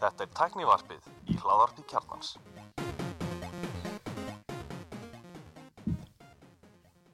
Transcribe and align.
Þetta 0.00 0.24
er 0.24 0.30
tæknivarpið 0.38 1.08
í 1.28 1.34
hláðarpi 1.36 1.82
kjarnans. 1.90 2.30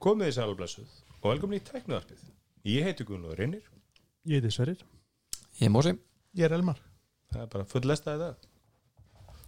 Komið 0.01 0.29
þið 0.29 0.37
sælblessuð 0.37 0.93
og 1.17 1.27
velkomin 1.27 1.59
í 1.59 1.65
tæknivarpið. 1.67 2.23
Ég 2.71 2.87
heiti 2.87 3.03
Gunnar 3.09 3.35
Reynir. 3.41 3.65
Ég 4.29 4.39
heiti 4.39 4.53
Sverrir 4.55 4.81
Ég 5.59 5.67
er 5.67 5.73
Mósi 5.73 5.95
Ég 6.37 6.45
er 6.45 6.53
Elmar 6.53 6.79
Það 7.33 7.43
er 7.43 7.51
bara 7.55 7.67
full 7.73 7.87
lestaði 7.89 8.21
það. 8.23 8.35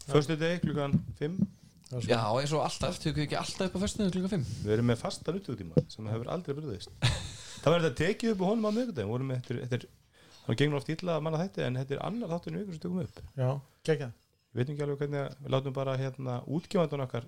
Förstu 0.08 0.34
degi 0.40 0.60
klukkan 0.64 0.94
5. 1.20 1.34
Já, 2.08 2.18
eins 2.24 2.52
og 2.56 2.64
alltaf, 2.64 2.98
tökum 2.98 3.20
við 3.20 3.26
ekki 3.28 3.38
alltaf 3.38 3.68
upp 3.68 3.76
á 3.78 3.82
fyrstuðu 3.84 4.14
klukka 4.16 4.30
5 4.32 4.46
Við 4.64 4.74
erum 4.74 4.88
með 4.90 5.02
fastan 5.02 5.38
útjóðtíma 5.38 5.74
sem 5.92 6.08
hefur 6.08 6.30
aldrei 6.34 6.56
bröðist. 6.56 6.90
það 7.62 7.70
var 7.70 7.84
þetta 7.84 7.98
tekið 8.00 8.32
upp 8.32 8.42
á 8.42 8.46
honum 8.48 8.66
á 8.66 8.72
miðgudaginn. 8.78 9.12
Vorum 9.12 9.28
með 9.34 9.38
þetta, 9.50 9.84
það 10.46 10.58
gengur 10.62 10.80
oft 10.80 10.88
illa 10.94 11.16
að 11.18 11.22
manna 11.26 11.38
þetta 11.44 11.66
en 11.68 11.78
þetta 11.80 11.94
er 11.96 12.02
annar 12.08 12.28
þátturinn 12.34 12.60
vikur 12.62 12.74
sem 12.76 12.82
tökum 12.86 13.00
upp. 13.04 13.22
Já, 13.38 13.50
geggja 13.88 14.10
Við 14.52 14.58
veitum 14.60 14.74
ekki 14.74 14.82
alveg 14.84 14.98
hvernig, 15.00 15.36
við 15.40 15.52
látum 15.54 15.72
bara 15.72 15.92
hérna 15.96 16.32
útgefandun 16.44 17.00
okkar 17.06 17.24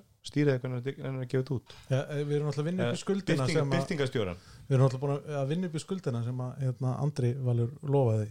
hvernig 0.60 0.82
það 0.84 0.88
er 0.90 1.14
að 1.22 1.28
gefa 1.32 1.40
þetta 1.40 1.54
út. 1.54 1.70
ja, 1.88 2.00
Við 2.20 2.34
erum 2.36 2.48
alltaf 2.50 2.60
að 2.60 2.66
vinna 2.68 2.88
upp 2.90 2.98
í 2.98 3.00
skuldina 3.00 3.38
Byrting, 3.46 3.54
sem 3.56 3.64
að, 3.64 3.72
Byrtingastjóran. 3.78 4.42
Við 4.68 4.74
erum 4.76 4.84
alltaf 4.84 5.06
að- 5.14 5.30
að 5.40 5.48
vinna 5.54 5.66
upp 5.70 5.74
í 5.74 5.82
skuldina 5.86 6.20
sem 6.26 6.42
að 6.44 6.58
hérna, 6.66 6.90
Andri 7.00 7.30
Valur 7.46 7.70
lofaði 7.80 8.26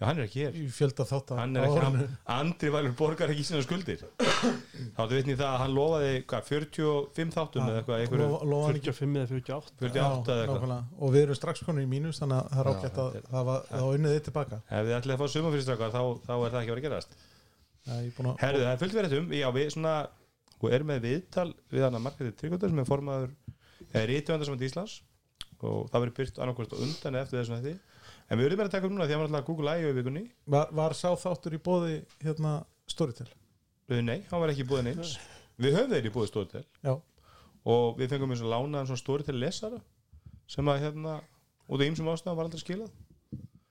Já, 0.00 0.06
hann 0.08 0.16
er 0.16 0.24
ekki 0.24 0.40
hér. 0.40 0.54
í 0.56 0.62
fjölda 0.72 1.04
þátt 1.04 1.30
hann 1.36 1.56
er 1.60 1.66
ekki, 1.66 1.80
hann, 1.84 1.96
Andri 2.32 2.70
Valur 2.72 2.94
borgar 2.96 3.28
ekki 3.34 3.42
sína 3.44 3.60
skuldir. 3.60 4.00
Þá 4.96 5.02
vitni 5.10 5.34
í 5.34 5.36
það 5.36 5.44
að 5.50 5.58
hann 5.60 5.74
lofaði 5.76 6.12
hvað, 6.30 6.46
45 6.48 7.34
þáttum 7.34 7.66
eða 7.66 7.82
eitthvað, 7.82 8.00
eitthvað 8.06 8.22
Lofaði 8.48 8.80
ekki 8.80 8.94
45 8.96 9.20
eða 9.20 9.28
48 9.34 9.76
48 9.84 10.32
eða 10.32 10.46
eitthvað. 10.46 10.72
Og 10.96 11.08
við 11.12 11.20
erum 11.26 11.36
strax 11.36 11.60
konur 11.66 11.84
í 11.84 11.90
mínus 11.90 12.16
þannig 12.22 12.38
að 12.40 12.46
það 12.54 12.60
er 12.62 12.70
ágætt 12.72 12.96
að 12.96 13.10
það 13.68 13.90
unnið 13.98 14.10
þið 14.16 14.24
tilbaka. 14.30 14.56
Ef 14.70 14.80
þið 14.88 14.96
ætlið 15.00 15.14
að 15.14 15.20
fá 15.20 15.26
sumafyrirstrakar 15.34 15.92
þá, 15.92 16.02
þá 16.24 16.32
er 16.32 16.48
það 16.48 16.60
ekki 16.62 16.72
að 16.72 16.72
vera 16.72 16.80
að 16.80 16.86
gerast. 16.88 17.12
Ég 17.90 18.08
er 18.08 18.24
að- 18.24 18.40
herðu, 18.40 18.62
það 18.64 18.72
er 18.72 18.80
fullt 18.80 18.96
verið 18.96 19.12
um, 19.20 19.28
já 19.36 19.48
við 19.52 19.68
svona 19.76 19.94
og 20.60 20.68
erum 20.72 20.88
með 20.94 21.04
viðtal 21.04 21.50
við 21.72 21.84
hann 21.84 21.96
að 22.00 22.04
Margreði 22.08 22.32
Tryggvöldar 22.40 22.72
það 28.30 28.36
en 28.36 28.38
við 28.38 28.46
verðum 28.46 28.62
með 28.62 28.68
að 28.68 28.76
taka 28.76 28.86
upp 28.86 28.94
núna 28.94 29.08
því 29.08 29.12
að 29.12 29.18
hann 29.18 29.24
var 29.24 29.30
alltaf 29.30 29.48
Google 29.50 29.74
I.O. 29.74 29.90
í 29.90 29.98
vikunni. 29.98 30.24
Var, 30.54 30.72
var 30.78 30.94
sá 30.94 31.08
þáttur 31.18 31.56
í 31.56 31.62
bóði 31.66 31.98
hérna 32.22 32.54
Storytel? 32.90 33.26
Uh, 33.90 33.98
nei, 34.06 34.20
hann 34.30 34.42
var 34.42 34.52
ekki 34.52 34.68
búið 34.70 34.86
neins. 34.86 35.16
Við 35.60 35.76
höfum 35.76 35.92
þeir 35.92 36.08
í 36.08 36.12
búið 36.14 36.30
stóðtel 36.30 36.62
Já, 36.86 36.94
og 37.68 37.98
við 37.98 38.14
fengum 38.14 38.32
eins 38.32 38.42
og 38.44 38.52
lánaðan 38.52 38.88
svona 38.88 39.02
stóri 39.02 39.26
til 39.26 39.36
lesara 39.36 39.80
sem 40.50 40.70
að 40.72 40.86
hérna 40.86 41.18
út 41.68 41.82
af 41.82 41.84
ýmsum 41.84 42.08
ástæðum 42.12 42.38
var 42.38 42.48
aldrei 42.48 42.62
skilað. 42.62 42.94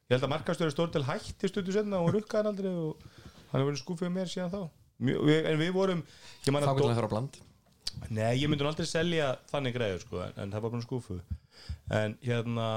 Ég 0.10 0.14
held 0.14 0.28
að 0.28 0.34
markastöru 0.36 0.74
stóri 0.74 0.94
til 0.94 1.06
hætti 1.08 1.50
stuttu 1.50 1.74
setna 1.74 2.04
og 2.04 2.12
rukkaði 2.14 2.44
hann 2.44 2.52
aldrei 2.52 2.70
og 2.70 3.02
hann 3.50 3.58
hefur 3.58 3.72
verið 3.72 3.82
skúfið 3.82 4.14
mér 4.14 4.30
síðan 4.30 4.54
þá. 4.54 4.62
Mjö, 5.00 5.18
en 5.50 5.60
við 5.64 5.74
vorum 5.74 6.04
ég 6.46 6.54
man 6.54 6.68
Þá 6.68 6.70
að 6.70 6.82
getur 6.82 6.96
það 7.00 7.10
á 7.10 7.14
bland. 7.16 7.42
Nei, 8.14 8.34
ég 8.38 8.50
myndi 8.52 8.68
aldrei 8.70 8.88
selja 8.88 9.32
þannig 9.50 9.76
greiður 9.76 10.04
sko, 10.06 10.22
en, 10.28 10.36
en 10.44 10.54
það 10.54 10.66
var 10.66 10.74
bara 10.76 10.86
skúfu 10.86 11.20
en 11.96 12.16
hérna 12.24 12.68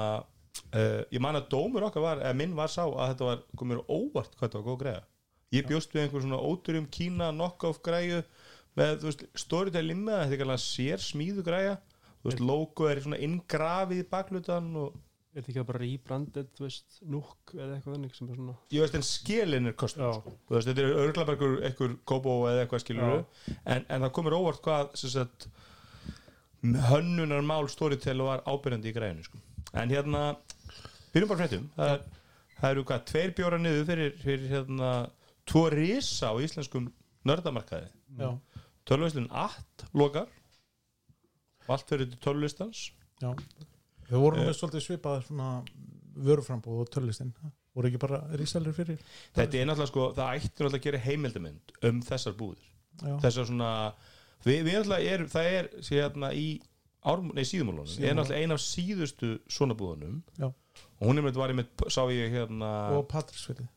uh, 0.73 1.01
ég 1.13 1.23
man 1.23 1.39
að 1.39 1.49
dómur 1.53 1.87
okkar 1.89 2.05
var, 2.05 2.23
eða 2.23 2.39
minn 2.39 2.55
var 2.57 2.71
sá 2.71 2.83
að 2.85 3.13
þetta 3.13 3.29
var 3.29 3.43
komur 3.59 3.83
óvart 3.87 4.35
hvað 4.35 4.47
þetta 4.47 4.59
var 4.61 4.67
góð 4.69 4.81
greiða 4.83 5.05
ég 5.53 5.69
bjóst 5.69 5.93
við 5.93 6.03
einhver 6.03 6.25
svona 6.25 6.41
óturum 6.41 6.89
kína 6.89 7.31
knock-off 7.33 7.81
greiðu 7.85 8.23
með, 8.77 8.99
þú 9.01 9.09
veist, 9.09 9.25
storytel 9.37 9.85
limma, 9.85 10.23
þetta 10.25 10.39
er 10.39 10.47
alveg 10.47 10.63
sér 10.63 11.01
smíðu 11.03 11.45
greiða, 11.45 11.75
þú 12.21 12.29
veist, 12.29 12.45
logo 12.51 12.87
er 12.89 13.01
svona 13.05 13.21
inngrafið 13.21 14.01
í 14.01 14.07
baklutan 14.09 14.71
og 14.81 15.01
Er 15.33 15.41
þetta 15.41 15.49
ekki 15.49 15.61
bara 15.65 15.79
rebranded, 15.81 16.49
þú 16.53 16.63
veist, 16.67 16.97
núk 17.09 17.53
eða 17.55 17.73
eitthvað 17.73 17.95
þannig 17.95 18.11
sem 18.13 18.27
er 18.27 18.35
svona 18.37 18.51
ég 18.69 18.83
veist 18.83 18.97
en 18.99 19.05
skilin 19.07 19.69
er 19.71 19.73
kostum 19.81 20.11
sko. 20.13 20.33
Þú 20.45 20.53
veist, 20.53 20.67
þetta 20.67 20.83
er 20.83 20.99
örgla 21.03 21.23
bara 21.25 21.33
einhver, 21.33 21.55
einhver 21.69 21.95
kópó 22.11 22.35
eða 22.51 22.65
eitthvað 22.67 22.83
skilur 22.83 23.15
en, 23.15 23.87
en 23.87 24.05
það 24.05 24.11
komur 24.13 24.35
óvart 24.37 24.61
hvað 24.67 24.93
hönnunar 26.91 27.41
mál 27.43 27.65
storytel 27.71 28.21
var 28.23 28.45
ábyrjandi 28.45 28.91
í 28.91 28.95
græðinu 28.95 29.25
sko. 29.25 29.41
En 29.73 29.89
hérna, 29.93 30.23
byrjum 31.13 31.29
bara 31.31 31.41
fréttum. 31.43 31.69
Það, 31.77 31.93
er, 31.95 32.03
það 32.59 32.69
eru 32.75 32.83
hvað, 32.89 33.05
tveir 33.11 33.33
bjóra 33.37 33.59
niður 33.61 33.85
fyrir, 33.89 34.13
fyrir 34.23 34.49
hérna 34.51 34.91
tvo 35.49 35.65
risa 35.73 36.31
á 36.31 36.35
íslenskum 36.43 36.91
nördamarkaði. 37.27 37.89
Já, 38.19 38.29
tölvöslun 38.89 39.29
8 39.31 39.89
lokar. 39.97 40.27
Og 41.63 41.75
allt 41.77 41.87
fyrir 41.89 42.11
tölvlistans 42.23 42.89
já. 43.23 43.31
Við 44.09 44.19
vorum 44.19 44.39
Eh. 44.43 44.47
með 44.49 44.57
svolítið 44.59 44.81
svipað 44.83 45.21
svona 45.27 45.63
vöruframbúð 46.13 46.81
og 46.83 46.89
töllistin 46.91 47.31
voru 47.73 47.87
ekki 47.89 47.99
bara 48.03 48.19
rísalur 48.37 48.75
fyrir 48.75 48.99
þetta 49.33 49.57
er 49.57 49.65
náttúrulega 49.65 49.87
sko, 49.89 50.03
það 50.13 50.33
ætti 50.35 50.49
náttúrulega 50.51 50.77
að 50.77 50.83
gera 50.83 50.99
heimildamönd 51.05 51.71
um 51.89 52.01
þessar 52.05 52.35
búðir. 52.37 52.65
Já, 53.01 53.15
þessar 53.23 53.47
svona 53.49 53.69
við, 54.45 54.59
við 54.67 54.75
náttúrulega 54.75 55.13
erum, 55.15 55.31
það 55.31 55.47
er 55.57 55.69
sé 55.81 55.95
hérna 56.01 56.33
í 56.37 56.47
árm, 57.11 57.31
nei, 57.35 57.43
síðumálunum, 57.47 57.93
er 57.99 58.17
náttúrulega 58.17 58.41
ein 58.41 58.55
af 58.55 58.61
síðustu 58.63 59.35
svona 59.51 59.75
búðunum. 59.77 60.19
Já, 60.39 60.49
og 60.49 61.07
hún 61.09 61.19
er 61.19 61.27
með, 61.27 61.39
var 61.41 61.53
ég 61.53 61.59
með, 61.59 61.87
sá 61.91 62.03
ég 62.13 62.33
hérna 62.33 62.73
og 62.97 63.07
Patrísfyrði 63.11 63.67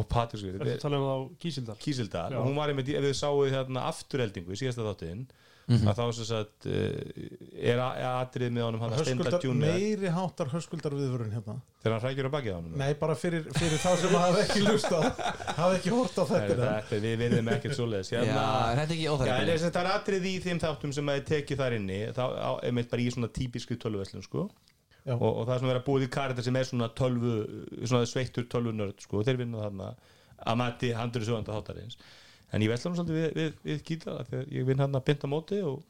og 0.00 0.08
Patrísvið, 0.08 0.56
Er 0.56 0.68
þetta 0.70 0.86
tala 0.86 0.98
um 0.98 1.04
það 1.04 1.12
á 1.12 1.20
Kísildal? 1.42 1.74
Kísildal. 1.82 2.28
Já. 2.32 2.38
og 2.40 2.46
hún 2.48 2.56
var 2.56 2.70
ég 2.72 2.78
með, 2.78 2.92
ef 2.96 3.04
við 3.04 3.18
sáum 3.18 3.42
hérna 3.52 3.82
afturheldingu 3.90 4.54
í 4.54 4.60
síðasta 4.60 4.86
þáttiðin 4.86 5.26
að 5.68 5.94
þá 5.98 6.04
sem 6.16 6.26
sagt 6.28 6.66
uh, 6.66 6.72
er 7.62 7.78
a- 7.80 7.92
er 7.96 8.06
atrið 8.24 8.50
með 8.56 8.64
honum 8.66 8.80
hann 8.82 8.94
að 8.96 9.04
steinda 9.06 9.38
tjúni 9.42 9.60
meiri 9.62 10.10
háttar 10.12 10.50
höskuldar 10.52 10.96
viðvörun 10.98 11.30
hérna. 11.36 11.54
Þegar 11.82 11.94
hann 11.96 12.02
hrækjur 12.06 12.28
á 12.28 12.32
bakið 12.34 12.52
á 12.52 12.56
honum 12.58 12.74
Nei, 12.82 12.90
bara 12.98 13.14
fyrir, 13.18 13.46
fyrir 13.56 13.78
þá 13.82 13.92
sem 14.02 14.16
hafa 14.18 14.42
ekki 14.42 14.64
lustað 14.66 15.06
hafa 15.56 15.70
ekki 15.78 15.92
hort 15.94 16.18
á 16.18 16.24
Nei, 16.24 16.32
þetta 16.32 16.72
þetta, 16.72 17.00
við 17.06 17.16
verðum 17.22 17.52
ekkert 17.54 17.78
svoleiðis. 17.78 18.10
Já, 18.12 18.18
hérna, 18.22 18.42
er 18.74 19.62
þetta 19.62 19.72
það 19.78 19.80
er 19.86 19.90
atrið 19.94 20.28
í 20.28 20.34
þeim 20.44 20.60
þáttum 20.66 20.92
sem 20.98 21.12
að 21.14 21.18
þið 21.20 21.30
tekið 21.32 21.62
þar 21.62 21.78
inni 21.78 22.00
þá 22.18 22.22
á- 22.26 22.60
einmitt 22.68 22.90
bara 22.92 23.02
í 23.06 23.10
svona 23.14 23.30
típisku 23.38 23.78
tölvuverslun 23.82 24.26
sko. 24.26 24.48
Og, 25.02 25.22
og 25.26 25.46
það 25.48 25.54
er 25.56 25.58
svona 25.62 25.72
verið 25.72 25.80
að 25.82 25.86
búið 25.88 26.04
í 26.06 26.10
karakter 26.14 26.44
sem 26.46 26.56
er 26.60 26.66
svona 26.68 26.86
tölvu 26.94 27.32
svona 27.90 28.06
sveittur 28.06 28.44
tölvunörd 28.52 29.00
sko. 29.02 29.22
þeir 29.26 29.40
vinna 29.40 29.64
þarna 29.64 29.88
að 30.46 30.58
mati 30.60 30.92
handur 30.94 31.24
sjóðanda 31.26 31.56
þáttarins 31.56 31.96
en 32.52 32.64
ég 32.64 32.72
nú 32.72 32.94
svolítið 32.98 33.18
við, 33.18 33.32
við, 33.38 33.58
við 33.64 33.82
kýla 33.88 34.20
þegar 34.28 34.54
ég 34.58 34.68
vinn 34.68 34.84
hann 34.84 34.98
að 34.98 35.06
binda 35.08 35.30
móti 35.32 35.60
og 35.64 35.82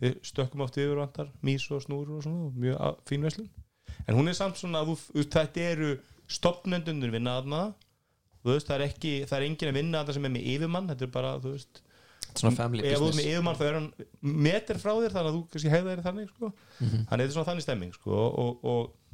við 0.00 0.18
stökkum 0.26 0.64
oft 0.64 0.76
yfir 0.80 0.98
vantar 1.00 1.30
mís 1.44 1.64
og 1.72 1.84
snúru 1.84 2.18
og 2.18 2.26
svona, 2.26 2.48
og 2.48 2.60
mjög 2.60 3.00
fín 3.08 3.24
veslun 3.24 3.48
en 4.06 4.18
hún 4.18 4.28
er 4.28 4.36
samt 4.36 4.60
svona 4.60 4.84
þetta 4.84 5.66
eru 5.72 5.96
stopnendunir 6.26 7.12
vinna 7.14 7.40
þarna. 7.40 7.64
Þú 8.42 8.54
veist, 8.54 8.68
það 8.68 8.76
er 8.76 8.84
ekki, 8.86 9.12
það 9.26 9.36
er 9.36 9.44
enginn 9.48 9.70
að 9.70 9.76
vinna 9.80 10.00
þarna 10.00 10.16
sem 10.16 10.26
er 10.26 10.32
með 10.36 10.48
yfirmann, 10.52 10.88
þetta 10.92 11.06
er 11.06 11.12
bara, 11.14 11.32
þú 11.42 11.52
veist 11.56 11.80
ef 12.36 13.00
þú 13.00 13.08
ert 13.08 13.16
með 13.16 13.28
yfirmann 13.30 13.56
þá 13.56 13.64
er 13.66 13.76
hann 13.78 13.88
meter 14.46 14.80
frá 14.82 14.92
þér 14.92 15.14
þannig 15.14 15.30
að 15.30 15.36
þú 15.36 15.42
kannski 15.52 15.72
hefða 15.72 15.92
þér 15.92 16.02
þannig 16.04 16.30
sko. 16.30 16.50
þannig 16.78 17.06
að 17.06 17.10
þetta 17.10 17.26
er 17.26 17.34
svona 17.36 17.48
þannig 17.50 17.66
stemming 17.66 17.96
sko, 17.96 18.20
og, 18.42 18.66
og 18.72 19.05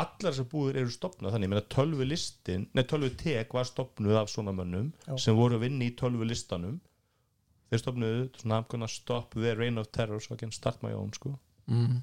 allar 0.00 0.32
þessar 0.32 0.48
búður 0.52 0.80
eru 0.82 0.92
stopnað 0.94 1.34
þannig, 1.34 1.48
ég 1.48 1.52
meina 1.54 1.68
tölvu 1.76 2.06
listin 2.08 2.66
nei 2.76 2.84
tölvu 2.90 3.10
tek 3.20 3.54
var 3.56 3.68
stopnuð 3.68 4.20
af 4.22 4.30
svona 4.32 4.54
mönnum 4.56 4.92
Já. 5.06 5.14
sem 5.26 5.38
voru 5.38 5.58
að 5.58 5.66
vinna 5.66 5.88
í 5.88 5.94
tölvu 5.98 6.28
listanum 6.28 6.78
þeir 7.70 7.82
stopnuðu 7.82 8.28
svona 8.40 8.60
I'm 8.60 8.68
gonna 8.72 8.90
stop 8.90 9.34
the 9.34 9.56
reign 9.58 9.78
of 9.82 9.90
terror 9.94 10.20
so 10.22 10.34
I 10.34 10.40
can 10.42 10.54
start 10.54 10.82
my 10.86 10.92
own 10.96 11.12
sko 11.16 11.34
mm. 11.66 11.96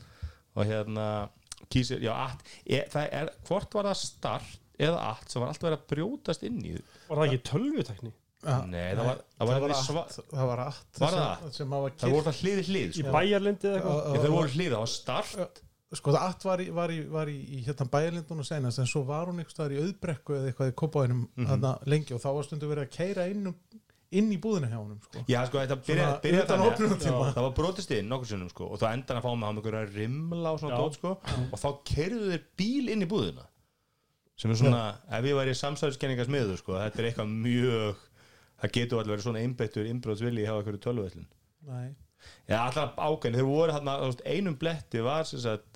og 0.56 0.68
hérna 0.68 1.08
kísir, 1.72 2.02
já, 2.04 2.12
at, 2.26 2.44
e, 2.66 2.82
það 2.92 3.08
er, 3.22 3.32
hvort 3.48 3.78
var 3.78 3.88
það 3.92 4.02
start 4.02 4.60
eða 4.84 5.00
allt 5.12 5.32
sem 5.32 5.42
var 5.44 5.54
alltaf 5.54 5.70
verið 5.70 5.80
að 5.80 5.88
brjótast 5.94 6.44
inn 6.48 6.60
í 6.66 6.74
Var 7.08 7.20
það 7.20 7.26
ekki 7.28 7.42
tölvutekni? 7.50 8.12
Nei, 8.44 8.90
það 8.98 9.06
var- 9.08 9.22
það 9.38 9.48
var 9.48 9.54
það 9.54 9.62
var 9.64 9.74
allt 9.78 10.18
það 10.34 10.48
var 10.50 10.62
allt 10.66 11.00
Var 11.00 11.14
sem, 11.14 11.22
það? 11.22 11.52
sem 11.58 11.76
hafa 11.78 11.92
það 12.02 12.16
voru 12.16 12.26
það 12.28 12.40
hliði 12.42 12.64
hlið 12.70 12.90
Í 12.90 12.98
sko. 12.98 13.14
bæjarlindi 13.16 13.70
eða 13.70 13.78
eitthvað? 13.78 14.18
Þeir 14.24 14.34
voru 14.34 14.52
hlið, 14.56 14.74
það 14.74 14.84
var 14.84 14.92
start 14.94 15.62
sko 15.98 16.14
það 16.16 16.26
allt 16.28 16.46
var 16.48 16.64
í, 16.64 16.68
var 16.74 16.92
í, 16.94 17.00
var 17.12 17.30
í, 17.32 17.38
í 17.58 17.62
hérna 17.68 17.88
bæjarlindunum 17.94 18.48
senast 18.48 18.82
en 18.82 18.90
svo 18.90 19.04
var 19.08 19.30
hún 19.30 19.42
staðar 19.50 19.76
í 19.76 19.82
auðbrekku 19.84 20.36
eða 20.38 20.52
eitthvað 20.52 20.74
í 20.74 20.76
kópaðinum 20.82 21.24
mm 21.36 21.66
lengi 21.90 22.16
og 22.16 22.22
þá 22.24 22.30
var 22.34 22.48
stundu 22.48 22.70
verið 22.70 22.88
að 22.88 22.94
keira 22.98 23.26
inn, 23.32 23.48
um, 23.52 23.82
inn 24.14 24.30
í 24.34 24.38
búðina 24.42 24.70
hjá 24.70 24.78
honum 24.78 25.00
sko. 25.02 25.24
Já, 25.30 25.40
sko, 25.48 25.60
þetta 25.62 25.78
byrjaði 25.88 26.20
byrja 26.26 26.46
það 27.34 27.46
var 27.46 27.56
brotist 27.58 27.94
inn 27.96 28.10
nokkur 28.12 28.30
sinnum 28.30 28.52
sko, 28.52 28.70
og 28.70 28.82
þá 28.82 28.88
endan 28.92 29.20
að 29.20 29.26
fá 29.26 29.32
með 29.34 29.48
hann 29.48 29.62
einhverja 29.62 29.90
rimla 29.94 30.54
og 30.54 30.62
svona 30.62 30.78
Já. 30.78 30.82
dót 30.84 31.00
sko, 31.00 31.14
og 31.50 31.62
þá 31.62 31.70
kerðu 31.90 32.30
þeir 32.32 32.46
bíl 32.62 32.94
inn 32.94 33.06
í 33.06 33.10
búðina 33.10 33.48
sem 34.38 34.54
er 34.54 34.60
svona, 34.60 34.84
ef 35.14 35.28
ég 35.30 35.38
væri 35.38 35.58
samsæðiskenningas 35.58 36.32
miður 36.34 36.58
sko, 36.62 36.78
þetta 36.82 37.02
er 37.02 37.10
eitthvað 37.10 37.34
mjög 37.34 38.02
það 38.64 38.74
getur 38.78 39.02
alveg 39.02 39.14
verið 39.14 39.28
svona 39.28 39.44
einbeittur 39.44 39.90
innbrotsvilji 39.90 40.48
hjá 40.48 40.56
einhverju 40.56 40.82
Nei. 41.64 41.94
Já, 42.48 42.58
alltaf 42.62 42.98
ákveðin, 43.00 43.38
þeir 43.40 43.48
voru 43.48 43.76
veist, 43.88 44.24
einum 44.28 44.56
bletti 44.60 45.04
var 45.04 45.28
sem 45.28 45.42
sagt, 45.44 45.73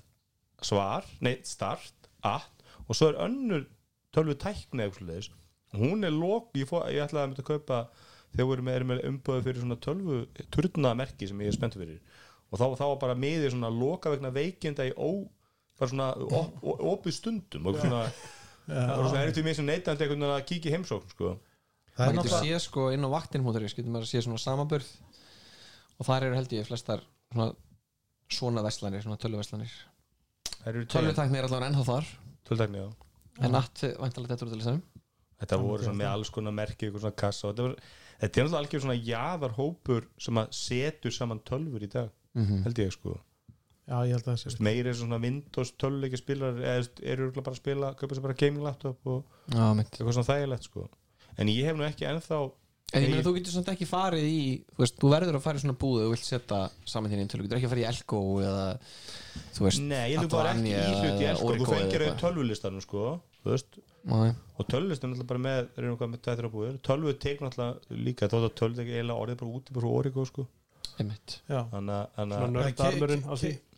svar, 0.64 1.06
nei, 1.24 1.38
start, 1.46 2.08
at 2.26 2.64
og 2.88 2.96
svo 2.96 3.10
er 3.12 3.20
önnur 3.26 3.66
tölvu 4.14 4.36
tækni 4.40 4.82
eða 4.82 4.88
eitthvað 4.88 5.02
svoleiðis. 5.02 5.30
hún 5.78 6.04
er 6.04 6.14
lók, 6.14 6.54
ég, 6.56 6.70
ég 6.94 7.04
ætlaði 7.04 7.24
að 7.24 7.28
mynda 7.30 7.44
að 7.44 7.50
kaupa 7.50 7.80
þegar 8.36 8.62
með, 8.64 8.78
erum 8.78 8.90
með 8.92 9.02
umböðu 9.08 9.44
fyrir 9.44 9.62
svona 9.62 9.80
tölvu 9.84 10.20
turnamerki 10.54 11.28
sem 11.28 11.42
ég 11.44 11.52
er 11.52 11.56
spennt 11.56 11.76
fyrir. 11.76 12.00
Og 12.48 12.60
þá, 12.60 12.64
þá 12.80 12.84
var 12.86 13.00
bara 13.02 13.18
miðið 13.20 13.52
svona 13.52 13.70
loka 13.72 14.12
vegna 14.12 14.32
veikinda 14.32 14.86
í 14.88 14.94
ó, 14.96 15.28
bara 15.78 15.92
svona 15.92 16.08
op, 16.16 16.56
op, 16.62 16.80
opið 16.94 17.16
stundum 17.18 17.68
og 17.68 17.78
svona 17.78 18.06
það 18.68 18.94
var 18.94 19.06
svona 19.08 19.22
erfitt 19.22 19.40
við 19.40 19.46
mér 19.46 19.58
sem 19.58 19.68
neytandi 19.68 20.04
einhvern 20.04 20.24
veginn 20.24 20.36
að 20.36 20.48
kíkja 20.50 20.72
heimsókn 20.74 21.12
sko. 21.12 21.34
það 21.94 22.02
er 22.04 22.10
getur 22.10 22.18
náttúrulega 22.18 22.42
séð 22.48 22.64
sko 22.64 22.88
inn 22.94 23.06
á 23.06 23.10
vaktin.is 23.14 23.76
getur 23.76 23.92
maður 23.94 24.08
að 24.08 24.12
séð 24.12 24.24
svona 24.26 24.42
samanbörð 24.42 24.90
og 25.98 26.08
þar 26.08 26.26
eru 26.28 26.38
held 26.38 26.56
ég 26.56 26.68
flestar 26.68 27.04
svona 27.32 27.48
svona 28.28 28.64
veslanir, 28.66 29.04
svona 29.04 29.20
tölvuveslanir 29.22 29.72
tölvutakni 30.64 31.38
er 31.38 31.46
allavega 31.48 31.70
ennþá 31.72 31.84
þar. 31.88 32.08
Tölvtakni 32.48 32.82
já. 32.82 32.88
En 33.40 33.52
natt 33.54 33.82
væntalega 33.84 34.34
þetta 34.34 34.46
úr 34.46 34.50
til 34.52 34.60
þessum 34.62 34.82
þetta 35.38 35.58
voru 35.62 35.84
svona 35.86 35.98
með 36.00 36.08
alls 36.10 36.30
konar 36.34 36.52
merki 36.56 36.86
eitthvað 36.88 37.04
svona 37.04 37.14
kassa 37.22 37.46
og 37.46 37.52
þetta, 37.54 37.62
var, 37.68 37.74
þetta 38.18 38.40
er 38.40 38.44
náttúrulega 38.48 38.62
algjör 38.64 38.82
svona 38.82 38.96
jaðarhópur 39.06 40.08
sem 40.18 40.40
að 40.42 40.48
setur 40.58 41.14
saman 41.14 41.40
tölvur 41.46 41.82
í 41.86 41.90
dag 41.92 42.10
Mhm. 42.34 42.62
held 42.64 42.78
ég 42.78 42.92
sko. 42.92 43.14
Já, 43.88 43.96
ég 44.04 44.12
held 44.12 44.26
að 44.28 44.34
það 44.34 44.52
sé 44.52 44.60
meiri 44.60 44.88
er 44.90 44.94
svona 44.94 45.20
Windows 45.22 45.70
tölvuleiki 45.80 46.18
spilar 46.18 46.58
eru 47.02 47.30
bara 47.32 47.50
að 47.54 47.56
spila 47.56 47.94
köpa 47.94 48.14
sér 48.14 48.22
bara 48.22 48.34
gaming 48.34 48.62
laptop 48.62 48.98
og 49.06 49.24
Já, 49.48 49.74
eitthvað 49.74 50.12
svona 50.12 50.28
þægilegt 50.28 50.62
sko. 50.64 50.88
En 51.38 51.46
ég 51.48 51.64
hef 51.64 51.76
nú 51.76 51.84
ekki 51.86 52.04
ennþá 52.04 52.52
En 52.88 53.04
ég 53.04 53.10
meina 53.12 53.20
þú 53.26 53.34
getur 53.36 53.52
svona 53.52 53.72
ekki 53.74 53.84
farið 53.88 54.24
í 54.24 54.36
þú 54.72 54.80
veist, 54.80 54.94
þú 54.96 55.08
verður 55.12 55.36
að 55.36 55.42
fara 55.44 55.60
í 55.60 55.62
svona 55.62 55.76
búðu 55.76 56.04
og 56.06 56.12
vilt 56.14 56.24
setja 56.24 56.60
saman 56.88 57.12
þín 57.12 57.20
inn 57.20 57.28
til, 57.28 57.40
þú 57.40 57.44
getur 57.44 57.58
ekki 57.58 57.68
að 57.68 57.72
fara 57.74 57.82
í 57.82 57.88
Elko 57.90 58.20
eða 58.40 58.62
þú 59.58 59.66
veist 59.66 59.82
Nei, 59.84 60.04
ég 60.14 60.22
hef 60.22 60.30
bara 60.32 60.54
ekki 60.54 60.72
í 60.72 60.94
hlut 60.94 61.04
í 61.04 61.26
eða 61.26 61.32
elsko 61.34 61.50
þú 61.58 61.66
fengir 61.68 62.04
auðvitað 62.06 62.22
tölvulistanum 62.22 62.84
sko 62.86 63.02
þú 63.42 63.52
veist. 63.52 63.78
Nei. 64.08 64.30
og 64.56 64.70
tölvulistan 64.72 65.10
er 65.10 65.12
náttúrulega 65.12 65.28
bara 65.34 65.44
með 65.44 65.68
þeir 65.74 65.84
eru 65.84 65.92
eitthvað 65.92 66.12
með 66.14 66.22
tættir 66.24 66.48
á 66.48 66.50
búður 66.54 66.78
tölvu 66.88 67.12
teik 67.26 67.42
náttúrulega 67.44 67.98
líka 68.08 68.30
þótt 68.32 68.48
að 68.48 68.56
tölvu 68.62 68.80
teik 68.80 68.92
eiginlega 68.94 69.24
orðið 69.26 69.40
bara 69.42 69.58
úti 69.58 69.76
bara 69.76 69.84
svo 69.84 69.92
Origo 70.00 70.24
sko. 70.30 70.46
Einmitt. 70.98 71.34
Svona 71.44 71.98
nördarmurinn 72.56 73.26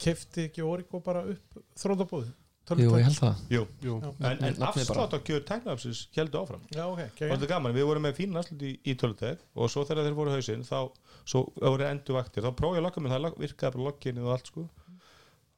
kefti 0.01 0.47
ekki 0.47 0.63
Origo 0.65 1.03
bara 1.05 1.27
upp 1.35 1.59
þrótabúði 1.83 2.31
Jú, 2.79 2.91
ég 2.95 3.07
held 3.09 3.19
það. 3.19 3.41
Jú 3.51 3.63
Jú, 3.83 3.97
en, 4.21 4.45
en 4.47 4.63
afslátt 4.69 5.17
á 5.17 5.19
kjör 5.27 5.43
teknafsins 5.49 6.03
heldur 6.15 6.45
áfram. 6.45 6.63
Já, 6.71 6.85
ok, 6.87 7.01
og 7.27 7.35
okay. 7.35 7.49
gaman, 7.51 7.75
við 7.75 7.89
vorum 7.89 8.07
með 8.07 8.19
fín 8.21 8.37
afslut 8.39 8.63
í, 8.63 8.75
í 8.87 8.95
tölvutek 9.01 9.43
og 9.55 9.73
svo 9.73 9.85
þegar 9.89 10.07
þeir 10.07 10.19
voru 10.21 10.35
hausinn 10.37 10.63
þá 10.67 10.79
svo 11.25 11.45
voru 11.59 11.89
endur 11.89 12.21
vaktir, 12.21 12.47
þá 12.47 12.55
prófið 12.59 12.79
ég 12.79 12.85
að 12.85 12.87
lokka 12.89 13.03
minn 13.05 13.17
það 13.17 13.41
virkaði 13.43 13.77
bara 13.77 13.89
lokkinni 13.89 14.25
og 14.25 14.33
allt 14.37 14.53
sko. 14.53 14.67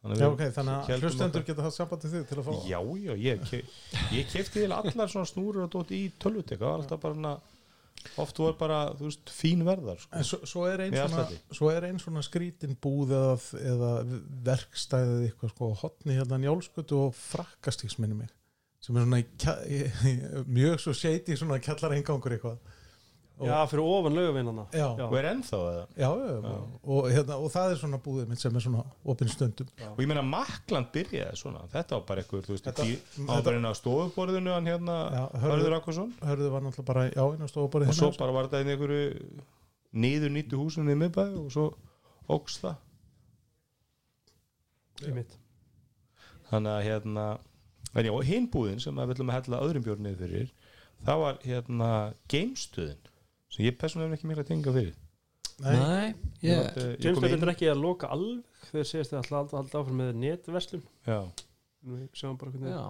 Þannig 0.03 0.19
já, 0.19 0.27
við- 0.27 0.33
ok, 0.35 0.55
þannig 0.57 0.93
að 0.93 1.05
hlustendur 1.05 1.45
geta 1.47 1.63
það 1.63 1.75
samband 1.77 2.03
til 2.03 2.11
þig 2.11 2.25
til 2.27 2.39
að 2.41 2.47
fá 2.49 2.55
Já, 2.67 2.79
já, 2.99 3.13
ég, 3.23 3.53
ég 4.11 4.31
kefti 4.33 4.65
allar 4.67 5.13
svona 5.13 5.29
snúrur 5.31 5.69
og 5.69 5.71
dót 5.77 5.93
í 5.95 6.01
tölvutek 6.19 6.59
var 6.59 6.81
alltaf 6.81 6.99
bara 7.05 7.37
oft 8.23 8.39
voru 8.43 8.57
bara, 8.59 8.83
þú 8.99 9.09
veist, 9.09 9.33
fín 9.33 9.65
verðar 9.67 10.01
sko. 10.03 10.13
En 10.19 10.27
svo, 10.29 10.39
svo, 10.49 10.67
er 10.71 10.85
ein 10.87 10.95
Með 10.95 11.09
svona, 11.55 11.81
ein 11.89 12.03
svona 12.03 12.23
skrítin 12.27 12.77
búð 12.83 13.15
eða, 13.17 13.35
eða 13.73 13.91
verkstæðið 14.51 15.27
eitthvað 15.29 15.55
sko, 15.55 15.73
hotni 15.83 16.19
hérna 16.19 16.41
njálskutu 16.43 17.01
og 17.07 17.19
frakkastíks 17.19 17.99
minni 18.03 18.23
mig 18.23 18.33
sem 18.83 18.97
er 18.99 19.05
svona 19.07 19.21
í, 19.23 19.27
í, 19.71 19.81
í, 20.11 20.15
mjög 20.59 20.81
svo 20.83 20.95
shady 20.97 21.37
svona 21.39 21.61
kjallar 21.63 21.95
eingangur 21.97 22.35
eitthvað 22.35 22.81
já 23.43 23.57
fyrir 23.67 23.83
ofan 23.83 24.15
laugavinnana 24.15 24.65
Já. 24.77 24.87
og 25.07 25.15
er 25.19 25.27
ennþá 25.33 25.59
eða? 25.71 25.87
Já, 25.97 26.11
já, 26.21 26.35
Og, 26.53 26.83
og, 26.85 27.09
hérna, 27.11 27.37
og 27.43 27.51
það 27.55 27.73
er 27.73 27.81
svona 27.81 27.99
búðið 28.05 28.29
mitt 28.29 28.39
sem 28.43 28.57
er 28.57 28.61
svona 28.67 28.85
opinn 29.05 29.29
stundum. 29.33 29.67
Og 29.89 29.99
ég 30.05 30.07
meina 30.11 30.23
Makland 30.23 30.91
byrjaði 30.95 31.37
svona. 31.41 31.65
Þetta 31.73 31.97
var 31.99 32.05
bara 32.11 32.23
eitthvað, 32.23 32.45
þú 32.47 32.55
veist, 32.57 32.69
það 32.69 33.27
var 33.33 33.43
bara 33.49 33.57
inn 33.59 33.67
á 33.67 33.75
stofuborðinu 33.75 34.53
hann 34.55 34.67
hérna, 34.71 34.97
Hörður- 35.33 35.57
Hörður 35.57 35.77
Akvarsson 35.81 36.13
hörðu 36.23 36.51
var 36.53 36.61
náttúrulega 36.67 36.89
bara 36.93 37.05
já, 37.11 37.25
inn 37.35 37.43
á 37.43 37.49
stofuborðið 37.51 37.89
og 37.95 37.99
svo 37.99 38.13
bara 38.19 38.33
var 38.39 38.49
þetta 38.51 38.61
inn 38.63 38.71
í 38.71 38.77
einhverju 38.77 39.43
niður 39.93 40.35
nýttu 40.37 40.61
húsum 40.63 40.89
í 40.93 40.97
miðbæ 41.03 41.25
og 41.43 41.51
svo 41.53 41.67
óks 42.31 42.61
það. 42.63 42.77
Í 45.09 45.15
mitt. 45.17 45.39
Þannig 46.53 46.73
að 46.77 46.85
hérna 46.87 47.25
en 47.97 48.07
já, 48.07 48.13
og 48.15 48.25
hinn 48.29 48.47
búðin 48.53 48.81
sem 48.81 48.95
við 48.97 49.15
ætlum 49.17 49.33
að 49.33 49.39
hella 49.41 49.63
öðrum 49.67 49.85
bjórn 49.87 50.05
niður 50.07 50.21
fyrir 50.23 50.53
það 51.07 51.19
var 51.25 51.39
hérna 51.45 51.89
gamestöðin 52.33 53.01
sem 53.53 53.67
ég 53.69 53.79
persónulega 53.81 54.13
hef 54.15 54.21
ekki 54.21 54.31
mikla 54.33 54.47
tinga 54.49 54.75
fyrir 54.77 54.95
Nei, 55.63 55.77
Nei, 55.79 56.07
ég 56.43 56.73
kom 56.75 56.97
James 57.05 57.25
inn- 57.29 57.45
er 57.47 57.53
ekki 57.53 57.69
að 57.71 57.83
loka 57.85 58.09
alveg 58.11 58.69
þegar 58.73 58.87
segist 58.89 59.13
þið 59.13 59.19
alltaf 59.21 59.39
alltaf 59.43 59.59
alltaf 59.61 59.83
áfram 59.83 60.01
með 60.01 60.13
netverslum 60.23 60.83
já. 61.07 61.19
Nú 61.83 61.99
sjáum 62.15 62.39
bara 62.39 62.53
hvernig 62.55 62.73
Já, 62.73 62.87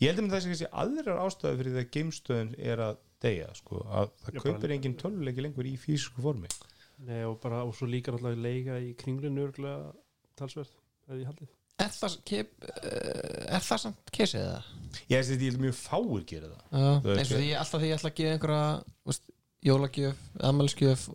ég 0.00 0.10
heldur 0.10 0.26
með 0.26 0.34
þess 0.36 0.64
að 0.66 0.78
aðrar 0.82 1.20
ástæðu 1.26 1.60
fyrir 1.60 1.74
því 1.76 1.82
að 1.82 1.92
gamestöðin 1.96 2.52
er 2.72 2.82
að 2.86 2.98
deyja 3.26 3.50
sko, 3.58 3.82
að 3.90 4.10
það 4.22 4.40
kaupir 4.44 4.74
engin 4.76 4.96
tölvuleiki 5.00 5.44
lengur 5.44 5.68
í 5.68 5.74
físisku 5.80 6.22
formi. 6.24 6.50
Nei 7.06 7.22
og 7.28 7.38
bara 7.42 7.62
og 7.66 7.74
svo 7.76 7.88
líka 7.90 8.14
náttúrulega 8.14 8.42
leika 8.46 8.78
í 8.80 8.92
kringlinu 8.98 9.46
örgulega 9.48 9.92
talsverð 10.38 10.72
eða 11.10 11.20
ég 11.20 11.30
haldið 11.30 11.52
er 11.76 11.90
það, 11.92 12.14
kep, 12.24 12.52
uh, 12.64 13.40
er 13.52 13.64
það 13.66 13.80
samt 13.82 14.12
kesið 14.16 14.44
það? 14.46 14.68
ég 15.12 15.26
þetta 15.28 15.48
held 15.50 15.58
mjög 15.66 15.74
fáir 15.76 16.22
gera 16.30 16.48
það. 16.52 16.62
Já, 16.70 16.86
Það 17.04 17.10
er 17.12 17.20
eins 17.20 17.32
og 17.32 17.40
því 17.42 17.48
ég 17.50 17.58
alltaf 17.60 17.82
því 17.82 17.90
ég 17.90 17.98
ætla 17.98 18.10
að 18.12 18.16
gefa 18.20 18.36
einhverja 18.36 18.62
jólagjöf, 19.66 20.22
aðmælskjöf 20.46 21.08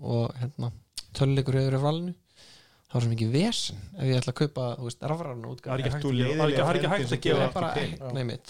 og 0.00 0.34
hérna 0.40 0.72
töluleikur 1.16 1.58
hefur 1.60 1.76
í 1.78 1.84
valinu. 1.84 2.16
Þá 2.90 2.96
er 2.98 3.04
svo 3.04 3.10
mikið 3.12 3.28
vesen 3.30 3.76
ef 4.02 4.08
ég 4.08 4.16
ætla 4.18 4.32
að 4.32 4.38
kaupa 4.40 4.62
Það 4.98 5.04
er 5.46 5.52
útgáð 5.54 5.74
ekki 5.78 5.90
að 5.90 5.92
það. 5.94 6.00
er 6.40 6.48
ekki- 6.50 6.56
það 6.58 6.70
ekki 6.80 6.88
hægt 6.90 7.12
að 7.14 7.20
gefa 7.26 7.36
það 7.36 7.44
er 7.44 7.46
ekki 7.46 7.54
bara, 7.54 7.68
pening? 7.76 8.00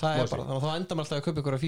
það 0.00 0.14
er 0.14 0.30
að 0.54 0.62
þá 0.64 0.70
endar 0.80 0.96
maður 0.96 1.04
alltaf 1.04 1.18
að 1.18 1.24
kaupa 1.26 1.40
einhverja 1.42 1.60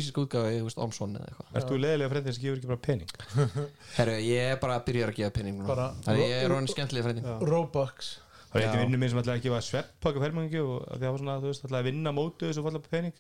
þú 0.62 0.69
veist, 0.71 0.81
Omsson 0.87 1.12
eða 1.19 1.27
eitthvað. 1.29 1.50
Ert 1.61 1.69
þú 1.69 1.81
leiðilega 1.83 2.12
frendin 2.15 2.33
sem 2.33 2.43
gefur 2.47 2.56
ekki 2.62 2.71
bara 2.73 2.81
pening? 2.89 3.11
herru, 3.99 4.15
ég 4.25 4.49
er 4.55 4.56
bara 4.65 4.79
að 4.79 4.87
byrja 4.89 5.05
að 5.29 5.37
gefa. 5.37 5.67
Bara- 5.69 5.91
þannig 6.06 6.25
ég 6.33 6.41
er 6.47 6.49
ronin 6.55 6.73
skemmtilega 6.73 7.05
frendin. 7.11 7.29
Robux. 7.53 8.11
Það 8.53 8.56
er 8.56 8.65
eitthvað 8.65 8.83
vinnur 8.87 9.00
minn 9.05 9.12
sem 9.12 9.21
ætlaði 9.21 9.37
að 9.37 9.44
gefa 9.50 9.61
sveppaka 9.69 10.25
fermangi 10.25 10.61
og 10.65 10.75
að 10.89 10.97
það 11.05 11.12
var 11.12 11.21
svona, 11.21 11.37
að 11.83 11.87
vinna 11.93 12.11
mótu 12.17 12.49
þessu 12.49 12.65
falla 12.65 12.81
pening 12.89 13.12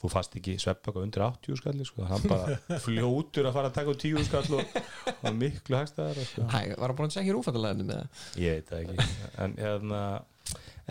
þú 0.00 0.10
fast 0.10 0.36
ekki 0.38 0.56
sveppaka 0.60 1.02
undir 1.02 1.24
80 1.26 1.60
skalli 1.60 1.86
sko, 1.86 2.06
hann 2.10 2.24
bara 2.30 2.58
fljótur 2.86 3.48
að 3.48 3.56
fara 3.58 3.70
að 3.70 3.76
taka 3.78 3.94
á 3.94 3.96
10 4.02 4.26
skall 4.28 4.58
og, 4.58 4.76
og 5.14 5.38
miklu 5.38 5.78
hagstæðar 5.78 6.22
sko. 6.26 6.46
Hæ, 6.50 6.60
var 6.74 6.90
hann 6.90 6.98
búin 6.98 7.10
að 7.10 7.16
segja 7.16 7.24
ekki 7.26 7.36
rúfættaleginu 7.36 7.88
með 7.88 8.00
það? 8.00 8.26
Ég 8.42 8.58
veit 8.58 8.72
það 8.72 8.82
ekki. 8.82 9.08
En, 9.44 9.56
hérna, 9.62 10.02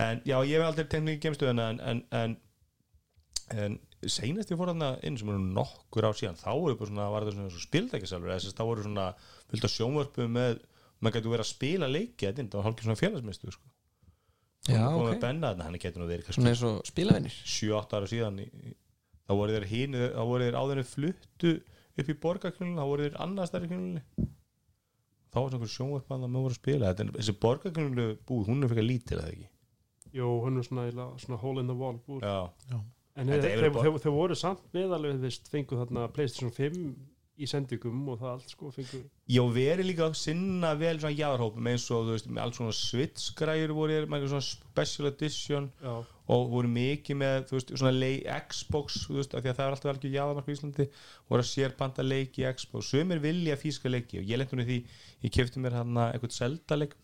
en 0.07 0.24
já, 0.27 0.38
ég 0.38 0.56
hef 0.56 0.68
aldrei 0.69 0.88
tengt 0.94 1.09
mikið 1.09 1.27
gemstöðuna 1.27 1.69
en, 1.74 1.81
en, 1.92 2.03
en, 2.21 2.38
en 3.65 3.80
seinast 4.09 4.50
ég 4.51 4.57
fór 4.57 4.71
þarna 4.71 4.95
inn 5.06 5.19
sem 5.19 5.30
eru 5.30 5.42
nokkur 5.44 6.07
ár 6.07 6.18
síðan 6.18 6.39
þá 6.39 6.50
voru 6.56 6.77
bara 6.80 6.89
svona, 6.89 7.09
var 7.13 7.27
þetta 7.27 7.38
svona, 7.38 7.51
svona 8.09 8.38
að 8.39 8.57
þá 8.57 8.63
voru 8.65 8.86
svona 8.86 9.07
fylgta 9.51 9.69
sjónvörpu 9.69 10.27
með 10.31 10.62
maður 11.01 11.18
getur 11.18 11.33
verið 11.36 11.45
að 11.45 11.51
spila 11.51 11.89
leiki 11.92 12.27
þetta 12.27 12.47
það 12.47 12.59
var 12.59 12.68
hálfgeir 12.68 12.88
svona 12.88 13.01
félagsmyndstu 13.01 13.54
sko. 13.56 13.69
já, 14.69 14.83
ok, 14.89 15.15
benna 15.21 15.51
þarna, 15.51 15.68
hann 15.68 15.81
getur 15.81 16.04
nú 16.04 16.09
verið 16.09 16.27
svona 16.27 16.51
kannski 16.51 16.51
eins 16.51 16.63
og 16.69 16.89
spilavinnir 16.89 17.38
7-8 17.42 17.97
ára 17.97 18.09
síðan 18.12 18.42
í, 18.42 18.47
í, 18.47 18.74
þá 19.27 19.33
voru 19.39 19.56
þeir 19.57 19.68
hín 19.71 19.97
þá 20.01 20.21
voru 20.31 20.47
þeir 20.47 20.59
áður 20.61 20.81
en 20.81 20.90
fluttu 20.92 21.54
upp 22.01 22.09
í 22.11 22.18
borgarkjölunni, 22.25 22.80
þá 22.80 22.87
voru 22.92 23.07
þeir 23.07 23.19
annars 23.25 23.51
stærri 23.51 23.69
kjölunni 23.71 24.04
þá 25.31 25.37
var 25.37 25.51
svona 25.51 25.57
einhver 25.59 25.73
sjónvarpan 25.75 26.25
að 26.25 26.31
maður 26.31 26.45
voru 26.47 26.56
að 26.56 26.59
spila. 26.59 26.90
Þetta, 26.92 27.04
en 27.06 27.13
þessi 27.18 27.35
borgarkjölunni 27.45 28.07
búð, 28.28 28.47
hún 28.51 28.66
er 28.66 28.71
fyrir 28.73 28.87
lítil 28.87 29.19
eða 29.19 29.30
ekki? 29.31 29.47
Jó, 30.11 30.28
hann 30.44 30.59
er 30.59 30.68
svona, 30.68 31.06
svona 31.23 31.40
hole 31.40 31.63
in 31.63 31.71
the 31.71 31.78
wall 31.78 31.99
búr. 32.07 32.25
já, 32.25 32.81
En 33.19 33.28
Þetta 33.28 33.47
þeir, 33.47 33.59
þeir, 33.59 33.73
þeir, 33.75 33.95
þeir 34.06 34.13
voru 34.16 34.35
samt 34.40 34.61
meðalveg 34.75 35.18
vist 35.19 35.49
fengu 35.51 35.75
þarna 35.75 36.06
Playstation 36.16 36.51
5 36.56 36.78
í 37.42 37.50
sendingum 37.50 38.07
og 38.14 38.21
það 38.21 38.31
allt 38.36 38.54
sko 38.54 38.71
fengu 38.76 39.02
já 39.31 39.42
verið 39.56 39.88
líka 39.90 40.07
að 40.07 40.18
sinna 40.21 40.71
vel 40.80 40.95
svona 41.00 41.18
jáðarhópum 41.18 41.69
eins 41.71 41.86
og 41.90 42.07
þú 42.07 42.16
veist, 42.16 42.30
með 42.30 42.44
alls 42.45 42.60
svona 42.60 42.78
switch-græjur 42.78 43.76
voru 43.78 44.00
með 44.12 44.28
svona 44.31 44.48
special 44.48 45.10
edition 45.12 45.69
Já, 45.81 45.94
og 46.31 46.50
voru 46.52 46.71
mikið 46.71 47.19
með 47.19 47.38
þú 47.50 47.57
veist, 47.57 47.74
svona 47.76 47.94
lei, 47.95 48.21
Xbox 48.48 49.00
þú 49.07 49.18
veist, 49.18 49.36
af 49.36 49.44
því 49.44 49.52
að 49.52 49.57
það 49.57 49.66
er 49.66 49.76
alltaf 49.76 49.92
algjör 49.92 50.16
jáðamark 50.16 50.50
í 50.50 50.56
Íslandi 50.56 50.88
voru 51.28 51.44
að 51.44 51.50
sérpanta 51.50 52.06
leiki 52.06 52.45
í 52.45 52.52
Xbox. 52.56 52.92
Sumir 52.92 53.24
vilja 53.24 53.57
físka 53.60 53.92
leiki 53.92 54.21
og 54.21 54.30
ég 54.31 54.45
hún 54.52 54.64
í 54.64 54.68
því 54.69 54.78
ég 55.26 55.36
kefti 55.36 55.64
mér 55.64 55.80
hérna 55.80 56.12
eitthvað 56.14 56.38
Zelda-leik 56.38 56.95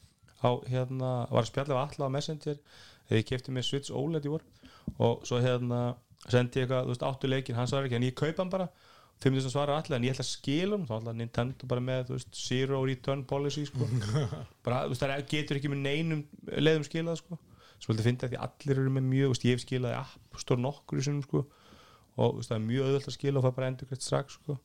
á 0.44 0.50
hérna, 0.70 1.12
var 1.34 1.44
að 1.44 1.50
spjalla 1.50 1.76
af 1.82 1.98
alla 1.98 2.08
á 2.08 2.16
Messenger 2.16 2.60
þegar 3.08 3.22
ég 3.22 3.30
kefti 3.32 3.56
mér 3.56 3.66
Switch 3.68 3.92
OLED 3.92 4.28
í 4.28 4.32
vor 4.32 4.46
og 5.04 5.26
svo 5.28 5.42
hérna 5.42 5.82
sendi 6.28 6.62
ég 6.62 6.68
eitthvað, 6.68 6.86
þú 6.86 6.94
veist, 6.94 7.08
áttu 7.08 7.30
leikin, 7.32 7.58
hann 7.58 7.70
svarar 7.70 7.88
ekki 7.90 8.00
en 8.00 8.08
ég 8.08 8.16
kaupa 8.18 8.44
hann 8.44 8.54
bara, 8.54 8.68
5000 9.24 9.54
svarar 9.54 9.80
allir 9.82 9.98
en 9.98 10.06
ég 10.06 10.14
ætla 10.14 10.26
að 10.28 10.72
hann, 10.72 10.86
þá 10.86 10.96
ætla 11.00 11.14
Nintendo 11.18 11.68
bara 11.72 11.84
með 11.84 12.12
veist, 12.14 12.32
zero 12.38 12.84
return 12.86 13.24
policy 13.30 13.66
sko. 13.66 13.88
bara, 14.66 14.84
veist, 14.92 15.02
það 15.02 15.14
er- 15.16 15.28
getur 15.32 15.60
ekki 15.60 15.72
með 15.74 15.84
neinum 15.88 16.24
leiðum 16.62 16.86
skilað, 16.86 17.22
sko. 17.24 17.40
Sem 17.78 17.92
vildi 17.92 18.06
finna 18.06 18.30
því 18.32 18.40
allir 18.46 18.82
eru 18.84 18.94
með 18.94 19.08
mjög, 19.10 19.34
veist, 19.34 19.48
ég 19.48 19.58
hef 19.58 19.66
skilaði 19.66 19.98
app 20.00 20.42
stór 20.42 20.62
nokkur 20.62 21.02
í 21.02 21.06
sinum, 21.08 21.26
sko. 21.26 21.44
Og 22.18 22.42
það 22.46 22.56
er 22.60 22.66
mjög 22.66 22.88
auðvöld 22.88 23.10
að 23.10 23.18
skila 23.18 23.42
og 23.42 23.46
það 23.48 23.58
bara 23.58 23.72
endur 23.72 23.90
hvert 23.92 24.06
strax, 24.06 24.38
sko. 24.40 24.58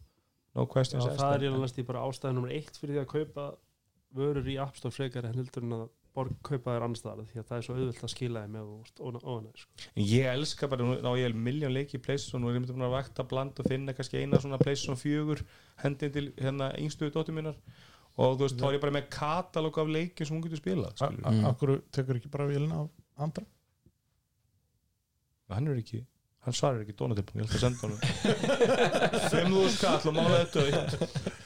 No 0.52 0.66
já 0.66 0.68
questions 0.68 1.06
það 1.16 1.34
er 1.38 1.44
ég 1.46 1.54
alveg 1.56 1.86
bara 1.88 2.04
ástæða 2.04 2.36
nummer 2.36 2.52
eitt 2.52 2.76
fyrir 2.76 2.98
því 2.98 3.02
að 3.02 3.12
kaupa 3.12 3.44
vörur 4.12 4.48
í 4.52 4.58
App 4.60 4.76
Store 4.76 4.92
frekar 4.92 5.24
en 5.24 5.38
heldur 5.38 5.64
en 5.64 5.76
að 5.78 5.84
borg 6.16 6.34
kaupa 6.44 6.74
þær 6.74 6.84
annars 6.86 7.00
staðar 7.02 7.28
því 7.30 7.38
að 7.40 7.46
það 7.48 7.56
er 7.58 7.64
svo 7.66 7.74
auðvelt 7.76 8.02
að 8.04 8.10
skila 8.12 8.42
þeim 8.44 8.56
með 8.56 8.64
óanæður 9.00 9.62
sko. 9.62 9.70
En 9.94 10.04
ég 10.10 10.26
elska 10.32 10.68
bara, 10.72 10.84
nú 10.84 10.96
ná 11.00 11.10
ég 11.16 11.28
er 11.30 11.38
miljón 11.46 11.72
leiki 11.72 11.96
í 11.96 12.02
Playstation 12.04 12.44
og 12.44 12.52
er 12.52 12.58
einmitt 12.58 12.74
búin 12.74 12.84
að 12.84 12.94
vakta 12.98 13.24
bland 13.30 13.62
og 13.62 13.70
finna 13.72 13.94
kannski 13.96 14.20
eina 14.20 14.40
svona 14.42 14.60
Playstation 14.60 15.00
4 15.00 15.46
hendin 15.84 16.12
til 16.18 16.26
hérna 16.36 16.68
yngstuðu 16.82 17.14
dóttir 17.16 17.36
minnar 17.38 17.56
og 18.20 18.36
þú 18.36 18.44
veist, 18.44 18.60
þá 18.60 18.68
er 18.68 18.76
ég 18.76 18.84
bara 18.84 18.96
með 18.98 19.08
katalóg 19.16 19.80
af 19.80 19.92
leiki 19.96 20.28
sem 20.28 20.36
hún 20.36 20.44
getur 20.44 20.60
spilað 20.60 21.04
Akkur 21.48 21.78
tekur 21.96 22.20
ekki 22.20 22.32
bara 22.32 22.50
vélina 22.50 22.84
af 22.84 23.24
andra? 23.24 23.48
Hann 25.52 25.68
er 25.68 25.80
ekki 25.80 26.04
hann 26.42 26.56
svarar 26.56 26.82
ekki 26.82 26.96
dónatilbúin, 26.98 27.44
ég 27.44 27.46
ætla 27.46 27.56
að 27.56 27.62
senda 27.62 27.86
honum. 27.86 28.00
5.000 29.32 29.76
skall 29.76 30.08
og 30.10 30.16
málaði 30.16 30.46
döitt 30.56 31.41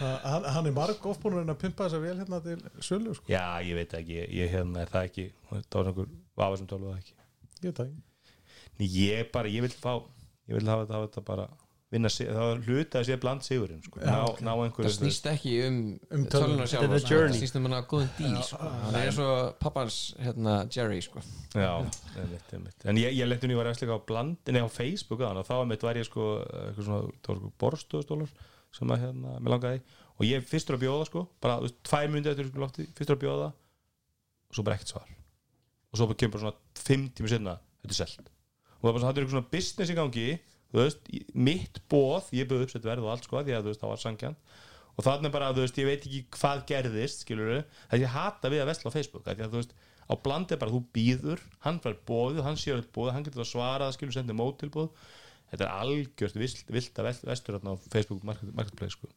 hann, 0.00 0.46
hann 0.56 0.68
er 0.70 0.76
marg 0.76 1.06
ofbúinur 1.12 1.44
en 1.44 1.54
að 1.54 1.60
pimpa 1.64 1.86
þessa 1.86 2.02
vel 2.02 2.16
hérna 2.18 2.42
til 2.44 2.58
sölu 2.84 3.16
sko. 3.16 3.30
já, 3.30 3.44
ég 3.66 3.78
veit 3.78 3.96
ekki, 4.00 4.20
ég, 4.20 4.30
ég 4.40 4.54
hérna 4.54 4.84
er 4.84 4.92
það 4.92 5.08
ekki 5.10 5.26
það 5.50 5.80
var 5.80 5.90
einhver 5.92 6.14
vafa 6.42 6.60
sem 6.60 6.70
tölvu 6.70 6.92
það 6.92 7.02
ekki 7.02 7.16
ég 7.60 7.66
veit 7.68 7.82
það 7.82 7.90
ekki 7.90 8.08
Nei, 8.80 8.86
ég 8.96 9.26
bara, 9.34 9.50
ég 9.52 9.60
vil 9.66 9.74
fá 9.76 9.98
ég 10.48 10.56
vil 10.56 10.68
hafa 10.70 10.86
þetta, 10.86 10.96
hafa 10.96 11.10
þetta 11.10 11.22
bara 11.26 11.50
vinna 11.90 12.10
sig, 12.12 12.28
það 12.30 12.60
hluta 12.68 13.00
að 13.00 13.08
sé 13.08 13.16
bland 13.18 13.42
sigurinn 13.42 13.80
sko. 13.82 13.98
Já, 13.98 14.06
ná, 14.06 14.18
ok. 14.28 14.42
ná 14.46 14.50
einhverju 14.52 14.86
það 14.86 14.92
snýst 14.94 15.24
ekki 15.26 15.54
um, 15.66 15.78
Um 15.90 16.20
um 16.20 16.26
tölvuna 16.30 16.68
sjálf 16.70 16.86
er 16.86 17.02
það 17.02 17.34
snýst 17.34 17.58
um 17.58 17.66
hana 17.66 17.80
góðum 17.90 18.12
díl 18.18 18.36
sko. 18.46 18.68
hann 18.84 18.98
er 19.00 19.18
og 19.24 19.56
pappans 19.62 19.96
hérna, 20.22 20.54
Jerry 20.70 21.00
sko. 21.02 21.22
Já, 21.50 21.72
einmitt, 22.14 22.54
einmitt. 22.54 22.86
en 22.86 23.00
ég, 23.02 23.10
ég 23.18 23.26
lenti 23.26 23.48
hún 23.48 23.56
í 23.56 23.58
var 23.58 23.72
eftir 23.72 23.90
á 23.90 23.98
bland, 23.98 24.38
nei 24.54 24.62
á 24.62 24.70
Facebook 24.70 25.20
aðan, 25.24 25.42
og 25.42 25.50
þá 25.50 25.56
einmitt 25.58 25.86
var 25.88 25.98
ég 25.98 26.06
sko, 26.06 26.30
eitthvað 26.70 28.38
það 28.70 28.80
sem 28.80 28.94
að 28.94 29.02
hérna, 29.04 29.34
mér 29.38 29.54
langaði. 29.54 29.82
Og 30.16 30.26
ég 30.28 30.46
fyrstur 30.46 30.76
að 30.76 30.84
bjóða 30.84 31.08
sko, 31.08 31.24
bara, 31.42 31.58
þú 31.60 31.68
veist, 31.68 31.78
tvær 31.88 32.12
myndi 32.12 32.30
eftir 32.32 32.50
sko 32.50 32.62
lofti, 32.62 32.86
fyrstur 32.96 33.16
að 33.16 33.24
bjóða. 33.24 33.50
Og 34.50 34.58
svo 34.58 34.66
bara 34.66 34.78
ekkert 34.78 34.94
svar. 34.94 35.12
Og 35.90 36.00
svo 36.00 36.08
bara 36.10 36.20
kemur 36.20 36.36
bara 36.36 36.44
svona 36.46 36.84
fimm 36.86 37.06
tími 37.16 37.32
sinna, 37.32 37.56
þetta 37.82 37.96
er 37.96 38.00
selt. 38.00 38.32
Og 38.78 38.80
það 38.80 38.88
var 38.88 38.96
bara 38.96 39.02
svona, 39.02 39.12
þetta 39.12 39.20
er 39.20 39.26
eitthvað 39.26 39.38
svona 39.38 39.52
business 39.56 39.92
í 39.92 39.98
gangi. 39.98 40.26
Þú 40.70 40.82
veist, 40.84 41.08
mitt 41.34 41.80
bóð 41.90 42.28
ég 42.36 42.50
bauð 42.50 42.66
uppsett 42.68 42.84
verð 42.86 43.06
og 43.06 43.14
allt 43.14 43.26
sko, 43.26 43.40
því 43.42 43.56
að 43.56 43.64
þú 43.64 43.72
veist, 43.72 43.80
það 43.82 43.90
var 43.90 44.02
sangjant 44.04 44.52
og 45.00 45.06
þannig 45.06 45.32
bara, 45.32 45.52
þú 45.56 45.64
veist, 45.64 45.78
ég 45.80 45.88
veit 45.88 46.02
ekki 46.04 46.20
hvað 46.36 46.64
gerðist, 46.68 47.22
skilur 47.24 47.62
það 47.88 48.02
ég 48.02 48.12
hata 48.12 48.50
við 48.52 48.62
að 48.64 48.68
vesla 48.68 48.92
á 48.92 48.96
Facebook, 48.96 49.24
því 49.24 49.46
að 49.46 49.54
þú 49.54 49.62
veist 49.62 49.72
á 50.10 50.14
bland 50.24 50.52
er 50.52 50.60
bara, 50.60 50.74
þú 50.74 50.80
býður, 50.92 51.42
hann 51.64 51.78
fær 51.80 51.96
bóðu 52.08 52.44
hann 52.44 52.58
þetta 52.58 52.92
bóðu, 52.92 53.12
hann 53.14 53.24
getur 53.26 53.44
að 53.44 53.50
svara 53.52 53.86
það 53.86 53.96
skilur 53.96 54.16
sendið 54.18 54.38
mótilbóð, 54.40 54.90
þetta 55.50 55.66
er 55.66 55.72
algjört 55.74 56.38
vilt, 56.40 56.62
að 57.02 57.10
vestur 57.30 57.58
á 57.60 57.72
Facebook 57.92 58.24
market, 58.26 58.52
marketplace, 58.54 58.96
sko. 58.96 59.10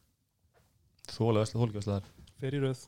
Þóla 1.14 1.42
vesla, 1.44 1.60
þóla 1.60 1.76
vesla 1.78 1.98
þar. 2.00 2.10
Fer 2.40 2.56
í 2.56 2.60
röð. 2.64 2.82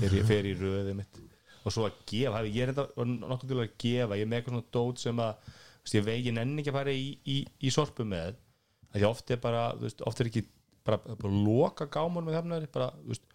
Fer, 0.00 0.14
í- 0.20 0.24
fer 0.28 0.46
í 0.46 0.54
röðið 0.58 0.96
mitt 1.02 1.20
og 1.60 1.72
svo 1.74 1.82
að 1.84 1.96
gefa, 2.08 2.38
hafi 2.38 2.52
ég 2.56 2.62
er 2.64 2.70
enda 2.72 2.84
til 3.42 3.56
að 3.60 3.72
gefa, 3.82 4.16
ég 4.16 4.22
er 4.24 4.28
með 4.30 4.38
eitthvað 4.38 4.54
svona 4.54 4.70
dót 4.72 5.00
sem 5.02 5.18
að 5.20 5.50
veist, 5.50 5.94
ég 5.98 6.04
vegi 6.06 6.32
nenni 6.32 6.62
ekki 6.62 6.70
að 6.72 6.76
fara 6.78 6.94
í, 6.96 7.10
í, 7.28 7.34
í 7.68 7.72
sorpu 7.74 8.06
með 8.08 8.38
því 8.94 9.02
oft 9.10 9.32
er 9.34 9.40
bara, 9.42 9.64
þú 9.76 9.84
veist, 9.84 10.00
oft 10.08 10.22
er 10.24 10.30
ekki 10.30 10.42
bara, 10.88 10.96
bara 11.20 11.42
loka 11.44 11.84
gámur 11.92 12.24
með 12.24 12.38
hefnari 12.38 12.70
bara, 12.72 12.86
þú 13.02 13.12
veist, 13.12 13.26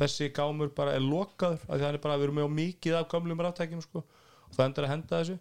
þessi 0.00 0.30
gámur 0.38 0.72
bara 0.78 0.94
er 0.96 1.04
lokaður, 1.04 1.60
því 1.66 1.76
að 1.76 1.84
hann 1.84 1.98
er 1.98 2.04
bara, 2.06 2.16
við 2.16 2.28
erum 2.30 2.40
með 2.40 2.54
mikið 2.62 2.96
af 3.02 3.10
gamlum 3.12 3.44
ráttækjum, 3.44 3.84
sko. 3.84 4.02
Og 4.46 4.56
það 4.56 4.64
endur 4.70 4.86
að 4.88 4.92
henda 4.94 5.20
þessu 5.20 5.36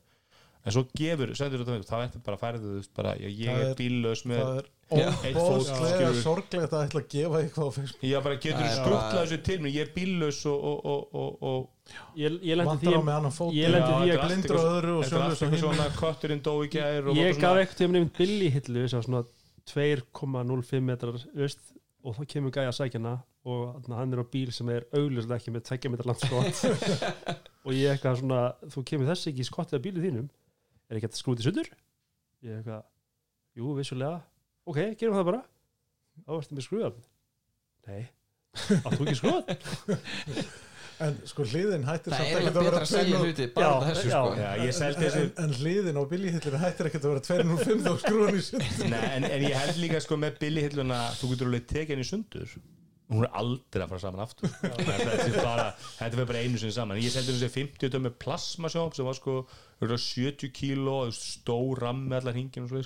en 0.66 0.74
svo 0.74 0.82
gefur, 0.98 1.32
sendur 1.38 1.62
þetta 1.62 1.76
með, 1.76 1.84
þá 1.90 1.98
ertu 2.06 2.20
bara 2.26 2.38
að 2.38 2.42
færa 2.46 2.62
þú 2.64 2.72
veist, 2.80 2.92
bara, 2.98 3.12
ég, 3.22 3.36
ég 3.38 3.52
Það 3.52 3.62
er 3.62 3.70
er- 3.70 3.76
bíllaus 3.82 4.24
með 4.26 4.40
það 4.42 4.58
er 4.62 4.72
Já. 4.86 5.08
Eitt 5.26 5.34
fót, 5.34 5.46
óbóðslega 5.50 5.92
skilur. 5.98 6.18
sorglegt 6.22 6.74
að 6.78 6.84
ætla 6.86 7.00
að 7.02 7.08
gefa 7.10 7.38
eitthvað 7.42 7.66
á 7.66 7.72
Facebook. 7.76 8.04
Ég 8.06 8.24
bara 8.26 8.36
getur 8.38 8.60
Það 8.60 8.66
er 8.70 8.76
skrutlað 8.76 9.16
bara- 9.16 9.22
þessu 9.26 9.38
til 9.48 9.58
mér, 9.66 9.72
ég 9.74 9.82
er 9.82 9.92
bíllaus 9.96 10.42
og, 10.46 10.66
og, 10.70 10.86
og, 10.86 11.16
og, 11.16 11.32
og 11.42 12.20
ég, 12.22 12.36
ég 12.46 12.60
lendi 12.60 12.76
því 12.86 12.94
ég 13.56 13.72
lendi 13.74 13.90
Já, 13.90 13.98
því 13.98 14.12
þetta 14.12 14.26
að 14.26 14.30
er 14.30 14.86
Þetta 15.06 15.20
er 16.86 17.18
ég 17.18 17.42
gaf 17.42 17.62
ekkert 17.64 17.82
um 17.88 17.96
nefnt 17.98 18.18
billi 18.22 18.50
hillu 18.54 18.86
svona 18.94 19.24
2,05 19.74 20.82
metrar 20.86 21.18
veist, 21.34 21.60
og 22.06 22.16
þá 22.20 22.26
kemur 22.30 22.54
gæja 22.54 22.70
að 22.70 22.78
sækja 22.78 23.00
hana 23.02 23.16
og 23.46 23.62
þarna, 23.82 23.98
hann 24.00 24.14
er 24.14 24.22
á 24.22 24.26
bíl 24.30 24.52
sem 24.54 24.70
er 24.74 24.86
augljóslega 24.94 25.38
ekki 25.42 25.54
með 25.54 25.66
2 25.70 25.92
metrar 25.94 26.10
langt 26.12 26.26
skott. 26.26 26.58
Og 27.66 27.74
ég 27.74 27.90
eitthvað 27.96 28.20
svona 28.22 28.40
þú 28.70 28.84
kemur 28.86 29.10
þessi 29.10 29.32
ekki 29.32 29.42
í 29.42 29.48
skottið 29.50 29.78
af 29.80 29.84
bílið 29.86 30.06
þínum 30.06 30.28
er 30.90 31.00
ekki 31.00 31.10
að 31.10 31.20
skrúti 31.20 31.46
sundur? 31.46 31.70
Ég 32.46 32.60
eitthvað, 32.60 32.86
jú 33.58 33.74
vissulega. 33.80 34.22
Ok, 34.66 34.80
gerum 35.00 35.18
það 35.18 35.30
bara. 35.32 35.42
Þá 36.26 36.32
ertu 36.40 36.56
með 36.58 36.66
skrúðan 36.70 37.02
nei, 37.86 38.06
áttu 38.56 39.04
ekki 39.04 39.18
skrúðan 39.20 39.44
en 41.06 41.18
sko 41.28 41.44
hliðin 41.44 41.84
hættir 41.86 42.14
það 42.14 42.22
samt 42.22 42.30
er 42.30 42.38
ekkert 42.40 42.56
alveg 42.56 42.56
að 42.56 42.66
vera 42.66 42.78
betra 42.80 42.86
að 42.86 42.92
segja 42.94 43.18
2.05 43.20 43.26
hluti 43.26 43.48
bara 43.58 43.66
Já, 43.68 43.74
þessu 43.90 44.06
já. 44.08 44.14
sko. 44.16 44.38
Já, 44.40 44.48
þessu 44.80 45.20
en, 45.20 45.34
en 45.44 45.56
hliðin 45.60 46.00
á 46.00 46.04
biljihillinu 46.14 46.62
hættir 46.62 46.90
ekkert 46.90 47.08
að 47.08 47.12
vera 47.14 47.24
205 47.28 47.84
þá 47.86 47.92
skrúan 48.06 48.40
í 48.40 48.46
sund 48.48 48.88
Nei, 48.94 49.04
en, 49.18 49.28
en 49.28 49.46
ég 49.46 49.58
held 49.60 49.82
líka 49.84 50.02
sko 50.06 50.18
með 50.24 50.40
billihilluna 50.46 51.02
þú 51.20 51.32
getur 51.34 51.52
alveg 51.52 51.68
tekið 51.74 51.94
henni 51.98 52.08
í 52.08 52.10
sundur 52.14 52.56
hún 53.12 53.26
er 53.26 53.36
aldrei 53.38 53.84
að 53.86 53.92
fara 53.94 54.02
saman 54.02 54.24
aftur. 54.24 54.50
Þetta 54.62 54.96
er 55.26 55.36
bara, 55.38 55.68
þetta 56.00 56.18
verður 56.18 56.32
bara 56.32 56.42
einu 56.46 56.62
sinni 56.62 56.76
saman. 56.76 57.02
Ég 57.02 57.14
seldi 57.14 57.36
þessi 57.36 57.52
50 57.54 57.94
dömi 57.94 58.12
plasmasjóp 58.24 58.98
sem 58.98 59.08
var 59.08 59.18
sko 59.18 59.38
örugglega 59.82 60.02
70 60.02 60.56
kíló 60.56 60.98
stór 61.14 61.84
rammi 61.86 62.18
allar 62.18 62.38
hingin 62.38 62.66
og 62.66 62.74
svo 62.74 62.84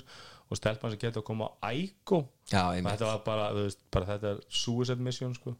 og 0.50 0.58
stelpann 0.58 0.90
sem 0.90 0.98
getur 0.98 1.22
að 1.22 1.28
koma 1.28 1.46
á 1.62 1.70
ægó 1.70 2.24
já, 2.50 2.64
og 2.64 2.74
einmitt. 2.74 2.96
þetta 2.96 3.06
var 3.06 3.20
bara, 3.26 3.50
veist, 3.54 3.82
bara 3.94 4.08
þetta 4.08 4.32
er 4.34 4.40
suicide 4.50 5.04
mission 5.06 5.34
sko. 5.36 5.54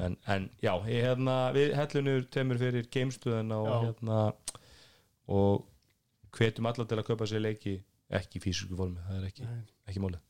En, 0.00 0.16
en 0.32 0.48
já, 0.64 0.72
ég 0.88 1.04
hérna 1.06 1.36
við 1.54 1.74
hellunur 1.78 2.24
temur 2.34 2.58
fyrir 2.58 2.88
gamestuðina 2.90 3.60
og 3.60 3.68
Já. 3.70 3.78
hérna 3.84 4.20
og 5.30 5.66
hvetjum 6.34 6.66
alla 6.70 6.86
til 6.88 6.98
að 6.98 7.06
kaupa 7.10 7.28
sér 7.28 7.44
leiki 7.44 7.76
ekki 8.10 8.40
í 8.40 8.42
físisku 8.42 8.78
formi, 8.78 8.98
það 9.06 9.20
er 9.20 9.28
ekki, 9.28 9.48
ekki 9.92 10.02
málið. 10.02 10.22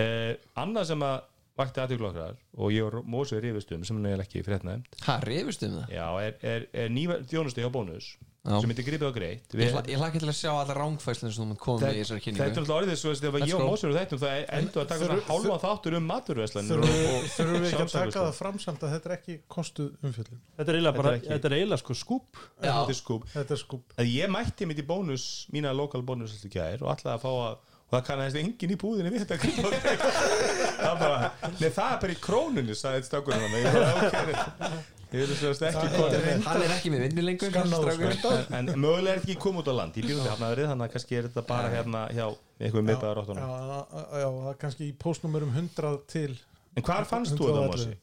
Eh, 0.00 0.32
annað 0.62 0.92
sem 0.92 1.04
að 1.04 1.18
vakti 1.60 1.84
aðtöklu 1.84 2.08
okkar 2.10 2.34
og 2.60 2.72
ég 2.74 2.88
og 2.88 3.04
Mósið 3.10 3.44
rifist 3.46 3.70
um 3.76 3.84
sem 3.86 4.00
er 4.00 4.10
eiginlega 4.14 4.26
ekki 4.28 4.42
fréttnæmt. 4.48 4.98
Ha, 5.06 5.20
rifust 5.28 5.62
um 5.68 5.78
það? 5.80 5.94
Já, 6.00 6.08
er, 6.26 6.34
er, 6.54 6.66
er 6.84 6.90
nýva 6.96 7.20
þjónusti 7.30 7.62
hjá 7.64 7.70
bónus 7.72 8.10
Já. 8.40 8.54
sem 8.56 8.70
heitir 8.72 8.86
gripið 8.86 9.04
á 9.04 9.12
greitt 9.12 9.52
ég, 9.52 9.68
hla, 9.74 9.80
ég 9.84 9.98
hlakka 10.00 10.20
til 10.22 10.30
að 10.30 10.36
sjá 10.38 10.48
alla 10.56 10.72
rángfæslinn 10.78 11.28
sem 11.28 11.42
þú 11.42 11.48
munt 11.50 11.60
koma 11.60 11.82
með 11.82 11.98
í 11.98 12.00
þessari 12.00 12.22
Þetta 12.22 12.30
er 12.30 12.38
kynningu 12.40 12.60
alltaf 12.62 12.76
orðið 12.78 12.96
svo 12.96 13.10
að 13.12 13.18
Let's 13.42 13.50
ég 13.50 13.56
og 13.58 13.60
go. 13.60 13.66
Mósir 13.68 13.90
og 13.90 13.96
þættum 13.98 14.20
það 14.22 14.36
endur 14.56 14.80
að 14.80 14.86
taka 14.88 15.00
Þurru- 15.02 15.18
svona 15.20 15.26
hálfa 15.28 15.58
þáttur 15.66 15.96
um 15.98 16.06
maturverslan 16.08 16.70
þurfum 16.70 16.94
við 16.96 17.28
þurfum 17.34 17.60
við 17.60 17.68
ekki 17.68 17.84
að 17.84 17.92
taka 17.98 18.22
það 18.24 18.32
framsamt 18.40 18.86
að 18.88 18.94
þetta 18.96 19.10
er 19.12 19.14
ekki 19.18 19.36
kostuð 19.56 19.90
umfjöldin 20.08 20.40
þetta 20.56 20.72
er 20.72 20.78
eiginlega 20.80 20.94
Þetta 20.96 21.02
bara, 21.04 21.12
er 21.12 21.20
ekki- 21.20 21.32
þetta 21.34 21.50
er 21.52 21.56
eiginlega 21.58 21.82
sko 21.84 21.98
skúp. 22.00 22.40
Já. 22.64 22.72
Þetta 22.80 22.94
er 22.96 23.00
skúp. 23.04 23.28
Þetta 23.36 23.52
er 23.58 23.60
skúp. 23.66 23.92
Að 24.00 24.08
ég 24.16 24.32
mætti 24.32 24.70
mitt 24.72 24.80
í 24.80 24.86
bónus 24.88 25.28
mína 25.52 25.76
lokal 25.76 26.00
bónus 26.00 26.32
alltaf 26.32 26.54
gær 26.56 26.80
og 26.80 26.94
alltaf 26.96 27.12
að 27.20 27.20
fá 27.20 27.30
að 27.36 27.52
og 27.52 27.69
það 27.90 28.06
kannast 28.06 28.38
enginn 28.40 28.74
í 28.74 28.78
búðinni 28.80 29.12
við 29.14 29.26
þetta 29.26 29.36
það 30.80 31.02
bara, 31.02 31.32
nei 31.58 31.68
það 31.68 31.90
er 31.90 32.00
bara 32.04 32.14
í 32.14 32.18
krónunni 32.22 32.78
sagði 32.78 33.06
stakkurinn 33.08 33.44
hann 33.44 33.56
ég 33.60 34.90
ég 35.10 35.26
vil 35.26 35.38
sérst 35.40 35.64
ekki 35.66 35.88
Það 35.90 36.44
hann 36.46 36.62
er 36.62 36.74
ekki 36.76 36.92
með 36.94 37.00
vinnu 37.08 37.24
lengur 37.26 37.50
strákurinn. 37.50 38.44
en, 38.60 38.70
mögulega 38.84 39.16
er 39.16 39.22
ekki 39.24 39.34
komið 39.42 39.64
út 39.64 39.70
á 39.70 39.74
land. 39.80 39.96
Til 39.96 40.20
hafnaðrið 40.22 40.70
þannig 40.70 40.86
að 40.86 40.92
kannski 40.94 41.18
er 41.18 41.26
þetta 41.26 41.44
bara 41.48 41.72
hérna 41.72 42.04
hjá 42.14 42.26
einhverjum 42.60 42.86
miðbæðar 42.92 43.18
já, 43.18 43.24
áttunum 43.24 43.42
já, 43.42 43.80
já, 44.22 44.28
það 44.36 44.52
er 44.52 44.60
kannski 44.62 44.86
í 44.86 44.94
postnúmerum 45.02 45.50
100 45.56 45.98
til 46.14 46.30
en 46.76 46.86
hvar 46.86 47.10
fannst 47.10 47.34
þú 47.34 47.50
þetta 47.50 47.66
111? 47.66 47.74
Mósi? 47.74 47.98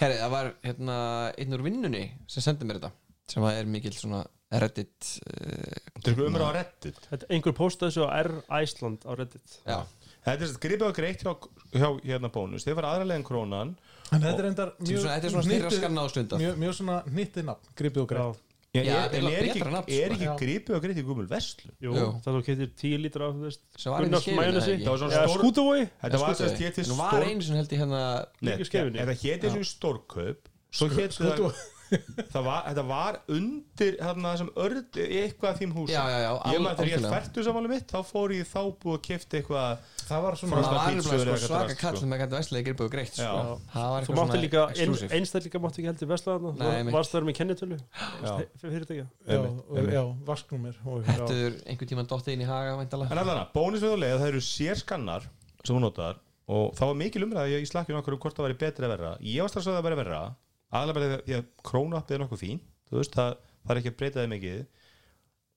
herri, 0.00 0.18
það 0.22 0.34
var 0.38 0.50
hérna 0.64 0.98
einn 1.36 1.56
úr 1.56 1.64
vinnunni 1.66 2.04
sem 2.30 2.44
sendi 2.46 2.68
mér 2.68 2.80
þetta 2.80 2.92
sem 3.30 3.46
er 3.50 3.68
mikill 3.70 3.94
svona 3.94 4.24
reddit 4.58 5.10
uh, 5.22 5.78
þetta 6.00 6.10
er 6.10 6.22
umræð 6.26 6.48
á 6.50 6.52
reddit. 6.58 7.00
Einhver 7.30 7.54
postaði 7.54 7.92
þessu 7.94 8.06
á 8.06 8.10
R 8.18 8.30
Iceland 8.64 9.06
á 9.06 9.12
Reddit. 9.14 9.56
Já, 9.62 9.78
þetta 10.26 10.48
er 10.48 10.54
gripið 10.66 10.86
á 10.90 10.92
greitt 10.98 11.22
hjá, 11.22 11.32
hjá 11.76 11.88
hérna 12.10 12.32
bónus. 12.34 12.66
Þeir 12.66 12.78
fara 12.80 12.94
aðralegin 12.96 13.26
krónan 13.28 13.74
en 14.10 14.22
þetta 14.24 14.36
er 14.42 14.48
endar 14.50 14.72
svona, 14.82 15.16
þetta 15.16 15.26
er 15.28 15.34
svona 15.36 15.46
styrra 15.46 15.70
skanna 15.78 16.02
á 16.02 16.06
stundar 16.10 16.40
mjög, 16.42 16.56
mjög 16.64 16.78
svona 16.80 16.96
hnittið 17.06 17.46
nafn, 17.52 17.74
gripið 17.78 18.02
og 18.02 18.08
greitt. 18.10 18.46
Já, 18.70 18.84
Já, 18.86 19.00
er, 19.02 19.08
þetta 19.10 19.18
er 19.18 19.34
er 19.34 19.46
ekki, 19.50 19.62
nafn, 19.74 19.88
er 19.90 20.12
sko. 20.12 20.14
ekki 20.14 20.26
Já. 20.28 20.32
gripið 20.38 20.74
og 20.76 20.82
greitt 20.84 20.98
í 21.00 21.02
gumul 21.02 21.24
vestlu 21.26 21.72
Jú, 21.82 21.94
Jú. 21.96 22.04
það 22.22 22.36
þú 22.36 22.42
getur 22.46 22.68
10 22.78 23.00
lítra 23.02 23.26
af 23.26 23.38
var 23.90 24.04
Gunnars 24.04 24.28
var 25.02 25.10
stór- 25.10 25.40
skútuvói 25.40 25.80
þetta 26.04 26.20
var 26.22 26.36
var 27.00 27.26
einu 27.26 27.42
sem 27.48 27.58
held 27.58 27.74
ég 27.74 27.82
hérna 27.82 28.02
þetta 29.00 29.16
hétt 29.24 29.46
eins 29.48 29.58
og 29.58 29.66
stórkaup 29.72 30.46
svo 30.70 30.86
hétt 30.94 31.16
það, 31.18 31.34
Skútu- 31.34 31.50
það 31.50 31.79
var, 31.90 32.60
þetta 32.68 32.84
var 32.86 33.18
undir 33.34 33.96
þarna 34.00 34.32
sem 34.40 34.50
örd 34.64 34.98
eitthvað 35.02 35.58
þým 35.60 35.72
hús 35.76 35.90
já, 35.92 36.00
já, 36.12 36.18
já, 36.24 36.30
ég 36.54 36.62
maður 36.64 36.78
þegar 36.80 36.90
ég 36.92 37.06
færtu 37.14 37.44
samanlega 37.46 37.74
mitt 37.74 37.90
þá 37.94 37.98
fór 38.10 38.34
ég 38.36 38.46
þá 38.50 38.60
búið 38.82 38.96
að 38.96 39.02
kifta 39.08 39.38
eitthvað 39.40 39.88
það 40.10 40.24
var 40.26 40.38
svona 40.40 40.60
alveg 40.60 41.04
sko, 41.06 41.18
svaka 41.46 41.76
kall 41.80 41.98
sko. 41.98 42.08
með 42.10 42.22
gæti 42.22 42.36
veslega 42.38 42.66
gripið 42.68 42.86
og 42.86 42.92
greitt 42.94 43.14
sko. 43.18 43.26
það 43.74 43.88
var 43.94 44.06
Þú 44.06 44.14
eitthvað 44.14 44.20
mátti 44.22 44.40
líka, 44.44 44.62
ein, 44.66 44.74
exclusive. 44.76 45.10
einstaklega 45.18 45.62
mátti 45.64 45.80
ekki 45.82 45.90
heldur 45.90 46.10
vesla 46.10 46.36
þarna. 46.36 46.70
Einmitt. 46.78 46.94
Varst 46.96 47.14
það 47.14 47.28
með 47.30 47.36
kennitölu? 47.40 47.78
Já. 48.20 48.32
Fyrirtækja 48.62 49.06
já, 49.06 49.38
og- 49.38 49.60
og- 49.70 50.20
Hættuður 51.10 51.54
einhvern 51.66 51.90
tímann 51.90 52.08
dottið 52.10 52.34
inn 52.36 52.42
í 52.44 52.48
haga 52.48 52.74
en 52.80 52.88
allan 52.90 53.30
að 53.44 53.52
bónus 53.54 53.82
við 53.84 53.94
á 53.94 53.98
leið 54.02 54.18
það 54.20 54.28
eru 54.30 54.42
sér 54.44 54.76
skannar 54.80 55.26
sem 55.64 55.76
hún 55.76 55.84
notar 55.84 56.18
og 56.50 56.74
það 56.74 56.90
var 56.90 56.96
mikil 56.98 57.24
umræði 57.26 57.60
í 57.62 57.68
slakkinu 57.68 58.00
okkur 58.00 58.16
um 58.16 58.20
hvort 58.22 58.36
það 58.36 58.46
væri 58.48 58.58
betri 58.58 58.86
að 58.88 58.92
verra. 58.96 59.10
Ég 59.22 59.40
var 59.44 59.52
strax 59.52 59.68
að 59.70 59.76
það 59.78 59.86
væri 59.86 59.98
verra 60.00 60.20
aðalega 60.70 60.98
bara 60.98 61.22
því 61.26 61.38
að 61.38 61.48
krónappið 61.70 62.16
er 62.16 62.22
nokkuð 62.24 62.42
fín 62.44 62.60
þú 62.90 63.00
veist, 63.00 63.16
það, 63.16 63.34
það 63.64 63.74
er 63.74 63.80
ekki 63.82 63.92
að 63.92 63.98
breyta 64.00 64.20
þið 64.22 64.30
mikið. 64.34 64.60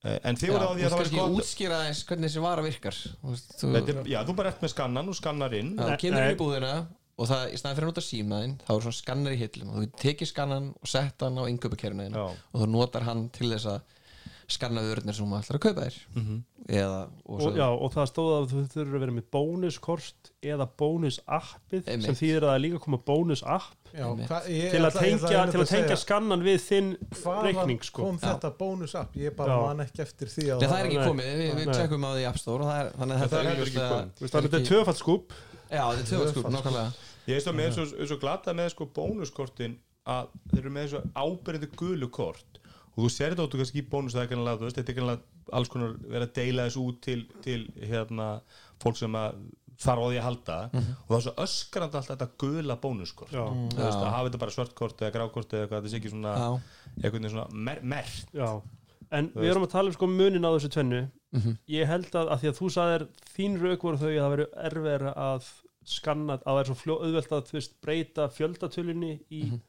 Eh, 0.03 0.17
en 0.27 0.35
þið 0.39 0.51
voru 0.53 0.65
á 0.67 0.71
því 0.73 0.83
að 0.83 0.83
það 0.83 0.89
skal 0.91 0.99
var 0.99 1.07
ekki 1.09 1.21
gott 1.21 1.37
útskýra 1.43 1.77
eins 1.87 2.01
hvernig 2.09 2.29
þessi 2.29 2.43
vara 2.43 2.65
virkar. 2.65 2.97
Þú 3.21 3.31
veist, 3.33 3.53
þú, 3.59 3.71
er- 3.79 4.11
já, 4.11 4.19
þú 4.27 4.35
bara 4.39 4.51
ert 4.51 4.65
með 4.65 4.73
skannan 4.73 5.13
og 5.13 5.17
skannar 5.19 5.55
inn. 5.55 5.71
Já, 5.77 5.85
þú 5.87 5.97
kemur 6.03 6.27
í 6.27 6.37
búðina 6.41 6.73
og 7.13 7.29
það, 7.29 7.43
í 7.53 7.59
staðin 7.61 7.77
fyrir 7.77 7.87
að 7.87 7.91
nota 7.91 8.03
símaðinn 8.03 8.53
þá 8.63 8.71
er 8.73 8.83
svona 8.85 8.97
skannar 8.99 9.35
í 9.35 9.39
hillum 9.43 9.69
og 9.71 9.75
þú 9.83 9.89
tekir 10.01 10.29
skannan 10.29 10.69
og 10.73 10.89
sett 10.89 11.21
hann 11.25 11.37
á 11.37 11.43
Já. 12.17 12.25
og 12.25 12.63
þú 12.63 12.69
notar 12.73 13.05
hann 13.05 13.27
til 13.35 13.51
þess 13.53 13.69
að 13.69 13.81
skanna 14.47 14.81
vörurnar 14.83 15.15
sem 15.15 15.25
maður 15.29 15.43
ætlar 15.45 15.57
að 15.59 15.63
kaupa 15.67 15.85
þér. 15.87 15.97
Mhm. 16.15 16.43
eða, 16.67 16.99
og 17.27 17.41
og, 17.43 17.55
já, 17.59 17.67
og 17.67 17.89
það 17.93 18.05
stóð 18.11 18.29
að 18.37 18.45
þú 18.53 18.61
þurfur 18.73 18.95
að 18.95 19.01
vera 19.03 19.11
með 19.17 19.25
bónuskort 19.35 20.29
eða 20.43 20.67
bónusappið 20.79 21.89
sem 22.05 22.15
þýðir 22.15 22.43
að 22.43 22.49
það 22.49 22.55
er 22.55 22.63
líka 22.63 22.79
koma 22.85 22.99
bónusapp 23.03 23.89
til 23.93 24.83
að 24.83 24.95
tengja, 24.97 25.41
til 25.51 25.59
að 25.61 25.69
tengja 25.69 25.97
skannan 25.99 26.41
við 26.45 26.59
þinn 26.63 26.89
reikning 27.43 27.83
sko. 27.83 28.05
kom 28.07 28.17
þetta 28.21 28.51
bónus 28.57 28.95
app 28.95 29.13
ég 29.19 29.35
bara 29.35 29.57
man 29.67 29.83
ekki 29.85 30.01
eftir 30.05 30.27
því 30.31 30.47
að 30.55 30.63
Nei, 30.63 30.69
það 30.71 30.79
er 30.79 30.89
ekki 30.89 31.03
komið, 31.03 31.33
við, 31.59 31.73
tjekkum 31.73 32.07
á 32.07 32.09
því 32.15 32.23
í 32.23 32.27
App 32.31 32.39
Store 32.41 32.63
og 32.63 32.71
það 32.71 32.79
er, 32.85 32.91
þannig 32.97 33.13
að 33.15 33.19
Það 33.19 33.27
þetta 33.27 33.37
er 33.37 33.43
er 33.43 33.49
heldur 33.53 33.67
ekki 33.67 33.79
augljóslega- 33.83 33.93
komið. 33.93 34.13
Þú 34.13 34.23
veist, 34.23 34.33
þannig 34.33 34.47
að 34.47 34.53
þetta 34.53 34.63
er 34.63 34.71
tvöfald 34.71 34.99
skúp. 35.03 35.33
Já, 35.73 35.83
þetta 35.83 36.03
er 36.03 36.09
tvöfaldskúp, 36.13 36.49
nákvæmlega. 36.55 36.93
Ég 37.27 37.33
veist 37.37 37.47
að 37.47 37.55
mér 37.59 37.67
er 37.67 37.75
svo, 37.77 37.85
svo 38.07 38.17
glata 38.23 38.53
með 38.53 38.69
sko 38.73 38.87
bónuskortin 38.97 39.75
að 40.07 40.27
þeir 40.51 40.59
eru 40.63 40.71
með 40.75 40.87
þessu 40.87 41.01
ábyrjandi 41.15 41.69
gulu 41.79 42.09
kort 42.11 42.59
og 42.93 43.01
þú 43.03 43.09
sér 43.09 43.33
þetta 43.33 43.47
áttu 43.47 43.59
kannski 43.61 43.81
í 43.81 43.87
bónus 43.89 44.13
það 44.13 44.23
er 44.23 44.31
þú 44.37 44.67
veist, 44.67 44.77
þetta 44.77 44.91
er 44.93 44.97
kannilega 44.99 45.57
alls 45.57 45.69
konar 45.73 45.95
vera 46.13 46.27
að 46.27 46.33
deila 46.37 46.67
þessu 46.67 46.83
út 46.87 47.01
til, 47.01 47.19
til 47.41 47.59
hérna, 47.89 48.27
fólk 48.83 48.99
sem 48.99 49.15
að 49.17 49.39
þarf 49.83 50.03
á 50.05 50.07
því 50.11 50.19
að 50.19 50.27
halda. 50.27 50.57
Og 50.73 51.09
það 51.09 51.17
er 51.17 51.25
svo 51.25 51.33
öskrandi 51.43 51.99
alltaf 51.99 52.13
þetta 52.13 52.29
gula 52.43 52.77
bónuskort. 52.83 53.33
Já, 53.33 53.43
þú 53.49 53.81
veist, 53.81 53.97
að 53.99 54.13
hafa 54.13 54.29
þetta 54.29 54.41
bara 54.43 54.55
svartkort 54.55 55.01
eða 55.03 55.15
grákort 55.17 55.55
eða 55.57 55.65
eitthvað, 55.65 55.81
þetta 55.83 55.93
sé 55.93 55.99
ekki 55.99 56.13
svona 56.13 56.35
veginn 57.03 57.29
svona 57.33 57.47
mer 57.69 57.83
mert 57.95 58.33
já. 58.37 58.47
En 59.13 59.27
við 59.35 59.51
erum 59.51 59.67
að 59.67 59.73
tala 59.75 59.91
um 59.91 59.97
sko 59.97 60.09
munin 60.09 60.47
á 60.47 60.51
þessu 60.55 60.71
tvennu. 60.73 61.01
Mhm. 61.33 61.57
Ég 61.69 61.89
held 61.89 62.15
að, 62.17 62.31
að 62.33 62.41
því 62.43 62.49
að 62.51 62.57
þú 62.61 62.69
sagðir 62.77 63.05
þín 63.33 63.59
rauk 63.61 63.83
voru 63.85 64.01
þau 64.01 64.09
að 64.09 64.21
það 64.23 64.33
veri 64.35 64.47
erfiðara 64.69 65.13
að 65.27 65.51
skanna, 65.83 66.37
að 66.39 66.47
það 66.47 66.59
er 66.61 66.69
svo 66.69 66.77
fljó, 66.79 66.95
auðvelt 67.03 67.33
að 67.35 67.47
þú 67.49 67.57
veist, 67.57 67.73
breyta 67.83 68.27
fjöldatölunni 68.37 69.13
í 69.29 69.43
Mhm. 69.49 69.61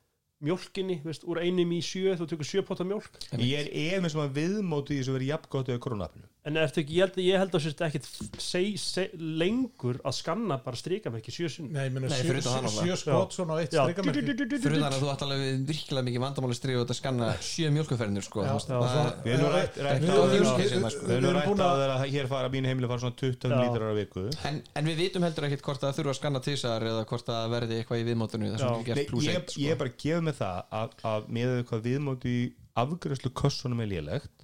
Mjólkinni, 0.44 1.00
þú 1.02 1.10
veist, 1.10 1.26
úr 1.28 1.40
einum 1.42 1.74
í 1.74 1.80
sjö 1.84 2.14
þú 2.20 2.28
tekur 2.30 2.50
sjö 2.50 2.64
potta 2.68 2.86
mjólk. 2.86 3.18
Ég 3.40 3.64
er 3.64 3.72
efinn 3.72 4.12
sem 4.12 4.22
að 4.24 4.38
viðmóti 4.38 4.96
í 4.96 5.02
þessu 5.02 5.16
verið 5.16 5.32
jafn 5.34 5.52
gott 5.56 5.72
eða 5.72 5.84
krónafninu 5.88 6.33
En 6.44 6.58
ertu 6.60 6.82
ekki, 6.82 6.92
ég 6.98 7.06
held, 7.06 7.14
ég 7.24 7.38
held 7.40 7.54
að 7.56 7.66
ekkit 7.86 8.06
seg, 8.44 8.74
seg, 8.76 9.12
lengur 9.16 9.96
að 10.04 10.12
skanna 10.18 10.58
bara 10.60 10.76
strika 10.76 11.08
með 11.08 11.22
ekki 11.22 11.32
sjö 11.32 11.48
sinn 11.48 11.70
Nei, 11.72 11.86
ég 11.86 11.94
meina 11.94 12.10
Nei, 12.10 12.18
sjö, 12.18 12.26
fyrir 12.28 12.42
utan 12.42 12.52
það 12.52 12.58
sjö, 12.58 12.66
náttúrulega. 12.66 12.84
sjö 12.84 12.96
skot 13.00 13.36
svona 13.38 13.54
á 13.54 13.56
eitt 13.62 13.72
Já, 13.72 13.80
strikamerki. 13.86 14.20
Fyrir 14.34 14.76
þannig 14.76 14.84
að 14.84 15.00
þú 15.00 15.08
ætti 15.14 15.24
alveg 15.24 15.62
virkilega 15.70 16.04
mikið 16.10 16.22
vandamáli 16.26 16.58
stríð 16.58 16.76
og 16.76 16.84
þetta 16.84 16.96
skanna 16.98 17.30
sjö 17.48 17.70
mjölkuferðinir 17.78 18.26
sko, 18.28 18.44
það 18.44 18.60
það- 18.68 19.08
er- 19.08 19.24
Við 19.24 21.16
erum 21.16 21.40
búin 21.48 21.64
að 21.64 21.84
að 21.94 22.04
hér 22.12 22.28
fara 22.28 22.52
mín 22.52 22.68
heimili 22.68 22.88
fara 22.92 23.00
svona 23.06 23.16
20 23.16 23.48
Já. 23.48 23.56
lítrar 23.64 23.88
á 23.88 23.94
viku. 23.96 24.26
En, 24.44 24.60
en 24.76 24.84
við 24.92 24.96
vitum 25.00 25.24
heldur 25.24 25.48
ekkit 25.48 25.64
hvort 25.64 25.80
það 25.80 25.96
þurfa 25.98 26.12
að 26.14 26.18
skanna 26.20 26.40
tísar 26.44 26.84
eða 26.92 27.04
hvort 27.08 27.24
það 27.28 27.50
verði 27.56 27.80
eitthvað 27.80 28.02
í 28.02 28.06
viðmótinu 28.10 28.52
það 28.52 28.58
sem 28.60 28.68
Já. 28.68 28.76
við 28.76 28.84
gert 28.90 29.00
Nei, 29.00 29.06
pluss 29.10 29.24
ég, 29.28 29.34
eitt 29.40 29.50
sko. 29.54 29.60
ég 29.64 29.70
er 29.74 29.80
bara 29.80 29.90
að 29.94 29.98
gefa 30.04 30.22
mig 30.28 30.34
það 30.38 30.62
að, 30.82 30.96
að 31.14 31.28
með 31.38 31.56
eitthvað 31.62 31.84
viðmóti 31.88 32.34
í 32.34 32.44
afgræslu 32.84 33.32
kossunum 33.32 33.80
er 33.84 33.92
lélegt 33.94 34.43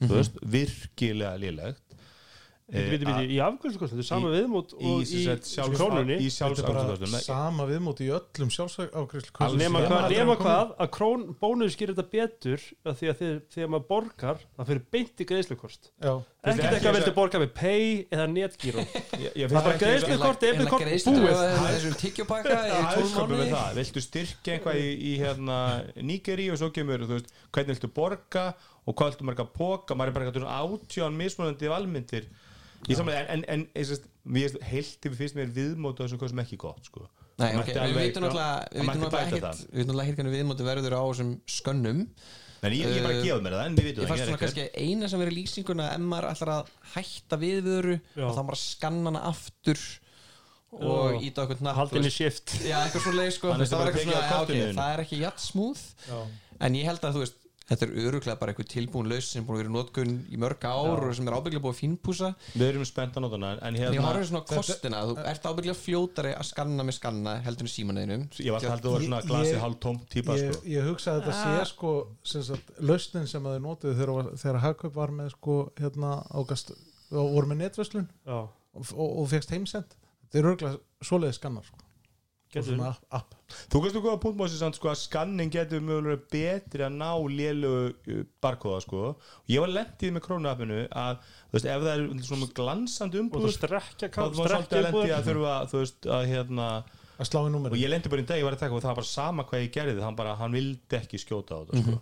Mhm. 0.00 0.08
þú 0.10 0.14
veist, 0.20 0.40
virkilega 0.56 1.36
lélegt. 1.42 1.82
Við 2.68 2.90
veitum 2.92 3.08
við 3.16 3.30
í 3.32 3.36
afgjörslu 3.40 3.86
þetta 3.88 4.02
er 4.02 4.04
sama 4.04 4.28
viðmót 4.28 4.72
í, 4.76 4.88
og 4.92 4.98
í, 5.00 5.12
í, 5.16 5.20
krónunni 5.72 6.16
sama 7.24 7.64
viðmóti 7.64 8.04
í 8.04 8.10
öllum 8.12 8.50
Alveg 9.40 9.62
nema 9.62 9.80
hvað, 9.86 10.04
nema 10.12 10.34
hvað 10.36 10.74
að 10.84 10.90
krón 10.98 11.24
bónus 11.40 11.78
gerir 11.80 11.96
þetta 11.96 12.12
betur 12.12 12.66
að 12.84 12.98
því 13.00 13.08
að 13.08 13.16
þið, 13.22 13.32
þegar 13.56 13.72
maður 13.72 13.88
borgar 13.88 14.44
það 14.58 14.68
fyrir 14.68 14.84
beint 14.92 15.24
í 15.24 15.28
greiðslukost 15.32 15.88
Já, 15.96 16.12
ekkert 16.44 16.68
ekki 16.76 16.84
þess 16.84 16.98
viltu 16.98 17.08
að- 17.14 17.18
borga 17.22 17.40
með 17.46 17.52
pay 17.56 18.06
eða 18.12 18.28
ég 19.16 19.48
það 19.48 19.56
er 19.56 19.64
bara 19.64 19.80
greiðslukort 19.86 20.44
ef 20.52 20.60
þið 20.60 20.68
kort 20.68 20.88
búið. 21.24 21.44
þessum 21.72 22.00
tyggjopakka 22.04 22.52
í 22.52 22.68
Það 22.68 22.84
er 22.84 22.96
12 23.00 23.12
sköpum 23.16 23.32
við 23.32 23.38
mánuði. 23.40 23.52
það, 23.56 23.76
viltu 23.80 24.04
styrkja 24.04 24.58
eitthvað 24.58 24.82
í, 24.84 24.88
í 25.08 25.12
hérna, 25.24 25.58
og 26.52 26.60
svo 26.60 26.68
kemur, 26.76 27.08
hvernig 27.48 27.72
viltu 27.72 27.88
borga 27.96 28.50
og 28.88 28.96
hvað 28.96 29.12
viltu 29.12 29.28
marga 29.28 29.46
póka, 29.52 29.96
maður 29.98 30.12
er 30.12 30.16
bara 30.16 30.30
eitthvað 30.30 30.48
átján 30.48 31.18
mismunandi 31.18 31.70
valmyndir 31.70 32.28
í 32.88 32.96
samlega, 32.96 33.26
en, 33.34 33.44
en, 33.50 33.66
en 33.74 34.64
heilt 34.70 35.08
yfir 35.08 35.16
fyrst 35.18 35.38
mér 35.38 35.52
viðmóta 35.54 36.04
þessum 36.04 36.20
hvað 36.22 36.32
sem 36.32 36.42
ekki 36.44 36.60
gott, 36.62 36.88
sko. 36.88 37.08
Nei, 37.38 37.52
Það 37.52 37.60
ok, 37.60 37.68
mætti 37.68 37.78
við 37.78 38.02
vitum 38.02 38.24
náttúrulega 38.26 40.04
ekkit 40.04 40.18
hvernig 40.18 40.34
viðmóti 40.34 40.66
verður 40.66 40.96
á 40.98 41.02
þessum 41.04 41.32
skönnum. 41.58 42.00
En 42.58 42.74
ég, 42.74 42.90
ég 42.90 43.04
bara 43.04 43.14
Uh, 43.14 43.22
gefa 43.22 43.42
mér 43.44 43.54
það, 43.54 43.68
en 43.68 43.76
við 43.78 43.86
vitum 43.86 44.02
það 44.02 44.10
fannst 44.10 44.24
ég 44.24 44.32
er 44.32 44.50
svona 44.50 44.88
eina 44.88 45.10
sem 45.12 45.22
verið 45.22 45.36
lýsinguna 45.36 45.86
ef 45.94 46.02
maður 46.02 46.26
ætlar 46.32 46.50
að 46.56 46.72
hætta 46.96 47.38
við 47.38 47.60
vöru 47.68 47.94
Já. 48.00 48.24
og 48.26 48.32
þá 48.34 48.40
bara 48.48 48.58
skanna 48.58 49.12
hana 49.12 49.22
aftur 49.28 49.84
og 50.74 51.22
íta 51.24 51.44
okkur 51.46 51.62
natt 51.64 51.78
haldinni 51.78 52.10
shift. 52.12 52.56
Já, 52.66 52.80
eitthvað 52.82 53.04
svo 53.06 53.14
leið 53.14 53.30
sko 53.36 53.52
að 53.54 53.62
það 53.70 54.90
er 54.90 55.04
ekki 55.04 55.22
jætt 55.22 55.44
smúð 55.46 55.84
en 56.58 56.76
ég 56.80 56.90
held 56.90 57.06
að 57.06 57.14
þú 57.14 57.22
veist 57.22 57.37
þetta 57.68 57.84
er 57.86 57.92
öruglega 58.06 58.38
bara 58.40 58.52
eitthvað 58.54 58.68
tilbúin 58.72 59.08
laus 59.10 59.26
sem 59.28 59.44
búin 59.44 59.58
að 59.58 59.60
vera 59.62 59.70
í 59.70 59.74
notkun 59.76 60.12
í 60.32 60.38
mörg 60.40 60.64
ár 60.64 61.02
og 61.08 61.14
sem 61.16 61.28
er 61.28 61.36
ábygglega 61.36 61.64
búið 61.64 61.74
að 61.74 61.80
fínpúsa. 61.82 62.30
Við 62.54 62.66
erum 62.68 62.86
spennt 62.88 63.18
að 63.18 63.24
nota 63.26 63.36
hana, 63.38 63.50
en 63.68 63.76
ég 63.78 63.84
hérna 63.84 64.06
horfði 64.08 64.28
svona 64.30 64.40
á 64.40 64.48
kostina. 64.48 65.02
Þú 65.08 65.16
ert 65.32 65.48
ábygglega 65.50 65.78
fljótari 65.82 66.32
að 66.38 66.46
skanna 66.48 66.86
með 66.88 66.96
skanna 66.98 67.34
heldur 67.44 67.68
en 67.68 67.72
símaneginum 67.74 68.24
Ég 68.40 68.54
var 68.54 68.58
alltaf 68.58 68.74
haldið 68.74 68.88
að 68.88 68.96
vera 68.96 69.04
svona 69.08 69.20
Ég- 69.20 69.28
glasi 69.32 69.62
hálf 69.64 69.78
tóm 69.84 70.00
típa, 70.08 70.36
ég, 70.40 70.52
sko. 70.54 70.64
ég 70.74 70.88
hugsa 70.88 71.14
að 71.14 71.20
þetta 71.28 71.34
sé 71.42 71.70
sko 71.74 71.92
lausnin 72.88 73.28
sem 73.28 73.48
að 73.48 73.58
þau 73.58 73.64
notuðu 73.68 73.96
þegar, 74.00 74.30
þegar 74.42 74.60
Hagkaup 74.64 74.94
var 74.98 75.12
með 75.20 75.30
sko 75.36 75.58
hérna 75.78 76.12
ágast 76.32 76.72
og 77.12 77.32
voru 77.36 77.50
með 77.52 77.62
netverslun 77.62 78.08
já, 78.26 78.38
og, 78.48 78.92
og, 78.96 79.12
og 79.22 79.28
fegst 79.32 79.52
heimsend. 79.54 79.94
Þetta 80.28 80.40
er 80.42 80.48
örgulega 80.52 81.04
svoleiði 81.08 81.36
skannar 81.38 81.64
sko. 81.68 81.84
og 82.58 82.64
svona 82.64 82.94
app, 83.16 83.34
Þú 83.48 83.80
kannski 83.80 84.00
góða 84.04 84.20
punkt 84.20 84.38
mási 84.40 84.58
samt 84.60 84.76
sko 84.76 84.90
að 84.92 84.98
skanning 85.00 85.52
getur 85.52 85.80
mögulega 85.84 86.20
betri 86.32 86.84
að 86.84 86.98
ná 87.00 87.10
lélugu 87.32 88.18
barkóða 88.44 88.82
sko. 88.84 89.04
Og 89.16 89.52
ég 89.52 89.64
var 89.64 89.72
lendið 89.72 90.14
með 90.14 90.24
krónuappinu 90.26 90.80
að 90.92 91.22
þú 91.24 91.56
veist 91.56 91.68
ef 91.72 91.86
það 91.86 91.92
er 91.94 92.04
svona 92.28 92.48
og 93.08 93.18
umbúð 93.22 93.46
það 93.46 93.54
strekkja 93.56 94.10
þá 94.12 94.20
var 94.20 94.52
svolítið 94.52 94.78
að 94.78 94.88
lendi 94.88 95.14
að 95.16 95.30
þurfa 95.30 95.54
þú 95.72 95.82
veist 95.82 96.10
að 96.18 96.26
hérna 96.32 96.68
að 97.18 97.30
slá 97.30 97.40
í 97.40 97.44
og 97.46 97.52
númeri 97.54 97.80
ég 97.80 97.92
lendi 97.92 98.12
bara 98.12 98.22
í 98.22 98.28
dag, 98.28 98.38
ég 98.38 98.46
var 98.46 98.56
að 98.56 98.62
taka 98.62 98.76
og 98.76 98.84
það 98.84 98.92
var 98.92 99.00
bara 99.00 99.10
sama 99.10 99.46
hvað 99.48 99.64
ég 99.64 99.72
gerði 99.74 100.04
hann 100.04 100.18
bara, 100.18 100.34
hann 100.38 100.54
vildi 100.54 100.98
ekki 100.98 101.20
skjóta 101.22 101.56
á 101.56 101.60
þetta 101.64 101.82
sko. 101.82 102.00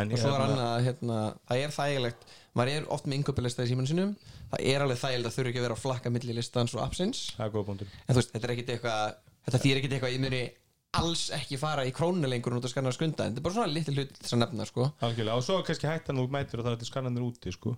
en 0.00 0.12
og 0.14 0.22
svo 0.22 0.30
er 0.30 0.44
annað 0.44 0.76
hérna, 0.86 1.18
það 1.48 1.64
er 1.64 1.74
þægilegt. 1.74 2.28
Maður 2.54 2.72
er 2.76 2.86
oft 2.94 3.08
með 3.08 3.18
yngöpilista 3.20 3.66
í 3.66 3.70
símanu 3.70 3.90
sinum 3.90 4.14
það 4.52 4.64
er 4.72 4.84
alveg 4.84 5.02
þægilegt 5.02 5.28
að 5.30 5.36
þurfa 5.36 5.50
ekki 5.50 5.60
að 5.60 5.66
vera 5.66 5.76
að 5.76 5.82
flakka 5.84 6.14
milli 6.14 6.36
listans 6.38 6.76
og 6.76 6.82
það 6.86 7.44
er 7.44 7.52
punktur. 7.58 7.92
En 8.06 8.14
þú 8.14 8.20
veist, 8.20 8.32
þetta 8.32 8.48
er 8.48 8.54
ekkit 8.54 8.72
eitthvað 8.74 9.18
þetta 9.46 9.60
þýr 9.64 9.80
ekkit 9.80 9.96
eitthvað, 9.96 10.14
ég 10.14 10.24
muni 10.24 10.42
alls 10.98 11.28
ekki 11.34 11.58
fara 11.60 11.84
í 11.86 11.92
krónu 11.94 12.28
lengur 12.30 12.56
út 12.56 12.66
að 12.66 12.72
skanna 12.72 12.92
skunda 12.94 13.26
en 13.26 13.36
þetta 13.36 13.42
er 13.42 13.46
bara 13.46 13.56
svona 13.56 13.70
litli 13.70 13.94
hlut 13.94 14.16
til 14.18 14.34
að 14.34 14.42
nefna 14.42 14.66
sko. 14.66 14.88
Algjörlega. 15.06 15.36
og 15.38 15.46
svo 15.46 15.60
kannski 15.66 15.86
hættan 15.86 16.18
þú 16.18 16.26
mætir 16.34 16.60
og 16.60 16.66
það 16.66 16.74
er 16.74 16.80
til 16.82 16.90
skannanir 16.90 17.26
úti 17.26 17.54
sko. 17.54 17.76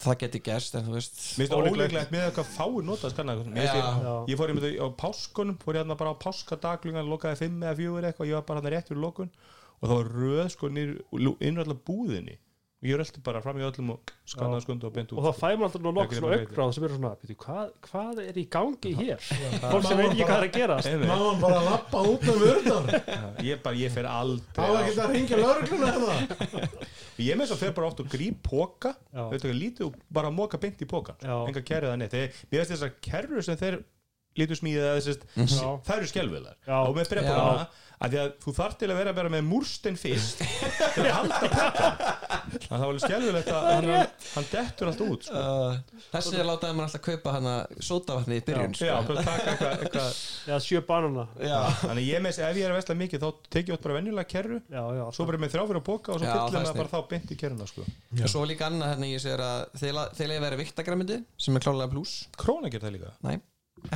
það 0.00 0.18
geti 0.22 0.40
gerst 0.46 0.76
en 0.78 0.86
þú 0.86 0.96
veist 0.96 1.18
Mér 1.36 1.50
finnst 1.50 1.56
ólíklegt 1.58 2.14
með 2.14 2.26
eitthvað 2.30 2.52
fáir 2.54 2.86
nota 2.88 3.10
skanna 3.12 3.36
Mér 3.36 3.68
finnst 3.68 3.76
Já. 3.76 4.14
ég, 4.30 4.36
fór 4.40 4.52
einmitt 4.54 4.80
á 4.80 4.88
páskunum 5.04 5.58
fór 5.60 5.76
ég 5.76 5.84
hérna 5.84 5.98
bara 6.00 6.14
á 6.16 6.22
páskadaglungan 6.24 7.10
lokaði 7.12 7.42
fimm 7.42 7.60
eða 7.60 7.76
fjögur 7.82 8.08
eitthvað, 8.08 8.30
ég 8.30 8.38
var 8.38 8.46
bara 8.48 8.62
hann 8.62 8.72
rétt 8.72 8.88
fyrir 8.88 9.04
lokun 9.04 9.34
og 9.80 9.84
það 9.84 9.96
var 9.98 10.14
röð 10.16 10.48
sko 10.54 10.72
innur 10.72 11.64
allar 11.66 11.82
búðinni 11.84 12.38
og 12.80 12.88
ég 12.88 12.96
alltaf 12.96 13.22
bara 13.22 13.40
fram 13.44 13.58
í 13.60 13.64
öllum 13.66 13.90
og 13.92 14.10
skannaði 14.24 14.62
skundu 14.64 14.86
og 14.88 14.92
beint 14.94 15.10
út. 15.12 15.18
og 15.20 15.26
þá 15.26 15.32
fæ 15.36 15.48
maður 15.60 15.66
alltaf 15.68 15.82
nú 15.84 15.90
Ekki 16.00 16.16
svona 16.16 16.36
aukgráð 16.40 16.70
sem 16.74 16.84
eru 16.86 16.94
svona, 16.96 17.10
"Bíddu, 17.20 17.36
hvað, 17.36 17.66
hvað 17.84 18.20
er 18.24 18.38
í 18.40 18.44
gangi 18.48 18.92
hér? 18.96 19.18
Fólk 19.60 19.84
sem 19.84 19.98
veit 20.00 20.10
ekki 20.14 20.24
hvað 20.24 20.38
er 20.40 20.46
að 20.48 20.54
gerast. 20.54 20.86
Einmitt. 20.88 21.10
Máum 21.10 21.40
bara 21.40 21.58
að 21.60 21.68
lappa 21.70 21.98
út 22.08 22.22
með 22.24 22.36
vörðar 22.40 23.44
ég, 23.44 23.62
bara, 23.62 23.76
ég 23.76 23.90
fer 23.92 24.04
aldrei 24.08 24.54
Það 24.56 24.72
var 24.72 24.82
ekki 24.88 25.04
að 25.04 25.12
ringja 25.12 25.36
laurugluna 25.44 25.92
hérna. 25.92 26.70
Ég 27.20 27.36
með 27.36 27.44
þess 27.44 27.52
að 27.52 27.58
fer 27.66 27.72
bara 27.76 27.86
oft 27.86 28.00
og 28.00 28.08
gríp 28.08 28.42
póka 28.42 28.94
Já. 29.12 29.28
veit 29.30 29.44
ekki 29.44 29.58
lítið 29.60 29.86
og 29.90 29.94
bara 30.10 30.30
móka 30.30 30.56
beint 30.58 30.80
í 30.80 30.86
pókan 30.88 31.16
enga 31.20 31.60
kerrið 31.60 31.90
það 31.92 31.98
neitt 32.00 32.10
Þegar- 32.16 32.32
mér 32.50 32.58
veist 32.64 32.72
þessar 32.72 32.92
kerrur 33.04 33.42
sem 33.44 33.56
þeir 33.60 33.84
lítur 34.38 34.60
smíðið 34.60 34.86
eða 34.86 34.98
þessist, 35.00 35.28
Já. 35.34 35.68
það 35.86 35.94
eru 35.96 36.10
skelvilegar 36.14 36.58
Já. 36.66 36.76
og 36.80 36.96
með 36.96 37.14
breyfbólana 37.14 37.70
að 38.00 38.14
því 38.14 38.20
að 38.20 38.28
þú 38.40 38.52
þarf 38.56 38.76
til 38.80 38.88
að 38.88 38.96
vera 38.96 39.12
bara 39.12 39.30
með 39.32 39.42
múrstein 39.44 39.96
fyrst 40.00 40.38
til 40.94 41.02
að 41.04 41.10
halda 41.18 41.40
pókan 41.42 41.74
þannig 42.40 42.62
að 42.64 42.70
það 42.70 42.80
var 42.80 42.86
alveg 42.86 43.02
skelvilegt 43.04 43.50
að 43.52 43.66
hann, 43.68 43.90
hann 44.30 44.46
dettur 44.54 44.90
allt 44.90 45.02
út 45.04 45.26
sko. 45.26 45.42
uh, 45.42 46.06
þessi 46.14 46.38
er 46.40 46.48
látaði 46.48 46.78
maður 46.78 46.88
alltaf 46.88 47.02
kaupa 47.04 47.34
hana 47.36 47.52
sótavatni 47.84 48.38
í 48.40 48.44
byrjun 48.46 48.72
já, 48.78 48.94
sko. 48.94 49.02
bara 49.10 49.26
taka 49.28 49.52
eitthvað, 49.52 49.84
eitthvað 49.84 50.22
eða 50.48 50.60
sjö 50.64 50.82
banana 50.88 51.26
já. 51.36 51.58
þannig 51.82 52.08
ég 52.08 52.24
með 52.24 52.32
þess 52.32 52.46
ef 52.48 52.62
ég 52.62 52.64
er 52.70 52.72
að 52.72 52.80
vesla 52.80 52.98
mikið 53.02 53.26
þá 53.26 53.28
tekið 53.58 53.74
ég 53.74 53.76
út 53.76 53.84
bara 53.84 53.98
venjulega 54.00 54.32
kerru 54.32 54.62
já, 54.64 54.82
já, 54.96 55.04
svo 55.18 55.28
bara 55.28 55.42
með 55.44 55.54
þrjáfyrir 55.58 55.86
póka 55.90 56.16
og 56.16 56.22
svo 56.24 56.30
Já, 56.30 56.32
það 56.32 56.48
fyllir 56.48 56.66
maður 56.70 56.80
bara 56.80 56.94
þá 56.96 57.12
beint 57.12 57.36
í 57.36 57.40
kerruna 57.44 57.68
sko. 57.68 57.86
og 58.16 58.32
svo 58.32 58.48
líka 58.48 58.70
annað 58.70 58.94
hérna 58.94 59.12
ég 59.12 59.24
segir 59.26 59.44
að 59.44 59.62
þeir 60.16 60.32
leiði 60.32 60.42
verið 60.46 60.64
viktagræmyndi 60.64 61.22
sem 61.36 61.60
er 61.60 61.68
klálega 61.68 61.92
pluss 61.92 62.16
króna 62.40 62.72
ger 62.72 62.80
það 62.86 62.96
líka 62.96 63.12
Nei, 63.26 63.36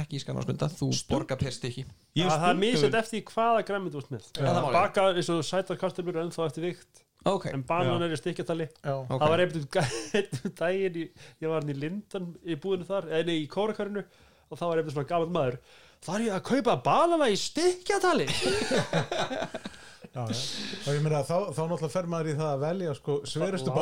ekki 0.00 0.18
í 0.18 0.22
skanarskunda, 0.22 0.68
þú 0.78 0.90
borgar 1.10 1.38
per 1.40 1.54
stykki 1.54 1.84
Ég 2.18 2.28
það 2.30 2.48
er 2.50 2.60
misett 2.60 2.98
eftir 2.98 3.24
hvaða 3.30 3.64
græmið 3.68 3.96
þú 3.96 4.02
ert 4.04 4.12
með. 4.14 4.28
Baka 4.74 5.08
eins 5.14 5.30
og 5.34 5.42
sætar 5.46 5.80
kartöflur 5.80 6.16
er 6.18 6.26
ennþá 6.26 6.46
eftir 6.50 6.68
vikt. 6.68 7.02
Ok, 7.24 7.46
en 7.54 7.62
banan 7.64 8.02
er 8.04 8.12
í 8.12 8.18
stikkjatali 8.20 8.66
Já, 8.68 8.94
ok. 9.00 9.08
Það 9.16 9.30
var 9.32 9.42
einhvern 9.44 9.68
veginn 10.12 10.54
daginn 10.58 10.98
í, 11.00 11.04
ég 11.40 11.48
var 11.48 11.62
hann 11.62 11.72
í 11.72 11.76
Lindan 11.80 12.26
í 12.44 12.56
búinu 12.60 12.84
þar, 12.84 13.06
eða 13.08 13.28
nei, 13.30 13.38
í 13.40 13.46
kórakarinu 13.48 14.02
og 14.04 14.58
það 14.60 14.68
var 14.68 14.82
einhvern 14.82 14.96
svona 14.98 15.08
gammal 15.08 15.30
maður 15.32 15.56
þar 16.04 16.24
ég 16.26 16.34
að 16.36 16.42
kaupa 16.50 16.74
banana 16.84 17.30
í 17.32 17.38
stikkjatali 17.40 18.26
já, 18.28 20.20
já. 20.20 20.20
og 20.28 20.90
ég 20.92 21.00
meina 21.00 21.22
þá, 21.24 21.48
þá 21.56 21.62
náttúrulega 21.64 21.92
fer 21.96 22.10
maður 22.12 22.28
í 22.28 22.36
það 22.42 22.50
að 22.52 22.62
velja 22.68 22.94
sko 23.00 23.16
sverustu. 23.32 23.72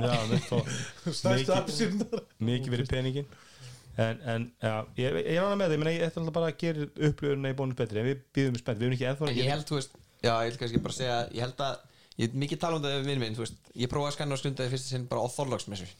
Já, 0.00 0.14
fá 0.46 0.58
stærstu 1.10 1.34
mikið- 1.34 1.56
apsýndar 1.58 2.22
mikið 2.38 2.74
fyrir 2.76 2.88
peningin 2.94 3.26
en, 3.98 4.20
en 4.22 4.44
já, 4.62 4.74
ég, 4.96 5.16
ég 5.26 5.36
er 5.36 5.44
annað 5.44 5.60
með 5.60 5.72
það 5.74 5.92
ég 5.94 6.04
ætla 6.06 6.22
alltaf 6.22 6.36
bara 6.36 6.50
að 6.52 6.58
gera 6.62 6.86
upplöðuna 7.08 7.50
í 7.52 7.56
bónus 7.58 7.78
betri 7.78 8.00
en 8.02 8.06
við 8.10 8.20
býðum 8.36 8.58
spennt, 8.60 8.78
við 8.80 8.86
erum 8.86 8.96
ekki 8.96 9.08
ennþá 9.10 9.26
En 9.26 9.32
að 9.32 9.40
ég 9.40 9.50
held, 9.50 9.66
þú 9.68 9.78
veist, 9.78 9.96
já, 10.22 10.30
ég 10.30 10.46
held 10.46 10.60
kannski 10.62 10.82
bara 10.84 10.94
að 10.94 11.00
segja 11.00 11.16
Ég 11.34 11.42
held 11.46 11.64
að, 11.66 11.82
ég 12.20 12.28
er 12.30 12.38
mikið 12.44 12.62
tala 12.62 12.78
um 12.78 12.84
það 12.86 12.94
við 13.00 13.10
minn 13.10 13.24
minn, 13.24 13.36
þú 13.36 13.44
veist 13.44 13.74
Ég 13.74 13.90
prófaði 13.92 14.12
að 14.12 14.16
skanna 14.18 14.36
og 14.36 14.42
skundaði 14.42 14.72
fyrst 14.76 14.90
sinn 14.92 15.06
bara 15.10 15.24
á 15.24 15.28
Þorlagsmessu 15.34 15.90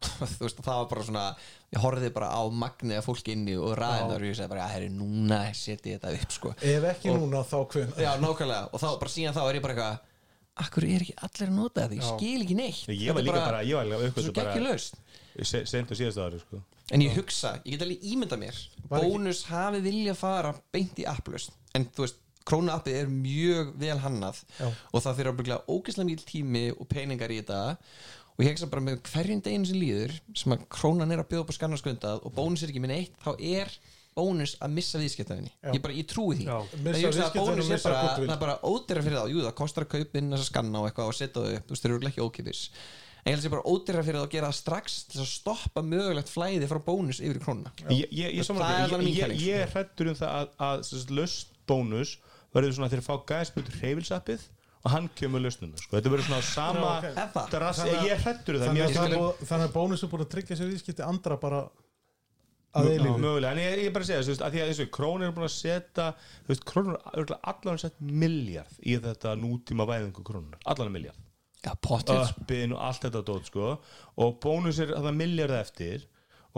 Þú 0.00 0.46
veist, 0.46 0.60
það 0.64 0.78
var 0.80 0.86
bara 0.94 1.06
svona 1.10 1.24
Ég 1.70 1.82
horfði 1.84 2.12
bara 2.16 2.30
á 2.32 2.40
magnið 2.48 2.98
af 3.02 3.06
fólki 3.06 3.34
inni 3.36 3.56
og 3.60 3.74
ræðinar 3.78 4.22
og 4.24 4.30
ég 4.30 4.38
segi 4.38 4.50
bara, 4.50 4.68
herri, 4.72 4.88
núna 4.90 5.42
setji 5.54 5.92
ég 5.92 6.00
þetta 6.00 6.14
upp, 6.16 6.32
sko. 6.34 6.54
Ef 6.56 6.86
ekki 6.94 7.12
Og- 7.12 7.20
núna 7.20 7.44
þá 7.46 7.58
hvinn 7.74 7.92
Já, 8.00 8.14
nákvæmlega, 8.22 8.70
og 8.72 8.80
þá, 8.80 8.88
bara 9.02 9.12
síðan 9.12 9.36
þá 9.36 9.42
er 9.44 9.58
ég 9.60 9.66
bara 9.66 9.76
eitthvað 9.76 10.06
Akkur 10.60 10.84
er 10.84 11.04
ekki 11.04 11.14
allir 11.24 11.46
að 11.46 11.56
nota 11.56 11.84
þetta, 11.86 11.96
ég 11.96 12.08
skil 12.08 12.42
ekki 12.44 12.56
neitt. 12.58 12.80
Ég 12.90 13.14
var 13.16 13.24
líka 13.24 13.38
bara, 13.46 13.60
ég 13.64 13.78
var 13.78 13.86
líka 13.86 14.24
gekk 14.26 14.34
bara 14.40 14.64
laust 14.66 14.98
se- 15.46 15.64
seint 15.68 15.88
á 15.88 15.94
síðasta 15.96 16.26
ári 16.26 16.40
sko. 16.42 16.60
En 16.90 17.04
ég 17.04 17.14
hugsa, 17.14 17.52
ég 17.64 17.76
get 17.76 17.84
alveg 17.86 18.02
ímynda 18.12 18.38
mér 18.40 18.56
Var 18.90 18.98
ekki- 19.04 19.12
Bónus 19.12 19.44
hafi 19.50 19.80
vilja 19.84 20.14
fara 20.18 20.54
beint 20.74 20.98
í 20.98 21.06
applust 21.06 21.52
En 21.74 21.84
þú 21.86 22.06
veist, 22.06 22.16
krónuappið 22.50 22.96
er 23.02 23.06
mjög 23.12 23.74
vel 23.78 23.98
hannað 24.02 24.40
Já. 24.58 24.66
Og 24.92 25.04
það 25.04 25.18
fyrir 25.20 25.30
að 25.32 25.38
byggja 25.42 25.60
ógeðslega 25.70 26.08
mikil 26.08 26.26
tími 26.26 26.64
og 26.74 26.88
peningar 26.90 27.30
í 27.30 27.38
þetta. 27.42 27.76
Og 28.34 28.42
ég 28.44 28.50
hugsa 28.54 28.66
bara 28.72 28.82
með 28.82 28.98
hverjum 29.06 29.42
deginu 29.44 29.66
sem 29.70 29.78
líður 29.78 30.16
Sem 30.34 30.52
að 30.56 30.66
krónan 30.72 31.12
er 31.12 31.22
að 31.22 31.28
bjóða 31.30 31.44
upp 31.44 31.52
á 31.54 31.58
skannaskundað 31.60 32.24
Og 32.26 32.34
bónus 32.34 32.62
er 32.64 32.72
ekki 32.72 32.82
minn 32.82 32.96
eitt 32.96 33.14
Þá 33.22 33.30
er 33.38 33.70
bónus 34.16 34.56
að 34.60 34.72
missa 34.74 34.98
viðskiptafinni. 34.98 35.52
Ég 35.70 35.80
bara, 35.80 35.94
ég 35.94 36.06
trúi 36.10 36.34
því. 36.40 36.46
Bónus 37.36 37.70
er 37.70 37.82
bara, 37.84 38.36
bara 38.40 38.56
ódýra 38.66 39.04
fyrir 39.06 39.16
þá. 39.20 39.28
Jú, 39.30 39.44
það 39.46 39.54
kostar 39.60 39.86
að 39.86 39.94
þess 40.10 40.42
að 40.42 40.48
skanna 40.48 40.82
og 40.82 40.88
eitthvað 40.90 41.12
og 41.12 41.16
setja 41.16 41.44
það 41.44 41.54
upp. 41.56 41.68
Þú 41.68 41.74
veist, 41.76 41.84
þeir 41.86 41.94
eru 41.94 42.10
ekki 42.10 42.24
ókipis 42.26 42.62
En 43.20 43.28
ég 43.28 43.34
held 43.34 43.40
að 43.40 43.46
sé 43.46 43.52
bara 43.52 43.68
ódýra 43.68 44.04
fyrir 44.06 44.16
það 44.20 44.26
að 44.26 44.34
gera 44.34 44.48
það 44.50 44.58
strax 44.60 44.94
til 45.10 45.20
að 45.20 45.28
stoppa 45.28 45.82
mögulegt 45.84 46.30
flæði 46.32 46.68
frá 46.70 46.78
bónus 46.86 47.20
yfir 47.20 47.36
í 47.36 47.42
krónuna 47.44 47.72
ég, 47.90 48.06
ég, 48.10 48.38
ég, 48.38 48.46
Það 48.48 48.78
er 48.80 49.04
ég, 49.04 49.18
ég 49.18 49.34
sko. 49.36 49.58
er 49.60 49.74
hrættur 49.74 50.10
um 50.12 50.16
það 50.22 50.32
að, 50.38 50.54
að, 50.70 50.86
að 50.96 51.12
löst 51.18 51.52
bónus 51.68 52.14
verður 52.54 52.74
svona 52.78 52.88
þegar 52.94 53.06
fá 53.06 53.14
gæðspjöld 53.30 53.68
reyfilsappið 53.82 54.46
og 54.80 54.90
hann 54.94 55.10
kemur 55.20 55.42
löstnuna 55.44 55.76
sko. 55.76 55.92
þetta 55.98 56.14
verður 56.14 56.26
svona 56.30 56.46
sama 56.48 56.80
Já, 56.80 56.96
ok. 56.96 57.04
Er 57.10 57.30
það? 57.34 57.50
drast, 57.52 57.82
Þannig 57.84 58.08
ég 58.08 58.14
er 58.16 58.24
hrættur 58.24 58.56
um 58.56 58.60
það 58.62 58.70
þannig 58.70 58.84
að, 58.86 58.96
það 58.96 59.54
er 59.60 59.66
það- 59.66 59.74
bónus 59.76 60.02
er 60.06 60.12
búin 60.14 60.24
að 60.24 60.30
tryggja 60.34 60.56
sér 60.56 60.70
viðskipti 60.72 61.04
andra 61.04 61.36
bara 61.44 61.60
mögulega, 62.70 63.50
en 63.52 63.58
ég, 63.58 63.80
er 63.88 63.92
bara 63.94 64.04
að 64.06 64.10
segja 64.12 64.22
þú 64.22 64.30
veist, 64.32 64.42
að 64.46 64.52
því 64.54 64.60
að 64.62 64.68
þessu 64.70 64.86
krónur 64.94 65.26
er 65.26 65.32
búin 65.36 65.48
að 65.48 65.54
setja 65.56 66.06
þú 66.46 66.52
veist, 66.52 66.64
krónur 66.70 66.98
er 67.18 67.32
allan 67.52 67.80
sett 67.82 67.96
miljard 68.00 68.76
í 68.86 68.94
þetta 69.02 69.34
nútíma 69.40 69.86
væðingu 69.90 70.22
krónur 70.26 70.56
allan 70.70 70.92
miljard 70.94 71.18
Já, 71.60 71.74
potið 71.84 72.22
uppin 72.24 72.72
og 72.72 72.80
allt 72.86 73.04
þetta 73.04 73.22
dót 73.28 73.50
sko. 73.50 73.74
Og 74.20 74.40
bónus 74.40 74.80
er 74.80 74.94
það 74.96 75.18
miljard 75.18 75.56
eftir. 75.58 76.06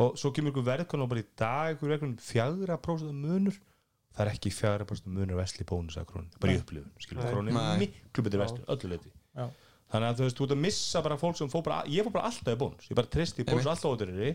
Og 0.01 0.15
svo 0.17 0.31
kemur 0.33 0.55
ykkur 0.55 0.65
verðkvæm 0.71 1.05
og 1.05 1.11
bara 1.11 1.25
í 1.25 1.29
dag 1.37 1.75
ykkur 1.75 1.91
verðkvæm 1.93 2.15
fjagra 2.23 2.79
prósent 2.81 3.19
munur. 3.19 3.59
Það 4.13 4.27
er 4.27 4.31
ekki 4.35 4.53
fjagra 4.53 4.87
prósent 4.89 5.09
munur 5.13 5.41
vesli 5.41 5.67
bónus 5.69 5.97
að 6.01 6.09
krónu, 6.13 6.33
bara 6.41 6.55
í 6.55 6.61
upplifun 6.61 6.93
skilur, 7.01 7.29
krónu 7.33 7.53
er 7.53 7.79
miklu 7.81 8.25
betur 8.27 8.43
vesli, 8.43 8.65
öllu 8.75 8.91
leiti 8.93 9.13
Já. 9.33 9.47
Þannig 9.93 10.09
að 10.09 10.19
þú 10.19 10.27
veist, 10.27 10.39
þú 10.39 10.47
ert 10.47 10.55
að 10.55 10.61
missa 10.63 11.03
bara 11.05 11.17
fólk 11.21 11.39
sem 11.39 11.51
fór 11.53 11.65
bara, 11.67 11.81
ég 11.93 12.07
fór 12.07 12.15
bara 12.15 12.29
alltaf 12.31 12.55
í 12.55 12.59
bónus 12.63 12.89
ég 12.89 12.97
bara 12.99 13.11
tristi 13.13 13.45
í 13.45 13.49
bónus 13.49 13.69
alltaf 13.69 13.91
ódurri 13.93 14.31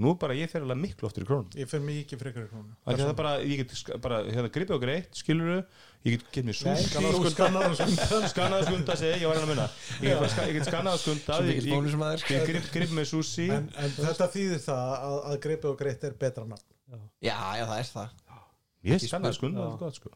nú 0.00 0.14
bara 0.20 0.36
ég 0.38 0.48
fer 0.52 0.64
alveg 0.64 0.80
miklu 0.80 1.08
oftur 1.08 1.26
í 1.26 1.28
krónu 1.28 1.60
ég 1.60 1.68
fer 1.68 1.82
mikið 1.84 2.22
frekar 2.22 2.46
í 2.46 2.52
krónu 2.52 2.72
Það 2.84 3.02
er 3.04 3.18
bara, 3.18 3.34
ég 3.44 3.60
get 3.60 3.92
bara, 4.04 4.22
hérna, 4.24 4.52
gripið 4.54 4.78
og 4.78 4.82
greitt, 4.86 5.20
skilur 5.20 5.52
ég 6.04 6.16
get 6.16 6.26
gett 6.32 6.48
mér 6.48 6.58
skundar 6.58 8.28
skannað 8.32 8.64
og 8.64 8.66
skunda, 8.70 8.96
segi, 8.96 9.20
ég, 9.20 9.28
var 9.28 9.38
hérna 9.38 9.44
að 9.44 9.52
minna 9.52 9.68
ég 10.00 10.24
get, 10.24 10.40
ég 10.48 10.58
get 10.58 10.68
skannað 10.70 10.98
og 10.98 11.04
skunda 11.04 11.38
Svo 11.38 11.48
ég, 11.48 11.68
ég, 11.68 12.26
ég 12.32 12.48
grip, 12.48 12.68
grip 12.74 12.96
með 12.96 13.08
súsi 13.12 13.48
en, 13.52 13.70
en 13.80 13.96
þetta 14.00 14.30
þýðir 14.34 14.64
það 14.64 14.92
að, 14.98 15.16
að 15.30 15.38
greipi 15.46 15.70
og 15.70 15.78
greitt 15.80 16.04
er 16.04 16.18
betra 16.20 16.44
nafn. 16.48 16.68
Já, 17.24 17.38
já, 17.56 17.64
það 17.64 17.78
er 17.78 17.88
það. 17.94 18.20
Ég 18.84 19.08
skannað 19.08 19.32
og 19.32 19.38
skunda, 19.38 19.64
það 19.64 19.72
er 19.72 19.82
gott 19.84 20.00
sko 20.02 20.12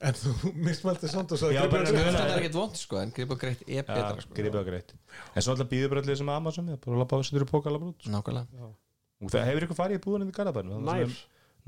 en 0.00 0.14
þú 0.14 0.52
mismælti 0.54 1.08
samt 1.10 1.32
og 1.32 1.38
bara- 1.70 1.84
greipi 1.84 1.98
og 1.98 2.04
Það 2.08 2.12
greitt 2.12 2.34
er 2.34 2.40
ekkert 2.42 2.58
vond, 2.60 2.76
sko, 2.76 2.96
en 3.02 3.10
grip 3.16 3.30
og 3.34 3.38
greitt 3.40 3.62
er 3.68 3.82
betra, 3.82 4.20
sko. 4.20 4.34
gripið 4.34 4.60
og 4.60 4.66
greitt. 4.70 4.92
En 5.34 5.42
svo 5.42 5.54
alltaf 5.56 5.68
býður 5.72 5.88
bara 5.94 6.00
allir 6.04 6.16
sem 6.20 6.28
Amazon 6.28 6.68
ég 6.68 6.80
bara 6.84 6.98
lappa 7.02 7.16
á 7.18 7.22
setur 7.24 7.46
í 7.46 7.50
pókalabrót 7.50 8.06
Nákvæmlega. 8.06 8.70
Og 9.18 9.30
það 9.34 9.44
hefur 9.50 9.66
ykkur 9.66 9.80
farið 9.82 9.98
í 9.98 10.04
búðan 10.04 10.28
í 10.28 10.32
Garabæðinu 10.32 10.80
Nær. 10.86 11.18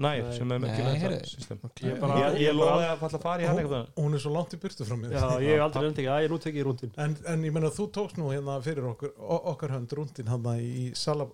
Nær, 0.00 0.22
Nei. 0.22 0.32
sem 0.32 0.52
er 0.52 1.24
system. 1.28 1.58
Ég 1.82 1.98
bara- 2.00 2.30
ég, 2.32 2.38
ég 2.40 2.54
lofaði 2.56 2.86
að 2.88 2.98
falla 3.02 3.18
að 3.18 3.22
fara 3.26 3.42
í 3.42 3.46
hann 3.46 3.58
eitthvað 3.58 3.88
hún 3.98 4.14
er 4.14 4.18
svo 4.22 4.30
langt 4.32 4.54
í 4.54 4.60
burtu 4.62 4.84
frá 4.86 4.96
mér. 4.96 5.10
Já, 5.12 5.26
ég 5.44 5.50
hef 5.58 5.64
aldrei 5.66 5.82
nefndi 5.90 6.00
ekki, 6.00 6.12
að 6.14 6.22
ég 6.24 6.30
nú 6.30 6.38
tekið 6.40 6.60
í 6.60 6.64
rúndin 6.64 6.92
en, 6.96 7.16
en 7.26 7.42
ég 7.44 7.52
menna 7.52 7.68
þú 7.68 7.88
tókst 7.92 8.16
nú 8.16 8.30
hérna 8.32 8.54
fyrir 8.64 8.86
okkar 8.88 9.74
hönd 9.74 9.92
rúndin 9.92 10.30
hann 10.30 10.46
í 10.56 10.94
sala, 10.96 11.26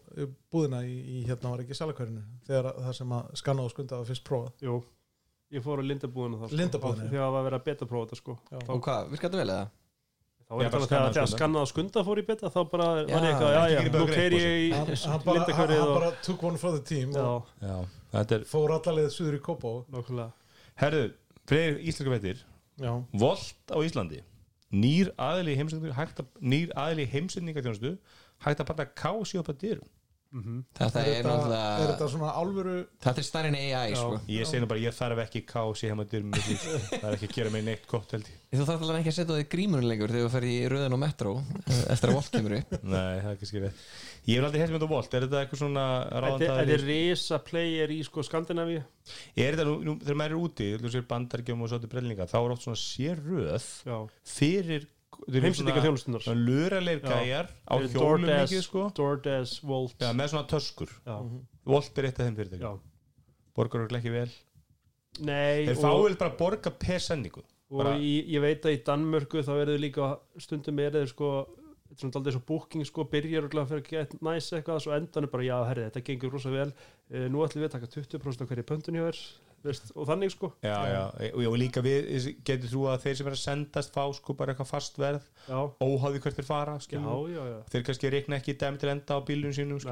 búðina 0.50 0.80
í, 0.82 0.96
í 1.20 1.26
hérna 1.28 1.52
var 1.52 1.62
ekki 1.62 1.78
salakörinu 1.78 2.24
þegar 2.48 2.72
að- 2.72 2.82
það 2.88 2.94
sem 2.98 3.08
að 3.20 3.30
skanna 3.38 3.62
og 3.62 3.70
skunda 3.70 3.96
var 4.00 4.04
fyrst 4.10 4.24
prófað? 4.26 4.52
Jú, 4.66 4.82
ég 5.54 5.62
fór 5.64 5.82
á 5.82 5.84
lindabúðinu 5.86 6.40
þá 6.42 6.46
sko. 6.48 6.58
Lindabúðina, 6.60 7.06
já. 7.06 7.10
Þegar 7.10 7.26
það 7.26 7.34
var 7.36 7.40
að 7.42 7.48
vera 7.50 7.58
að 7.60 7.66
beta 7.70 7.88
prófa 7.90 8.06
þetta 8.08 8.20
sko. 8.22 8.38
Þá 8.50 8.70
Og 8.74 8.80
hvað, 8.86 9.10
virkar 9.12 9.30
þetta 9.30 9.42
vel 9.42 9.52
eða? 9.56 9.66
þá 10.46 10.52
var 10.54 10.66
skannað 10.70 10.86
þegar 10.86 10.86
þegar 10.86 11.26
skunda. 11.26 11.38
skannað 11.38 11.64
og 11.64 11.70
skunda 11.72 12.02
fór 12.06 12.20
í 12.20 12.24
beta 12.26 12.50
þá 12.54 12.58
bara 12.70 12.84
var 12.86 13.00
Já, 13.02 13.16
ég 13.16 13.24
eitthvað, 13.28 13.54
já, 13.56 13.62
já, 13.72 13.80
nú 13.96 14.02
keir 14.10 14.36
ég 14.36 14.74
hann, 14.76 14.92
í 14.92 15.24
bara, 15.24 15.46
hann, 15.58 15.90
bara 15.90 16.10
took 16.22 16.44
one 16.46 16.60
for 16.62 16.76
the 16.76 16.82
team 16.86 17.14
Já, 17.16 17.24
og 17.24 17.48
já, 17.58 17.74
þetta 18.12 18.38
er 18.38 18.44
fór 18.46 18.74
allalegð 18.76 19.10
suður 19.16 19.38
í 19.38 19.40
Kópá 19.42 19.72
nokkulega 19.90 20.28
herðu, 20.78 21.08
fyrir 21.50 21.80
íslenska 21.82 22.14
veitir 22.14 22.44
já, 22.78 22.92
Volt 23.24 23.74
á 23.74 23.78
Íslandi 23.82 24.22
nýr 24.70 25.10
aðili 25.18 25.56
heimsendingar 25.58 25.98
hægt 25.98 26.22
að, 26.22 26.30
nýr 26.38 26.70
aðili 26.78 27.08
heimsendingar 27.10 27.98
hægt 28.46 28.62
að 28.62 28.68
panta 28.70 28.86
kási 28.94 29.40
upp 29.42 29.50
að 29.50 29.60
dyrum 29.64 29.90
Þetta 30.36 31.02
er, 31.02 31.06
er 31.06 31.16
þetta, 31.16 31.18
er 31.18 31.26
náttúrulega 31.26 31.86
þetta 31.90 32.08
svona 32.12 32.32
alvöru 32.40 32.74
Þetta 33.06 33.22
er 33.22 33.26
stærri 33.28 33.50
en 33.52 33.58
AI, 33.58 33.92
Já. 33.92 33.96
sko. 34.00 34.18
Ég 34.32 34.48
segi 34.50 34.62
nú 34.62 34.68
bara, 34.70 34.82
ég 34.82 34.96
þarf 34.96 35.22
ekki 35.26 35.42
kási 35.48 35.90
heim 35.90 36.02
að 36.02 36.10
dyrum 36.12 36.32
með 36.34 36.48
því. 36.48 36.56
það 36.90 37.06
er 37.08 37.16
ekki 37.16 37.30
að 37.30 37.36
gera 37.38 37.54
mig 37.54 37.64
neitt 37.66 37.86
gott 37.90 38.16
held 38.16 38.30
ég. 38.30 38.42
Þú 38.56 38.66
þarf 38.70 38.84
alveg 38.86 39.00
ekki 39.02 39.12
að 39.12 39.16
setja 39.18 39.36
á 39.36 39.38
þig 39.40 39.48
grímurinn 39.52 39.90
lengur 39.90 40.12
þegar 40.14 40.26
þú 40.26 40.34
fer 40.36 40.46
í 40.48 40.56
röðin 40.72 40.96
og 40.96 41.00
metro 41.02 41.32
eh, 41.66 41.80
eftir 41.92 42.12
að 42.12 42.16
Volt 42.16 42.30
kemur 42.32 42.56
upp. 42.56 42.76
Nei, 42.94 42.96
það 42.96 43.30
er 43.30 43.32
ekki 43.34 43.50
skilja 43.50 43.72
ég 44.26 44.40
hef 44.40 44.46
aldrei 44.48 44.60
hefði 44.62 44.74
með 44.74 44.80
þetta 44.80 44.90
Volt, 44.90 45.12
er 45.16 45.26
þetta 45.26 45.40
eitthvað 45.42 45.60
svona 45.60 45.86
Þetta 46.40 46.76
er 46.76 46.84
risa 46.86 47.40
player 47.46 47.92
í 47.94 47.98
sko 48.06 48.24
Skandinavíu. 48.26 48.82
Er 49.38 49.54
þetta 49.54 49.66
nú, 49.68 49.76
nú 49.86 49.96
þegar 50.02 50.18
maður 50.18 50.34
er 50.34 50.42
úti 50.42 51.02
bandargjum 51.06 51.62
og 51.62 51.70
svo 51.70 51.78
til 51.82 51.90
brelninga 51.92 52.26
þá 52.30 52.38
er 52.40 52.54
oft 52.56 52.66
svona 52.66 52.80
sérröð 52.80 53.68
Já, 53.86 53.98
fyrir 54.26 54.88
heimsendinga 55.26 55.82
þjónustunar 55.84 56.26
luralegir 56.38 57.02
gæjar 57.04 57.48
á 57.66 57.74
hjólum 57.82 58.26
mikið 58.28 58.62
sko. 58.66 58.86
DoorDash, 58.96 59.62
Volt 59.66 60.02
Já, 60.02 60.10
með 60.16 60.32
svona 60.32 60.48
töskur. 60.50 60.92
Já, 61.06 61.16
Volt 61.66 61.98
er 61.98 62.08
eitt 62.10 62.20
af 62.20 62.28
þeim 62.28 62.38
fyrirtækjum. 62.38 62.64
Já. 62.66 63.52
Borgar 63.56 63.84
okkur 63.86 63.98
ekki 64.00 64.14
vel. 64.14 64.30
Nei, 65.26 65.66
þeir 65.66 65.76
og, 65.78 65.84
fáið 65.84 66.18
bara 66.20 66.30
að 66.32 66.40
borga 66.40 66.72
per 66.76 67.00
sendingu 67.00 67.42
og 67.70 67.78
bara- 67.82 67.96
í, 67.98 68.12
ég 68.30 68.40
veit 68.44 68.62
að 68.62 68.76
í 68.76 68.82
Danmörku 68.84 69.42
þá 69.42 69.52
eru 69.62 69.76
þau 69.76 69.82
líka 69.82 70.10
stundum 70.38 70.78
er 70.78 70.92
þeir 70.92 71.08
sko 71.10 71.30
þetta 71.86 71.96
er 71.96 72.02
svona 72.02 72.18
aldrei 72.20 72.34
svo 72.36 72.42
booking 72.46 72.84
sko 72.86 73.04
byrjar 73.10 73.46
og 73.46 73.50
fyrir 73.70 73.82
að 73.82 73.88
geta 73.88 74.18
næs 74.20 74.50
eitthvað 74.52 74.82
svo 74.84 74.94
endan 74.94 75.24
er 75.24 75.32
bara 75.32 75.46
já 75.46 75.56
herri 75.66 75.86
þetta 75.88 76.04
gengur 76.04 76.32
rosa 76.36 76.50
vel. 76.50 76.72
Uh, 77.10 77.26
nú 77.30 77.42
ætlum 77.46 77.62
við 77.64 77.70
að 77.70 77.74
taka 77.78 77.86
20% 77.86 78.42
af 78.42 78.48
hverju 78.50 78.66
pöntun 78.66 78.98
hjá 78.98 79.06
þér 79.08 79.20
veist, 79.70 79.90
og 79.94 80.08
þannig 80.10 80.32
sko. 80.34 80.52
Já, 80.64 80.76
já, 80.90 81.02
og, 81.32 81.42
og 81.50 81.58
líka 81.60 81.82
við 81.84 82.30
getur 82.46 82.72
þú 82.72 82.86
að 82.92 83.02
þeir 83.06 83.18
sem 83.20 83.30
er 83.30 83.36
að 83.36 83.42
sendast 83.42 83.94
fá 83.96 84.02
sko 84.16 84.36
bara 84.38 84.54
eitthvað 84.54 84.72
fast 84.72 84.98
verð 85.00 85.28
já, 85.46 85.58
óháði 85.82 86.22
hvert 86.24 86.40
þeir 86.40 86.48
fara 86.48 86.78
já, 86.80 87.02
já, 87.02 87.42
já. 87.52 87.60
þeir 87.74 87.86
kannski 87.90 88.14
reikna 88.14 88.40
ekki 88.40 88.56
dæmi 88.60 88.82
til 88.82 88.92
enda 88.94 89.18
á 89.18 89.20
bílun 89.26 89.56
sínum 89.56 89.82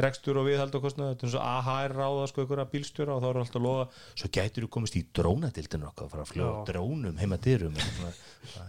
rekstur 0.00 0.38
og 0.40 0.46
viðhald 0.48 0.74
og 0.76 0.84
kostnað 0.86 1.10
þetta 1.12 1.26
er 1.26 1.28
eins 1.28 1.36
og 1.36 1.44
AH 1.44 1.68
er 1.84 1.94
ráða 1.98 2.28
sko 2.30 2.46
ykkur 2.46 2.62
að 2.62 2.70
bílstjóra 2.72 3.16
og 3.16 3.20
þá 3.20 3.26
er 3.28 3.38
alltaf 3.42 3.58
að 3.58 3.66
loða 3.66 3.84
svo 4.22 4.30
gætur 4.32 4.64
þú 4.64 4.70
komist 4.76 4.96
í 4.96 5.02
drónadildinu 5.18 5.88
okkar 5.90 6.06
að 6.06 6.14
fara 6.14 6.24
að 6.24 6.30
fljóða 6.32 6.54
Já. 6.54 6.64
drónum 6.70 7.20
heima 7.20 7.38
dyrum 7.44 7.76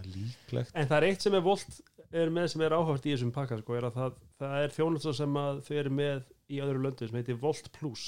líklegt. 0.04 0.74
En 0.74 0.90
það 0.90 0.96
er 0.98 1.08
eitt 1.08 1.24
sem 1.24 1.38
er 1.38 1.44
volt 1.46 1.80
er 2.14 2.30
með 2.30 2.50
sem 2.52 2.64
er 2.66 2.76
áhört 2.76 3.08
í 3.08 3.14
þessum 3.14 3.32
pakka 3.34 3.58
sko, 3.58 3.78
er 3.78 3.88
að 3.88 3.98
það, 3.98 4.20
það 4.42 4.56
er 4.60 4.76
þjónusta 4.76 5.16
sem 5.16 5.40
að 5.40 5.64
þau 5.66 5.74
eru 5.80 5.94
með 5.98 6.22
í 6.52 6.60
öðru 6.62 6.84
löndu 6.84 7.08
sem 7.08 7.18
heitir 7.18 7.40
Volt 7.40 7.70
Plus 7.74 8.04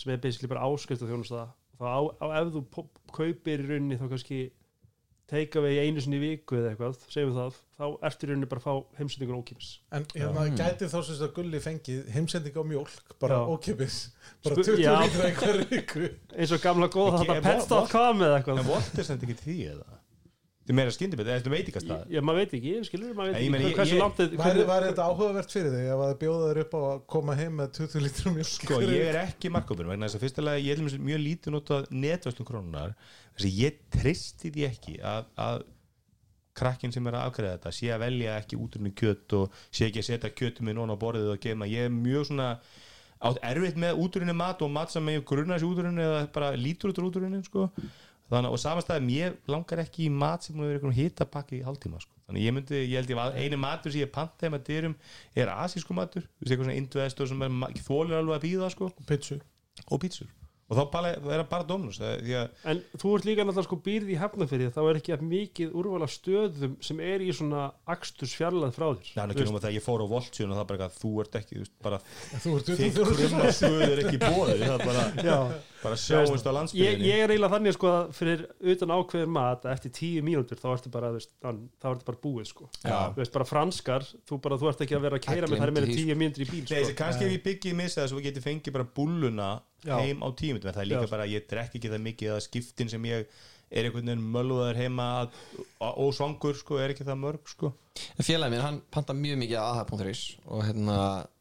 sem 0.00 0.14
er 0.14 0.22
basically 0.22 0.50
bara 0.50 0.64
áskrift 0.68 1.04
af 1.04 1.10
þjónusta 1.12 1.44
þá 1.80 1.84
á, 1.84 2.00
á 2.20 2.26
ef 2.40 2.50
þú 2.56 2.64
kaupir 3.16 3.62
í 3.62 3.68
rauninni 3.68 4.00
þá 4.00 4.08
kannski 4.14 4.40
teika 5.30 5.60
við 5.62 5.76
einu 5.84 6.02
sinni 6.02 6.18
í 6.18 6.22
viku 6.24 6.56
eða 6.58 6.72
eitthvað, 6.72 6.96
segjum 7.12 7.36
það 7.36 7.58
þá 7.78 7.84
ertu 8.08 8.26
í 8.26 8.30
rauninni 8.30 8.48
bara 8.50 8.60
að 8.60 8.66
fá 8.66 8.98
heimsendingur 8.98 9.38
ókipis 9.38 9.68
en 9.94 10.06
hérna 10.16 10.46
Já. 10.48 10.56
gæti 10.58 10.88
þá 10.90 10.96
sem 10.98 11.14
þetta 11.20 11.28
gulli 11.36 11.60
fengið 11.62 12.10
heimsending 12.16 12.58
á 12.58 12.64
mjólk 12.66 13.14
bara 13.22 13.38
Já. 13.38 13.44
ókipis 13.54 13.98
bara 14.42 14.56
Spu- 14.58 14.66
20 14.72 14.82
já. 14.82 14.92
lítra 15.04 15.30
í 15.30 15.36
hverju 15.38 15.68
viku 15.70 16.04
eins 16.34 16.54
og 16.56 16.64
gamla 16.64 16.90
góða 16.90 17.22
þetta 17.22 17.38
en 17.38 17.46
pets.com 17.46 18.24
eða 18.26 18.40
eitthvað 18.40 18.62
en 18.64 18.74
er 19.04 19.06
sem 19.06 19.22
ekki 19.28 19.38
því 19.44 19.58
eða 19.76 20.00
þetta 20.70 20.76
er 20.76 20.78
meira 20.78 20.92
skyndibit, 20.94 21.26
þetta 21.26 21.50
er 21.50 21.54
veitingastað? 21.54 22.02
Já, 22.14 22.20
maður 22.22 22.44
veit 22.44 22.52
ekki, 22.58 22.74
skilur, 22.86 23.14
maður 23.18 23.34
veit 23.34 23.56
ekki. 23.58 23.72
hversu 23.78 23.98
langt 23.98 24.20
Væri, 24.20 24.64
þetta 24.86 25.06
áhugavert 25.08 25.54
fyrir 25.54 25.74
þig 25.74 25.90
að 25.94 26.12
bjóða 26.20 26.50
þér 26.50 26.60
upp 26.62 26.76
á 26.78 26.80
að 26.80 27.00
koma 27.14 27.36
heim 27.40 27.56
með 27.58 27.72
20 27.80 28.04
lítrum 28.04 28.36
mjölk 28.38 28.52
Sko, 28.54 28.78
ég 28.86 29.08
er 29.10 29.18
ekki 29.24 29.50
markópur 29.50 29.90
vegna 29.90 30.06
þess 30.06 30.20
að 30.20 30.24
fyrstulega 30.26 30.62
ég 30.62 30.78
er 30.78 31.02
mjög 31.10 31.22
lítið 31.24 31.56
notað 31.56 31.90
netvæslum 31.90 32.48
krónunar 32.50 32.94
þess 33.34 33.48
að 33.48 33.58
ég 33.64 33.80
tristi 33.98 34.52
því 34.54 34.68
ekki 34.68 34.96
að, 35.02 35.26
að 35.48 35.64
krakkin 36.60 36.94
sem 36.94 37.06
er 37.08 37.18
að 37.18 37.26
afgreða 37.30 37.56
þetta 37.56 37.74
sé 37.74 37.90
að 37.94 38.04
velja 38.04 38.36
ekki 38.38 38.60
útrunni 38.60 38.94
kjöt 38.94 39.36
og 39.38 39.58
sé 39.70 39.88
ekki 39.88 40.04
að 40.04 40.08
setja 40.12 40.32
kjötum 40.34 40.70
minn 40.70 40.80
ón 40.82 40.94
á 40.94 40.96
borðið 41.00 41.34
og 41.34 41.42
geima 41.42 41.68
ég 41.70 41.88
er 41.88 41.94
mjög 41.94 42.30
svona 42.30 42.52
átt 43.20 43.40
erfitt 43.44 43.78
með 43.80 43.98
útrunni 44.00 44.34
mat 44.36 44.62
og 44.64 44.70
mat 44.72 44.92
sem 44.92 45.10
ég 45.12 45.24
grunnar 45.28 45.60
sér 45.60 45.68
útrunni 45.68 46.04
eða 46.04 46.22
bara 46.32 46.54
lítur 46.56 46.92
út 46.92 47.00
úr 47.00 47.10
útrunni 47.10 47.42
sko. 47.44 47.66
Þannig 48.30 48.54
og 48.54 48.62
samastæðum 48.62 49.12
ég 49.14 49.38
langar 49.50 49.82
ekki 49.84 50.06
í 50.06 50.10
mat 50.22 50.46
sem 50.46 50.58
er 50.62 50.76
einhvern 50.76 50.96
hitapakki 50.96 51.60
í 51.60 51.64
hálftíma 51.66 52.00
sko. 52.02 52.14
þannig 52.28 52.46
ég 52.46 52.56
myndi, 52.56 52.82
ég 52.86 52.96
held 53.00 53.10
ég 53.10 53.22
að 53.26 53.38
eini 53.42 53.58
matur 53.60 53.94
sem 53.94 54.04
ég 54.04 54.12
panta 54.14 54.46
þeim 54.46 54.58
að 54.58 54.66
dyrum 54.70 54.98
er 55.34 55.54
asísku 55.56 55.96
matur. 55.98 56.22
Þú 56.22 56.44
veist 56.44 56.54
eitthvað 56.54 56.68
svona 56.68 56.80
indvestur 56.82 57.30
sem 57.30 57.64
þolir 57.88 58.20
alveg 58.20 58.38
að 58.38 58.44
býða 58.46 58.70
sko. 58.76 58.92
Og 59.90 60.02
pítsur 60.02 60.30
og 60.70 60.78
þá 60.78 60.82
bara, 60.92 61.10
það 61.18 61.32
er 61.34 61.42
bara 61.50 61.64
það- 61.66 62.20
því 62.22 62.34
að 62.40 62.48
En 62.70 62.82
þú 63.02 63.14
ert 63.16 63.24
líka 63.26 63.44
náttúrulega 63.44 63.66
sko 63.66 63.78
býrð 63.86 64.10
í 64.14 64.18
hefnafyrir 64.20 64.70
þá 64.70 64.80
er 64.90 64.98
ekki 65.00 65.14
að 65.16 65.24
mikið 65.30 65.72
úrvala 65.74 66.06
stöðum 66.10 66.76
sem 66.80 67.00
er 67.00 67.24
í 67.26 67.30
svona 67.34 67.64
aksturs 67.90 68.34
fjarlæð 68.38 68.76
frá 68.78 68.86
þér. 68.94 69.10
Það 69.16 69.24
er 69.24 69.34
ekki 69.34 69.48
um 69.50 69.58
að 69.58 69.64
þegar 69.66 69.76
ég 69.80 69.86
fór 69.88 70.04
á 70.04 70.06
Voltsjón 70.14 70.52
og 70.54 70.60
það 70.60 70.68
bara 70.70 70.78
eitthvað, 70.78 71.00
þú 71.00 71.10
ert 71.24 71.34
ekki, 71.40 71.54
þú 71.58 71.64
veist, 71.64 71.74
bara 71.82 71.98
Þú 72.44 72.54
ert 72.54 72.70
þitt 72.70 72.94
þjónustu 72.94 73.18
krummastöð 73.18 73.82
er 73.90 74.02
ekki 74.04 74.20
bóðið 74.22 74.62
það 74.64 74.76
er 74.76 74.86
bara, 74.86 75.04
Já, 75.26 75.38
bara 75.82 75.96
sjáumst 75.96 76.46
á 76.46 76.50
ég, 76.50 76.56
landsbyrðinni 76.56 77.08
ég 77.10 77.24
er 77.24 77.32
eiginlega 77.34 77.54
þannig 77.56 77.74
sko 77.76 77.90
að 77.90 78.10
fyrir 78.20 78.42
utan 78.74 78.94
ákveðin 78.94 79.32
mat 79.34 79.64
að 79.66 79.74
eftir 79.74 79.94
tíu 79.96 80.22
mínútur 80.26 80.60
þá 80.60 80.68
ertu 80.76 80.92
bara, 80.92 81.10
veist, 81.16 81.32
þá 81.40 81.86
ertu 81.90 82.06
bara 82.10 82.20
búið 82.22 82.46
sko. 82.50 82.68
Veist, 83.16 83.32
bara 83.34 83.48
franskar, 83.48 84.04
þú 84.28 84.40
bara, 84.44 84.58
þú 84.60 84.70
ert 84.70 84.84
ekki 84.86 84.96
að 84.98 85.06
vera 85.08 85.18
að 85.20 85.24
keira 85.26 85.48
með 85.50 85.58
meira 85.58 85.70
en 85.70 85.78
Gleymdu 85.80 85.94
því, 85.96 86.04
tíu 86.04 86.18
mínútur 86.20 86.44
í 86.44 86.50
bíl 86.50 86.64
sko. 86.68 86.94
kannski 87.00 87.26
ef 87.26 87.34
ég 87.34 87.44
byggið 87.48 87.78
missa 87.80 88.02
þess 88.04 88.12
að 88.14 88.20
við 88.20 88.28
getum 88.28 88.46
fengið 88.46 88.76
bara 88.76 88.88
búlluna 89.00 89.50
Já. 89.84 89.96
heim 90.00 90.20
á 90.20 90.28
en 90.28 90.60
það 90.60 90.82
er 90.82 90.90
líka 90.90 91.06
Já. 91.06 91.10
bara, 91.14 91.26
ég 91.30 91.48
drekki 91.48 91.80
ekki 91.80 91.92
það 91.92 92.06
mikið 92.06 92.34
að 92.34 92.44
skiptin 92.46 92.92
sem 92.92 93.04
ég 93.08 93.26
er 93.70 93.86
einhvern 93.86 94.08
veginn 94.10 94.30
mölluðar 94.34 94.78
heima 94.78 95.06
að, 95.22 95.36
og 95.80 96.14
svangur 96.16 96.56
sko, 96.58 96.78
er 96.82 96.92
ekki 96.94 97.06
það 97.06 97.20
mörg 97.22 97.52
sko 97.52 97.72
félagið 98.18 98.56
mér, 98.56 98.64
hann 98.66 98.80
panta 98.92 99.14
mjög 99.16 99.38
mikið 99.44 99.60
að 99.60 99.82
aha.is 99.84 100.24
og 100.46 100.64
hérna 100.66 100.96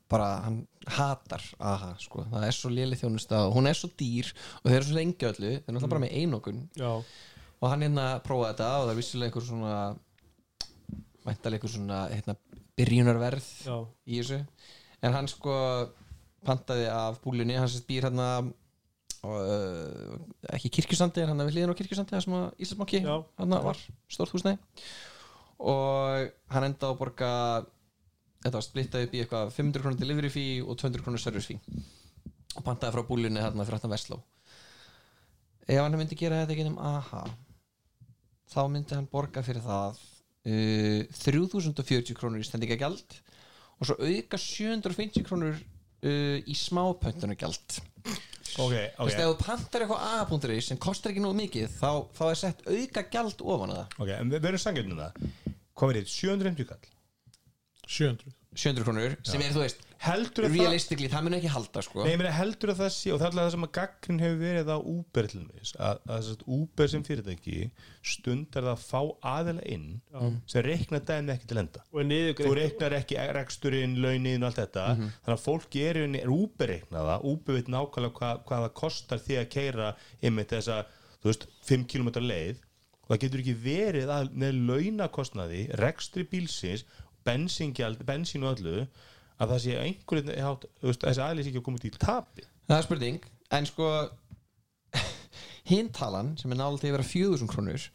bara 0.09 0.29
hann 0.45 0.59
hatar 0.89 1.43
aha 1.61 1.91
sko. 2.01 2.25
það 2.31 2.45
er 2.47 2.55
svo 2.57 2.71
léli 2.73 2.97
þjónusta 2.97 3.43
og 3.47 3.57
hún 3.57 3.69
er 3.69 3.77
svo 3.77 3.91
dýr 3.99 4.31
og 4.61 4.69
þeir 4.69 4.77
eru 4.79 4.87
svo 4.87 4.97
lengi 4.97 5.29
öllu, 5.29 5.51
þeir 5.51 5.59
eru 5.59 5.75
náttúrulega 5.75 5.93
bara 5.93 6.05
með 6.05 6.15
einokun 6.21 6.61
Já, 6.79 6.91
og 7.59 7.67
hann 7.73 7.85
hérna 7.85 8.07
prófaði 8.25 8.53
þetta 8.53 8.69
og 8.77 8.85
það 8.85 8.93
er 8.93 8.99
vissilega 9.01 9.29
einhver 9.29 9.47
svona 9.49 9.75
væntalega 11.27 11.59
einhver 11.59 11.75
svona 11.75 12.01
hérna, 12.13 12.37
byrjunarverð 12.79 13.49
já, 13.67 13.77
í 14.05 14.21
þessu 14.21 14.39
en 15.05 15.15
hann 15.17 15.29
sko 15.31 15.55
pantaði 16.45 16.87
af 16.91 17.19
búlunni, 17.23 17.57
sérst 17.59 17.87
býr 17.89 18.07
hérna 18.07 18.27
uh, 18.43 20.15
ekki 20.55 20.71
kirkjusandi 20.79 21.23
en 21.23 21.33
hann 21.33 21.43
við 21.45 21.57
hliðin 21.57 21.73
á 21.75 21.79
kirkjusandi 21.79 22.15
það 22.15 22.25
sem 22.25 22.37
að 22.39 22.45
Íslandsbanki 22.65 23.03
hann 23.05 23.57
var 23.67 23.81
stórt 24.11 24.35
húsnæði. 24.35 24.59
Og 25.59 26.29
hann 26.53 26.69
enda 26.69 26.87
á 26.87 26.91
að 26.93 26.99
borga 27.01 27.31
þetta 28.45 28.55
var 28.55 28.65
splittað 28.65 29.05
upp 29.07 29.15
í 29.15 29.23
eitthvað 29.23 29.53
500 29.57 29.83
krónur 29.83 29.99
delivery 29.99 30.31
fee 30.31 30.61
og 30.63 30.79
200 30.79 31.03
krónur 31.03 31.23
service 31.23 31.51
fee. 31.51 31.83
Og 32.55 32.63
pantaði 32.65 32.95
frá 32.95 33.07
búlunni 33.07 33.43
hérna 33.43 33.65
fyrir 33.67 33.79
aftan 33.79 33.91
Vestló. 33.91 34.21
Ef 35.67 35.83
hann 35.83 35.97
myndi 35.99 36.17
gera 36.17 36.41
þetta 36.43 36.55
ekki 36.55 36.69
um 36.71 36.79
aha 36.81 37.25
þá 38.49 38.61
myndi 38.71 38.95
hann 38.95 39.09
borga 39.11 39.43
fyrir 39.45 39.61
það 39.65 39.99
uh, 40.49 41.03
3040 41.19 42.17
krónur 42.17 42.41
í 42.41 42.47
stendingagjald 42.47 43.19
og 43.79 43.89
svo 43.89 43.97
auka 43.99 44.39
750 44.41 45.27
krónur 45.27 45.59
uh, 46.03 46.37
í 46.39 46.55
smápöntunagjald 46.57 47.79
ok, 48.59 48.73
Þú 48.95 49.05
veist, 49.07 49.19
ef 49.19 49.29
þú 49.29 49.35
pantar 49.43 49.85
eitthvað 49.85 50.49
a.is 50.49 50.71
sem 50.71 50.79
kostar 50.81 51.13
ekki 51.13 51.23
nógu 51.23 51.37
mikið 51.39 51.75
þá, 51.75 51.91
þá 52.17 52.23
er 52.29 52.39
sett 52.41 52.65
auka 52.67 53.05
gjald 53.13 53.43
ofan 53.45 53.73
að 53.75 53.81
það. 53.81 53.97
Ok, 54.03 54.11
en 54.15 54.33
við 54.33 54.45
verum 54.47 54.63
sangjöndum 54.63 55.03
það? 55.03 55.29
Hvað 55.79 55.93
verið, 55.93 56.11
750 56.15 56.69
kall? 56.71 56.91
700 57.89 58.38
700 58.59 58.87
krónur 58.87 59.15
sem 59.27 59.43
er 59.45 59.55
þú 59.55 59.63
veist 59.63 59.85
heldur 59.99 60.45
að 60.47 60.53
það 60.53 60.61
realistically, 60.63 61.09
það 61.11 61.25
mun 61.25 61.35
ekki 61.35 61.49
halda 61.51 61.81
sko. 61.83 62.03
Nei, 62.05 62.13
ég 62.13 62.19
meina 62.21 62.31
heldur 62.31 62.71
að 62.71 62.77
það 62.79 62.91
sé 62.95 63.11
og 63.11 63.17
það 63.19 63.25
er 63.25 63.33
alltaf 63.33 63.43
það 63.43 63.53
sem 63.55 63.65
að 63.65 63.71
gaggrin 63.77 64.21
hefur 64.23 64.37
verið 64.39 64.69
á 64.71 64.77
Uber 64.79 65.27
til 65.27 65.41
þess 65.49 65.73
að, 65.75 65.99
að 66.05 66.19
þess 66.19 66.35
að 66.35 66.45
Uber 66.55 66.91
sem 66.93 67.03
fyrirtæki 67.07 67.57
stundar 68.13 68.67
það 68.67 68.71
að 68.71 68.85
fá 68.85 69.01
aðila 69.33 69.65
inn 69.75 69.89
sem 70.53 70.65
reiknar 70.69 71.03
dæmi 71.09 71.33
ekki 71.35 71.49
til 71.51 71.59
enda. 71.63 71.83
Og 71.91 72.07
niður 72.07 72.37
þú 72.39 72.53
reiknar 72.61 72.95
ekki 72.99 73.19
reksturinn, 73.39 73.97
launin 74.05 74.45
og 74.45 74.49
allt 74.49 74.61
þetta. 74.61 74.85
Þannig 75.01 75.35
að 75.35 75.43
fólki 75.43 75.83
er, 75.89 76.01
er 76.21 76.33
Uber 76.37 76.73
reiknaða 76.73 77.19
Uber 77.27 77.59
veit 77.59 77.73
nákvæmlega 77.75 78.15
hvað, 78.21 78.41
hvað 78.47 78.65
það 78.65 78.73
kostar 78.79 79.23
því 79.27 79.41
að 79.41 79.51
keira 79.57 79.91
einmitt 80.23 80.55
þessa 80.55 80.79
þú 81.19 81.31
veist, 81.33 81.47
5 81.67 81.85
km 81.91 82.11
leið. 82.23 82.63
Og 83.09 83.15
það 83.15 83.21
getur 83.23 83.41
ekki 83.41 83.53
verið 83.63 84.11
að 84.13 84.27
með 84.37 84.57
launakostnaði 84.69 85.61
rekstri 85.81 86.23
bílsins 86.29 86.83
bensingjald, 87.29 88.01
bensín 88.07 88.45
og 88.45 88.57
öllu 88.57 88.85
að 89.39 89.53
það 89.53 89.61
sé 89.63 89.75
þú 90.81 90.89
veist, 90.89 91.05
þessi 91.05 91.23
aðlis 91.23 91.49
ekki 91.51 91.61
að 91.61 91.67
koma 91.69 91.79
í 91.79 91.93
tapi. 91.95 92.47
Það 92.67 92.77
er 92.77 92.87
spurning, 92.87 93.21
en 93.55 93.69
sko 93.69 93.91
hintalan 95.71 96.33
sem 96.39 96.53
er 96.53 96.59
til 96.81 96.89
að 96.89 96.97
vera 96.97 97.07
4000 97.07 97.51
krónur 97.51 97.87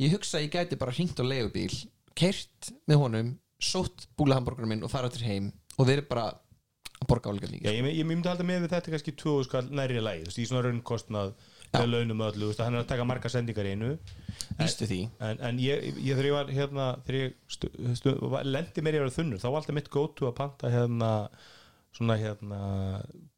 ég 0.00 0.14
hugsa 0.14 0.38
að 0.38 0.46
ég 0.46 0.54
gæti 0.54 0.80
bara 0.80 0.94
hringt 0.96 1.20
á 1.20 1.24
leigubíl 1.24 1.72
kert 2.18 2.72
með 2.88 3.02
honum 3.02 3.32
sótt 3.62 4.06
búlahamborgarum 4.18 4.72
minn 4.72 4.84
og 4.86 4.92
fara 4.92 5.10
til 5.12 5.26
heim 5.26 5.50
og 5.76 5.86
þeir 5.86 6.00
eru 6.00 6.08
bara 6.10 6.28
að 6.98 7.08
borga 7.10 7.32
álega 7.32 7.50
líka 7.50 7.68
Já, 7.68 7.74
ég, 7.76 7.84
ég, 7.84 8.00
ég 8.00 8.08
myndi 8.08 8.30
halda 8.30 8.46
með 8.46 8.68
þetta 8.70 8.94
kannski 8.94 9.14
2000 9.18 9.48
skall 9.48 9.68
nærri 9.70 10.02
lagi, 10.02 10.24
þú 10.24 10.32
veist, 10.32 10.40
í 10.40 10.48
svona 10.48 10.64
raunkostnað 10.66 11.34
með 11.74 11.90
launum 11.92 12.24
og 12.24 12.32
öllu, 12.32 12.50
hann 12.58 12.78
er 12.78 12.84
að 12.84 12.90
taka 12.94 13.06
marga 13.08 13.32
sendingar 13.32 13.68
í 13.68 13.76
einu. 13.76 13.92
Vístu 14.58 14.88
því. 14.88 14.98
en, 15.22 15.38
en 15.44 15.60
ég, 15.62 15.92
ég 16.00 16.16
þegar 16.16 16.28
ég 16.28 16.34
var 16.34 16.50
hérna 16.54 16.88
þegar 17.06 17.20
ég 17.20 17.36
stu, 17.52 17.70
stu, 17.98 18.14
lendi 18.48 18.84
mér 18.84 18.96
í 18.96 19.00
að 19.00 19.06
vera 19.06 19.16
þunnur 19.18 19.42
þá 19.42 19.48
var 19.48 19.60
alltaf 19.60 19.76
mitt 19.76 19.92
go 19.92 20.04
to 20.18 20.28
að 20.30 20.36
panta 20.40 20.72
hérna 20.72 21.12
svona 21.94 22.18
hérna 22.18 22.60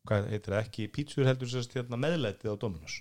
hvað 0.08 0.32
heitir 0.32 0.54
það 0.54 0.64
ekki, 0.64 0.90
pítsur 0.94 1.28
heldur 1.28 1.50
sérst 1.50 1.76
hérna 1.76 1.98
meðlætið 2.00 2.54
á 2.54 2.60
Dominus 2.60 3.00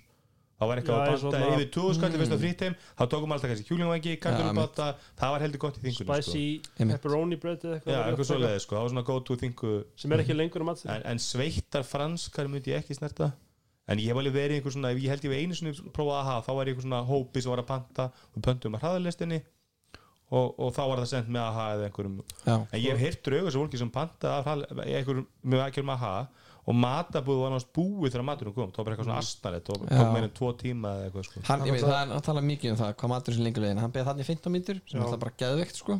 þá 0.60 0.64
var 0.68 0.80
eitthvað 0.80 1.02
að 1.02 1.18
svona- 1.22 1.42
yfir 1.54 1.68
2000 1.72 1.96
skall 1.96 2.10
mm. 2.18 2.40
frítt 2.42 2.64
heim 2.66 2.74
þá 2.84 3.04
tókum 3.14 3.34
alltaf 3.34 3.52
kannski 3.52 3.68
kjúlingvangi, 3.70 4.12
Já, 4.12 4.20
kanturubata 4.26 4.88
það 5.16 5.34
var 5.34 5.44
heldur 5.46 5.62
gott 5.62 5.78
í 5.78 5.84
þingunum 5.86 6.10
spicy 6.10 6.42
Einmitt. 6.76 6.98
pepperoni 6.98 7.38
bread 7.40 7.64
eða 7.64 7.78
sko. 7.80 7.88
Já, 7.88 7.94
eitthvað 7.94 8.10
eitthvað 8.10 8.28
svoleiði 8.32 8.64
sko, 8.66 8.76
það 8.76 8.84
var 8.84 8.92
svona 8.92 9.06
go 9.08 9.16
to 9.24 9.38
þingu 9.40 9.72
sem 10.02 10.12
er 10.12 10.24
ekki 10.24 10.36
lengur 10.36 10.66
um 10.66 10.72
en, 10.74 11.06
en 11.14 11.22
sveittar 11.24 11.86
franskar 11.88 12.52
myndi 12.52 12.74
ég 12.74 12.84
ekki 12.84 12.98
snerta 12.98 13.30
en 13.90 13.98
ég 14.02 14.10
hef 14.12 14.20
alveg 14.22 14.36
verið 14.36 14.58
einhver 14.60 14.74
svona 14.76 14.90
ef 14.94 15.00
ég 15.02 15.10
held 15.14 15.24
ég 15.26 15.32
við 15.34 15.40
einu 15.44 15.56
sinni 15.58 15.72
prófað 15.96 16.18
að 16.20 16.28
hafa 16.30 16.44
þá 16.46 16.52
var 16.60 16.68
ég 16.70 16.74
einhver 16.76 16.86
svona 16.88 17.00
hópi 17.10 17.42
sem 17.44 17.50
var 17.54 17.62
að 17.64 17.70
panta 17.72 18.06
og 18.36 18.44
pöntum 18.46 18.76
að 18.78 18.84
hraðalistinni 18.86 19.40
og, 20.30 20.52
og 20.62 20.68
þá 20.76 20.82
var 20.86 21.00
það 21.02 21.08
sendt 21.10 21.30
með 21.34 21.42
AHA 21.48 21.64
eða 21.74 21.86
einhverjum. 21.88 22.20
Já. 22.46 22.54
en 22.70 22.78
ég 22.84 22.92
hef 22.94 23.00
heyrt 23.02 23.24
draugur 23.26 23.50
sem 23.54 23.62
fólki 23.64 23.80
sem 23.80 23.90
panta 23.90 24.36
af 24.38 24.46
hrað- 24.46 24.68
einhverjum 24.86 25.26
með 25.42 25.64
ekkert 25.66 25.90
AHA 25.96 26.12
og 26.70 26.76
matabúð 26.76 27.38
var 27.40 27.50
náttúrulega 27.54 27.72
búið 27.74 28.12
þegar 28.14 28.24
maturinn 28.28 28.54
kom. 28.54 28.68
Þá 28.70 28.76
var 28.78 28.84
bara 28.86 28.94
eitthvað 28.94 29.08
svona 29.08 29.22
asnalett 29.24 29.70
og 29.72 29.86
meira 30.12 30.26
en 30.28 30.34
tvo 30.36 30.50
tíma 30.60 30.90
eða 30.92 31.06
eitthvað 31.08 31.24
sko. 31.26 31.42
Hann, 31.48 31.64
ég 31.66 31.74
veit, 31.74 31.82
það 31.88 32.12
að 32.14 32.22
tala 32.28 32.42
mikið 32.46 32.70
um 32.74 32.78
það 32.78 32.92
hvað 33.00 33.10
matur 33.14 33.34
sem 33.38 33.46
lengur 33.48 33.64
leiðin, 33.64 33.80
hann 33.82 33.94
beði 33.96 34.06
þannig 34.10 34.28
15 34.28 34.54
mítur 34.54 34.80
sem 34.86 35.00
er 35.00 35.06
alltaf 35.08 35.22
bara 35.24 35.34
geðveikt 35.40 35.80
sko. 35.80 35.96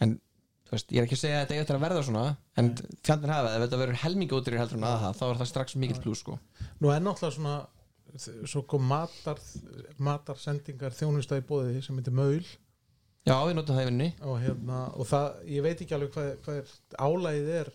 En 0.00 0.16
þú 0.16 0.29
veist, 0.74 0.92
ég 0.94 1.00
er 1.00 1.08
ekki 1.08 1.18
að 1.18 1.22
segja 1.24 1.36
að 1.40 1.42
þetta 1.44 1.56
eigi 1.56 1.64
eftir 1.64 1.78
að 1.78 1.84
verða 1.84 2.06
svona 2.06 2.24
en 2.60 2.70
fjandinn 3.06 3.34
hafa, 3.34 3.52
ef 3.56 3.64
þetta 3.64 3.80
verður 3.82 4.00
helmingi 4.04 4.36
útir 4.36 4.56
heldur 4.60 4.78
en 4.80 4.88
aðha, 4.90 5.12
þá 5.18 5.22
er 5.28 5.40
það 5.40 5.50
strax 5.50 5.76
mikill 5.82 6.02
plus 6.04 6.22
sko. 6.24 6.38
Nú 6.80 6.92
er 6.94 7.04
náttúrulega 7.04 7.36
svona 7.36 7.56
svo 8.50 8.64
kom 8.70 8.86
matar 8.90 9.38
matarsendingar 10.02 10.94
þjónustæði 10.96 11.46
bóði 11.46 11.82
sem 11.84 11.98
heitir 11.98 12.16
Maul. 12.16 12.42
Já, 13.28 13.36
við 13.44 13.56
notum 13.58 13.76
það 13.76 13.84
í 13.84 13.88
vinni 13.90 14.08
og, 14.24 14.36
hérna, 14.40 14.78
og 14.96 15.08
það, 15.10 15.26
ég 15.52 15.64
veit 15.66 15.82
ekki 15.84 15.96
alveg 15.96 16.14
hvað, 16.14 16.30
hvað 16.44 16.60
er 16.62 16.70
álægið 17.04 17.50
er 17.58 17.72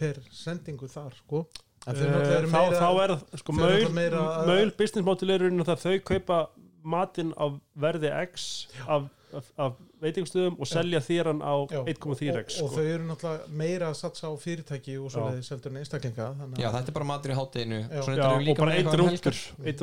per 0.00 0.22
sendingu 0.32 0.88
þar 0.90 1.18
sko. 1.18 1.44
En 1.86 1.96
þau 1.96 2.02
náttúrulega 2.06 2.30
Eh, 2.30 2.38
eru 2.38 2.50
þá, 2.50 2.56
meira 2.56 2.80
þá 2.80 2.88
er 3.04 3.42
sko 3.42 3.54
eru 3.54 3.60
náttúrulega 3.60 3.94
meira 3.96 4.24
maul 4.48 4.72
business 4.78 5.06
model 5.06 5.34
er 5.36 5.46
að 5.46 5.84
þau 5.84 5.94
kaupa 6.10 6.40
matinn 6.80 7.32
á 7.36 7.46
verði 7.76 8.10
X 8.24 8.48
af, 8.88 9.08
af, 9.36 9.48
af 9.60 9.78
veitingsstöðum 10.02 10.56
og 10.60 10.68
selja 10.68 11.00
þér 11.04 11.30
hann 11.30 11.42
á 11.44 11.54
Já, 11.70 11.80
1,4 11.92 12.36
og, 12.40 12.52
sko. 12.54 12.68
þau 12.74 12.84
eru 12.84 13.06
náttúrulega 13.08 13.54
meira 13.62 13.90
að 13.90 13.96
satsa 14.00 14.30
á 14.30 14.34
fyrirtæki 14.40 14.96
og 15.00 15.12
svoleiðis 15.14 15.50
heldur 15.54 15.74
en 15.74 15.80
einstaklinga 15.82 16.28
já, 16.60 16.68
þetta 16.76 16.92
er 16.92 16.96
bara 16.98 17.08
matur 17.10 17.34
í 17.34 17.38
hátteginu 17.38 17.80
og 18.00 18.44
líka 18.46 18.64
bara 18.64 18.76
um 18.80 18.92
rúndur 19.02 19.40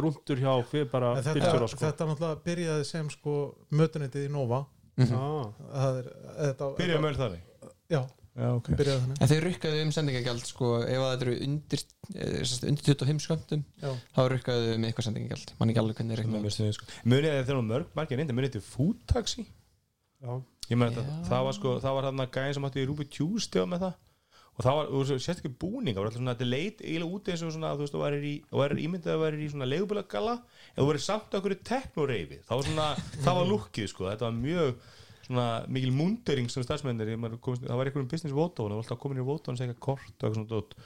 rúndur 0.08 0.44
hjá 0.44 0.54
fyrir 0.72 0.90
bara 0.92 1.14
bílstjóra 1.22 1.72
sko. 1.72 1.82
þetta 1.86 2.10
náttúrulega 2.12 2.42
byrjaði 2.48 2.88
sem 2.92 3.12
sko 3.14 3.38
mötunetið 3.70 4.28
í 4.28 4.34
Nova. 4.34 4.66
Ah. 4.98 5.52
það 5.78 6.00
er, 6.02 6.08
þetta, 6.42 6.72
byrja 6.80 7.02
með 7.04 7.20
þannig 7.22 7.44
já, 7.94 8.02
Já, 8.38 8.48
ok. 8.54 8.68
Byrjaði 8.78 9.02
þannig. 9.02 9.20
En 9.24 9.30
þau 9.32 9.38
rukkaðu 9.44 9.78
um 9.82 9.92
sendingagjald 9.96 10.44
sko, 10.46 10.68
ef 10.86 11.02
að 11.02 11.08
þetta 11.12 11.26
eru 11.26 11.36
undir, 11.48 11.84
eh, 12.14 12.42
undir 12.70 12.84
25 12.86 13.24
sköndum 13.24 13.64
já. 13.82 13.90
þá 14.14 14.20
rukkaðu 14.34 14.76
um 14.76 14.86
eitthvað 14.86 15.08
sendingagjald. 15.08 15.54
Mann 15.58 15.72
ekki 15.74 15.82
alveg 15.82 15.98
hvernig 15.98 16.20
reikna 16.20 16.42
Munið 17.02 17.32
að 17.32 17.40
þeir 17.40 17.56
eru 17.56 17.66
mörg 17.66 17.96
margir 17.98 18.22
reynda 18.22 18.36
munið 18.38 18.54
þetta, 20.92 21.06
Já. 21.08 21.24
það 21.32 21.48
var 21.48 21.56
sko 21.58 21.74
það 21.82 21.98
var 21.98 22.08
hann 22.10 22.22
að 22.24 22.32
gæðin 22.38 22.56
sem 22.58 22.68
átti 22.68 22.84
í 22.84 22.88
Rúbi 22.90 23.08
Tjústi 23.10 23.66
með 23.66 23.84
það. 23.88 23.98
Og 24.58 24.66
það 24.66 24.78
var, 24.78 24.88
þú 24.90 25.02
veist, 25.06 25.26
sett 25.26 25.42
ekki 25.42 25.52
búninga 25.62 26.02
var 26.02 26.08
alltaf 26.10 26.18
svona, 26.18 26.34
þetta 26.34 26.50
leit 26.50 26.80
eiginlega 26.82 27.14
úti 27.14 27.34
eins 27.34 27.44
og 27.46 27.52
svona 27.54 27.74
þú 27.78 27.84
veist, 27.84 27.94
þú 27.94 28.62
værir 28.62 28.80
ímyndið 28.82 29.12
að 29.12 29.18
þú 29.18 29.22
værir 29.22 29.44
í 29.46 29.50
svona 29.54 29.68
leigubílagalla, 29.70 30.34
en 30.74 30.80
þú 30.80 30.88
værir 30.88 31.04
samt 31.06 31.38
okkur 31.38 31.54
í 31.54 31.58
teknoreifi, 31.70 32.40
það 32.48 32.56
var 32.58 32.66
svona, 32.72 32.88
það 33.22 33.38
var 33.38 33.52
lukkið 33.52 33.92
sko, 33.92 34.08
þetta 34.10 34.26
var 34.26 34.40
mjög 34.40 34.72
svona 35.28 35.48
mikil 35.68 35.92
mundering 35.96 36.50
sem 36.52 36.64
stafsmennir 36.66 37.12
það 37.68 37.76
var 37.78 37.90
einhverjum 37.92 38.10
business 38.12 38.34
vótón, 38.38 38.72
það 38.72 38.78
var 38.80 38.86
alltaf 38.86 39.02
komin 39.04 39.22
í 39.22 39.28
vótón 39.28 39.54
og 39.58 39.62
segja 39.62 39.76
kort 39.78 40.08
og 40.08 40.16
eitthvað 40.16 40.40
svona 40.40 40.54
dót. 40.56 40.78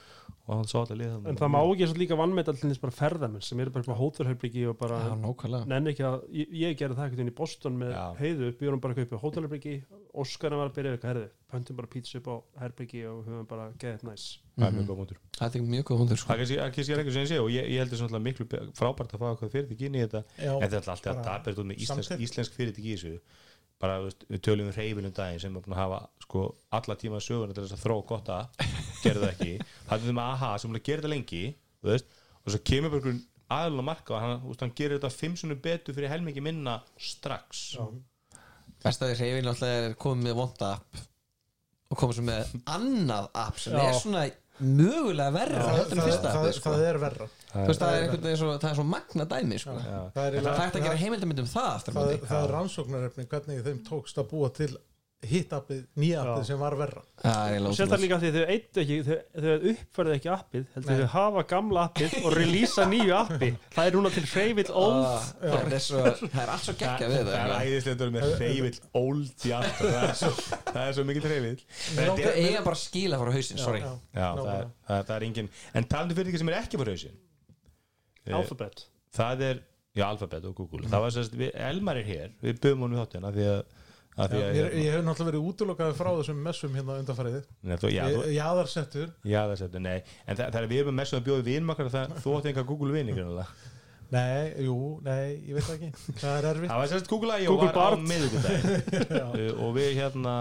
Og 0.42 0.56
hann 0.58 0.66
sá 0.66 0.74
alltaf 0.80 0.98
liða 0.98 1.18
en 1.30 1.36
það 1.38 1.50
má 1.54 1.58
ekki 1.62 1.86
svo 1.86 1.98
líka 2.00 2.16
vannmeta 2.18 2.50
alltaf 2.50 2.80
bara 2.82 2.94
ferðamenn 2.96 3.44
sem 3.46 3.60
eru 3.62 3.70
bara 3.70 3.84
upp 3.86 3.94
á 3.94 4.00
hótelherbyggi 4.02 4.64
og 4.66 4.78
bara 4.80 4.96
nákvæmlega. 5.22 5.68
nenni 5.70 5.92
ekki 5.92 6.02
að, 6.08 6.16
ég, 6.34 6.48
ég 6.62 6.78
gerði 6.80 6.96
það 6.98 7.06
ekkert 7.06 7.22
inn 7.22 7.30
í 7.30 7.34
Boston 7.38 7.76
með 7.78 7.92
Já. 7.94 8.02
heiðu, 8.18 8.48
bjóðum 8.58 8.80
bara 8.82 9.04
upp 9.06 9.14
á 9.14 9.22
hótelherbyggi 9.22 9.74
Óskarna 10.12 10.58
var 10.60 10.68
að 10.68 10.74
byrja 10.76 10.90
eitthvað, 10.92 11.08
herði 11.12 11.28
pöntum 11.52 11.76
bara 11.78 11.88
pítsu 11.88 12.18
upp 12.18 12.26
á 12.28 12.34
herbyggi 12.60 13.04
og 13.08 13.22
höfum 13.24 13.46
bara 13.48 13.70
geðið 13.80 14.02
næs. 14.10 14.24
Það 14.58 14.66
er 14.66 14.74
mjög 14.76 14.88
góð 14.90 14.98
mútur 14.98 15.18
Það 15.38 15.54
er 15.56 15.62
mjög 15.72 15.84
góð 15.88 16.02
hundur 16.02 16.18
sko. 16.20 16.26
það 16.26 16.34
er 16.34 16.42
ekki 16.66 16.84
sem 17.14 17.22
ég 17.22 17.30
sé 17.30 17.38
og 17.40 17.48
ég, 17.54 17.70
ég 17.72 17.78
held 17.80 17.94
þess 17.94 18.04
að 18.12 18.26
miklu 18.26 18.44
be- 18.52 18.60
frábært 18.76 19.14
að 19.16 19.22
fá 19.22 19.26
eitthvað 19.30 19.54
bara 23.82 23.98
veist, 24.04 24.24
við 24.30 24.42
töljum 24.46 24.70
um 24.70 24.76
reyfilum 24.76 25.14
daginn 25.16 25.42
sem 25.42 25.56
er 25.58 25.64
búin 25.64 25.74
að 25.74 25.82
hafa 25.82 26.00
sko 26.22 26.44
alla 26.78 26.96
tíma 27.00 27.20
söguna 27.22 27.56
til 27.56 27.64
þess 27.64 27.76
að 27.76 27.84
þróa 27.84 28.06
gott 28.12 28.32
að 28.32 28.64
gerðu 29.02 29.24
það 29.24 29.32
ekki, 29.32 29.52
það 29.88 30.08
er 30.08 30.16
með 30.18 30.30
AHA 30.30 30.50
sem 30.54 30.68
er 30.68 30.72
búin 30.72 30.80
að 30.80 30.88
gera 30.88 31.02
þetta 31.02 31.12
lengi 31.12 31.42
veist, 31.88 32.18
og 32.42 32.54
svo 32.54 32.62
kemur 32.70 32.92
bara 32.94 33.02
einhvern 33.02 33.22
aðlun 33.52 33.82
að 33.82 33.88
marka 33.90 34.14
og 34.16 34.22
hann, 34.22 34.36
veist, 34.46 34.64
hann 34.64 34.74
gerir 34.78 34.98
þetta 34.98 35.14
fimm 35.14 35.38
sunnum 35.38 35.62
betur 35.62 35.96
fyrir 35.96 36.12
helmingi 36.12 36.44
minna 36.44 36.78
strax. 37.10 37.64
Best 38.82 39.02
að 39.02 39.12
því 39.12 39.18
reyfin 39.26 39.50
alltaf 39.52 39.72
er 39.72 39.96
komið 40.00 40.28
með 40.28 40.38
vonda 40.38 40.70
app 40.78 41.02
og 41.92 41.98
komið 42.00 42.18
svo 42.18 42.24
með 42.26 42.54
annað 42.72 43.28
app 43.42 43.58
sem 43.60 43.76
Já. 43.76 43.82
er 43.84 43.98
svona 43.98 44.22
mögulega 44.62 45.34
verra 45.34 45.64
það, 45.66 45.80
það, 45.92 46.02
fyrsta 46.06 46.32
það, 46.34 46.48
sko. 46.56 46.72
það 46.72 46.86
er 46.88 46.98
verra 47.02 47.28
Þú 47.52 47.66
veist, 47.68 47.82
það 47.82 47.94
er 47.94 48.04
einhvern 48.06 48.24
veginn 48.26 48.40
svo, 48.40 48.52
það 48.56 48.70
er 48.70 48.78
svo 48.78 48.84
magna 48.88 49.26
dæmi 49.28 49.58
sko. 49.60 49.74
Já. 49.76 49.98
það 50.14 50.22
er, 50.24 50.36
er 50.38 50.46
hægt 50.62 50.78
að 50.78 50.86
gera 50.86 50.94
það, 50.94 51.02
heimildamönd 51.02 51.42
um 51.42 51.50
það 51.52 51.88
það, 51.88 52.36
er 52.38 52.54
rannsóknarefni 52.56 53.26
hvernig 53.32 53.66
þeim 53.66 53.82
tókst 53.88 54.22
að 54.22 54.30
búa 54.32 54.52
til 54.56 54.70
hitt-appið, 55.22 55.82
nýja-appið 56.02 56.40
Já. 56.42 56.46
sem 56.48 56.58
var 56.58 56.74
verra. 56.76 57.02
Það 57.22 57.52
er 57.54 57.60
Sérstaklega 57.62 57.86
ótrúlegt. 57.86 58.02
líka 58.02 58.16
því 58.22 58.30
þau 58.34 58.46
eittu 58.54 58.80
ekki 58.82 58.96
þau, 59.06 59.18
þau 59.44 59.66
uppfærið 59.72 60.14
ekki 60.16 60.30
appið 60.34 60.64
heldur 60.74 60.98
þau 61.02 61.08
hafa 61.12 61.42
gamla 61.52 61.84
appið 61.88 62.16
og 62.26 62.34
releasa 62.36 62.86
nýju 62.90 63.14
appi. 63.18 63.50
Það 63.76 63.86
er 63.90 63.96
núna 63.98 64.10
til 64.16 64.26
hreyfill 64.32 64.72
old 64.82 65.06
Ah, 65.06 65.28
Það 65.42 65.76
er 65.76 65.84
svo- 65.86 66.04
það 66.26 66.42
er 66.42 66.52
allt 66.56 66.66
svo 66.66 66.74
geggja 66.82 67.08
við 67.12 67.14
það 67.14 67.20
er 67.22 67.82
það 67.86 67.98
vera 68.02 68.10
með 68.16 68.26
reyfill 68.42 68.80
old 69.02 69.46
í 69.46 69.54
allt. 69.58 69.74
Það 69.82 70.02
er 70.02 70.14
svo, 70.22 70.32
það 70.72 70.82
er 70.88 70.92
svo 70.98 71.04
mikil 71.12 71.22
reyfill 71.22 71.60
Það 71.92 72.24
eiga 72.32 72.62
bara 72.66 72.76
að 72.76 72.82
skila 72.82 73.18
frá 73.22 73.32
hausinn, 73.38 73.58
sorry. 73.62 73.80
Já, 73.80 73.92
Já, 74.14 74.28
það 74.34 74.54
er, 74.58 74.66
það, 74.88 74.96
er- 74.98 75.04
það 75.12 75.16
er 75.16 75.22
engin 75.30 75.48
En 75.74 75.84
talandi 75.84 76.14
fyrir 76.18 76.28
ekki 76.32 76.38
sem 76.42 76.48
er 76.48 76.58
ekki 76.62 76.78
fyrir 76.82 76.96
hausinn. 76.96 77.16
Eh, 78.26 78.34
alphabet. 78.38 78.84
Það 79.16 79.40
er, 79.42 79.62
já, 79.96 80.04
Alphabet 80.08 80.44
og 80.46 80.54
Google. 80.56 80.86
Það 80.88 81.00
var 81.00 81.10
sérst, 81.10 81.32
Elmar 81.54 81.96
er 81.96 82.04
hér. 82.06 82.30
Við 82.42 82.60
byggum 82.62 82.80
honum 82.86 82.98
þáttina 83.02 83.32
því 83.34 83.46
að, 83.50 83.62
því 83.62 83.81
Já, 84.12 84.24
að 84.26 84.56
ég, 84.58 84.74
ég 84.84 84.92
hef 84.92 85.04
náttúrulega 85.06 85.30
verið 85.30 85.46
útlokaði 85.48 85.94
frá 85.96 86.08
þessum 86.18 86.40
messum 86.44 86.74
hérna 86.76 86.96
það 89.46 89.52
er 89.54 89.60
sérst, 89.62 89.78
nei. 89.80 89.94
En 90.26 90.36
það, 90.36 90.50
það 90.52 90.58
er 90.60 90.68
við 90.72 90.82
erum 90.82 90.98
með 91.00 91.14
að 91.16 91.28
bjóði 91.30 91.46
vinmakar 91.48 91.88
það, 91.94 92.16
Þú 92.20 92.34
átti 92.36 92.52
enga 92.52 92.64
Google 92.68 92.92
grunlega. 93.16 93.46
Nei, 94.12 94.52
jú, 94.60 94.74
nei, 95.00 95.38
ég 95.48 95.56
veit 95.56 95.68
ekki. 95.72 95.86
Það 96.20 96.34
er 96.36 96.44
erfitt. 96.50 96.68
Það 96.68 96.80
var 96.82 96.88
sérst 96.90 97.06
Google 97.08 97.32
I.O. 97.40 97.48
Google 97.54 97.68
var 97.72 97.72
á 97.72 97.80
Bard. 97.80 97.96
miðvikudaginn. 98.10 98.68
Uh, 99.32 99.56
Og 99.62 99.70
við 99.76 99.94
hérna 99.96 100.32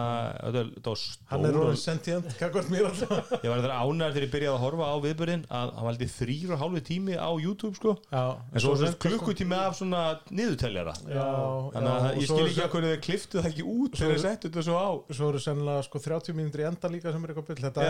Hann 0.42 1.46
er 1.48 1.56
orðin 1.56 1.78
sentient, 1.80 2.26
hvort 2.42 2.68
mér 2.72 2.86
alltaf. 2.90 3.30
Ég 3.40 3.48
var 3.48 3.62
þetta 3.62 3.78
ánæður 3.80 4.12
þegar 4.16 4.26
ég 4.26 4.32
byrjaði 4.34 4.52
að 4.52 4.64
horfa 4.66 4.86
á 4.92 4.96
viðbörðin 5.06 5.44
að 5.48 5.68
hann 5.78 5.86
var 5.86 5.92
aldrei 5.94 6.10
þrýr 6.12 6.50
og 6.56 6.60
hálfu 6.62 6.82
tími 6.90 7.16
á 7.16 7.30
YouTube 7.40 7.76
sko. 7.78 7.92
Já, 8.12 8.24
En 8.52 8.60
svo 8.66 8.74
sérst 8.82 9.00
klukkutími 9.06 9.56
af 9.56 9.76
svona 9.80 10.02
niðurteljara. 10.32 10.94
Já, 11.08 11.28
Þannig 11.76 11.92
að 11.92 12.02
ég 12.02 12.08
og 12.18 12.24
skil 12.28 12.48
ekki 12.50 12.64
að 12.66 12.72
hvernig 12.76 12.92
þeir 12.92 13.04
kliftu 13.08 13.36
það 13.40 13.50
ekki 13.52 13.66
út 13.72 13.92
þegar 14.02 14.12
þeir 14.12 14.24
settu 14.26 14.46
þetta 14.52 14.64
svo 14.68 14.76
á. 14.76 14.90
Svo 15.16 15.26
eru 15.32 15.40
sennilega 15.46 15.82
sko 15.88 15.98
30 16.10 16.36
mínútur 16.42 16.60
í 16.64 16.66
enda 16.68 16.88
líka 16.92 17.08
sem 17.16 17.24
er 17.24 17.28
eitthvað. 17.32 17.48
Byll 17.52 17.62
Þetta 17.62 17.82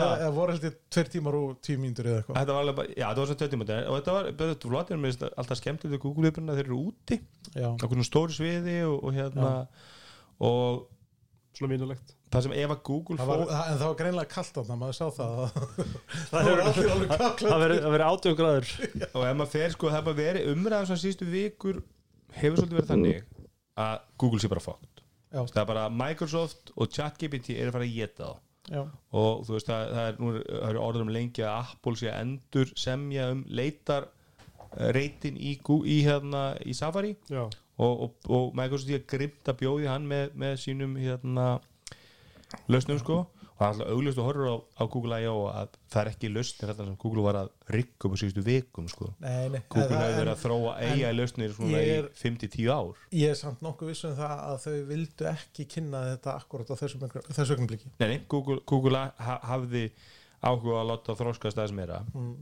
Já. 5.79 6.27
er, 7.01 7.01
er 7.01 7.21
voru 7.21 7.21
held 7.21 7.21
ég 7.21 7.31
2 7.31 7.31
tímar 7.31 7.31
og 7.31 7.31
10 7.31 7.31
mínútur 7.31 7.31
eða 7.31 7.31
eitthvað 7.31 7.31
Þetta 7.31 7.31
var 7.31 7.31
alveg 7.31 7.31
bara, 7.31 7.31
já 7.31 7.31
þetta 7.31 7.31
var 7.31 7.31
svo 7.31 7.31
tjöldum 7.31 7.31
og 7.31 7.31
þetta 7.31 7.31
var, 7.31 7.31
þetta 7.31 7.31
var 7.31 7.31
mér 7.31 7.31
finnst 7.31 7.41
alltaf 7.41 7.41
skemmtilegt 7.41 7.41
við 7.41 7.41
Google 7.41 7.41
viðbörðina 7.41 7.41
þeir 7.41 7.45
eru 7.51 7.61
úti 7.61 7.61
Já, 7.61 7.69
á 7.71 7.85
hvernig 7.85 8.07
stóri 8.07 8.35
sviði 8.37 8.75
og, 8.87 8.97
og 9.03 9.15
hérna 9.17 9.51
og 10.41 10.81
svona 11.57 11.71
vinulegt. 11.73 12.13
það 12.31 12.45
sem 12.45 12.53
ef 12.55 12.71
að 12.71 12.81
Google 12.87 13.17
það 13.19 13.27
var, 13.31 13.41
fór 13.41 13.51
það, 13.51 13.71
en 13.71 13.79
það 13.81 13.89
var 13.91 13.97
greinlega 14.01 14.31
kallt 14.31 14.55
á 14.55 14.61
það, 14.63 14.77
maður 14.81 14.95
sá 14.95 15.07
það. 15.17 15.31
Það 15.41 15.57
Það 16.31 16.45
hefur 16.47 16.61
allir 16.65 16.91
alveg 16.95 17.09
kakla 17.11 17.49
það 17.51 17.63
verið- 17.65 17.81
það 17.81 17.91
græður 18.39 18.69
og 19.11 19.25
ef 19.27 19.35
maður 19.41 19.51
fer 19.55 19.75
sko 19.75 19.91
það 19.91 20.05
bara 20.07 20.19
verið 20.21 20.51
umræðan 20.53 20.87
svona 20.91 21.03
sístu 21.03 21.27
vikur 21.31 21.81
hefur 22.39 22.61
svolítið 22.61 22.79
verið 22.79 22.91
þannig 22.93 23.25
að 23.81 23.97
Google 24.23 24.39
sé 24.45 24.51
bara 24.53 24.63
fókt 24.63 25.03
Já. 25.31 25.41
það 25.47 25.61
er 25.63 25.67
bara 25.73 25.83
Microsoft 25.91 26.71
og 26.75 26.89
ChatGPT 26.95 27.53
eru 27.57 27.69
að 27.71 27.75
fara 27.77 27.85
að 27.87 27.93
geta 27.99 28.29
þá. 28.31 28.39
Já, 28.71 28.81
og 29.17 29.39
þú 29.47 29.53
veist 29.57 29.67
það, 29.71 29.85
það 29.95 30.07
er, 30.07 30.17
nú 30.21 30.31
er, 30.31 30.41
það 30.47 30.69
er 30.71 30.77
orður 30.85 31.03
um 31.05 31.11
lengi 31.15 31.43
að 31.47 31.55
Apple 31.75 31.95
sé 31.99 32.09
að 32.11 32.19
endur 32.23 32.71
semja 32.79 33.29
um 33.33 33.39
leitar 33.49 34.05
reytin 34.95 35.37
í, 35.37 35.57
í, 35.57 35.97
hérna, 36.05 36.45
í 36.65 36.75
Safari 36.77 37.15
já, 37.29 37.43
og, 37.81 37.91
og, 38.05 38.15
og 38.29 38.55
Microsoft 38.57 38.95
er 38.95 39.05
grimt 39.09 39.51
að 39.51 39.61
bjóði 39.63 39.91
hann 39.91 40.07
með, 40.07 40.33
með 40.39 40.57
sínum 40.63 40.97
hérna, 40.99 41.53
lausnum 42.71 42.99
sko 43.01 43.23
og 43.61 43.61
það 43.61 43.67
er 43.67 43.73
alltaf 43.75 43.91
auglust 43.93 44.19
að 44.19 44.25
horfa 44.25 44.51
á, 44.51 44.57
á 44.81 44.83
Google 44.89 45.17
I.O. 45.21 45.33
að 45.51 45.75
það 45.93 46.01
er 46.01 46.09
ekki 46.11 46.29
lausnir 46.31 46.71
þetta 46.71 46.85
sem 46.87 46.95
Google 47.03 47.25
var 47.27 47.37
að 47.43 47.51
rigga 47.75 48.07
upp 48.07 48.15
á 48.15 48.21
síðustu 48.21 48.43
vikum 48.45 48.87
sko. 48.89 49.09
nei, 49.21 49.49
nei 49.53 49.59
Google 49.67 49.99
hefur 49.99 50.17
verið 50.17 50.31
að 50.33 50.41
þróa 50.41 50.71
AI 50.87 51.11
lausnir 51.13 51.53
svona 51.53 51.81
er- 51.81 52.07
í 52.09 52.21
5-10 52.23 52.71
ár 52.73 53.03
Ég 53.13 53.35
er 53.35 53.37
samt 53.37 53.61
nokkuð 53.61 53.91
viss 53.91 54.07
um 54.09 54.15
það 54.17 54.33
að 54.47 54.57
þau 54.65 54.79
vildu 54.89 55.29
ekki 55.35 55.67
kynna 55.75 56.01
þetta 56.09 56.37
akkurat 56.39 56.73
á 56.73 56.75
þessum, 56.81 57.05
þessu 57.29 57.57
ögnumbliki 57.57 57.91
nei, 57.99 58.07
nei, 58.07 58.17
Google, 58.31 58.63
Google 58.65 59.03
ha, 59.19 59.37
hafði 59.51 59.91
áhuga 60.41 60.81
að 60.81 60.89
láta 60.95 61.17
þróskast 61.19 61.61
aðeins 61.61 61.77
meira 61.77 62.01
mm. 62.15 62.33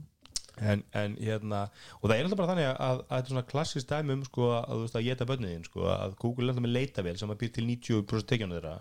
En, 0.61 0.83
en 0.93 1.15
hérna 1.19 1.61
og 2.01 2.05
það 2.09 2.15
er 2.17 2.23
alltaf 2.27 2.39
bara 2.41 2.51
þannig 2.53 2.69
að, 2.71 3.03
þetta 3.09 3.19
er 3.25 3.33
svona 3.33 3.45
klassist 3.51 3.89
dæmi 3.91 4.15
um 4.17 4.23
sko, 4.27 4.47
að 4.59 4.69
þú 4.75 4.79
veist 4.85 4.99
að 4.99 5.07
geta 5.09 5.27
bönniðin 5.29 5.67
sko, 5.67 5.85
að 5.93 6.15
Google 6.23 6.45
er 6.45 6.53
alltaf 6.53 6.65
með 6.67 6.75
leitavél 6.77 7.17
sem 7.21 7.33
að 7.33 7.39
býr 7.43 7.53
til 7.57 7.67
90% 7.69 8.29
tekjunum 8.33 8.57
þeirra 8.59 8.73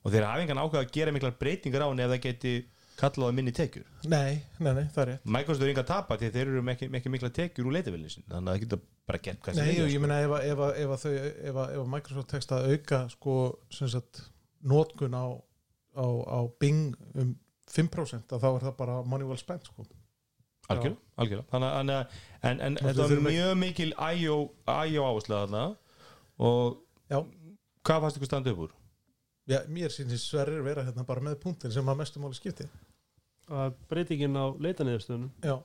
og 0.00 0.12
þeir 0.14 0.26
hafa 0.28 0.44
engan 0.44 0.60
áhuga 0.62 0.82
að 0.84 0.92
gera 0.96 1.12
miklar 1.16 1.34
breytingar 1.40 1.84
á 1.84 1.90
henni 1.90 2.06
ef 2.06 2.12
það 2.14 2.22
geti 2.28 2.54
kallað 3.00 3.30
á 3.32 3.36
minni 3.36 3.52
tekjur 3.56 3.84
Nei, 4.12 4.42
nei, 4.60 4.72
nei, 4.76 4.86
það 4.92 5.02
er 5.02 5.08
rétt 5.14 5.28
Microsoft 5.36 5.64
er 5.64 5.70
enga 5.72 5.84
að 5.86 5.90
tapa 5.90 6.16
því 6.20 6.30
þeir 6.34 6.48
eru 6.50 6.62
með 6.66 6.74
ekki, 6.90 7.08
mikla 7.14 7.30
tekjur 7.36 7.68
úr 7.70 7.76
leitavélin 7.78 8.12
sin 8.12 8.26
þannig 8.28 8.50
að 8.50 8.56
það 8.58 8.64
geta 8.66 8.78
bara 9.08 9.20
gert 9.24 9.40
hvað 9.44 9.56
sem 9.56 9.64
Nei, 9.64 9.70
vilja, 9.70 9.84
og 9.86 9.90
ég 9.90 9.96
sko. 9.96 10.02
meina 10.04 10.18
ef, 10.20 10.34
að- 10.36 10.80
ef, 10.82 10.90
ef, 10.90 11.06
ef, 11.50 11.60
að- 11.64 11.86
Microsoft 11.94 12.28
tekst 12.34 12.52
að 12.52 12.66
auka 12.74 12.98
sko, 13.14 13.36
sem 13.72 13.88
sagt, 13.88 14.20
nótkun 14.68 15.16
á, 15.16 15.26
á, 15.96 16.06
á 16.28 16.38
Bing 16.60 16.92
um 17.16 17.32
5% 17.70 18.34
að 18.36 18.44
þá 18.44 18.48
er 18.50 18.64
það 18.68 18.76
bara 18.82 18.98
money 19.06 19.24
well 19.28 19.40
spent 19.40 19.64
sko. 19.70 19.86
Algjörlega, 20.74 21.00
algjörlega. 21.16 21.46
Þannig, 21.52 21.70
að- 21.70 21.94
að 21.94 22.50
en, 22.50 22.60
en 22.66 22.76
að 22.80 22.88
þetta 22.88 23.06
var 23.10 23.24
mjög 23.28 23.54
mikil 23.60 23.90
IO, 24.16 24.36
IO 24.66 25.06
áhersla 25.10 25.40
þarna. 25.44 25.64
Og 26.40 26.78
Já. 27.10 27.18
hvað 27.84 28.04
fannst 28.04 28.20
ykkur 28.20 28.30
standa 28.30 28.54
upp 28.54 28.62
úr? 28.66 28.76
Já, 29.50 29.58
mér 29.68 29.90
sýnir 29.92 30.20
sverrir 30.22 30.62
vera 30.62 30.84
hérna 30.86 31.04
bara 31.06 31.20
með 31.20 31.40
punktin 31.42 31.72
sem 31.74 31.84
að 31.90 31.98
mestum 32.00 32.22
máli 32.24 32.38
skipti. 32.38 32.68
Að 33.50 33.74
breytingin 33.90 34.36
á 34.38 34.46
leitaniðurstöðunum 34.62 35.30
Já, 35.42 35.56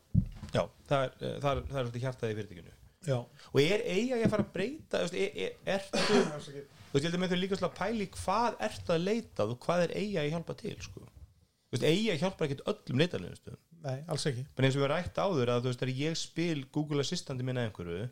Já, 0.56 0.64
það 0.90 1.04
er, 1.04 1.12
eh, 1.22 1.36
það 1.44 1.52
er, 1.52 1.62
það 1.70 1.78
er 1.80 1.84
svolítið 1.86 2.06
hjartaði 2.06 2.34
í 2.34 2.38
fyrirtækinu. 2.40 2.72
Já. 3.06 3.18
Og 3.54 3.60
er 3.62 3.84
eiga 3.86 4.18
að 4.18 4.32
fara 4.34 4.46
að 4.46 4.54
breyta 4.56 5.02
þú 5.04 5.06
veist, 5.06 5.18
er, 5.22 5.36
er, 5.46 5.52
ertu 5.76 6.00
þú 6.02 6.16
veist, 6.34 6.50
ég 6.96 7.04
heldur 7.06 7.22
með 7.22 7.34
þau 7.36 7.40
líka 7.44 7.60
að 7.60 7.76
pæli 7.78 8.08
hvað 8.16 8.58
ertu 8.70 8.96
að 8.96 9.04
leita 9.06 9.46
og 9.46 9.60
hvað 9.68 9.84
er 9.86 9.94
eiga 10.00 10.24
að 10.24 10.32
hjálpa 10.34 10.56
til 10.64 10.76
sko. 10.82 11.04
Þú 11.06 11.76
veist, 11.78 11.86
eiga 11.92 12.18
hjálpar 12.24 12.48
ekkert 12.48 12.66
öllum 12.72 13.04
leitarlegustum 13.04 13.60
Nei, 13.86 14.00
alls 14.10 14.26
ekki. 14.30 14.44
En 14.58 14.68
eins 14.68 14.78
og 14.78 14.84
við 14.84 14.92
rætt 14.92 15.20
áður 15.22 15.52
að 15.54 15.64
þú 15.66 15.72
veist, 15.72 15.82
þegar 15.84 16.00
ég 16.02 16.20
spil 16.20 16.66
Google 16.74 17.06
Assistanti 17.06 17.46
minna 17.46 17.66
einhverju 17.68 18.08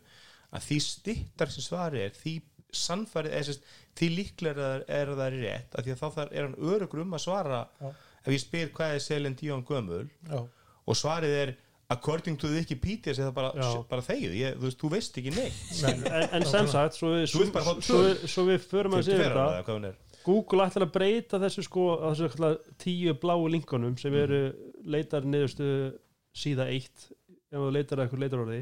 að 0.54 0.66
því 0.68 0.78
stittar 0.86 1.50
sem 1.50 1.64
svari 1.66 2.04
er 2.04 2.14
því 2.14 2.34
sannfærið, 2.74 3.34
eða 3.34 3.48
sérst, 3.48 3.66
því 3.98 4.08
líklega 4.16 4.70
er, 4.90 5.10
það 5.14 5.26
er 5.26 5.36
rétt, 5.42 5.74
að 5.74 5.86
því 5.86 5.94
að 5.94 6.00
þá 6.00 6.08
þar 6.16 6.32
er 6.32 6.46
hann 6.48 6.56
örugur 6.74 7.02
um 7.04 7.14
að 7.14 7.22
svara 7.22 7.60
Já. 7.80 7.90
ef 8.24 8.32
ég 8.34 8.42
spyr 8.42 8.72
hvað 8.74 8.94
er 8.94 9.04
Selin 9.04 9.36
Díón 9.38 9.66
Gömul 9.66 10.08
Já, 10.30 10.40
og 10.84 10.98
svarið 10.98 11.36
er 11.42 11.54
according 11.94 12.38
to 12.40 12.50
Wikipedia 12.50 13.14
sem 13.14 13.28
það 13.28 13.34
bara, 13.36 13.68
bara 13.90 14.04
þegið, 14.06 14.36
ég, 14.40 14.56
þú 14.58 14.68
veist, 14.68 14.80
þú 14.80 14.90
veist 14.94 15.18
ekki 15.20 15.34
neitt. 15.34 15.60
Nei, 15.82 15.92
en, 16.08 16.24
en 16.38 16.46
sem 16.48 16.70
sagt, 16.72 16.96
svo 16.98 17.12
við, 17.12 17.26
svo, 17.30 17.46
svo, 17.84 18.00
svo 18.24 18.46
við 18.48 18.66
förum 18.70 18.96
að 18.98 19.06
segja 19.10 19.28
þetta 19.28 19.94
það, 20.24 20.30
Google 20.32 20.64
ætlar 20.64 20.86
að 20.86 20.94
breyta 20.94 21.40
þessu 21.42 21.64
sko 21.66 21.84
þessu 22.00 22.54
tíu 22.80 23.14
bláu 23.20 23.46
linkunum 23.52 23.96
sem 24.00 24.14
eru 24.16 24.46
leitar 24.84 25.24
niðurstu 25.24 25.66
síða 26.34 26.68
eitt 26.72 27.10
ef 27.52 27.58
þú 27.60 27.70
leitar 27.74 27.98
að 28.00 28.06
eitthvað 28.06 28.24
leitarorði 28.24 28.60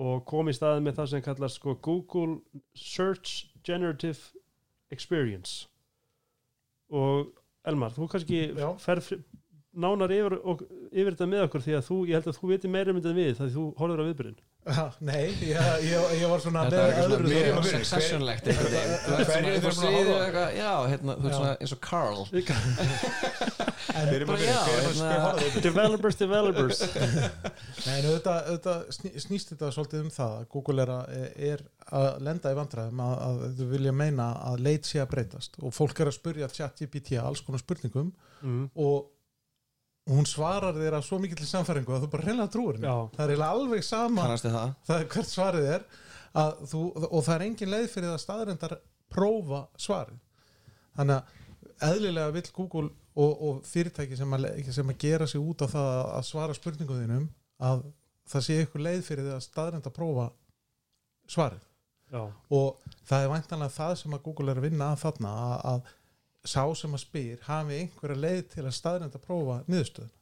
og 0.00 0.22
kom 0.28 0.48
í 0.48 0.54
staðið 0.56 0.86
með 0.86 0.96
það 0.96 1.10
sem 1.12 1.24
kallar 1.24 1.52
sko 1.52 1.74
Google 1.84 2.38
Search 2.74 3.50
Generative 3.66 4.18
Experience. 4.90 5.68
Og 6.90 7.28
Elmar, 7.68 7.92
þú 7.92 8.08
kannski 8.10 8.38
ferð 8.80 9.12
nánar 9.76 10.10
yfir, 10.10 10.38
og, 10.40 10.64
yfir 10.90 11.12
þetta 11.12 11.28
með 11.28 11.44
okkur 11.44 11.62
því 11.66 11.74
að 11.76 11.84
þú, 11.86 11.98
ég 12.08 12.16
held 12.16 12.30
að 12.32 12.38
þú 12.40 12.48
viti 12.50 12.70
meira 12.72 12.90
um 12.90 12.98
þetta 12.98 13.12
en 13.12 13.20
við 13.20 13.34
því 13.36 13.50
þú 13.54 13.66
horfður 13.78 14.00
á 14.02 14.08
viðbyrðin 14.08 14.40
Ha, 14.40 14.49
Nei, 15.00 15.30
ég, 15.40 15.56
ég, 15.86 16.10
ég 16.20 16.28
var 16.28 16.40
svona 16.42 16.66
Þetta 16.68 16.80
var 16.82 16.90
eitthvað 16.92 17.22
fyrir. 17.24 17.60
successionlegt. 17.70 18.44
Þú 18.44 19.12
ert 19.16 19.68
svona 19.72 20.00
upp 20.00 20.10
á 20.12 20.20
eitthvað, 20.20 20.48
Já, 20.58 20.72
hérna, 20.90 21.14
þú 21.16 21.30
ert 21.30 21.36
svona 21.38 21.52
eins 21.56 21.72
og 21.72 21.80
Carl 21.86 22.20
hérna- 23.96 25.62
developers, 25.64 26.18
developers. 26.20 26.82
Nei, 27.86 27.94
en 27.94 28.08
auðvitað, 28.10 28.50
auðvitað 28.50 28.82
sný, 28.98 29.12
snýst 29.24 29.54
þetta 29.54 29.70
svolítið 29.74 30.04
um 30.04 30.12
það 30.14 30.34
að 30.36 30.44
Google 30.52 30.84
er 30.84 30.92
að, 30.94 31.14
er 31.50 31.64
að 32.02 32.10
lenda 32.28 32.52
í 32.52 32.58
vandræðum 32.58 33.00
að, 33.06 33.14
að 33.28 33.40
þau 33.62 33.66
vilja 33.72 33.94
meina 33.96 34.28
að 34.50 34.66
leit 34.68 34.90
sé 34.90 35.00
að 35.00 35.10
breytast. 35.14 35.56
Og 35.64 35.72
fólk 35.74 36.04
er 36.04 36.12
að 36.12 36.18
spurja 36.18 36.50
chat 36.52 36.84
GPT 36.84 37.16
alls 37.22 37.40
konar 37.46 37.64
spurningum 37.64 38.12
mm. 38.44 38.68
og 38.76 39.08
hún 40.10 40.28
svarar 40.28 40.76
þér 40.76 40.98
af 40.98 41.06
svo 41.06 41.18
mikill 41.22 41.46
samfæringu 41.46 41.94
að 41.94 42.04
þú 42.04 42.12
bara 42.12 42.26
reynilega 42.26 42.52
trúir 42.54 42.78
henni. 42.78 42.94
Það 43.16 43.24
er 43.24 43.34
eiginlega 43.34 43.58
alveg 43.58 43.84
sama 43.86 44.26
það? 44.36 44.72
það 44.88 44.96
er 44.96 45.06
hvert 45.14 45.30
svarið 45.30 45.68
er 45.74 45.84
að 46.40 46.64
þú, 46.70 46.80
og 47.10 47.22
það 47.26 47.34
er 47.34 47.44
engin 47.46 47.72
leið 47.74 47.86
fyrir 47.92 48.12
það 48.12 48.24
staðrendar 48.24 48.74
prófa 49.10 49.62
svarið. 49.80 50.18
Þannig 50.98 51.16
að 51.16 51.88
eðlilega 51.90 52.34
vill 52.36 52.50
Google 52.56 52.90
og, 53.14 53.32
og 53.48 53.62
fyrirtæki 53.66 54.18
sem 54.18 54.36
að, 54.36 54.46
sem 54.74 54.92
að 54.92 55.00
gera 55.00 55.28
sig 55.30 55.42
út 55.42 55.64
á 55.64 55.66
það 55.70 55.90
að 56.18 56.28
svara 56.28 56.56
spurningum 56.56 57.00
þínum 57.00 57.26
að 57.70 57.82
það 58.30 58.46
sé 58.46 58.60
ykkur 58.64 58.84
leið 58.86 59.02
fyrir 59.06 59.30
það 59.32 59.42
staðrenda 59.46 59.92
prófa 59.94 60.30
svarið. 61.30 61.66
Já, 62.10 62.24
og 62.26 62.94
það 63.06 63.24
er 63.24 63.28
væntanlega 63.30 63.74
það 63.76 63.92
sem 64.00 64.14
að 64.16 64.22
Google 64.24 64.50
er 64.50 64.58
að 64.58 64.64
vinna 64.66 64.88
að 64.90 65.02
þarna 65.04 65.34
að, 65.46 65.52
að 65.70 65.92
sá 66.46 66.62
sem 66.78 66.94
að 66.96 67.04
spyr 67.04 67.44
hafi 67.44 67.82
einhverja 67.82 68.22
leið 68.24 68.42
til 68.54 68.64
að 68.64 68.76
staðrenda 68.76 69.20
prófa 69.20 69.60
niðurstöðun 69.68 70.12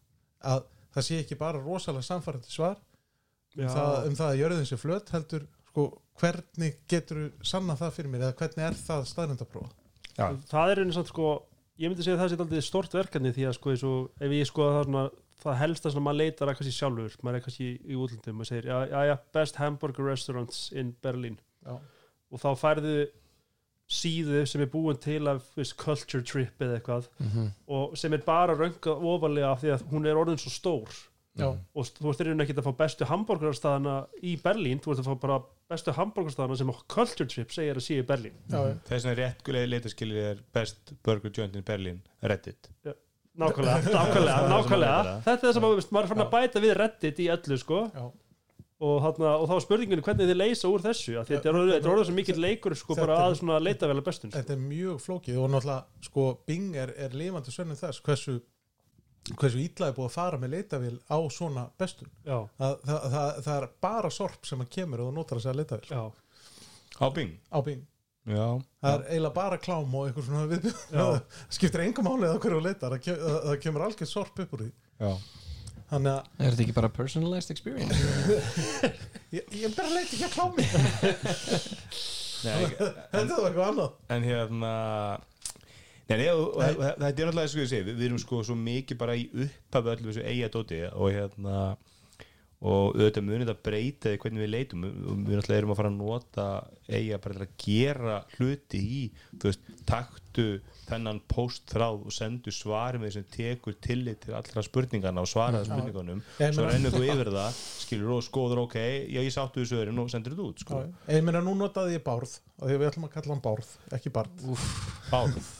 að 0.52 0.64
það 0.94 1.06
sé 1.08 1.18
ekki 1.22 1.38
bara 1.38 1.62
rosalega 1.62 2.06
samfærandi 2.08 2.50
svar 2.52 2.76
um, 2.78 3.68
það, 3.68 3.92
um 4.08 4.16
það 4.18 4.30
að 4.30 4.40
jörðin 4.40 4.68
sé 4.70 4.78
flött 4.80 5.12
heldur 5.14 5.44
sko, 5.68 5.84
hvernig 6.18 6.80
getur 6.90 7.20
þú 7.22 7.50
sanna 7.52 7.76
það 7.78 7.94
fyrir 7.98 8.12
mér 8.14 8.26
eða 8.26 8.38
hvernig 8.40 8.66
er 8.66 8.80
það 8.80 9.06
staðrenda 9.12 9.46
prófa 9.48 9.70
Já. 10.18 10.32
það 10.50 10.72
er 10.72 10.82
einu 10.82 10.96
samt 10.96 11.12
sko 11.12 11.30
ég 11.78 11.92
myndi 11.92 12.02
segja 12.06 12.18
að 12.18 12.34
það 12.34 12.56
sé 12.56 12.66
stort 12.66 12.98
verkefni 12.98 13.32
því 13.36 13.46
að 13.48 13.56
sko, 13.60 13.72
eins 13.74 13.84
og, 13.86 14.08
ef 14.18 14.34
ég 14.34 14.48
sko 14.50 14.66
það, 14.74 14.88
svona, 14.88 15.04
það 15.44 15.60
helsta 15.60 15.92
sem 15.94 16.04
maður 16.08 16.20
leitar 16.24 16.50
að 16.50 16.58
kannski 16.58 16.74
sjálfur 16.74 17.16
maður 17.22 17.38
er 17.38 17.44
kannski 17.46 17.68
í 17.78 17.98
útlundum 17.98 18.42
og 18.42 18.48
segir 18.48 18.70
já, 18.72 19.06
já, 19.12 19.14
best 19.38 19.60
hamburger 19.62 20.10
restaurants 20.10 20.64
in 20.74 20.90
Berlin 21.04 21.38
Já. 21.62 21.76
og 21.78 22.42
þá 22.42 22.48
færðu 22.58 22.96
síðu 23.88 24.42
sem 24.46 24.60
er 24.60 24.68
búin 24.72 24.98
til 25.00 25.22
af 25.30 25.42
veist, 25.56 25.76
culture 25.80 26.22
trip 26.22 26.60
eða 26.60 26.78
eitthvað 26.80 27.06
Mhm. 27.20 27.46
og 27.68 27.96
sem 27.96 28.12
er 28.12 28.18
bara 28.26 28.54
röngað 28.56 29.00
ofalega 29.02 29.52
af 29.52 29.62
því 29.62 29.70
að 29.76 29.84
hún 29.92 30.06
er 30.06 30.14
orðin 30.20 30.38
svo 30.38 30.50
stór 30.52 30.88
Já. 31.38 31.46
og 31.74 31.84
þú 31.86 32.10
ert 32.10 32.20
einhvern 32.20 32.40
ekki 32.44 32.56
að 32.58 32.66
fá 32.66 32.76
bestu 32.76 33.04
hamburgerstaðana 33.06 34.06
í 34.22 34.36
Berlín, 34.42 34.80
þú 34.82 34.90
ert 34.92 35.00
að 35.04 35.08
fá 35.08 35.20
bara 35.20 35.40
bestu 35.70 35.92
hamburgerstaðana 35.94 36.56
sem 36.58 36.72
Culture 36.88 37.26
Trip 37.28 37.48
segir 37.54 37.76
að 37.78 37.84
sé 37.86 37.98
í 38.02 38.06
Berlín 38.06 38.32
Já, 38.50 38.58
já. 38.68 38.74
Þess 38.88 39.04
vegna 39.06 39.16
rétt 39.22 39.44
gulega 39.44 39.70
leitaskilið 39.72 40.18
er 40.32 40.38
best 40.52 40.92
burger 41.02 41.30
joint 41.30 41.54
in 41.56 41.62
Berlin 41.62 42.02
Reddit 42.22 42.68
nákvæmlega, 43.38 43.88
nákvæmlega, 43.94 44.48
nákvæmlega 44.52 44.96
leitar 44.98 45.12
að. 45.14 45.22
þetta 45.24 45.38
er 45.38 45.46
það 45.48 45.52
sem 45.54 45.62
maður, 45.62 45.84
maður 45.92 46.04
er 46.04 46.08
fann 46.12 46.24
að 46.26 46.32
bæta 46.34 46.60
við 46.64 46.76
Reddit 46.76 47.18
í 47.22 47.28
öllu 47.36 47.58
sko 47.62 47.80
Já. 47.94 48.10
Og, 48.78 48.98
þarna, 49.02 49.30
og 49.42 49.48
þá 49.50 49.54
er 49.56 49.64
spurningunni 49.64 50.04
hvernig 50.06 50.28
þið 50.30 50.38
leysa 50.38 50.68
úr 50.70 50.84
þessu 50.84 51.16
að 51.18 51.32
þetta 51.32 51.50
er 51.50 51.56
orðið- 51.58 51.78
er 51.78 52.04
svo 52.06 52.14
mikill 52.14 52.38
leikur 52.44 52.76
sko 52.78 52.94
bara 52.98 53.16
að 53.24 53.34
svona 53.40 53.58
leita 53.62 53.88
vel 53.90 53.98
að 53.98 54.06
bestun 54.06 54.30
sko. 54.30 54.38
þetta 54.38 54.54
er 54.54 54.62
mjög 54.62 55.00
flókið 55.02 55.40
og 55.42 55.50
náttúrulega 55.50 56.06
sko 56.06 56.26
Bing 56.46 56.76
er, 56.76 56.94
er 56.96 57.16
lifandi 57.18 57.50
sönnum 57.54 57.78
þess 57.80 58.00
hversu 58.06 58.38
hversu 59.34 59.58
ítla 59.60 59.88
er 59.90 59.96
búið 59.96 60.06
að 60.08 60.14
fara 60.14 60.38
með 60.38 60.54
leitavél 60.54 60.98
á 61.10 61.18
svona 61.34 61.66
bestun 61.78 62.08
það, 62.24 62.78
það, 62.86 63.02
það, 63.16 63.42
það 63.48 63.54
er 63.56 63.68
bara 63.82 64.10
sorp 64.14 64.46
sem 64.46 64.62
að 64.62 64.70
kemur 64.78 65.02
og 65.04 65.14
notar 65.14 65.42
að 65.42 65.58
leitavél. 65.58 65.90
Já, 65.90 66.12
Á 66.98 67.06
Bing? 67.14 67.34
Á 67.52 67.58
Bing. 67.62 67.82
Já, 68.28 68.46
það 68.82 68.94
er 68.94 69.04
eiginlega 69.08 69.34
bara 69.34 69.58
klám 69.58 69.94
og 69.94 70.06
einhver 70.08 70.24
svona 70.26 70.46
við 70.50 70.70
Já. 70.92 71.20
skiptir 71.56 71.80
engum 71.84 72.04
málið 72.04 72.34
að 72.34 72.40
hverju 72.44 72.62
leitar 72.62 72.96
það 72.98 73.60
kemur 73.62 73.86
algjör 73.86 74.10
sorp 74.10 74.38
upp 74.44 74.56
úr 74.56 74.66
því. 74.66 74.72
Já 75.00 75.12
þannig 75.90 76.12
að 76.12 76.44
Er 76.44 76.52
þetta 76.52 76.64
ekki 76.66 76.76
bara 76.76 76.92
personalized 76.98 77.54
experience? 77.54 77.98
ég, 79.36 79.48
ég 79.62 79.74
bara 79.76 79.92
leiti 79.94 80.18
ekki 80.18 80.28
að 80.28 80.36
klámi 80.36 80.66
Nei, 82.38 82.68
þetta 82.70 83.34
var 83.34 83.48
eitthvað 83.48 83.64
annað. 83.66 83.94
en 84.14 84.26
hérna 84.28 84.72
Nei, 86.08 86.16
nei, 86.22 86.28
og, 86.32 86.54
og, 86.56 86.62
og 86.62 86.78
þetta 86.78 87.04
er 87.04 87.28
náttúrulega 87.28 87.50
og 87.50 87.60
ég 87.60 87.68
segi, 87.68 87.84
við, 87.84 87.96
við 87.98 88.06
erum 88.06 88.20
sko 88.22 88.38
svo 88.46 88.54
mikið 88.56 89.00
bara 89.00 89.16
í 89.18 89.26
upphafi 89.44 89.90
öllu 89.92 90.08
þessu 90.08 90.22
eiga 90.24 90.48
dóti 90.54 90.78
og 90.88 91.10
hérna 91.12 91.56
og 92.58 92.96
auðvitað 92.96 93.26
munið 93.26 93.52
að 93.52 93.60
breyta 93.68 94.10
því 94.10 94.20
hvernig 94.22 94.42
við 94.42 94.50
leitum. 94.50 94.86
Og 94.88 95.20
við 95.28 95.36
náttúrulega 95.38 95.60
erum 95.60 95.74
að 95.74 95.78
fara 95.78 95.90
að 95.92 95.98
nota 96.00 96.46
eiga 96.88 97.20
bara 97.22 97.36
til 97.36 97.44
að 97.44 97.52
gera 97.64 98.16
hluti 98.38 98.80
í 98.80 99.02
þú 99.36 99.50
veist, 99.50 99.68
taktu 99.86 100.46
þennan 100.88 101.20
postþráð 101.30 102.06
og 102.08 102.14
sendu 102.16 102.52
svari 102.54 103.00
með 103.02 103.12
sem 103.18 103.26
tekur 103.34 103.76
tillit 103.84 104.20
til 104.24 104.34
allra 104.38 104.64
spurningarna 104.66 105.22
og 105.24 105.30
svaraði 105.30 105.68
spurningunum. 105.68 106.22
Ég 106.40 106.54
svo 106.56 106.66
rennur 106.68 106.94
þú 106.96 107.02
yfir 107.06 107.30
það 107.34 107.58
skilur 107.84 108.14
og 108.18 108.24
skoður 108.26 108.62
ok, 108.66 108.76
já 109.12 109.20
ég 109.22 109.34
sáttu 109.34 109.62
þessu 109.64 109.80
öðrin 109.82 110.02
og 110.02 110.10
sendur 110.12 110.34
þetta 110.36 110.48
út 110.48 110.64
sko. 110.64 110.80
Já, 110.84 111.18
ég 111.18 111.26
meina 111.28 111.44
nú 111.44 111.54
notaði 111.60 111.98
ég 111.98 112.04
bárð 112.06 112.38
og 112.58 112.66
því 112.70 112.80
við 112.80 112.88
ætlum 112.90 113.08
að 113.08 113.14
kalla 113.18 113.34
hann 113.36 113.44
bárð, 113.44 113.74
ekki 113.98 114.14
barð. 114.18 114.48
Bárð. 115.12 115.52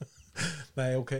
nei 0.80 0.90
ok, 0.96 1.16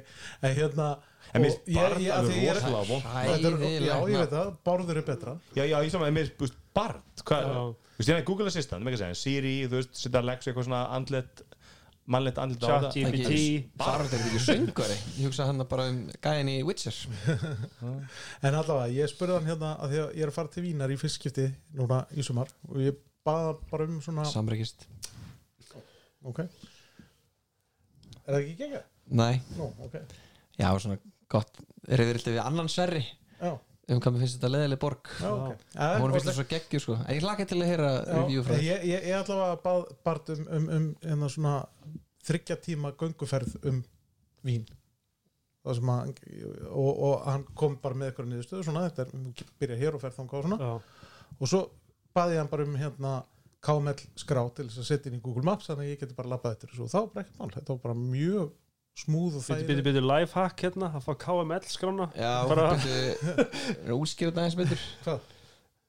en 0.46 0.54
hérna 0.56 0.90
En 1.30 1.44
mér 1.44 1.52
finnst 1.52 1.68
barð 1.76 2.00
ég 2.02 2.10
er- 2.10 2.56
rosalega 2.56 2.96
er- 2.96 3.04
Hræðilegt 3.04 3.84
já 3.86 3.94
ég 4.10 4.16
veit 4.18 4.32
það, 4.34 4.48
bárður 4.66 4.96
er 4.98 5.06
betra. 5.06 5.34
Já, 5.54 5.62
já, 5.68 5.76
ég 5.84 5.90
saman, 5.92 6.14
mér, 6.16 6.32
þú 6.34 6.46
veist, 6.48 6.56
Bard 6.74 7.22
hvað, 7.26 7.44
Já. 7.46 7.60
þú 7.60 7.98
veist, 8.00 8.08
ég 8.10 8.16
er 8.16 8.24
Google 8.26 8.46
Assistant, 8.50 8.82
með 8.84 8.92
ekki 8.94 8.98
að 8.98 9.04
segja 9.04 9.18
Siri, 9.20 9.54
þú 9.68 9.78
veist, 9.78 9.94
setja 10.00 10.20
Alexa 10.22 10.50
eitthvað 10.50 10.66
svona 10.68 10.80
andlet 10.96 11.42
mannlegt 12.10 12.40
andlet 12.42 12.64
á 12.64 12.68
Chat 12.68 12.86
það 12.86 14.02
þetta 14.04 14.18
er 14.18 14.24
ekki 14.26 14.42
söngari 14.44 14.96
Ég 15.20 15.28
hugsa 15.28 15.46
hann 15.48 15.64
bara 15.70 15.86
um 15.92 16.00
gæðin 16.22 16.50
í 16.52 16.56
Witcher. 16.66 16.96
En 18.46 18.56
allavega, 18.56 18.88
ég 18.96 19.12
spurði 19.12 19.38
hann 19.38 19.50
hérna 19.50 19.70
að 19.78 19.94
því 19.94 20.02
að 20.02 20.18
ég 20.18 20.24
er 20.26 20.32
að 20.32 20.36
fara 20.40 20.52
til 20.54 20.64
Vínar 20.66 20.92
í 20.94 20.98
fyrstskipti 21.00 21.46
núna 21.78 22.02
í 22.16 22.26
sumar 22.26 22.50
og 22.68 22.82
ég 22.82 22.98
baða 23.26 23.54
bara 23.70 23.86
um 23.88 24.00
svona 24.04 24.26
Samrækist 24.28 24.86
ok. 26.26 26.42
Er 28.26 28.34
það 28.34 28.40
ekki 28.42 28.58
gegja? 28.58 28.82
Nei, 29.20 29.40
Nú, 29.56 29.70
ok, 29.86 29.96
já, 30.60 30.68
svona 30.78 31.00
gott 31.30 31.62
Er 31.88 32.02
þið 32.04 32.34
við 32.36 32.42
annan 32.44 32.68
sverri. 32.70 33.00
Já, 33.40 33.54
um 33.90 34.00
hvað 34.02 34.14
mér 34.14 34.24
finnst 34.24 34.36
þetta 34.38 34.50
leðileg 34.54 34.80
borg. 34.82 35.12
Já, 35.20 35.30
ok. 35.30 35.62
Hún 36.00 36.12
finnst 36.14 36.26
þetta 36.26 36.36
svo 36.36 36.46
geggjur 36.50 36.84
sko. 36.84 36.98
Ég 37.10 37.24
hlaka 37.24 37.46
til 37.50 37.60
að 37.60 37.70
heyra 37.70 37.88
review 38.08 38.44
frá 38.46 38.54
Já, 38.54 38.58
þér. 38.58 38.66
ég, 38.66 38.84
ég, 38.90 39.06
ég 39.10 39.16
allavega 39.18 39.62
bað 39.64 39.88
Bart 40.06 40.34
um, 40.34 40.44
um, 40.58 40.68
um 40.76 40.90
hérna 41.04 41.30
svona 41.32 41.54
þryggja 42.28 42.58
tíma 42.66 42.92
gönguferð 43.00 43.56
um 43.70 43.82
Vín. 44.46 44.68
Að 45.68 45.82
og, 45.84 46.92
og 47.04 47.26
hann 47.26 47.42
kom 47.58 47.74
bara 47.82 47.98
með 47.98 48.10
eitthvað 48.10 48.30
niðurstöðu 48.30 48.64
svona, 48.64 48.86
þetta 48.88 49.04
er, 49.04 49.42
byrja 49.60 49.76
hér 49.82 49.98
og 49.98 50.00
ferð 50.00 50.22
og 50.24 50.46
svona. 50.46 50.56
Já, 50.56 51.34
og 51.36 51.50
svo 51.50 51.60
baði 52.16 52.38
ég 52.38 52.40
hann 52.40 52.50
bara 52.52 52.64
um 52.64 52.78
hérna 52.80 53.12
KML 53.60 54.06
skrá 54.16 54.40
til 54.56 54.66
þess 54.70 54.80
að 54.80 54.88
setja 54.88 55.10
inn 55.10 55.18
í 55.18 55.22
Google 55.24 55.44
Maps 55.44 55.68
þannig 55.68 55.84
að 55.84 55.92
ég 55.92 56.00
geti 56.00 56.16
bara 56.16 56.32
labbað 56.32 56.56
eftir 56.56 56.72
þessu. 56.72 56.86
Og 56.86 56.92
það 56.94 57.04
var 57.04 57.10
bara 57.12 57.24
ekkert 57.26 57.40
mál, 57.42 57.52
þetta 57.58 57.74
var 57.74 57.82
bara 57.84 57.98
mjög 58.00 58.54
smúð 58.98 59.36
og 59.40 59.44
byrju, 59.46 59.66
byrju, 59.68 59.82
byrju, 59.86 60.00
lifehack 60.10 60.64
hérna 60.66 60.88
að 60.98 61.04
fá 61.06 61.12
KML 61.24 61.66
skrána 61.70 62.08
Já, 62.18 62.32
Bara- 62.50 62.70
byrju 62.76 63.98
Útskýrðu 64.00 64.32
þetta 64.32 64.42
aðeins 64.42 64.58
betur 64.58 64.82
Hvað? 65.04 65.20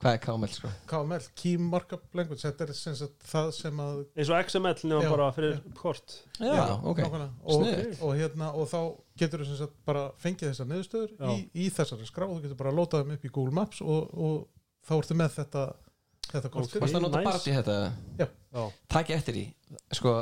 Hvað 0.02 0.16
er 0.16 0.22
KML 0.24 0.50
sko? 0.50 0.70
KML, 0.90 1.26
Key 1.38 1.58
Markup 1.62 2.16
Language 2.18 2.42
þetta 2.42 2.66
er 2.66 2.72
sem 2.74 2.96
sagt 2.98 3.28
það 3.30 3.52
sem 3.54 3.82
að 3.84 4.00
eins 4.16 4.32
og 4.34 4.40
XML 4.48 4.80
nema 4.90 5.04
Já, 5.06 5.10
bara 5.14 5.28
fyrir 5.36 5.60
kort 5.78 6.16
Já, 6.42 6.64
ok 6.82 7.04
nákvæmlega. 7.04 7.30
og, 7.44 7.68
og, 8.08 8.16
hérna, 8.18 8.48
og 8.58 8.66
þá 8.72 8.80
getur 9.22 9.44
þú 9.44 9.50
sem 9.52 9.60
sagt 9.60 9.76
bara 9.86 10.08
fengið 10.24 10.50
þessar 10.50 10.72
niðurstöður 10.72 11.14
Já. 11.20 11.30
í, 11.36 11.46
í 11.54 11.70
þessari 11.70 12.10
skrá 12.10 12.26
og 12.26 12.40
þú 12.40 12.48
getur 12.48 12.62
bara 12.64 12.74
lótað 12.74 13.04
þeim 13.06 13.14
upp 13.20 13.30
í 13.30 13.34
Google 13.36 13.54
Maps 13.60 13.84
og, 13.86 14.10
og 14.18 14.42
þá 14.90 14.96
ertu 14.98 15.20
með 15.22 15.38
þetta 15.38 15.68
þetta 16.32 16.50
kort. 16.54 16.76
Varst 16.82 16.96
það 16.96 16.98
að 16.98 17.06
nota 17.06 17.22
í 17.52 17.56
þetta? 17.60 17.78
Já. 18.18 18.28
já, 18.56 18.64
Takk 18.96 19.10
eftir 19.20 19.38
í 19.42 19.46
Sko, 19.94 20.16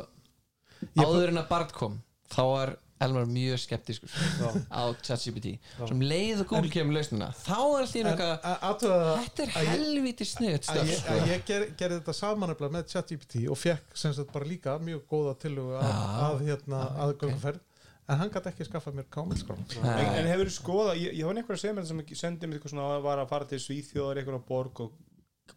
áður 0.99 1.31
en 1.31 1.39
að 1.43 1.49
Bard 1.53 1.71
kom 1.75 1.99
Þá 2.29 2.43
var 2.53 2.75
Elmar 2.99 3.29
mjög 3.31 3.61
skeptiskur 3.63 4.11
já, 4.11 4.49
á 4.67 4.83
ChatGPT. 4.99 5.53
Sem 5.87 6.01
leið 6.03 6.41
og 6.43 6.49
Google 6.49 6.71
kemur 6.73 6.97
lausnina 6.97 7.29
Þá 7.31 7.59
er 7.79 7.85
athugaðu 7.87 9.05
það 9.05 9.21
Þetta 9.21 9.45
er 9.45 9.69
helviti 9.69 10.27
sniðut 10.27 10.67
að 10.73 10.91
ég, 10.91 11.45
gerði 11.47 11.93
þetta 11.93 12.15
samanefnilega 12.17 12.75
með 12.75 12.91
ChatGPT 12.91 13.45
og 13.47 13.59
fekk 13.61 13.95
sem 14.03 14.15
sagt 14.17 14.33
bara 14.35 14.49
líka 14.49 14.75
mjög 14.83 15.05
góða 15.13 15.37
tilhuga 15.45 15.79
að, 15.79 15.95
Já. 15.95 16.03
að, 16.27 16.43
hérna, 16.49 16.83
Já, 16.83 16.99
að 17.05 17.15
ok. 17.15 17.23
gönguferð 17.23 17.65
en 18.09 18.17
hann 18.23 18.31
gæti 18.33 18.49
ekki 18.51 18.65
skaffa 18.67 18.91
mér 18.97 19.07
KML 19.13 19.37
skrá 19.39 19.55
En, 19.79 20.07
en 20.19 20.29
hefur 20.33 20.49
þú 20.49 20.55
skoðað, 20.57 20.95
ég, 20.99 21.17
ég 21.21 21.29
var 21.29 21.39
einhver 21.39 21.55
að 21.55 21.63
segja 21.63 21.75
mér 21.77 21.87
sem 21.87 22.03
sendi 22.19 22.49
mér 22.49 22.59
eitthvað 22.59 22.73
svona 22.73 22.87
að 22.97 23.03
var 23.05 23.21
að 23.23 23.31
fara 23.31 23.47
til 23.51 23.59
Svíþjóðar 23.63 24.19
eitthvað 24.23 24.47
borg 24.49 24.83
og 24.83 24.95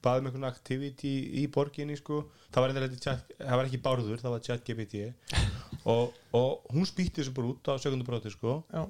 baði 0.02 0.22
með 0.22 0.30
einhvern 0.32 0.48
activity 0.48 1.12
í 1.42 1.46
borginni 1.52 1.96
sko. 1.98 2.22
Það 2.52 2.64
var, 2.64 2.94
chat, 3.00 3.32
það 3.38 3.58
var 3.58 3.68
ekki 3.68 3.80
bárður, 3.82 4.20
það 4.20 4.34
var 4.34 4.42
chat 4.44 4.66
GPT 4.66 5.06
og, 5.92 6.12
og 6.36 6.74
hún 6.74 6.86
spýtti 6.88 7.22
þessu 7.22 7.32
bara 7.36 7.50
út 7.52 7.70
á 7.72 7.74
sekundubróti 7.80 8.32
sko. 8.32 8.58
Já. 8.68 8.82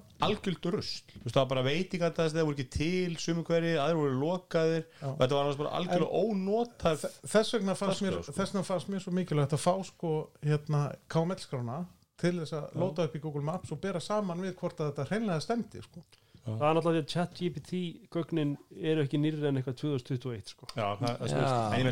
þú 1.15 1.25
veist 1.25 1.37
það 1.37 1.41
var 1.41 1.51
bara 1.55 1.65
veitingandast 1.69 2.37
það 2.37 2.49
voru 2.49 2.59
ekki 2.59 2.69
til 2.77 3.17
sumi 3.23 3.47
hverju, 3.47 3.73
aðrir 3.85 4.01
voru 4.03 4.21
lokaðir. 4.21 4.87
Og 5.07 5.23
þetta 5.23 5.39
var 5.39 5.51
bara 5.63 5.75
algjörlega 5.81 6.23
ónotað 6.23 7.07
þess 7.35 7.57
vegna 7.57 7.79
fannst 7.79 8.05
mér, 8.05 8.21
sko. 8.23 8.79
mér 8.93 9.05
svo 9.07 9.15
mikilvægt 9.17 9.57
að 9.57 9.65
fá 9.65 9.75
sko 9.89 10.15
hérna 10.43 10.85
KML-skrána 11.13 11.83
til 12.23 12.37
þess 12.41 12.57
að 12.59 12.75
lóta 12.79 13.07
upp 13.07 13.17
í 13.19 13.23
Google 13.23 13.47
Maps 13.47 13.73
og 13.75 13.81
bera 13.83 14.03
saman 14.03 14.43
við 14.43 14.55
hvort 14.59 14.81
að 14.81 14.93
þetta 14.93 15.09
hreinlega 15.11 15.43
stemdi 15.43 15.83
sko. 15.85 16.05
Það 16.47 16.65
er 16.69 16.77
náttúrulega 16.77 16.97
því 16.97 17.03
að 17.03 17.13
chat 17.13 17.37
GPT 17.39 17.83
gögnin 18.13 18.57
eru 18.75 19.05
ekki 19.05 19.21
nýrri 19.21 19.47
en 19.49 19.61
eitthvað 19.61 19.79
2021 19.83 20.55
sko. 20.55 20.69
já, 20.75 20.89
það, 20.99 21.13
það, 21.21 21.37
Já. 21.43 21.53
en 21.79 21.91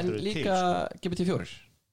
En 0.00 0.14
líka 0.24 0.56
sko. 0.56 1.02
GPT-4 1.04 1.52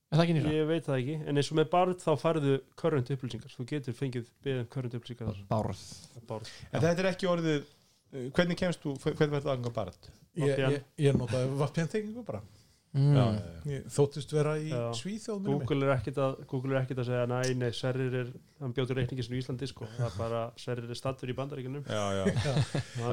Er 0.10 0.18
það 0.18 0.24
ekki 0.24 0.36
nýra? 0.39 0.52
ég 0.56 0.70
veit 0.70 0.86
það 0.88 0.95
ekki, 1.04 1.16
en 1.22 1.38
eins 1.38 1.50
og 1.52 1.58
með 1.60 1.68
barð 1.70 2.00
þá 2.02 2.12
færðu 2.18 2.54
current 2.82 3.12
upplýsingar, 3.14 3.52
þú 3.54 3.66
getur 3.70 3.97
fengið 3.97 4.32
beðum 4.45 4.70
current 4.74 4.95
upplýsingar 4.97 5.43
barð. 5.52 5.84
en 6.72 6.82
þetta 6.82 7.04
er 7.04 7.10
ekki 7.12 7.30
orðið 7.30 7.60
uh, 7.60 8.24
hvernig 8.34 8.58
kemst 8.58 8.82
þú, 8.82 8.95
hvernig 9.04 9.36
verður 9.36 9.45
það 9.45 9.54
aðganga 9.54 9.76
bara 9.76 9.93
ég, 10.39 10.64
ég, 10.64 10.80
ég 11.06 11.20
notaði 11.20 11.52
VPN-tengingu 11.60 12.26
bara 12.26 12.41
mm. 12.95 13.14
já, 13.14 13.22
já, 13.22 13.43
já. 13.43 13.62
ég 13.76 13.91
þóttist 14.00 14.34
vera 14.34 14.56
í. 14.58 14.72
Svíþjóð. 14.97 15.43
Google 15.45 15.86
er 15.86 15.95
ekkit 16.00 16.22
að 16.24 16.39
er 16.47 17.04
að 17.04 17.10
segja 17.12 17.28
næ, 17.30 17.39
nei, 17.60 17.70
Sverrir 17.76 18.18
er 18.24 18.32
hann 18.60 18.74
bjótur 18.76 18.97
reikningi 18.99 19.24
sem 19.24 19.36
í 19.38 19.39
Íslandi 19.39 19.68
sko, 19.70 19.88
það 19.95 20.05
er 20.10 20.16
bara 20.20 20.39
Sverrir 20.60 20.91
er 20.91 20.97
stattur 20.99 21.32
í 21.32 21.36
bandaríkunum 21.38 21.86
já, 21.88 22.01
já. 22.18 22.24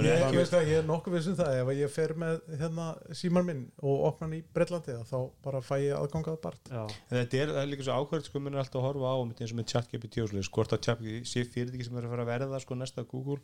Ég, 0.03 0.09
ég 0.11 0.39
veist 0.41 0.57
að 0.57 0.71
ég 0.71 0.81
er 0.81 0.87
nokkuð 0.89 1.17
vissum 1.17 1.37
það. 1.39 1.61
Ef 1.61 1.71
ég 1.79 1.93
fer 1.93 2.15
með 2.19 2.41
hérna 2.61 2.87
símar 3.17 3.47
minn 3.47 3.63
og 3.79 4.07
opna 4.11 4.27
hann 4.27 4.37
í 4.39 4.41
Breitlandi 4.57 4.97
þá 5.07 5.17
bara 5.45 5.63
fæ 5.65 5.75
ég 5.85 5.95
aðgangað 5.97 6.41
bart. 6.43 6.73
En 6.73 6.91
þetta 7.13 7.43
er, 7.43 7.53
er 7.63 7.71
líka 7.71 7.87
svo 7.87 7.99
ákvært 8.01 8.31
sko, 8.31 8.43
mér 8.43 8.57
er 8.57 8.65
alltaf 8.65 8.81
að 8.81 8.87
horfa 8.89 9.13
á 9.15 9.17
eins 9.23 9.53
og 9.53 9.61
með 9.61 9.69
ChatGPT 9.75 10.25
og 10.25 10.31
svoleiðis, 10.33 10.51
hvort 10.57 10.75
að 10.75 10.83
ChatGPT 10.89 11.31
sé 11.31 11.45
fyrirtæki 11.47 11.87
sem 11.87 12.01
er 12.01 12.09
að 12.09 12.17
fara 12.17 12.27
að 12.27 12.33
verða 12.33 12.63
sko 12.65 12.79
næsta 12.81 13.07
Google 13.07 13.39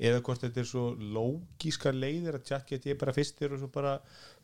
eða 0.00 0.22
hvort 0.24 0.46
þetta 0.46 0.62
er 0.62 0.70
svo 0.72 0.86
lógíska 0.96 1.92
leiðir 1.92 2.38
að 2.40 2.48
ChatGPT 2.48 2.94
er 2.94 2.98
bara 3.02 3.16
fyrstir 3.16 3.52
og 3.52 3.60
svo 3.60 3.68
bara 3.72 3.98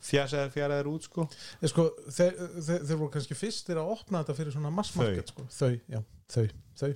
fjasaðir 0.05 0.53
fjaraðir 0.53 0.91
út 0.93 1.09
sko. 1.09 1.25
Sko, 1.65 1.89
þeir, 2.07 2.37
þeir, 2.59 2.85
þeir 2.85 3.01
voru 3.01 3.11
kannski 3.17 3.37
fyrstir 3.37 3.81
að 3.81 3.93
opna 3.97 4.23
þetta 4.23 4.37
fyrir 4.37 4.55
svona 4.55 4.73
massmarket 4.73 5.33
sko. 5.33 5.47
þau, 5.55 5.73
já, 5.89 6.01
þau, 6.33 6.45
þau, 6.79 6.91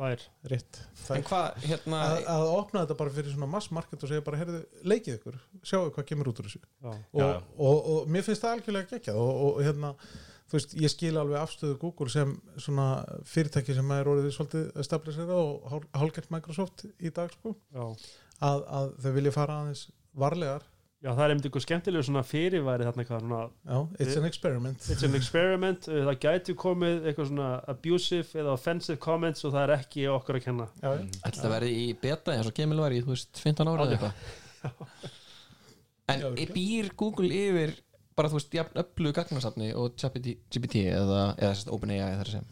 tvær. 0.00 0.24
Rétt 0.52 0.80
En 0.80 1.04
þær, 1.04 1.22
hvað, 1.28 1.60
hérna 1.68 2.00
að, 2.06 2.18
að 2.34 2.46
opna 2.54 2.82
þetta 2.84 2.96
bara 3.02 3.14
fyrir 3.18 3.34
svona 3.34 3.50
massmarket 3.52 4.02
og 4.06 4.10
segja 4.12 4.24
bara, 4.26 4.40
heyrðu, 4.40 4.60
leikið 4.94 5.18
ykkur 5.18 5.38
sjáu 5.68 5.90
hvað 5.92 6.08
kemur 6.10 6.30
út 6.32 6.40
úr 6.42 6.48
þessu. 6.48 6.62
Já, 6.80 6.90
og, 6.90 7.20
Já. 7.20 7.30
og, 7.68 7.78
og, 7.94 8.10
mér 8.16 8.24
finnst 8.26 8.44
það 8.46 8.56
algjörlega 8.58 8.90
geggjað 8.94 9.20
og, 9.20 9.42
og 9.50 9.60
hérna, 9.66 9.92
þú 10.50 10.56
veist, 10.58 10.74
ég 10.82 10.90
skil 10.94 11.12
alveg 11.20 11.38
afstöðu 11.42 11.76
Google 11.84 12.10
sem 12.10 12.32
svona 12.58 12.88
fyrirtæki 13.28 13.76
sem 13.76 13.92
er 13.98 14.08
orðið 14.10 14.32
svolítið 14.38 14.70
establisera 14.82 15.36
og 15.38 15.68
hál- 15.70 15.88
hálfgert 16.00 16.32
Microsoft 16.34 16.86
í 16.98 17.12
dag 17.14 17.30
sko, 17.36 17.54
já. 17.76 17.84
Að, 18.40 18.64
að 18.80 18.92
þau 19.04 19.10
vilja 19.20 19.34
fara 19.36 19.60
aðeins 19.62 19.84
varlegar 20.16 20.64
Já, 21.00 21.14
það 21.14 21.22
er 21.24 21.32
einmitt 21.32 21.46
eitthvað 21.48 21.62
skemmtilegu 21.64 22.04
svona 22.04 22.22
fyrirværi 22.28 22.84
þarna 22.84 23.02
eitthvað 23.04 23.22
svona 23.24 23.38
já, 23.48 23.76
it's 24.04 24.16
an 24.20 24.26
experiment. 24.28 24.88
It's 24.92 25.06
an 25.06 25.16
experiment, 25.16 25.86
uh, 25.88 26.02
það 26.10 26.18
gæti 26.26 26.54
komið 26.60 27.06
eitthvað 27.08 27.30
svona 27.30 27.46
abusive 27.72 28.42
eða 28.42 28.52
offensive 28.52 29.00
comments 29.00 29.46
og 29.48 29.54
það 29.54 29.64
er 29.64 29.72
ekki 29.78 30.04
okkur 30.12 30.40
að 30.40 30.44
kenna. 30.44 30.66
Já, 30.82 30.90
Ætli 31.24 31.40
það 31.40 31.54
verði 31.54 31.72
í 31.80 31.86
beta 32.02 32.34
eins 32.36 32.50
og 32.50 32.56
Kemil 32.58 32.82
var 32.84 32.92
í, 32.92 33.00
þú 33.06 33.14
veist, 33.14 33.40
15 33.40 33.72
ára 33.72 33.86
eða 33.86 33.96
Já. 33.96 34.10
eitthvað. 34.10 35.16
En 36.10 36.24
Já, 36.26 36.28
býr 36.52 36.92
Google 37.00 37.32
yfir 37.32 37.76
bara, 38.18 38.28
þú 38.28 38.36
veist, 38.36 38.54
jafn 38.60 38.80
öllu 38.84 39.12
gagnasafni 39.16 39.72
og 39.78 39.96
GPT 39.96 40.84
eða, 40.90 41.30
eða 41.38 41.54
sérst 41.54 41.72
OpenAI 41.72 42.16
þar 42.20 42.34
sem 42.34 42.48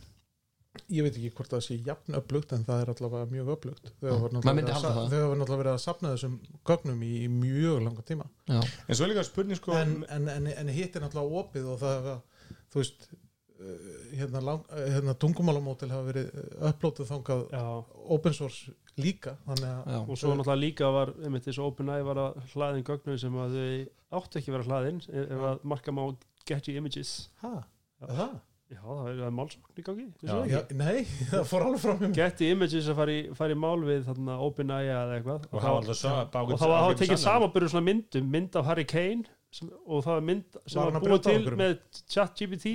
ég 0.93 1.07
veit 1.07 1.17
ekki 1.19 1.31
hvort 1.37 1.53
það 1.55 1.63
sé 1.67 1.77
jafn 1.87 2.17
upplugt 2.19 2.53
en 2.57 2.65
það 2.67 2.83
er 2.83 2.93
allavega 2.95 3.31
mjög 3.33 3.53
upplugt 3.55 3.93
þau 4.01 4.09
hafa 4.15 4.31
náttúrulega 4.35 5.61
verið 5.63 5.73
að 5.75 5.85
sapna 5.85 6.13
þessum 6.15 6.35
gögnum 6.69 7.05
í, 7.07 7.13
í 7.25 7.29
mjög 7.33 7.81
langa 7.87 8.05
tíma. 8.09 8.27
Já, 8.49 8.59
En 8.61 8.99
svo 8.99 9.07
er 9.07 9.13
líka 9.13 9.25
spurning 9.29 9.61
sko 9.61 9.77
en, 9.79 9.97
en, 10.09 10.29
en, 10.35 10.51
en 10.55 10.75
hitt 10.75 10.97
er 10.97 11.05
náttúrulega 11.05 11.43
opið 11.45 11.71
og 11.75 11.81
það 11.83 12.11
þú 12.73 12.83
veist 12.83 13.09
uh, 13.11 13.75
hérna, 14.19 14.45
lang, 14.51 14.65
uh, 14.73 14.85
hérna 14.97 15.17
tungumálamótil 15.25 15.91
hafa 15.93 16.09
verið 16.13 16.31
uh, 16.33 16.69
upplótuð 16.73 17.11
þangað 17.13 17.45
Já, 17.55 17.65
open 18.19 18.37
source 18.37 18.77
líka 18.99 19.37
og 19.47 20.17
svo 20.19 20.35
náttúrulega 20.35 20.59
líka 20.63 20.89
var 20.95 21.13
einmitt 21.23 21.47
þessu 21.47 21.67
OpenAI 21.69 22.01
var 22.07 22.19
að 22.25 22.41
hlaðin 22.55 22.87
gögnum 22.87 23.21
sem 23.21 23.37
að 23.39 23.55
þau 23.59 24.19
áttu 24.19 24.41
ekki 24.41 24.51
að 24.51 24.57
vera 24.57 24.69
hlaðin 24.73 25.01
ef 25.23 25.45
að 25.53 25.65
marka 25.69 25.95
má 25.95 26.03
Getty 26.49 26.79
Images. 26.81 27.29
Ha, 27.43 27.51
það? 28.01 28.39
Já, 28.69 28.83
það 28.85 29.07
er, 29.09 29.31
málsókn 29.33 29.81
í 29.81 29.83
gangi 29.87 30.07
nei, 30.77 30.99
það 31.31 31.45
fór 31.49 31.65
alveg 31.65 31.81
frá 31.81 31.93
mér. 32.03 32.11
Getty 32.19 32.51
Images 32.53 32.91
að 32.93 32.99
fara 32.99 33.15
í, 33.15 33.23
fara 33.39 33.55
í 33.55 33.59
mál 33.63 33.81
við 33.87 34.03
þarna 34.11 34.35
OpenAI 34.45 34.83
eða 34.85 35.15
eitthvað. 35.17 35.47
Og 35.55 35.69
alltaf 35.71 36.01
svo 36.03 36.13
og 36.43 36.61
það 36.61 36.75
var 36.75 36.99
tekið 37.01 37.23
samanbyrðu 37.23 37.73
svona 37.73 37.87
myndum 37.89 38.29
mynd 38.35 38.59
af 38.61 38.69
Harry 38.69 38.85
Kane 38.89 39.25
sem, 39.49 39.71
og 39.89 40.05
það 40.05 40.19
var 40.19 40.27
mynd 40.29 40.59
sem 40.67 40.83
Var 40.83 40.93
var, 40.99 41.07
búið 41.07 41.23
til 41.25 41.35
einhverjum? 41.39 41.63
með 41.63 42.03
ChatGPT 42.13 42.75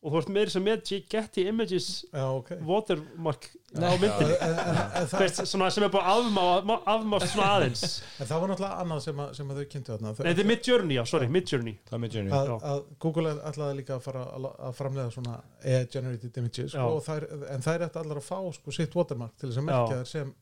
og 0.00 0.08
þú 0.08 0.16
veist 0.16 0.30
meira 0.32 0.52
sem 0.52 0.62
með 0.64 0.90
Getty 1.12 1.42
Images 1.50 1.86
já, 2.08 2.22
ok. 2.24 2.54
watermark 2.64 3.48
á 3.76 3.92
myndinni. 4.00 4.36
en, 4.40 4.54
en, 4.54 4.78
en, 4.96 5.08
það, 5.10 5.24
Veist, 5.26 5.40
svona, 5.50 5.68
sem 5.74 5.84
er 5.84 5.92
búið 5.92 6.06
að 6.08 6.20
afmá, 6.22 6.76
afmá 6.88 7.18
svona 7.26 7.48
aðeins. 7.58 7.82
En 8.16 8.30
það 8.30 8.40
var 8.42 8.52
náttúrulega 8.52 8.84
annað 8.84 9.02
sem, 9.04 9.20
að, 9.20 9.34
sem 9.36 9.52
að 9.52 9.60
þau 9.60 9.68
kynntu 9.74 9.92
þarna. 9.92 10.14
Þetta 10.20 10.44
er 10.44 10.48
Midjourney, 10.48 10.96
já, 10.96 11.02
sorry, 11.12 11.28
Midjourney. 11.36 11.76
Það 11.90 12.08
er 12.08 12.80
Google 13.04 13.34
ætlaði 13.52 13.76
líka 13.82 13.98
að 13.98 14.06
fara 14.08 14.24
að, 14.38 14.48
framlega 14.80 15.14
svona 15.18 15.36
AI-generated 15.60 16.40
images 16.40 16.72
sko, 16.72 16.88
og 16.96 17.04
þær, 17.04 17.28
en 17.52 17.68
þær 17.68 17.86
ætti 17.90 18.02
allar 18.06 18.22
að 18.22 18.28
fá 18.30 18.40
sko, 18.56 18.76
sitt 18.80 18.96
watermark 18.96 19.36
til 19.36 19.50
þess 19.50 19.60
að 19.60 19.68
merkja 19.68 20.00
þær 20.00 20.10
sem 20.14 20.34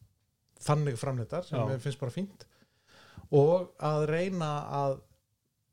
þannig 0.69 1.03
framleitar 1.03 1.51
sem 1.51 1.67
mér 1.67 1.83
finnst 1.83 1.99
bara 2.01 2.15
fínt. 2.15 2.47
Og 3.35 3.73
að 3.83 4.07
reyna 4.15 4.55
að 4.87 4.99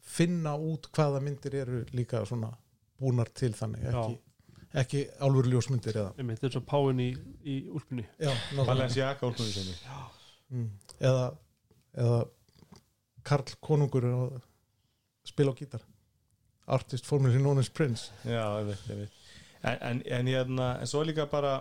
finna 0.06 0.58
út 0.58 0.90
hvaða 0.94 1.22
myndir 1.22 1.62
eru 1.62 1.86
líka 1.94 2.26
svona 2.26 2.50
búnar 3.02 3.32
til 3.36 3.52
þannig 3.56 3.88
ekki, 3.92 4.20
ekki 4.82 5.04
álfur 5.24 5.50
ljósmyndir 5.52 6.00
eða. 6.00 6.14
Einmitt, 6.20 6.40
þetta 6.42 6.52
er 6.52 6.56
svo 6.58 6.64
páin 6.70 7.02
í, 7.04 7.10
í 7.44 7.58
úlpunni. 7.72 8.06
Balenciaga 8.60 9.30
úlpunni 9.30 9.76
mm. 10.52 10.70
eða, 11.00 11.28
eða 11.98 12.24
Karl 13.26 13.58
Konungur 13.66 14.08
að 14.10 14.40
spila 15.26 15.54
á 15.54 15.60
gítar. 15.60 15.86
Artist 16.66 17.06
formerly 17.06 17.42
known 17.42 17.62
as 17.62 17.70
Prince. 17.70 18.10
Já, 18.26 18.42
ég 18.62 18.72
veit, 18.72 18.90
ég 18.90 19.04
veit 19.04 19.22
En, 19.66 19.78
en, 19.82 20.02
en, 20.06 20.28
hérna, 20.30 20.66
en 20.82 20.90
svo 20.90 21.02
líka 21.02 21.26
bara 21.30 21.56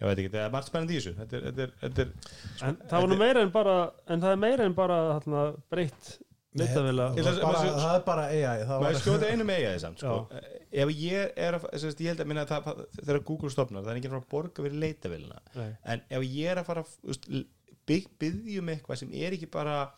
ég 0.00 0.08
veit 0.08 0.18
ekki, 0.18 0.30
það 0.32 0.40
er 0.40 0.54
margt 0.54 0.70
spennandi 0.70 0.96
í 0.96 0.98
þessu. 0.98 1.12
Þetta 1.20 1.36
er, 1.36 1.44
þetta 1.44 1.62
er, 1.62 1.74
þetta 1.82 2.02
er 2.02 2.68
En 2.68 2.78
það 2.90 3.04
var 3.04 3.10
nú 3.12 3.18
meira 3.20 3.44
en 3.44 3.52
bara 3.54 3.76
en 4.10 4.24
það 4.24 4.34
er 4.34 4.40
meira 4.42 4.66
en 4.66 4.74
bara 4.74 4.96
þarna, 5.12 5.44
breytt 5.70 6.08
er 6.54 7.24
að- 7.24 7.40
bara, 7.42 7.62
það 7.74 7.94
er 7.96 8.04
bara 8.06 8.24
AI 8.30 8.64
maður 8.68 9.00
skjóta 9.00 9.30
einu 9.32 9.44
með 9.44 9.56
eiga 9.58 9.78
samt 9.82 9.98
sko. 9.98 10.28
ef 10.72 10.88
ég 10.94 11.32
er 11.36 11.56
að, 11.58 11.64
sérst, 11.82 12.00
ég 12.00 12.06
held 12.12 12.20
að 12.20 12.26
minna 12.30 12.44
það, 12.46 12.86
þegar 13.00 13.24
Google 13.24 13.50
stopnar, 13.50 13.82
það 13.82 13.90
er 13.94 14.00
ekki 14.00 14.10
frá 14.12 14.20
að 14.20 14.28
borga 14.30 14.62
fyrir 14.62 14.78
leitavélina, 14.84 15.40
Nei. 15.56 15.76
en 15.84 16.02
ef 16.10 16.22
ég 16.22 16.46
er 16.52 16.56
að 16.62 16.64
fara 16.66 16.84
að 16.84 17.44
bygg, 17.86 18.06
byggjum 18.18 18.68
eitthvað 18.74 18.98
sem 19.02 19.10
er 19.12 19.32
ekki 19.36 19.50
bara 19.50 19.90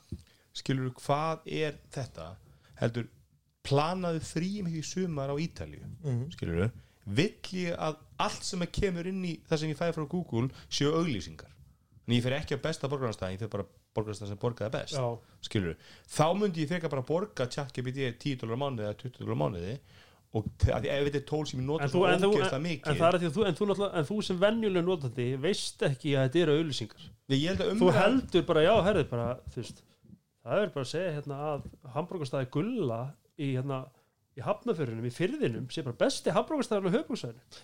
skilur 0.57 0.91
hvað 0.97 1.39
er 1.47 1.77
þetta 1.93 2.31
heldur 2.81 3.07
planaðu 3.67 4.21
þrým 4.23 4.69
í 4.71 4.83
sumar 4.85 5.29
á 5.29 5.37
Ítalíu 5.37 5.85
Mhm. 6.03 6.31
skilur 6.33 6.71
vill 7.07 7.35
ég 7.53 7.77
að 7.79 7.97
allt 8.19 8.43
sem 8.43 8.61
að 8.61 8.73
kemur 8.73 9.07
inn 9.07 9.23
í 9.25 9.41
það 9.49 9.59
sem 9.59 9.69
ég 9.71 9.77
fæði 9.79 9.95
frá 9.95 10.09
Google 10.09 10.49
séu 10.71 10.93
auglýsingar 10.95 11.51
en 12.09 12.15
ég 12.15 12.23
fer 12.23 12.33
ekki 12.33 12.55
á 12.57 12.63
besta 12.63 12.89
borgarnastæðin 12.89 13.35
ég 13.37 13.39
fer 13.39 13.49
bara 13.49 13.67
borgarnastæðin 13.97 14.33
sem 14.35 14.41
borgaði 14.43 14.75
best 14.77 14.97
Já, 14.97 15.07
skilur 15.49 15.77
þá 16.17 16.27
myndi 16.39 16.65
ég 16.65 16.73
frekar 16.73 16.93
bara 16.93 17.07
borga 17.09 17.49
ChatGPT 17.57 18.11
10 18.23 18.43
dólar 18.43 18.61
mánuði 18.63 18.89
eða 18.89 18.99
20 19.03 19.23
dólar 19.25 19.41
mánuði 19.43 19.77
og 20.37 20.47
ef 20.67 20.85
þetta 20.85 21.21
er 21.21 21.27
tól 21.29 21.43
sem 21.49 21.61
ég 21.63 21.67
nota 21.67 21.87
en 21.87 21.91
þú, 21.93 21.97
svo 21.97 22.07
en, 22.11 22.23
þú, 22.23 22.31
ógeðslega 22.35 22.63
mikið 22.67 22.91
en 22.91 22.99
er 23.09 23.19
að 23.19 23.27
að 23.27 23.37
þú, 23.37 23.45
en 23.49 23.59
þú, 23.59 23.89
en 24.01 24.09
þú 24.09 24.17
sem 24.27 24.41
venjuleg 24.43 24.87
notandi 24.87 25.27
veist 25.41 25.85
ekki 25.87 26.15
að 26.17 26.27
þetta 26.27 26.43
eru 26.43 26.57
auðlýsingar 26.61 27.07
ég 27.37 27.45
að 27.55 27.63
þú 27.81 27.89
umræð 27.89 28.01
heldur 28.03 28.49
bara, 28.51 28.65
já, 28.67 28.73
herrið 28.89 29.09
bara 29.13 29.29
þú 29.55 29.63
veist, 29.63 29.85
það 30.47 30.65
er 30.65 30.75
bara 30.75 30.87
að 30.87 30.91
segja 30.93 31.15
hérna 31.17 31.39
að 31.53 31.69
hambúrgarstaði 31.97 32.51
gulla 32.59 33.01
í 33.37 33.53
hérna 33.55 33.81
í 34.37 34.43
hafnafjörðunum, 34.45 35.07
í 35.09 35.15
fyrðinum 35.15 35.69
sé 35.73 35.83
bara 35.87 35.97
besti 36.03 36.33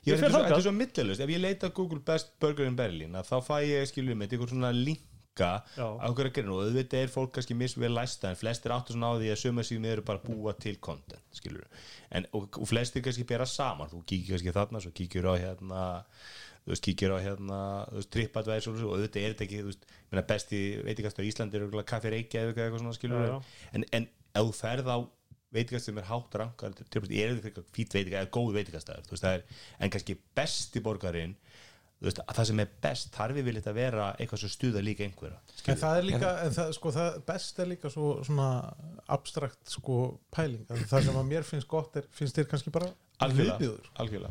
Ég 0.07 0.15
Ég 0.15 0.17
veit, 0.17 0.23
fer 0.23 0.33
þetta 0.33 0.57
er 0.57 0.63
svo- 0.65 0.73
er 0.73 0.79
millilust, 0.79 1.21
ef 1.21 1.33
ég 1.35 1.43
leita 1.43 1.69
Google 1.77 2.01
Best 2.07 2.33
Burger 2.41 2.65
in 2.71 2.79
Berlin 2.79 3.19
að 3.21 3.29
þá 3.29 3.37
fæ 3.45 3.57
ég 3.69 3.91
skilur 3.91 4.17
með 4.17 4.33
eitthvað 4.33 4.55
svona 4.55 4.71
linka 4.73 5.12
Já. 5.39 5.63
á 5.97 6.05
einhverja 6.05 6.35
greinu 6.37 6.59
og 6.59 6.67
auðvitað 6.67 7.07
er 7.07 7.13
fólk 7.13 7.33
kannski 7.37 7.57
misvel 7.57 7.93
læsta 7.95 8.31
en 8.31 8.37
flestir 8.37 8.75
áttu 8.75 8.93
svona 8.93 9.13
á 9.13 9.21
því 9.21 9.31
að 9.33 9.41
söma 9.41 9.65
síðan 9.65 9.89
eru 9.89 10.05
bara 10.05 10.21
að 10.21 10.29
búa 10.29 10.53
til 10.61 10.75
content 10.85 11.39
skilur 11.39 11.65
en, 12.11 12.27
og, 12.37 12.51
og 12.61 12.69
flestir 12.69 13.05
kannski 13.05 13.25
bera 13.29 13.47
saman. 13.49 13.89
Þú 13.89 14.03
kíkir 14.05 14.37
kannski 14.37 14.53
þarna, 14.59 14.83
svo 14.85 14.93
kíkir 14.93 15.29
á 15.29 15.35
hérna 15.41 15.87
þú 16.63 16.75
veist, 16.75 16.85
kíkir 16.85 17.15
á 17.15 17.19
hérna 17.25 17.61
þú 17.89 17.99
veist, 17.99 18.11
TripAdvisor 18.15 18.85
og 18.85 18.93
auðvitað 18.99 19.23
er 19.25 19.33
þetta 19.33 19.47
ekki 19.49 19.63
þú 19.63 19.71
veist, 19.73 19.89
meina 20.13 20.27
besti 20.29 20.61
veitikastur 20.87 21.25
í 21.27 21.33
Íslandi 21.33 21.59
er 21.59 21.67
örugglega 21.67 21.91
kaffi 21.91 22.13
Reykjavík 22.13 22.61
eða 22.61 22.69
eitthvað 22.69 22.85
svona 22.85 22.99
skilur 22.99 23.25
Já, 23.25 23.33
já. 23.33 23.67
en, 23.73 23.89
en 23.99 24.09
ef 24.37 24.47
þú 24.47 24.55
ferð 24.61 24.93
á 24.93 24.99
veitingast 25.53 25.89
sem 25.89 25.99
er 26.01 26.07
hátt 26.09 26.37
rankar 26.41 26.73
er 26.73 26.79
þetta 26.79 27.03
fyrir 27.05 27.67
fít 27.77 27.97
veitinga 27.97 28.23
eða 28.23 28.31
góð 28.33 28.61
er, 29.33 29.43
en 29.79 29.93
kannski 29.93 30.17
besti 30.37 30.81
borgarinn 30.85 31.35
veist, 32.09 32.21
að 32.27 32.39
það 32.39 32.49
sem 32.51 32.63
er 32.65 32.73
best 32.87 33.13
þarf 33.17 33.39
við 33.39 33.51
þetta 33.59 33.75
vera 33.77 34.09
eitthvað 34.19 34.43
sem 34.43 34.53
stuða 34.57 34.83
líka 34.85 35.05
einhverja 35.07 35.39
En 35.73 35.81
það 35.83 35.99
er 36.01 36.09
líka, 36.09 36.33
en 36.47 36.57
það, 36.57 36.73
sko, 36.79 36.93
það 36.97 37.21
best 37.29 37.63
er 37.63 37.71
líka 37.71 37.93
svo 37.93 38.09
svona 38.27 38.49
abstrakt 39.13 39.77
sko 39.77 40.01
pæling, 40.35 40.67
að 40.71 40.85
það 40.91 41.09
sem 41.09 41.23
að 41.23 41.31
mér 41.31 41.47
finnst 41.47 41.71
gott 41.71 41.97
er, 42.01 42.09
finnst 42.11 42.39
þér 42.39 42.51
kannski 42.51 42.75
bara 42.75 42.91
algjörlega, 43.23 44.31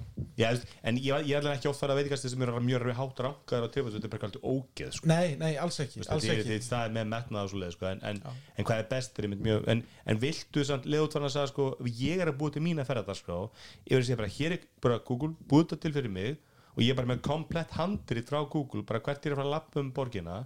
en 0.84 0.98
ég, 1.00 1.28
ég 1.30 1.36
er 1.38 1.40
alveg 1.40 1.54
ekki 1.60 1.70
oft 1.70 1.80
þar 1.80 1.94
að 1.94 2.00
veitingast 2.02 2.28
sem 2.28 2.44
eru 2.44 2.62
mjög 2.66 2.88
hátt 2.98 3.22
rankar 3.24 3.66
og 3.66 3.72
trefast, 3.72 3.96
þetta 3.96 4.10
er 4.10 4.14
bara 4.16 4.28
alltaf 4.28 4.48
ógeð 4.52 4.92
sko. 4.98 5.10
Nei, 5.12 5.36
nei, 5.40 5.52
alls 5.64 5.80
ekki, 5.84 5.96
Þú 6.00 6.02
veist, 6.02 6.12
alls 6.16 6.26
þetta 6.26 6.34
er- 6.34 6.42
ekki. 6.42 6.58
þetta 6.66 6.82
er 6.90 6.94
með 6.98 7.10
metnað 7.14 7.46
og 7.48 7.52
svo 7.54 7.62
leið 7.62 7.74
sko, 7.78 7.90
en, 7.92 8.04
en, 8.12 8.22
en 8.58 8.68
hvað 8.68 8.84
er 8.84 8.90
best 8.92 9.20
er 9.22 9.28
einmitt 9.30 9.46
mjög, 9.48 9.68
en, 9.72 9.84
en 10.12 10.22
viltu 10.26 10.66
samt 10.68 10.88
leðutvarn 10.92 11.30
að 11.30 11.36
sagða 11.38 11.52
sko, 11.54 11.70
ég 12.04 12.24
er 12.26 12.32
að 12.34 12.40
búið 12.42 12.58
til 12.58 12.66
mína 12.68 12.88
ferðardagskrá 12.90 13.38
ég 13.40 13.96
verður 13.96 14.04
að 14.04 14.10
segja 14.10 14.22
bara, 14.24 14.34
hér 14.40 14.58
er 14.58 14.66
bara 14.84 15.00
Google 15.08 15.34
búið 15.48 15.70
þetta 15.70 15.82
til 15.86 15.94
fyrir 15.96 16.16
mig 16.20 16.40
og 16.76 16.82
ég 16.84 16.94
er 16.94 17.00
bara 17.02 17.12
með 17.14 17.22
komplett 17.26 17.74
handrit 17.78 18.30
frá 18.32 18.42
Google, 18.50 18.84
bara 18.88 19.02
hvert 19.04 19.26
er 19.26 19.36
að 19.36 19.42
fara 19.42 19.50
að 19.50 19.56
lappa 19.58 19.82
um 19.84 19.92
borgina? 19.96 20.40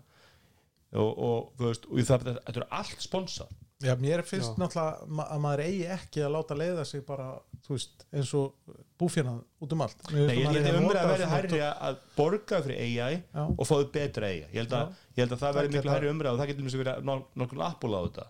Og, 0.95 1.11
og, 1.11 1.47
þú 1.59 1.69
veist, 1.69 1.85
og 1.91 2.03
það, 2.07 2.27
þetta 2.45 2.61
er 2.61 2.67
allt 2.77 3.01
sponsað. 3.03 3.53
Já, 3.83 3.91
mér 3.99 4.21
finnst 4.23 4.53
Já. 4.53 4.59
náttúrulega 4.61 5.25
að 5.35 5.41
maður 5.43 5.61
eigi 5.65 5.81
ekki 5.91 6.21
að 6.23 6.31
láta 6.37 6.55
leiða 6.55 6.85
sig 6.87 7.01
bara, 7.05 7.25
þú 7.65 7.73
veist, 7.75 8.05
eins 8.15 8.29
og 8.39 8.77
búfjörnað 9.01 9.41
út 9.65 9.75
um 9.75 9.83
allt. 9.83 10.05
Nei, 10.13 10.21
ég 10.39 10.47
að 10.47 10.55
held 10.55 10.61
að 10.61 10.69
að 10.69 10.77
umræða 10.79 10.85
nota 10.85 11.09
verði 11.11 11.27
hærri 11.33 11.59
að 11.65 11.97
borga 12.15 12.61
fyrir 12.63 12.79
AI 12.85 13.17
Já. 13.19 13.41
og 13.43 13.67
fáðu 13.67 13.89
betra 13.97 14.29
AI 14.31 14.39
ég 14.39 14.55
held 14.61 14.77
að, 14.79 14.95
ég 15.17 15.21
held 15.25 15.35
að 15.35 15.43
það 15.43 15.59
verði 15.59 15.73
miklu 15.75 15.91
hærri 15.91 16.13
umræða 16.13 16.31
og 16.31 16.39
það 16.39 16.49
getur 16.53 16.67
mjög 16.69 16.81
verið 16.85 17.03
nok- 17.11 17.35
nokkuð 17.43 17.65
appul 17.67 17.91
á 17.91 17.99
þetta. 18.07 18.29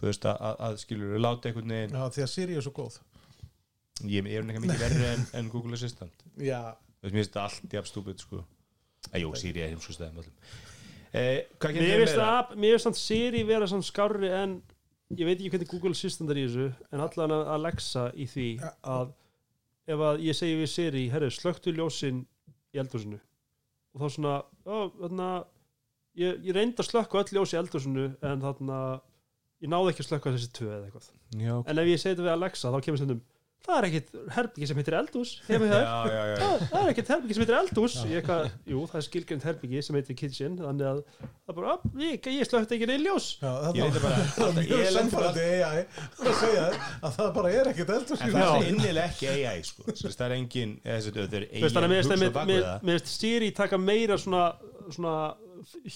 Þú 0.00 0.08
veist 0.08 0.26
að, 0.32 0.40
að, 0.48 0.56
að 0.70 0.80
skilur 0.86 1.20
láta 1.26 1.50
einhvern 1.50 1.76
veginn 1.76 1.94
Já, 2.00 2.02
því 2.16 2.24
að 2.24 2.32
Siri 2.32 2.56
er 2.56 2.64
svo 2.64 2.72
góð. 2.80 2.98
Ég, 4.04 4.26
ég 4.28 4.40
er 4.40 4.48
nefnilega 4.48 4.64
mikið 4.64 4.82
verri 4.86 5.06
en, 5.12 5.28
en 5.36 5.52
Google 5.52 5.76
Assistant. 5.76 6.24
Já, 6.40 6.60
mér 7.02 7.16
finnst 7.16 7.32
þetta 7.32 7.44
allt 7.44 7.76
jafn 7.78 7.90
stúpid 7.90 8.22
sko. 8.22 8.44
Að 9.12 9.22
jú, 9.22 9.34
Siri 9.38 9.62
er 9.62 9.70
heimsku 9.72 9.94
stæðum 9.94 10.22
öllum. 10.22 10.38
Eh, 11.16 11.44
hvað 11.62 11.78
Mér 11.78 12.00
finnst 12.02 12.18
það, 12.18 12.56
mér 12.56 12.74
finnst 12.74 12.88
það 12.88 12.98
Siri 13.00 13.42
vera 13.46 13.68
svona 13.70 13.86
skárri 13.86 14.30
en 14.34 14.56
ég 15.14 15.28
veit 15.28 15.36
ekki 15.38 15.52
hvernig 15.54 15.70
Google 15.70 15.94
Assistant 15.94 16.32
er 16.32 16.40
í 16.40 16.46
þessu 16.48 16.66
en 16.90 17.04
allan 17.04 17.34
að 17.36 17.52
Alexa 17.54 18.08
í 18.18 18.26
því 18.30 18.48
að 18.82 19.12
ef 19.86 20.02
að 20.08 20.24
ég 20.26 20.34
segi 20.36 20.56
við 20.58 20.72
Siri 20.72 21.04
herru, 21.12 21.30
slöktu 21.30 21.74
ljósin 21.76 22.24
í 22.74 22.80
eldhúsinu. 22.82 23.20
Og 23.94 24.02
þá 24.02 24.16
svona 24.16 24.34
ó, 24.66 24.76
þarna, 24.98 25.28
ég, 26.18 26.42
ég 26.48 26.56
reyndi 26.56 26.82
að 26.82 26.90
slökka 26.90 27.22
öll 27.22 27.38
ljós 27.38 27.54
í 27.54 27.60
eldhúsinu 27.60 28.08
en 28.26 28.42
þarna 28.42 28.80
ég 29.62 29.72
náði 29.72 29.94
ekki 29.94 30.04
að 30.04 30.10
slökka 30.10 30.34
þessi 30.34 30.52
tvö 30.58 30.72
eða 30.72 30.88
eitthvað. 30.88 31.08
Já, 31.38 31.54
en 31.62 31.80
ef 31.84 31.92
ég 31.92 32.02
segi 32.02 32.16
þetta 32.16 32.26
við 32.26 32.34
Alexa 32.34 32.74
þá 32.74 32.78
kemur 32.82 33.00
stundum 33.00 33.22
það 33.66 33.78
er 33.80 33.86
ekkit 33.88 34.10
herbyggi 34.36 34.66
sem 34.70 34.78
heitir 34.78 34.94
já, 35.66 35.70
það 35.72 35.82
já, 35.82 36.10
já, 36.12 36.24
já. 36.30 36.36
það, 36.42 36.64
það 36.70 36.82
er 36.84 36.90
ekkert 36.92 37.08
herbyggi 37.12 37.34
sem 37.36 37.42
heitir 37.42 37.56
eldhús. 37.58 37.94
Ég 38.06 38.20
eitthvað, 38.20 38.50
jú, 38.72 38.82
það 38.90 38.98
er 39.00 39.06
skilgjönd 39.06 39.46
herbyggi 39.48 39.82
sem 39.86 39.98
heitir 39.98 40.18
kitchen 40.20 40.58
þannig 40.60 40.86
að 40.90 41.00
það 41.16 41.50
er 41.50 41.56
bara, 41.58 41.72
"Á, 41.72 41.76
ég, 42.04 42.28
ég 42.36 42.46
slögt 42.50 42.74
ekki 42.76 42.88
neinn 42.92 43.06
ljós. 43.06 43.26
Já 43.42 43.52
Ég 43.74 43.82
reyndi 43.82 44.02
bara 44.04 44.20
Það 44.36 44.46
er 44.46 44.60
mjög 44.60 44.70
ég 44.76 44.92
lendi 44.98 45.16
bara- 45.16 45.32
samfærandi 45.32 45.48
AI 45.66 45.82
að 46.30 46.38
segja 46.42 46.66
að 47.02 47.16
það 47.18 47.32
bara 47.40 47.54
er 47.60 47.72
ekkert 47.72 47.94
eldur 47.96 48.22
En 48.22 48.36
það 48.36 48.52
er 48.60 48.68
innilega 48.70 49.08
ekki 49.10 49.32
AI 49.34 49.62
sko. 49.66 49.82
Það 50.06 50.26
er 50.28 50.36
engin 50.38 50.76
það 50.84 51.40
er 51.40 51.48
AI 51.50 51.64
mér 52.86 53.00
finnst- 53.00 53.12
Siri 53.16 53.50
taka 53.56 53.78
meira 53.78 54.16
svona, 54.20 54.46
svona 54.94 55.16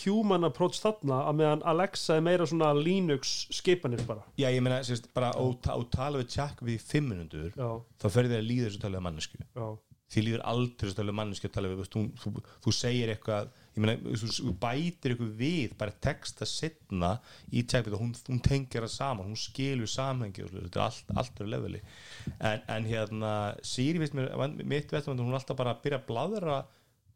human 0.03 0.47
approach 0.49 0.81
þarna 0.83 1.21
að 1.29 1.39
meðan 1.41 1.63
Alexa 1.71 2.17
er 2.19 2.25
meira 2.27 2.47
svona 2.49 2.73
Linux 2.77 3.45
skipanir 3.55 4.03
bara. 4.09 4.25
Já, 4.41 4.49
ég 4.51 4.63
meina, 4.65 4.81
sérst, 4.87 5.11
bara 5.17 5.31
á, 5.35 5.43
á 5.43 5.79
tala 5.93 6.21
við 6.23 6.33
tjakk 6.35 6.65
við 6.67 6.83
fimm 6.83 7.13
já, 7.13 7.71
þá 8.01 8.09
ferði 8.09 8.35
þér 8.35 8.43
að 8.43 8.51
líða 8.51 8.67
þessu 8.69 8.83
tala 8.83 8.99
við 8.99 9.07
mannesku 9.07 9.41
já, 9.41 9.67
því 10.11 10.23
líður 10.27 10.45
aldrei 10.53 10.85
þessu 10.85 10.99
tala 10.99 11.13
við 11.13 11.19
mannesku 11.21 11.49
að 11.49 11.55
tala 11.57 11.71
við, 11.71 11.83
þú, 11.95 12.05
þú, 12.23 12.45
þú 12.67 12.75
segir 12.75 13.13
eitthvað 13.15 13.51
ég 13.71 13.83
meina, 13.85 14.15
þú, 14.21 14.31
þú 14.37 14.55
bætir 14.65 15.15
eitthvað 15.15 15.33
við 15.41 15.75
bara 15.81 15.97
texta 16.07 16.49
setna 16.49 17.13
í 17.51 17.65
tjakkvið 17.71 17.97
og 17.97 18.05
hún, 18.05 18.15
hún 18.29 18.43
tengir 18.47 18.87
það 18.87 18.95
saman 18.97 19.31
hún 19.31 19.39
skilur 19.39 19.91
samhengi 19.91 20.47
og 20.47 20.55
þetta 20.57 20.81
er 20.81 20.87
allt, 20.87 21.13
allt 21.23 21.43
er 21.43 21.53
leveli. 21.55 21.83
En, 22.39 22.65
en 22.77 22.89
hérna, 22.91 23.35
Siri 23.67 24.03
veist 24.03 24.17
mér, 24.19 24.33
mitt 24.63 24.91
veitum 24.91 25.19
hún 25.19 25.31
er 25.31 25.41
alltaf 25.41 25.59
bara 25.59 25.77
að 25.77 25.85
byrja 25.87 26.03
að 26.03 26.09
bladra 26.11 26.63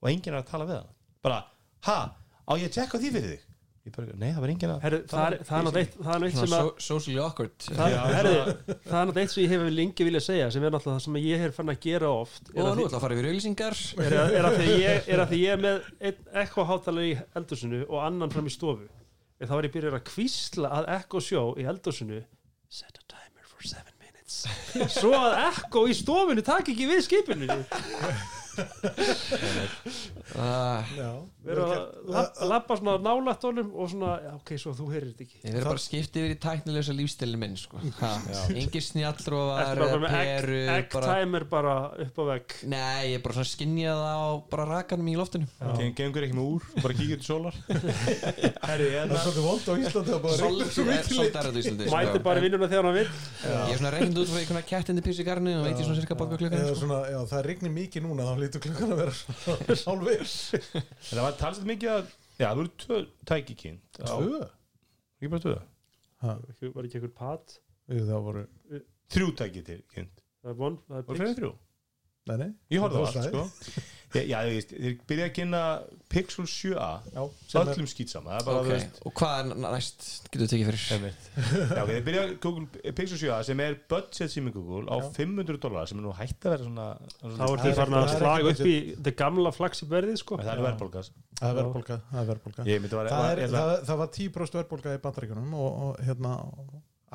og 0.01 0.11
enginn 0.11 0.35
er 0.37 0.43
að 0.43 0.53
tala 0.53 0.69
við 0.71 0.83
hann 0.83 0.93
bara, 1.25 1.41
ha, 1.89 1.99
á 2.45 2.53
ég 2.61 2.69
að 2.71 2.77
tjekka 2.79 3.01
því 3.03 3.11
fyrir 3.17 3.35
þig? 3.35 3.51
Ég 3.85 3.93
bara, 3.93 4.15
nei, 4.17 4.31
það 4.33 4.41
var 4.41 4.51
enginn 4.55 4.71
að 4.73 4.85
Herru, 4.87 4.99
það 5.11 5.25
er 5.27 5.35
er 5.35 5.41
náttúrulega 5.45 5.81
eitt- 5.83 5.97
er 6.25 6.31
sem 6.33 6.53
að 6.57 6.69
so 6.69 6.85
socially 6.87 7.19
awkward. 7.21 7.57
Það, 7.67 7.97
er 8.15 8.29
náttúrulega 8.81 9.21
eitt 9.21 9.33
sem 9.35 9.43
ég 9.45 9.51
hef 9.53 9.65
lengi 9.77 10.07
viljað 10.09 10.25
segja 10.25 10.47
sem 10.55 10.65
er 10.65 10.73
náttúrulega 10.73 10.97
það 10.97 11.05
sem 11.05 11.19
ég 11.21 11.43
hef 11.45 11.59
fann 11.59 11.73
að 11.75 11.81
gera 11.85 12.09
oft 12.23 12.49
er 12.55 12.63
Og 12.63 12.71
að 12.71 12.79
nú 12.81 12.87
ætla 12.89 12.97
að 12.97 13.05
fara 13.05 13.19
yfir 13.19 13.29
auglýsingar. 13.29 13.77
Er 14.07 14.17
að, 14.23 14.33
er 14.39 14.49
að 14.49 14.57
því 14.63 14.79
ég 14.81 15.11
er 15.13 15.23
að 15.27 15.35
því 15.35 15.41
ég 15.43 15.53
er 15.59 15.61
með 15.67 16.17
ekko 16.47 16.65
hátalar 16.71 17.09
í 17.11 17.13
eldhúsinu 17.43 17.83
og 17.91 18.01
annan 18.07 18.33
fram 18.33 18.49
í 18.49 18.55
stofu. 18.57 18.89
En 19.37 19.51
þá 19.53 19.55
er 19.59 19.69
ég 19.69 19.77
byrjar 19.77 19.99
að 20.01 20.07
kvísla 20.09 20.73
að 20.81 20.89
ekko 20.97 21.21
sjó 21.29 21.45
í 21.61 21.69
eldhúsinu. 21.69 22.23
Set 22.73 22.97
a 22.97 23.05
timer 23.05 23.45
for 23.53 23.69
seven 23.69 23.93
minutes. 24.01 24.47
Svo 24.97 25.13
að 25.13 25.37
ekko 25.51 25.85
í 25.93 25.99
stofinu 26.01 26.41
tak 26.47 26.73
ekki 26.73 26.89
við 26.89 27.05
skipinu 27.05 27.53
Já, 30.35 31.11
vera 31.45 31.65
að 31.69 31.81
lap- 32.15 32.41
lappa 32.51 32.77
svona 32.79 32.95
nálætt 33.05 33.43
honum 33.47 33.69
og 33.75 33.87
svona, 33.93 34.13
já, 34.25 34.31
ok, 34.39 34.51
svo 34.61 34.71
þú 34.77 34.85
heyrir 34.93 35.09
þetta 35.13 35.25
ekki. 35.27 35.37
Ég 35.45 35.51
verður 35.55 35.69
bara 35.71 35.81
að 35.81 35.85
skipta 35.85 36.17
yfir 36.23 36.33
í 36.35 36.37
tæknilegsa 36.45 36.93
lífstilin 36.97 37.41
minn 37.41 37.57
sko. 37.61 37.77
Engir 38.55 38.85
með 40.05 40.11
peru 40.15 40.59
egg, 40.65 40.69
egg 40.75 40.87
bara... 40.95 41.07
timer 41.21 41.45
bara 41.51 41.75
upp 42.05 42.17
á 42.19 42.25
vegg? 42.31 42.47
Nei, 42.71 43.03
ég 43.13 43.17
er 43.19 43.23
bara 43.25 43.35
svona 43.39 43.51
skinnjað 43.53 44.01
á 44.05 44.07
bara 44.51 44.65
rakanum 44.71 45.09
í 45.13 45.15
loftinu. 45.19 45.47
Gen- 45.79 45.95
gengur 45.99 46.23
ekki 46.27 46.37
með 46.39 46.47
úr, 46.57 46.63
bara 46.81 46.93
kíkja 46.99 47.17
til 47.21 47.29
sólar. 47.29 47.55
Herri, 48.69 48.87
það 48.95 49.05
er 49.05 49.09
svolítið 49.25 49.45
vond 49.49 49.65
á 49.65 49.67
Íslandi 49.85 50.11
er 51.85 51.89
sko. 51.89 51.95
mæti 51.95 52.19
bara 52.25 52.39
vinnuna 52.45 52.69
þegar 52.71 52.85
hann 52.89 52.97
vil 52.99 53.11
Ég 53.45 53.73
er 53.75 53.79
svona 53.81 53.93
reyndu 53.95 54.19
út 54.25 54.31
frá 54.31 54.39
einhverja 54.41 54.67
kettindi 54.71 55.03
písi 55.05 55.23
garni 55.27 55.53
og 55.59 55.63
veit 55.67 55.77
ég 55.79 55.85
svona 55.87 55.99
cirka 56.01 56.15
baka 56.19 56.35
klukkan 56.41 56.61
sko. 56.71 56.89
það 57.31 57.41
rignir 57.49 57.73
mikið 57.75 58.01
núna 58.07 58.23
þá 58.29 58.33
lítur 58.45 58.63
klukkan 58.65 58.95
að 58.95 59.01
vera 59.03 59.15
hálfir 59.89 60.25
Það 61.11 61.23
var 61.27 61.37
talsett 61.41 61.69
mikið 61.69 61.93
að 61.95 62.13
Já, 62.35 62.49
það 62.49 62.57
voru 62.61 62.71
tvö 62.85 63.01
tæki 63.31 63.55
kynnt 63.61 64.01
á- 64.03 64.19
Tvö? 64.19 64.41
Ekki 65.19 65.31
bara 65.35 65.45
tvö? 65.45 65.57
Var 66.25 66.89
ekki 66.89 66.99
einhver 66.99 67.13
pat? 67.19 67.59
Það 67.91 68.23
voru, 68.27 68.43
Þrjú 69.15 69.29
tæki 69.39 69.61
til 69.67 69.83
kynnt. 69.93 70.23
Það 70.43 70.51
er 70.51 70.57
von, 70.59 70.79
það 70.89 70.97
er 70.99 71.05
Voru 71.05 71.19
byggt 71.19 71.29
fyrir 71.29 71.39
þrjú? 71.39 71.51
nei, 72.31 72.37
nei. 72.41 72.49
Ég 72.73 72.81
horfði 72.83 72.97
á 72.97 73.05
Það 73.05 73.19
allt, 73.21 73.29
sko 73.29 73.83
Já, 74.15 74.37
þú 74.47 74.53
veist, 74.55 74.73
þeir 74.79 74.95
byrja 75.11 75.25
að 75.27 75.33
kynna 75.39 75.61
Pixel 76.15 76.47
7a 76.47 76.89
Já, 77.11 77.23
sem 77.51 77.61
er, 77.61 77.71
Öllum 77.73 77.89
skýtsama 77.91 78.31
Það 78.31 78.39
er 78.39 78.47
bara, 78.47 78.61
Ok, 78.61 78.69
þú 78.69 78.75
veist 78.75 79.01
og 79.11 79.15
hvað 79.19 79.35
er 79.41 79.59
næst 79.65 80.07
getur 80.29 80.45
þú 80.45 80.49
tekið 80.53 80.69
fyrir? 80.71 80.85
Já, 81.75 81.81
ok, 81.83 81.91
þeir 81.91 82.05
byrja 82.09 82.23
að 82.25 82.35
Google 82.45 82.95
Pixel 83.01 83.21
7a 83.25 83.41
sem 83.49 83.65
er 83.67 83.77
budget 83.91 84.35
sími 84.35 84.55
Google 84.55 84.85
á 84.87 84.97
Já. 85.03 85.11
500 85.19 85.61
dólar 85.65 85.91
sem 85.91 85.99
er 86.01 86.07
nú 86.07 86.15
hægt 86.15 86.47
að 86.47 86.55
vera 86.55 86.69
svona, 86.69 86.89
svona 87.19 87.35
þá 87.35 87.45
er 87.45 87.51
Það 87.51 87.65
þið 87.65 87.73
er 87.73 87.79
farin 87.81 87.99
að 87.99 88.07
það 88.07 88.15
er 88.15 88.23
slaga 88.23 88.55
upp 88.55 88.65
í 88.71 88.77
þetta 88.95 89.15
gamla 89.25 89.55
flagsi 89.59 89.91
verðið 89.91 90.19
sko. 90.23 90.39
Það 90.39 90.45
er 90.45 90.51
það 90.55 90.63
er 90.63 90.69
verðbólka 90.71 91.05
Það 91.35 91.51
er 91.51 92.31
verðbólka 92.31 92.65
það, 92.65 93.29
er, 93.35 93.47
það, 93.55 93.77
það 93.89 94.03
var 94.05 94.13
10% 94.21 94.59
verðbólka 94.61 94.95
í 94.95 95.05
bandaríkunum 95.05 95.55
og, 95.59 95.81
og 95.89 96.05
hérna 96.07 96.35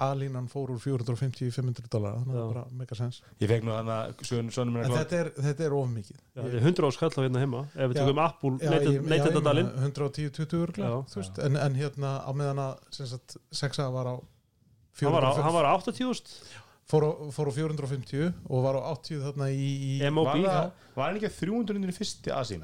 A-línan 0.06 0.48
fór 0.52 0.72
úr 0.74 0.80
450 0.84 1.48
í 1.48 1.52
500 1.56 1.90
dólar 1.94 2.16
þannig 2.20 2.34
að 2.34 2.40
það 2.40 2.46
er 2.46 2.54
bara 2.54 2.64
mega 2.82 2.96
sens 3.00 3.20
Ég 3.44 3.52
fekk 3.52 3.68
nú 3.68 3.74
hann 3.76 3.92
að 3.94 4.14
að 4.20 4.96
þetta 5.00 5.20
er, 5.20 5.32
þetta 5.50 5.66
er 5.68 5.76
of 5.80 5.90
mikið. 5.94 6.22
Þetta 6.40 6.56
er 6.60 6.68
100 6.70 6.90
áskall 6.90 7.12
á 7.16 7.22
hérna 7.26 7.44
heima 7.44 7.64
ef 7.76 7.92
við 7.92 8.00
tökum 8.00 8.24
Apple 8.26 8.54
neytendadalinn. 9.10 9.70
meina 9.76 9.92
110-20 9.92 10.64
örgla 10.64 10.90
Já. 10.90 10.96
þú 11.14 11.22
veist, 11.24 11.40
en, 11.46 11.60
en 11.68 11.76
hérna 11.80 12.14
á 12.24 12.32
meðan 12.36 12.64
að 12.66 12.74
sem 12.96 13.10
sagt, 13.12 13.38
sexa 13.52 13.90
var 13.94 14.10
á 14.10 14.16
hann 14.20 15.14
var 15.16 15.24
á, 15.24 15.32
450 15.36 15.46
hann 15.46 15.56
var 15.56 15.70
á 15.70 15.72
80.000 15.80 16.36
fór, 16.90 17.04
á, 17.06 17.12
fór 17.32 17.50
á 17.50 17.54
450 17.54 18.34
og 18.50 18.64
var 18.66 18.80
á 18.80 18.82
80 18.98 19.22
þarna 19.28 19.50
í, 19.54 19.68
í 20.02 20.10
MOB 20.12 20.26
Var 20.26 20.40
það- 20.44 20.72
var 20.96 21.06
hann 21.12 21.20
ekki 21.20 21.30
að 21.30 21.38
300 21.40 21.92
í 21.94 21.96
fyrsti 22.00 22.34
aðsím? 22.34 22.64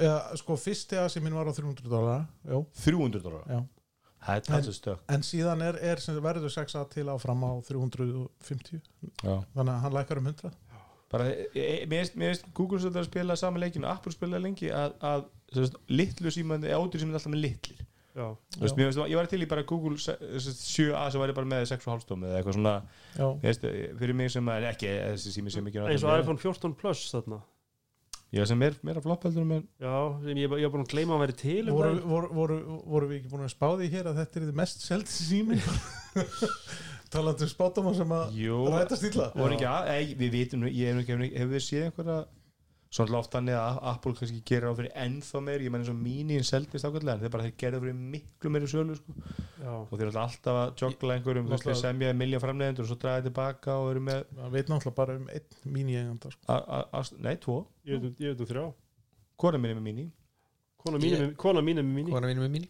ja, 0.00 0.14
sko 0.38 0.56
fyrsti 0.56 0.96
asi 1.02 1.20
minn 1.20 1.34
var 1.34 1.50
á 1.50 1.52
300 1.52 1.88
dólar 1.90 2.26
já, 2.46 2.60
300 2.84 3.22
dólar 3.24 3.42
já. 3.50 3.60
Það 4.24 4.36
er 4.40 4.44
talsið 4.48 4.74
stök 4.78 5.02
en 5.12 5.22
síðan 5.26 5.62
er, 5.62 5.76
er 5.92 6.00
sem 6.02 6.16
verður 6.24 6.50
sexa 6.50 6.84
til 6.90 7.04
áfram 7.12 7.44
á 7.46 7.52
350 7.68 8.80
Já. 9.22 9.36
þannig 9.54 9.72
að 9.74 9.82
hann 9.84 9.92
lækkar 9.98 10.18
um 10.22 10.30
100 10.32 10.54
bara, 11.12 11.26
e, 11.30 11.46
e, 11.54 11.86
mér 11.86 12.00
finnst- 12.02 12.16
mér 12.18 12.32
finnst 12.34 12.48
Google 12.54 12.78
svolítið 12.82 13.02
að 13.04 13.10
spila 13.10 13.36
saman 13.38 13.62
leikin 13.62 13.84
og 13.86 13.92
Apple 13.92 14.12
spila 14.12 14.40
lengi 14.42 14.70
að, 14.74 14.96
að 15.06 15.26
sem 15.52 15.66
sagt, 15.68 15.76
litlu 15.88 16.32
símandi, 16.34 16.72
átur 16.74 16.98
símandi 16.98 17.20
alltaf 17.20 17.30
með 17.36 17.44
litlir. 17.44 17.84
Já. 18.16 18.26
Þú 18.56 18.62
veist, 18.64 18.76
mér 18.80 18.88
finnst, 18.88 19.00
ég 19.12 19.16
var 19.20 19.26
til 19.30 19.42
í 19.44 19.48
bara 19.48 19.62
Google 19.68 19.98
se- 20.02 20.16
sem 20.18 20.40
sagt, 20.40 20.64
7a 20.72 21.04
sem 21.12 21.20
væri 21.22 21.34
bara 21.36 21.46
með 21.46 21.66
6,5 21.70 22.02
stómi 22.02 22.26
eða 22.26 22.40
eitthvað 22.40 22.56
svona, 22.58 22.74
já, 23.14 23.26
veist, 23.44 23.60
fyrir 24.00 24.14
mig 24.18 24.30
sem 24.34 24.48
er 24.48 24.66
ekki 24.72 24.88
þessi 24.88 25.34
sími 25.36 25.52
sem 25.52 25.66
ekki 25.70 25.84
eins 25.86 26.02
og 26.08 26.18
iPhone 26.18 26.40
14 26.42 26.74
Plus 26.80 27.04
þarna 27.12 27.38
ég 28.34 28.46
sem 28.50 28.62
er 28.66 28.74
meira 28.82 29.00
flopp 29.04 29.22
heldur 29.28 29.44
en 29.46 29.52
já, 29.80 29.92
sem 30.24 30.40
ég, 30.42 30.50
ég 30.58 30.66
var 30.66 30.72
búin 30.74 30.82
að 30.86 30.90
gleyma 30.92 31.14
að 31.16 31.22
vera 31.22 31.36
til 31.42 31.60
um 31.70 31.76
voru, 31.76 31.92
voru, 32.10 32.30
voru, 32.40 32.56
voru 32.94 33.10
við 33.10 33.20
ekki 33.20 33.30
búin 33.32 33.44
að 33.46 33.52
spá 33.54 33.68
því 33.78 33.90
hér 33.92 34.08
að 34.10 34.18
þetta 34.22 34.40
er 34.40 34.46
þið 34.48 34.56
mest 34.62 34.82
seldi 34.86 35.14
sími? 35.14 35.58
Talandi 37.14 37.46
um 37.46 37.50
spátumar 37.52 37.94
sem 37.96 38.12
að 38.16 38.32
ekki 39.56 39.68
að, 39.70 39.90
ei, 39.94 40.08
við 40.18 40.32
vitum, 40.34 40.64
nú- 40.64 40.72
ég 40.74 40.90
hef 40.90 41.04
ekki, 41.04 41.30
hefur 41.38 41.52
við 41.54 41.64
séð 41.68 41.84
einhverja 41.86 42.18
svona 42.90 43.12
loft 43.12 43.32
þannig 43.34 43.56
að 43.58 43.78
Apple 43.90 44.12
kannski 44.16 44.42
gerir 44.46 44.70
á 44.70 44.78
fyrir 44.78 44.92
ennþá 44.94 45.40
meir, 45.42 45.60
ég 45.66 45.72
menn 45.74 45.82
eins 45.82 45.90
og 45.90 45.98
mínín 46.00 46.44
seldist 46.46 46.86
ákveðlega, 46.86 47.16
en 47.18 47.24
þeir 47.24 47.32
bara 47.34 47.46
þeir 47.46 47.56
gerðu 47.62 47.80
fyrir 47.82 47.96
miklu 48.14 48.52
meiri 48.54 48.68
sölu 48.70 48.96
sko. 48.96 49.14
já, 49.60 49.70
og 49.74 49.90
þeir 49.94 50.06
eru 50.06 50.20
alltaf 50.22 50.60
að 50.62 50.74
joggla 50.82 51.16
einhverjum, 51.16 51.48
þú 51.48 51.54
veist, 51.56 51.66
þeir 51.66 51.80
semja 51.82 52.12
miljón 52.16 52.44
framleiðendur 52.44 52.86
og 52.86 52.90
svo 52.92 52.98
draga 53.02 53.24
tilbaka 53.26 53.76
og 53.82 53.90
eru 53.94 54.04
með 54.06 54.22
það 54.38 54.54
veit 54.54 54.70
náttúrulega 54.72 54.98
bara 55.00 55.16
um 55.18 55.26
einn 55.34 55.74
mín-eiganda 55.76 56.30
sko. 56.32 56.44
a, 56.48 56.56
a, 56.56 56.82
a, 57.00 57.02
nei, 57.26 57.34
tvo, 57.42 57.58
ég 57.84 58.00
veit 58.06 58.40
um- 58.40 58.46
um 58.46 58.50
þrjá. 58.52 58.66
Míní 59.82 60.06
kona 60.86 60.98
mín 61.02 61.16
er 61.16 61.26
með- 61.26 61.34
kona 61.36 61.60
mín 61.60 61.78
er 61.78 61.82
með 61.82 61.94
mín 61.98 62.10
Kona 62.14 62.26
mín 62.30 62.38
er 62.38 62.46
með 62.46 62.54
mín 62.54 62.68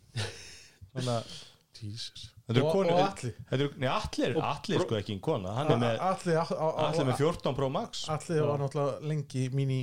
þannig 0.96 1.12
að 1.12 1.36
Jesus. 1.76 2.30
þetta 2.48 2.56
eru 2.56 2.64
og, 2.66 2.72
konur 2.72 2.92
og 2.94 3.02
allir 3.04 3.34
þetta 3.36 3.56
eru, 3.60 3.68
nei, 3.76 3.88
allir, 3.92 4.36
allir 4.40 4.80
sko 4.80 4.96
ekki 4.96 5.12
en 5.12 5.20
kona. 5.20 5.52
Hann 5.58 5.70
er 5.74 5.80
með, 5.82 5.98
allir, 6.00 7.04
með 7.10 7.18
14 7.20 7.54
Pro 7.58 7.68
Max. 7.68 8.06
Allir 8.08 8.46
var 8.48 8.62
náttúrulega 8.62 9.10
lengi 9.12 9.42
Míní. 9.52 9.80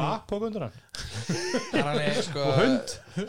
Bakpók 0.00 0.42
undir 0.48 0.66
hann 0.66 0.76
Hann 1.72 1.80
er 1.80 1.88
alveg, 1.92 2.20
sko 2.26 2.44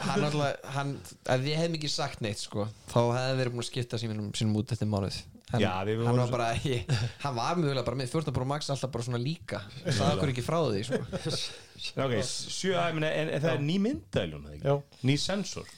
Hann 0.04 0.26
alltaf, 0.28 0.52
hann 0.76 0.92
Ef 1.38 1.48
ég 1.48 1.58
hef 1.62 1.72
mikið 1.74 1.94
sagt 1.94 2.22
neitt, 2.26 2.42
sko 2.44 2.68
Þá 2.92 3.00
hefði 3.16 3.40
verið 3.42 3.56
búin 3.56 3.64
að 3.64 3.70
skipta 3.72 4.00
sínum, 4.02 4.30
sínum 4.38 4.60
út 4.60 4.74
eftir 4.76 4.90
mánuð 4.92 5.18
en 5.56 5.62
Já, 5.64 5.70
við 5.88 6.02
hann 6.04 6.10
vorum 6.12 6.18
var 6.26 6.32
bara 6.34 6.48
ég, 6.68 6.90
Hann 7.24 7.36
var 7.38 7.56
mjögulega 7.56 7.86
bara 7.88 8.00
með 8.02 8.10
14 8.12 8.34
Pro 8.36 8.48
Max 8.50 8.68
alltaf 8.74 8.92
bara 8.92 9.06
svona 9.08 9.22
líka. 9.24 9.62
Sagði 9.86 10.10
okkur 10.18 10.32
ekki 10.34 10.44
frá 10.44 10.58
því, 10.66 10.82
sko. 10.90 11.00
Ok, 12.04 12.16
sjö, 12.26 12.74
ég 12.74 12.98
meina, 12.98 13.12
en, 13.16 13.30
en 13.38 13.44
það 13.46 13.54
er 13.54 13.62
ný 13.64 13.78
Já. 14.66 14.74
ný 15.08 15.16
sensor. 15.22 15.70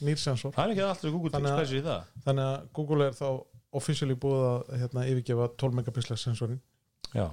Það 0.55 0.63
er 0.63 0.73
ekki 0.73 0.85
alltaf 0.87 1.13
Google 1.13 1.33
Þannig 1.35 1.53
að- 1.53 1.73
í 1.75 1.83
það. 1.85 2.09
þannig 2.25 2.47
að 2.49 2.65
Google 2.79 3.09
er 3.11 3.17
þá 3.19 3.27
officially 3.77 4.15
búið 4.25 4.45
að 4.47 4.73
hérna, 4.81 5.05
yfirgefa 5.11 5.49
12 5.61 5.77
megapixel 5.83 6.17
sensorin 6.17 6.57
já 7.13 7.27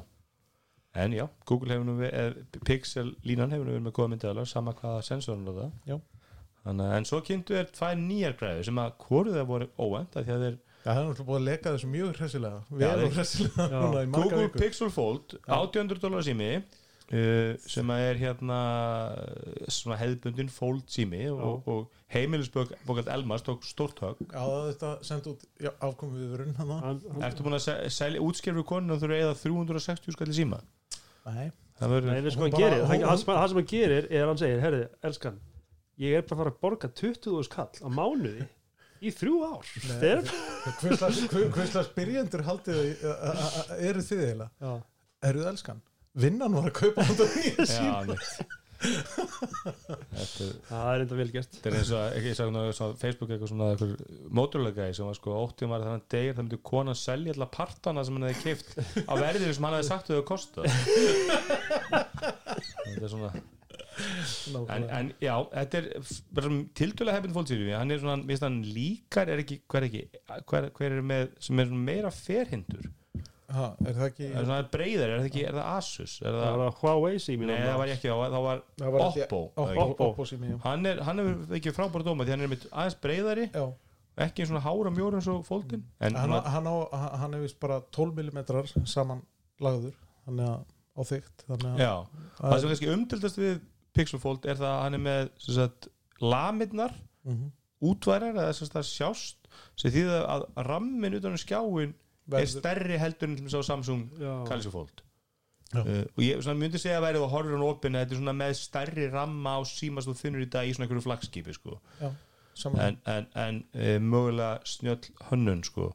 en 1.04 1.12
já, 1.16 1.24
Google 1.48 1.74
hefur 1.74 1.86
nú 1.88 1.94
verið 2.00 2.36
Pixel 2.66 3.14
línan 3.28 3.52
hefur 3.54 3.66
nú 3.68 3.74
verið 3.76 3.86
með 3.88 3.96
góða 3.98 4.12
myndaðiljón 4.14 4.48
sama 4.52 4.72
hvaða 4.78 5.02
sensorinn 5.06 5.48
er 5.52 5.58
það. 5.62 5.72
Já. 5.92 5.98
Þannig, 6.66 6.86
að- 6.90 6.96
en 6.98 7.04
svo 7.10 7.20
kynntu 7.22 7.54
er 7.60 7.68
tvær 7.76 7.98
nýjar 8.00 8.36
græður 8.40 8.64
sem 8.70 8.80
að 8.82 8.94
hvoru 9.06 9.34
það 9.36 9.44
voru 9.52 9.68
óvænt 9.78 10.16
að 10.18 10.24
því 10.30 10.34
að 10.36 10.46
þeir 10.46 10.56
Já, 10.86 10.92
það 10.94 10.98
er 11.00 11.06
náttúrulega 11.10 11.26
búið 11.26 11.40
að 11.40 11.46
leka 11.50 11.70
þessu 11.74 11.88
mjög 11.90 12.10
hressilega 12.20 12.58
vel 12.70 13.04
og 13.06 13.14
hressilega 13.16 14.02
Google 14.16 14.42
vikur. 14.44 14.60
Pixel 14.62 14.90
Fold 14.94 15.32
800 15.46 15.98
dólar 16.04 16.22
sími 16.26 16.50
uh, 16.56 17.56
sem 17.66 17.90
að 17.90 18.04
er 18.10 18.20
hérna 18.22 18.58
svona 19.66 19.98
hefðbundin 20.00 20.50
Fold 20.52 20.84
sími 20.94 21.24
og, 21.32 21.66
og 21.66 21.88
heimilisbókald 22.14 23.10
Elmas 23.10 23.42
tók 23.46 23.64
stórt 23.66 23.98
högg. 24.02 24.20
Já, 24.30 24.44
þetta 24.70 24.92
sendi 25.06 25.32
út 25.34 25.42
hann 25.82 26.70
hann, 26.70 26.70
hann, 26.86 27.22
Ertu 27.26 27.42
búin 27.46 27.58
að 27.58 27.64
se- 27.66 27.90
selja 27.90 28.22
útskrifu 28.22 28.62
konun 28.68 28.94
og 28.94 29.02
þú 29.02 29.08
eru 29.10 29.18
eða 29.24 29.34
360 29.42 30.14
skalli 30.14 30.36
síma 30.38 30.60
Nei, 31.26 31.50
Það 31.80 31.90
verður 31.92 32.12
nei, 32.12 32.20
við 32.24 32.32
sko 32.36 32.42
hann 32.46 32.50
bara- 32.54 32.62
gerir 32.62 32.84
hann, 32.86 33.00
hún- 33.00 33.08
hann, 33.10 33.18
sem- 33.18 33.34
hann 33.36 33.48
sem 33.48 33.56
hann 33.60 33.66
gerir 33.72 34.06
er 34.10 34.22
að 34.22 34.28
hann 34.30 34.38
segir 34.42 34.60
herri, 34.62 34.82
elskan, 35.04 35.40
ég 35.98 36.14
er 36.16 36.22
bara 36.22 36.34
að 36.36 36.38
fara 36.42 36.50
að 36.52 36.60
borga 36.62 36.88
20.000 37.00 37.48
kall 37.50 37.72
á 37.82 37.88
mánuði 37.90 38.46
í 39.02 39.10
þrjú 39.12 39.34
ár. 39.44 39.64
Þeir, 40.00 40.22
hvers 40.80 41.90
byrjendur 41.96 42.42
haldið 42.46 42.78
eru 43.78 44.00
þið 44.00 44.22
eiginlega? 44.24 44.50
Já, 44.60 44.82
Eru 45.26 45.40
þið 45.42 45.50
elskan? 45.52 45.82
Vinnan 46.16 46.52
var 46.56 46.70
að 46.70 46.76
kaupa 46.78 47.04
þetta 47.04 47.26
nýja 47.34 47.66
síma 47.68 48.16
Það 50.66 50.88
er 50.90 51.02
enda 51.04 51.18
vel 51.18 51.30
gert. 51.32 51.50
þetta 51.56 51.70
er 51.70 51.76
eins 51.78 51.92
og 51.96 52.00
ég 52.26 52.36
sagði 52.36 52.62
á 52.68 52.86
Facebook 53.00 53.32
eitthvað 53.32 53.50
svona 53.52 53.70
eitthvað 53.72 53.92
móturlega 54.36 54.88
sem 54.96 55.08
var 55.08 55.16
sko 55.18 55.30
óttum 55.40 55.72
var 55.72 55.84
þannig 55.86 56.04
að 56.04 56.08
degir 56.16 56.36
það 56.36 56.44
myndi 56.46 56.60
konan 56.70 56.98
selja 56.98 57.34
alla 57.36 57.48
partana 57.56 58.04
sem 58.06 58.16
hann 58.18 58.28
hefði 58.28 58.44
keift 58.44 58.68
á 59.08 59.12
verðinu 59.16 59.56
sem 59.56 59.68
hann 59.68 59.76
hefði 59.78 59.90
sagt 59.90 60.10
þau 60.10 60.18
að 60.20 60.28
kosta. 60.32 60.58
Þetta 62.86 63.04
er 63.04 63.12
svona 63.12 63.30
en, 63.96 64.84
en 64.92 65.10
já, 65.22 65.32
þetta 65.52 65.80
er 65.80 65.86
tildulega 66.76 67.16
hefðin 67.16 67.34
fólksýri 67.36 67.72
hann 67.72 67.92
er 67.94 68.02
svona, 68.02 68.18
minnst 68.28 68.44
hann 68.44 68.60
líkar 68.64 69.30
er 69.32 69.42
ekki, 69.42 69.60
hver, 69.72 69.86
ekki, 69.88 70.02
hver, 70.50 70.68
hver 70.76 70.96
er 70.98 71.06
með 71.06 71.30
sem 71.46 71.62
er 71.62 71.72
meira 71.72 72.12
ferhindur 72.14 72.90
Ha, 73.46 73.66
Er 73.86 73.94
það 73.94 74.06
ekki 74.10 74.26
er 74.32 74.44
svona 74.46 74.62
breyðar, 74.72 75.10
er 75.14 75.20
það 75.20 75.26
ekki, 75.28 75.42
er 75.46 75.54
það 75.54 75.66
Asus? 75.76 76.14
Er 76.22 76.32
það 76.34 76.40
það, 76.42 76.56
var 76.56 76.62
að 76.66 76.78
Huawei 76.80 77.18
sími 77.22 77.46
nei 77.46 77.56
það 77.62 77.76
var 77.78 77.90
ekki 77.94 78.08
þá 78.10 78.14
var 78.18 78.62
Það 78.80 78.94
var 78.96 79.02
Oppo, 79.06 79.40
Oppo? 79.54 79.82
Oppo, 79.84 80.08
Oppo 80.10 80.24
sími, 80.26 80.48
hann 80.64 80.86
er, 80.90 81.02
hann 81.06 81.22
er 81.22 81.28
ekki 81.60 81.72
frábæra 81.76 82.06
dóma 82.08 82.26
því 82.26 82.34
hann 82.34 82.42
er 82.46 82.50
með 82.54 82.64
aðeins 82.72 82.96
breyðari 83.06 83.44
Já, 83.54 83.64
ekki 84.26 84.46
svona 84.48 84.62
hára 84.64 84.90
mjór 84.96 85.18
eins 85.20 85.28
og 85.30 85.44
fóldin 85.46 85.84
en 86.00 86.18
hann, 86.18 86.34
á- 86.34 86.48
hann, 86.56 86.66
á, 86.66 86.74
hann 87.22 87.36
er 87.38 87.44
vist 87.44 87.60
bara 87.62 87.78
12 87.94 88.18
mm 88.24 88.86
saman 88.88 89.22
lagður 89.62 89.94
þannig 90.26 90.48
að 90.50 90.64
á 90.96 91.00
þygt 91.12 91.44
þannig 91.46 91.68
að 91.70 91.84
já, 91.84 91.92
það 92.40 92.58
sem 92.64 92.70
kannski 92.72 92.90
umtildast 92.96 93.38
við 93.44 93.60
Pixel 93.96 94.20
Fold 94.20 94.44
er 94.50 94.58
það 94.58 94.72
að 94.74 94.82
hann 94.86 94.98
er 94.98 95.04
með 95.06 95.30
sem 95.44 95.54
sagt, 95.60 95.88
lamirnar 96.20 96.96
Mhm. 97.26 97.52
útværar 97.82 98.34
eða 98.34 98.52
sem 98.54 98.66
sagt 98.68 98.76
það 98.78 98.88
sjást 98.90 99.48
sem 99.76 99.90
þýða 99.94 100.18
að 100.34 100.44
rammin 100.68 101.14
utan 101.18 101.34
um 101.36 101.40
skjáin 101.40 101.94
er 102.34 102.48
stærri 102.50 102.98
heldur 103.00 103.30
en 103.30 103.46
á 103.46 103.60
Samsung 103.66 104.06
Galaxy 104.18 104.72
Fold 104.72 105.02
uh, 105.74 106.04
og 106.16 106.22
ég 106.24 106.40
svona, 106.42 106.58
myndi 106.60 106.80
segja 106.82 107.00
að 107.00 107.06
væri 107.08 107.20
að 107.22 107.34
horfur 107.34 107.56
hann 107.56 107.66
opinn 107.66 107.98
að 107.98 108.04
þetta 108.04 108.16
er 108.16 108.22
svona 108.22 108.36
með 108.40 108.54
stærri 108.60 109.10
ramma 109.12 109.56
á 109.58 109.60
símast 109.70 110.10
og 110.10 110.18
finnur 110.18 110.44
í 110.44 110.48
dag 110.50 110.68
í 110.68 110.74
svona 110.74 110.86
einhverju 110.86 111.06
flagskipi 111.06 111.54
sko. 111.56 111.78
en, 112.72 112.98
en, 113.04 113.28
en 113.34 113.62
uh, 113.74 113.96
mögulega 114.00 114.58
snjöll 114.64 115.12
hönnun 115.30 115.62
sko. 115.66 115.92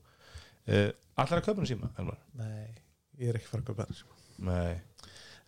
uh, 0.68 0.88
allar 1.16 1.42
að 1.42 1.50
kaupa 1.50 1.60
hann 1.62 1.72
síma 1.72 1.92
Elmar? 1.98 2.22
Nei, 2.40 2.72
ég 3.20 3.32
er 3.32 3.40
ekki 3.40 3.52
fara 3.52 3.66
að 3.66 3.72
kaupa 3.72 3.86
þetta 3.86 4.02
síma. 4.04 4.18
Nei 4.52 4.80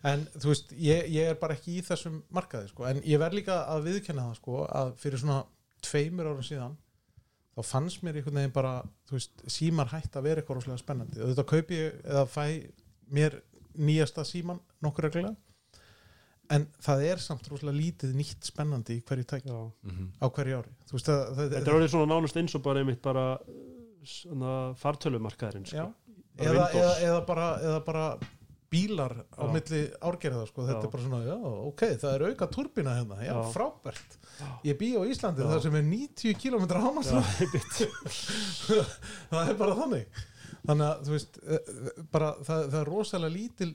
En 0.04 0.26
þú 0.36 0.50
veist, 0.50 0.72
ég, 0.76 1.06
ég 1.14 1.30
er 1.32 1.36
bara 1.40 1.54
ekki 1.56 1.78
í 1.78 1.82
þessum 1.84 2.18
markaði 2.36 2.68
sko. 2.68 2.84
en 2.84 2.98
ég 3.08 3.20
verð 3.22 3.38
líka 3.38 3.62
að 3.72 3.86
viðkenna 3.88 4.26
það 4.26 4.40
sko, 4.40 4.58
að 4.68 4.90
fyrir 5.00 5.22
svona 5.22 5.38
tveimur 5.84 6.28
árum 6.28 6.44
síðan 6.44 6.74
þá 7.54 7.62
fannst 7.68 8.02
mér 8.04 8.18
einhvern 8.18 8.40
veginn 8.40 8.54
bara 8.54 8.74
veist, 9.10 9.44
símar 9.50 9.90
hætt 9.92 10.16
að 10.18 10.28
vera 10.28 10.42
eitthvað 10.42 10.60
rosalega 10.60 10.82
spennandi. 10.82 11.20
Og 11.22 11.32
þetta 11.32 11.46
kaupi 11.50 11.80
ég 11.80 11.98
eða 12.04 12.24
fæ 12.30 12.44
mér 13.14 13.40
nýjasta 13.74 14.24
síman 14.26 14.60
nokkur 14.84 15.08
reglulega 15.08 15.36
en 16.52 16.66
það 16.84 17.04
er 17.08 17.22
samt 17.22 17.46
rosalega 17.48 17.78
lítið 17.78 18.16
nýtt 18.18 18.48
spennandi 18.50 18.98
í 18.98 19.04
hverju 19.06 19.26
tæk 19.30 19.46
já. 19.48 19.56
á 20.20 20.26
hverju 20.28 20.60
ári. 20.60 20.74
Veist 20.92 21.08
að 21.08 21.22
það, 21.36 21.52
þetta 21.54 21.70
er 21.70 21.76
orðið 21.78 21.92
svona 21.94 22.10
nánast 22.10 22.40
eins 22.40 22.56
og 22.58 22.64
bara 22.66 22.82
einmitt 22.82 23.02
bara 23.04 23.24
svona 24.04 24.54
fartölumarkaðurinn 24.80 25.68
sko. 25.70 25.86
eða, 26.36 26.66
eða, 26.68 26.92
eða, 27.06 27.20
bara, 27.28 27.46
eða 27.62 27.80
bara 27.86 28.04
bílar 28.74 29.14
á 29.38 29.42
Já. 29.46 29.52
milli 29.54 29.80
árgerða 30.10 30.44
sko. 30.50 30.66
þetta 30.66 30.82
Já. 30.82 30.88
er 30.88 30.92
bara 30.96 31.04
svona, 31.06 31.22
já, 31.30 31.38
ok, 31.70 31.82
það 32.02 32.14
er 32.18 32.26
auka 32.28 32.50
turbina 32.58 32.96
hérna, 32.98 33.18
já, 33.22 33.32
Já. 33.38 33.42
frábært 33.54 34.18
ég 34.66 34.78
bý 34.82 34.88
á 34.98 35.02
Íslandi 35.06 35.42
Já. 35.46 35.48
þar 35.54 35.62
sem 35.68 35.78
er 35.80 35.86
90 35.88 36.34
km 36.42 36.64
einmitt. 36.74 37.74
það 39.30 39.48
er 39.52 39.58
bara 39.60 39.76
þannig 39.80 40.22
þannig 40.64 40.86
að 40.88 41.02
þú 41.08 41.14
veist 41.16 41.38
eh, 41.44 41.58
eh, 41.58 42.04
bara, 42.14 42.30
það, 42.46 42.62
það 42.72 42.78
er 42.80 42.90
rosalega 42.90 43.34
lítil 43.34 43.72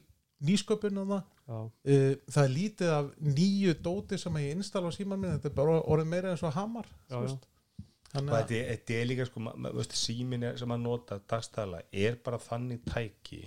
nýsköpun 0.49 1.01
á 1.01 1.03
það 1.03 1.21
já, 1.49 1.59
Eh, 1.89 2.11
það 2.29 2.43
er 2.45 2.51
lítið 2.53 2.89
af 2.93 3.07
nýju 3.25 3.71
dóti 3.83 4.17
sem 4.21 4.35
ég 4.37 4.51
installa 4.57 4.91
á 4.91 4.93
síman 4.93 5.19
minn 5.21 5.33
þetta 5.37 5.49
er 5.49 5.55
bara 5.57 5.79
orðið 5.81 6.11
meira 6.11 6.33
eins 6.33 6.43
og 6.45 6.53
hamar 6.53 6.85
Já, 6.85 7.15
þú 7.15 7.15
já. 7.17 7.21
veist. 7.25 7.47
og 7.79 8.13
þannig 8.13 8.33
að 8.35 8.51
þetta 8.51 8.93
er- 8.93 9.01
er 9.01 9.07
líka 9.09 9.25
sko, 9.29 9.39
ma- 9.45 9.55
ma- 9.55 9.71
veist, 9.73 9.95
símin 9.97 10.43
er, 10.45 10.57
sem 10.57 10.69
að 10.75 10.81
nota 10.85 11.19
dagstæðla 11.29 11.81
er 11.93 12.15
bara 12.25 12.37
þannig 12.41 12.83
tæki 12.85 13.41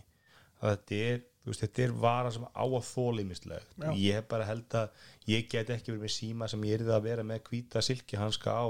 að 0.62 0.72
þetta 0.76 0.98
er, 1.12 1.22
veist, 1.50 1.64
þetta 1.64 1.82
er 1.82 1.94
vara 2.04 2.30
sem 2.34 2.44
á 2.46 2.64
að 2.64 2.86
þólimislega 2.88 3.62
Já. 3.82 3.90
ég 3.98 4.18
hef 4.18 4.28
bara 4.30 4.46
held 4.46 4.76
að 4.78 5.06
ég 5.26 5.48
get 5.50 5.72
ekki 5.74 5.92
verið 5.92 6.04
með 6.06 6.14
síma 6.16 6.48
sem 6.50 6.68
ég 6.68 6.80
er 6.80 6.92
að 6.94 7.06
vera 7.08 7.26
með 7.26 7.42
hvíta 7.48 7.82
silki 7.82 8.20
hanska 8.20 8.54
á 8.54 8.66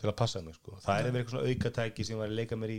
til 0.00 0.10
að 0.10 0.18
passa 0.18 0.42
mig 0.42 0.56
sko. 0.56 0.76
það 0.82 0.98
er 0.98 1.08
verið 1.08 1.18
eitthvað 1.20 1.34
svona 1.36 1.54
aukatæki 1.54 2.04
sem 2.08 2.20
var 2.20 2.30
að 2.30 2.38
leika 2.40 2.58
mér 2.58 2.74
í. 2.74 2.78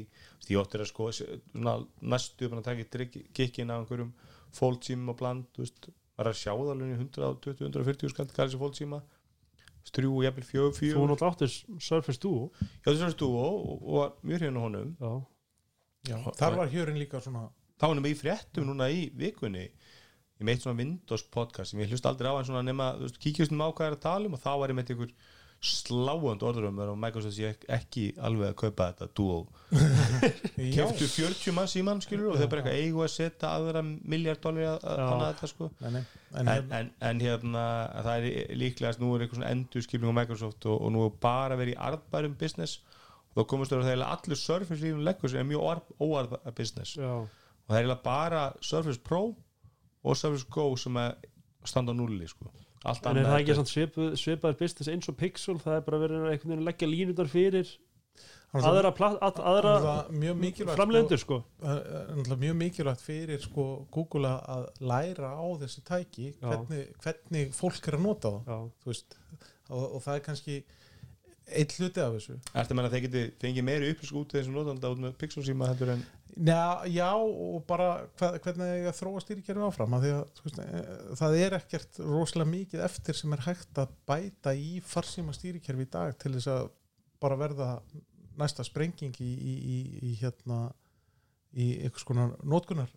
Ég 0.49 0.59
óttir 0.59 0.83
að 0.83 0.89
sko 0.89 1.09
svona, 1.15 1.75
næstu 2.01 2.47
upp 2.47 2.55
að 2.57 2.63
taka 2.67 3.05
kikkin 3.37 3.71
af 3.71 3.83
einhverjum 3.83 4.13
fólksímum 4.53 5.13
og 5.13 5.19
bland 5.21 5.45
þú 5.55 5.63
veist, 5.63 5.89
var 6.17 6.29
að 6.29 6.39
sjá 6.41 6.51
það 6.51 6.71
alveg 6.73 6.93
í 6.93 6.97
120-140 7.05 8.13
skall 8.13 8.27
gæði 8.27 8.41
þessi 8.43 8.61
fólksíma 8.61 9.01
strjú 9.87 10.13
og 10.17 10.23
jafnvel 10.25 10.45
fjögur 10.47 10.75
þú 10.77 11.05
náttúrulega 11.09 11.31
áttir 11.33 11.53
Surface 11.83 12.21
Duo. 12.23 12.49
Já, 12.85 12.91
er 12.93 13.13
stúo 13.13 13.43
og, 13.43 13.83
og 13.83 14.23
mjög 14.23 14.45
hérna 14.47 14.63
honum. 14.63 14.93
Já, 14.99 15.11
já, 16.11 16.17
þar 16.39 16.59
var 16.61 16.71
hjörin 16.71 16.99
líka 17.01 17.21
svona 17.23 17.47
þá 17.79 17.87
hann 17.89 17.99
er 17.99 18.05
með 18.05 18.15
í 18.15 18.19
fréttum 18.23 18.67
núna 18.69 18.89
í 18.93 19.05
vikunni 19.19 19.65
ég 19.69 20.47
meitt 20.47 20.63
svona 20.65 20.79
Windows 20.81 21.23
podcast 21.33 21.71
sem 21.73 21.81
ég 21.83 21.91
hlust 21.93 22.05
aldrei 22.09 22.31
á 22.31 22.35
en 22.39 22.47
svona 22.49 22.65
nema, 22.65 22.91
þú 22.97 23.07
veist, 23.07 23.21
kíkjast 23.23 23.53
um 23.55 23.63
á 23.63 23.69
hvað 23.71 23.87
er 23.91 23.95
að 23.99 24.03
tala 24.07 24.29
um 24.29 24.35
og 24.37 24.43
þá 24.43 24.51
var 24.61 24.73
ég 24.73 24.77
meitt 24.79 24.91
einhver 24.93 25.13
sláand 25.63 26.41
orður 26.43 26.65
um 26.67 26.79
og 26.83 26.97
Microsoft 26.99 27.37
sé 27.37 27.45
ek- 27.53 27.61
ekki 27.71 28.01
alveg 28.19 28.49
að 28.49 28.55
kaupa 28.59 28.87
þetta 28.91 29.05
duo. 29.15 29.37
Keftu 30.75 31.07
40 31.07 31.53
mann 31.55 31.69
síman 31.71 32.01
skilur 32.03 32.33
og 32.33 32.39
þau 32.41 32.49
bara 32.51 32.63
eitthvað 32.65 32.81
eigu 32.81 33.03
að 33.05 33.11
setja 33.13 33.51
aðra 33.55 33.83
miljard 33.85 34.41
dólar 34.43 34.81
að 34.83 34.99
hana 35.07 35.29
þetta 35.31 35.49
sko. 35.53 35.69
Nei, 35.79 35.89
nei, 35.95 36.01
en, 36.33 36.41
en, 36.41 36.49
en, 36.57 36.73
en, 36.81 36.89
en 37.11 37.23
hérna 37.23 37.63
það 38.09 38.27
er 38.33 38.51
líklegast 38.59 38.99
nú 38.99 39.13
er 39.15 39.23
eitthvað 39.23 39.39
svona 39.39 39.53
endur 39.55 39.85
skilning 39.87 40.11
á 40.11 40.19
Microsoft 40.19 40.67
og, 40.67 40.81
og 40.83 40.91
nú 40.97 41.05
er 41.07 41.15
bara 41.23 41.55
verið 41.59 41.77
í 41.77 41.79
arðbærum 41.87 42.35
business 42.43 42.81
þá 43.33 43.45
komast 43.53 43.71
þau 43.71 43.79
að 43.79 43.87
það 43.87 43.95
er 43.95 44.03
allur 44.09 44.41
Surface 44.43 44.83
lífum 44.83 45.05
leggur 45.07 45.31
sem 45.31 45.41
er 45.45 45.47
mjög 45.53 45.87
óarð 46.03 46.35
að 46.43 46.57
business. 46.59 46.97
Já, 46.99 47.13
og 47.63 47.71
það 47.71 47.77
er 47.77 47.83
eiginlega 47.83 48.03
bara 48.03 48.43
Surface 48.61 48.99
Pro 48.99 49.23
og 50.03 50.19
Surface 50.19 50.49
Go 50.51 50.67
sem 50.79 50.99
að 50.99 51.15
standa 51.67 51.95
á 51.95 51.97
núli 51.97 52.27
sko. 52.27 52.51
allt 52.83 53.05
en 53.07 53.17
er 53.17 53.29
það 53.29 53.39
ekki 53.39 53.53
er- 53.53 53.59
samt 53.61 53.71
svipuð, 53.71 54.13
svipaður 54.19 54.59
business 54.59 54.91
eins 54.91 55.09
og 55.09 55.17
Pixel 55.17 55.59
það 55.59 55.77
er 55.77 55.85
bara 55.87 56.01
verið 56.03 56.27
einhvern 56.27 56.49
veginn 56.51 56.63
að 56.63 56.69
leggja 56.71 56.91
línutar 56.91 57.31
fyrir 57.31 57.77
Þannig 58.53 58.67
að 58.69 58.75
aðra, 58.77 58.89
að, 59.25 59.39
aðra 59.49 59.69
það 59.81 59.99
er 59.99 60.17
mjög 60.21 60.35
mikilvægt 60.37 60.77
framlendur 60.77 61.21
sko. 61.23 61.37
Það 61.63 61.79
er 61.79 62.03
náttúrulega 62.11 62.41
mjög 62.43 62.57
mikilvægt 62.59 63.01
fyrir 63.01 63.41
sko, 63.41 63.63
Google 63.95 64.33
að 64.53 64.67
læra 64.91 65.31
á 65.33 65.45
þessi 65.63 65.81
tæki 65.87 66.27
hvernig, 66.37 66.83
hvernig 67.01 67.55
fólk 67.57 67.89
er 67.89 67.97
að 67.97 68.03
nota 68.05 68.33
það. 68.45 68.67
Veist, 68.85 69.17
og, 69.71 69.87
og 69.87 70.03
það 70.05 70.19
er 70.19 70.23
kannski 70.27 70.59
eitt 71.49 71.73
hluti 71.79 72.03
af 72.03 72.13
þessu. 72.19 72.37
Ertu 72.53 72.77
að 72.77 72.91
þeir 72.93 73.03
geti 73.07 73.23
fengið 73.41 73.67
meiri 73.71 73.89
upplýsk 73.95 74.19
út 74.21 74.37
þessum 74.37 74.59
notanda 74.59 74.93
út 74.93 75.01
með 75.01 75.17
Pixel 75.23 75.47
síma 75.49 75.71
heldur 75.71 75.95
en 75.95 76.05
Já, 76.33 76.81
já 76.89 77.11
og 77.13 77.61
bara 77.69 78.07
hva, 78.17 78.31
hvernig 78.41 78.69
ég 78.79 78.87
að 78.89 78.97
þróa 78.97 79.21
stýrikerfi 79.21 79.65
áfram 79.67 79.93
að 79.99 80.07
veist, 80.41 80.57
e, 80.63 80.79
það 81.19 81.35
er 81.37 81.55
ekkert 81.59 81.99
rosalega 82.01 82.49
mikið 82.49 82.85
eftir 82.87 83.19
sem 83.19 83.35
er 83.35 83.43
hægt 83.45 83.81
að 83.83 83.93
bæta 84.09 84.55
í 84.57 84.79
farsíma 84.81 85.35
stýrikerfi 85.37 85.85
í 85.85 85.91
dag 85.93 86.15
til 86.17 86.33
þess 86.33 86.49
að 86.55 86.71
bara 87.21 87.37
verða 87.37 87.67
næsta 88.41 88.65
sprenging 88.65 89.13
í, 89.21 89.29
í, 89.29 89.53
í, 89.75 89.77
í 90.09 90.15
hérna 90.23 90.63
í 91.53 91.69
einhvers 91.83 92.07
konar 92.07 92.33
notkunar 92.41 92.89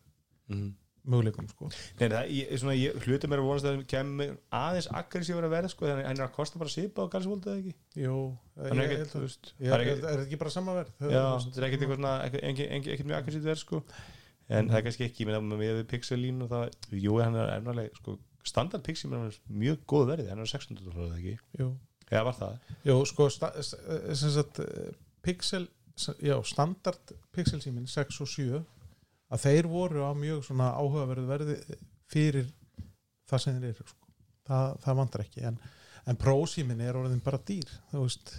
möguleikum 1.06 1.46
sko. 1.50 1.68
Nei, 2.00 2.08
það, 2.12 2.30
ég, 2.34 2.52
svona, 2.60 2.74
ég 2.78 2.98
hluti 3.06 3.30
mér 3.30 3.42
að 3.42 3.48
vonast 3.48 3.68
að 3.68 3.76
það 3.76 3.86
kemur 3.92 4.34
aðeins 4.60 4.88
aggressífur 5.00 5.46
að 5.46 5.54
verða 5.56 5.70
sko, 5.72 5.86
þannig 5.86 6.04
að 6.04 6.10
hann 6.10 6.20
er 6.20 6.26
að 6.26 6.34
kosta 6.36 6.60
bara 6.62 6.72
sipa 6.74 7.06
á 7.06 7.10
Galsvold 7.14 7.46
eða 7.46 7.60
ekki? 7.62 7.74
Jú, 8.02 8.18
ég 8.66 8.82
held 8.82 9.10
þú 9.12 9.20
að 9.20 9.26
veist 9.26 9.50
Ég, 9.56 9.72
það 9.72 10.10
er, 10.12 10.22
ekki 10.26 10.40
bara 10.42 10.54
sama 10.56 10.76
verð? 10.80 10.92
Já, 11.00 11.24
það 11.46 11.58
er 11.60 11.68
ekkert 11.70 11.86
ekkert- 11.86 13.06
mjög 13.06 13.18
aggressíft 13.20 13.50
verð 13.50 13.62
sko. 13.62 13.82
En 14.46 14.68
það 14.70 14.78
er 14.78 14.86
kannski 14.86 15.06
ekki, 15.08 15.24
ég 15.24 15.30
meina 15.30 15.42
með 15.42 15.64
við 15.80 15.86
Pixel-lín 15.90 16.42
og 16.44 16.50
það, 16.52 16.68
jú, 17.02 17.16
hann 17.18 17.34
er 17.38 17.54
ennarlega 17.56 17.98
sko, 17.98 18.18
standard 18.46 18.84
Pixel 18.86 19.10
er 19.14 19.34
mjög 19.50 19.80
góð 19.90 20.04
verði 20.12 20.28
hann 20.30 20.42
er 20.44 20.50
600 20.50 20.84
dólar 20.86 21.08
eða 21.08 21.18
ekki? 21.18 21.34
Jú, 21.58 21.70
eða 22.10 22.22
var 22.28 22.36
það? 22.38 22.60
Jú 22.86 22.98
sko 23.10 23.26
sem 23.34 24.30
sagt, 24.36 24.60
eh, 24.62 24.92
Pixel 25.26 25.66
já, 26.22 26.36
standard 26.46 27.14
Pixel 27.34 27.58
síminn 27.64 27.88
6 27.90 28.20
og 28.22 28.30
7 28.30 28.62
að 29.32 29.46
þeir 29.46 29.70
voru 29.70 30.04
á 30.06 30.12
mjög 30.16 30.44
svona 30.46 30.72
áhugaverðu 30.78 31.30
verði 31.30 31.56
fyrir 32.10 32.50
það 33.26 33.42
sem 33.42 33.56
þeir 33.56 33.72
eru 33.72 33.88
sko. 33.88 34.12
það, 34.46 34.76
það 34.84 35.00
vantar 35.00 35.24
ekki 35.26 35.46
en, 35.50 35.58
en 36.06 36.20
Pro 36.20 36.36
síminn 36.50 36.84
er 36.84 36.98
orðin 36.98 37.24
bara 37.24 37.42
dýr 37.48 37.72
þú 37.90 38.04
veist, 38.04 38.32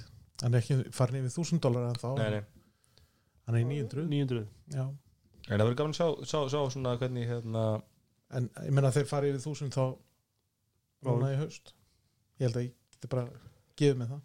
hann 0.44 0.56
er 0.56 0.64
ekki 0.64 0.96
farin 0.96 1.20
yfir 1.22 1.44
1000 1.44 1.64
dólar 1.64 1.90
en 1.90 2.00
þá, 2.00 2.10
nei, 2.22 2.38
nei. 2.38 3.04
hann 3.48 3.60
er 3.60 3.66
í 3.66 3.70
900 3.74 4.08
900 4.14 4.44
já, 4.78 4.86
en 4.88 5.54
það 5.54 5.66
verður 5.66 5.80
gaman 5.82 5.96
að 5.96 6.00
sjá, 6.00 6.08
sjá, 6.32 6.40
sjá 6.56 6.60
svona 6.76 6.98
hvernig 7.02 7.28
hérna, 7.28 7.66
en 8.38 8.52
ég 8.64 8.76
meina 8.76 8.92
að 8.92 9.02
þeir 9.02 9.10
fari 9.12 9.34
yfir 9.34 9.44
1000 9.44 9.76
þá 9.76 9.86
núna 11.06 11.34
í 11.34 11.38
haust. 11.40 11.74
Ég 12.38 12.48
held 12.48 12.60
að 12.60 12.68
ég 12.68 12.74
geti 12.96 13.12
bara 13.12 13.26
gefið 13.80 14.00
með 14.02 14.14
það. 14.14 14.24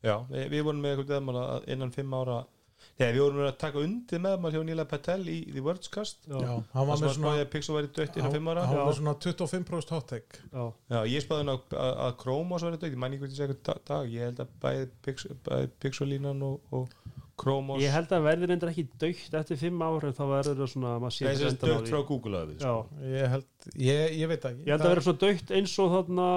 Já, 0.00 0.14
við, 0.30 0.46
við 0.54 0.64
vorum 0.66 0.82
með 0.84 1.02
eitthvað 1.02 1.40
að 1.42 1.68
innan 1.74 1.94
5 1.94 2.16
ára 2.20 2.38
Nei, 3.00 3.06
við 3.14 3.20
vorum 3.22 3.42
að 3.46 3.54
taka 3.60 3.80
undir 3.80 4.22
meðmál 4.24 4.52
hjá 4.54 4.60
Níla 4.68 4.84
Patel 4.90 5.20
í 5.32 5.38
The 5.48 5.62
Wordscast. 5.64 6.26
Já, 6.28 6.36
já, 6.36 6.50
hann 6.50 6.66
það 6.72 6.90
var 6.90 6.90
með 6.90 6.94
að 6.94 7.00
svona 7.00 7.14
spáði 7.16 7.44
að 7.44 7.50
Pixel 7.54 7.76
væri 7.76 7.92
dött 7.96 8.18
innan 8.20 8.34
5 8.36 8.50
ára. 8.52 8.66
hann 8.68 8.80
var 8.80 8.90
með 8.90 8.98
svona 9.00 9.14
25% 9.24 9.94
hot 9.96 10.10
take 10.10 10.42
já, 10.50 10.64
Já, 10.94 11.00
ég 11.14 11.24
spáði 11.24 11.44
hann 11.44 11.54
að, 11.54 11.78
að, 11.84 11.94
að 12.06 12.18
Chromos 12.24 12.66
væri 12.66 12.80
dött, 12.82 12.92
ég 12.92 13.00
mæni 13.04 13.20
hvort 13.22 13.32
ég 13.32 13.40
segja 13.40 13.58
dag, 13.70 13.80
dag, 13.88 14.12
ég 14.12 14.28
held 14.28 14.44
að 14.44 14.52
bæði, 14.64 14.90
Pixel, 15.06 15.38
bæði 15.48 15.72
Pixel-línan 15.84 16.44
og, 16.46 16.76
og 16.76 17.18
Chromos 17.40 17.80
ég 17.80 17.94
held 17.94 18.12
að 18.12 18.26
verði 18.26 18.50
reyndar 18.50 18.72
ekki 18.72 18.86
dögt 19.00 19.36
eftir 19.40 19.60
5 19.60 19.84
ára 19.86 20.12
þá 20.16 20.24
verður 20.34 20.58
það 20.60 20.72
svona 20.74 20.96
maður 21.00 21.30
endan 21.30 21.40
á 21.40 21.56
dött 21.60 21.86
því 21.86 21.94
frá 21.94 22.02
Google 22.10 22.42
að 22.42 22.50
við 22.50 22.66
já, 22.66 22.74
sko. 22.74 23.06
ég 23.14 23.32
held, 23.34 23.48
ég, 23.86 24.02
ég 24.20 24.30
veit 24.30 24.44
ekki. 24.50 24.66
Ég 24.66 24.74
held 24.74 24.84
að 24.84 24.92
verður 24.92 25.06
svona 25.08 25.22
dögt 25.24 25.54
eins 25.56 25.76
og 25.80 25.94
þarna 25.94 26.28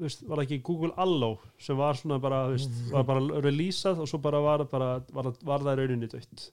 veist, 0.00 0.22
var 0.28 0.42
ekki 0.44 0.58
Google 0.62 0.92
Allo 1.00 1.36
sem 1.58 1.76
var 1.78 1.94
svona 1.98 2.18
bara, 2.20 2.44
veist, 2.52 2.70
Mhm. 2.70 2.90
var 2.92 3.02
bara 3.04 3.20
releasað 3.46 3.98
og 4.04 4.08
svo 4.10 4.18
bara 4.22 4.40
var, 4.40 4.64
bara, 4.64 4.90
var, 5.12 5.32
var 5.42 5.58
það 5.64 5.78
rauninni 5.82 6.08
dögt 6.12 6.50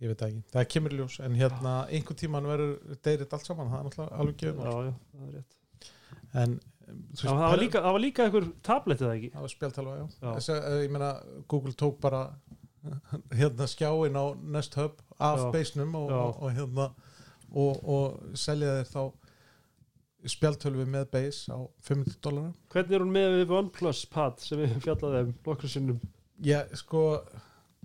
ég 0.00 0.08
veit 0.12 0.20
ekki, 0.22 0.42
það 0.54 0.68
kemur 0.74 0.92
í 0.94 0.98
ljós 1.00 1.20
en 1.24 1.34
hérna 1.34 1.76
einhver 1.90 2.14
tíman 2.16 2.44
verður 2.46 2.98
deyrið 3.02 3.32
allt 3.32 3.46
saman, 3.46 3.70
það 3.72 3.78
er 3.80 3.86
náttúrulega 3.88 4.18
alveg 4.18 4.36
já, 4.36 4.40
gefum 4.42 4.64
já, 4.64 4.94
það 5.14 5.28
er 5.28 5.32
rétt 5.38 5.54
en 6.34 6.60
Já, 6.88 7.28
það, 7.28 7.40
var 7.50 7.58
líka, 7.60 7.80
það 7.84 7.92
var 7.92 8.00
líka 8.00 8.24
einhver 8.24 8.44
tablet 8.64 9.00
eða 9.04 9.16
ekki 9.18 9.30
það 9.34 9.40
var 9.44 9.52
spjaltalva, 9.52 9.96
já, 9.98 10.04
Já. 10.22 10.30
Þess, 10.38 10.48
að, 10.54 10.76
ég 10.84 10.90
meina 10.94 11.10
Google 11.48 11.72
tók 11.76 11.98
bara 12.00 12.20
hérna 13.40 13.66
skjáin 13.68 14.16
á 14.16 14.24
Nest 14.40 14.74
Hub 14.78 15.02
af 15.20 15.38
Já. 15.42 15.50
beisnum 15.52 15.94
og, 15.98 16.08
Já. 16.10 16.16
og, 16.16 16.42
og 16.42 16.52
hérna 16.56 16.86
og, 17.52 17.82
og 17.84 18.36
selja 18.38 18.78
þeir 18.78 18.88
þá 18.94 19.02
spjaltölvi 20.26 20.86
með 20.90 21.04
beis 21.12 21.44
á 21.46 21.58
500 21.86 22.18
dólarar 22.24 22.54
hvernig 22.72 22.96
er 22.98 23.04
hún 23.04 23.12
með 23.14 23.36
við 23.42 23.52
OnePlus 23.60 24.00
pad 24.10 24.40
sem 24.42 24.58
við 24.58 24.74
fjallaði 24.82 25.20
um 25.28 25.34
nokkur 25.46 25.70
sinnum? 25.70 26.00
Já, 26.42 26.62
sko, 26.78 27.04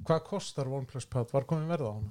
hvað 0.05 0.23
kostar 0.27 0.67
OnePlus 0.69 1.05
Pad? 1.09 1.29
Var 1.33 1.45
komin 1.49 1.69
verð 1.69 1.89
á 1.89 1.93
hann? 1.93 2.09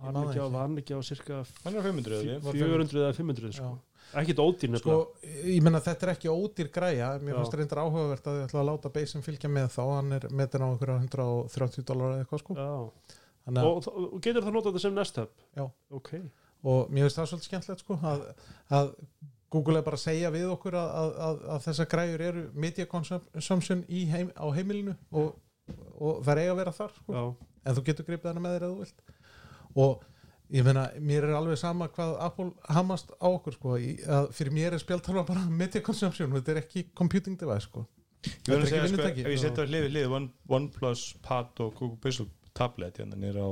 hann 0.00 0.16
er 0.16 0.28
ekki 0.30 0.40
á, 0.42 0.46
hann 0.54 0.74
er 0.76 0.82
ekki 0.82 0.94
á 0.96 1.00
cirka 1.04 1.38
Hann 1.64 1.76
er 1.76 1.86
500 1.86 2.14
eða 2.16 2.34
ekki? 2.34 2.44
Var 2.46 2.58
400 2.58 3.00
eða 3.04 3.14
500 3.18 3.56
sko. 3.58 3.70
ekkit 4.20 4.40
ódýr 4.42 4.76
Sko, 4.80 4.94
nefnilega. 4.96 5.48
ég 5.54 5.62
menna 5.66 5.80
þetta 5.84 6.06
er 6.06 6.12
ekki 6.14 6.30
ódýr 6.32 6.70
græja. 6.74 7.08
Mér 7.22 7.36
finnst 7.38 7.56
reyndar 7.60 7.82
áhugavert 7.84 8.26
að 8.30 8.38
þið 8.38 8.46
ætla 8.48 8.62
að 8.62 8.68
láta 8.70 8.92
beisin 8.94 9.22
fylgja 9.26 9.50
með 9.52 9.68
þá, 9.76 9.82
hann 9.94 10.12
er 10.16 10.26
metin 10.40 10.64
á 10.64 10.68
einhverja 10.70 10.96
130 11.04 11.86
dólar 11.90 12.14
eða 12.16 12.24
eitthvað 12.24 12.42
sko. 12.42 12.56
Og, 13.50 13.90
og 13.90 14.16
getur 14.24 14.42
það 14.46 14.54
notað 14.56 14.72
þetta 14.72 14.82
sem 14.86 14.96
Nest 14.96 15.20
Hub? 15.20 15.30
Já. 15.58 15.64
ok, 15.98 16.10
og 16.62 16.90
mér 16.92 17.06
finnst 17.06 17.20
það 17.20 17.30
svolítið 17.30 17.50
skemmtilegt 17.50 17.84
sko 17.84 17.98
að, 18.10 18.24
að 18.78 18.90
Google 19.50 19.80
er 19.80 19.86
bara 19.86 19.98
að 19.98 20.04
segja 20.04 20.30
við 20.34 20.50
okkur 20.52 20.76
að, 20.78 20.90
að, 21.00 21.14
að, 21.26 21.40
að 21.54 21.64
þessar 21.66 21.88
græjur 21.90 22.26
eru 22.28 22.44
media 22.54 22.86
consumption 22.90 23.84
heim, 23.88 24.30
á 24.36 24.46
heimilinu 24.54 24.94
og, 25.10 25.32
og 25.98 26.20
það 26.26 26.32
er 26.34 26.42
eiga 26.44 26.54
að 26.54 26.60
vera 26.62 26.76
þar 26.76 26.94
sko. 26.98 27.24
en 27.64 27.76
þú 27.78 27.84
getur 27.88 28.08
gripið 28.08 28.30
hana 28.30 28.44
með 28.44 28.56
þér 28.56 28.66
eða 28.68 28.74
þú 28.74 28.84
vilt 28.84 29.18
og 29.80 30.06
ég 30.50 30.66
meina, 30.66 30.88
mér 30.98 31.28
er 31.28 31.36
alveg 31.38 31.58
sama 31.60 31.88
hvað 31.94 32.16
Apple 32.26 32.50
hamast 32.74 33.12
á 33.22 33.28
okkur 33.30 33.56
sko, 33.56 33.76
í, 33.78 33.94
að 34.02 34.30
fyrir 34.34 34.54
mér 34.54 34.76
er 34.76 34.82
spjaltalva 34.82 35.24
bara 35.28 35.46
media 35.62 35.82
consumption, 35.84 36.32
þetta 36.34 36.54
er 36.54 36.62
ekki 36.64 36.88
computing 36.98 37.38
device 37.40 37.68
sko. 37.68 37.86
Ég 38.20 38.50
verður 38.50 38.66
að 38.66 38.72
segja, 38.72 38.88
sko, 38.90 39.06
ef 39.08 39.30
ég 39.32 39.40
setja 39.40 39.64
hlið 39.64 39.86
við 39.86 39.94
hlið 39.94 40.14
One, 40.18 40.28
OnePlus 40.52 41.04
Pad 41.24 41.62
og 41.64 41.72
Google 41.78 41.96
Pixel 42.02 42.28
tablet 42.56 42.98
hérna 43.00 43.16
nýra 43.16 43.46
á 43.46 43.50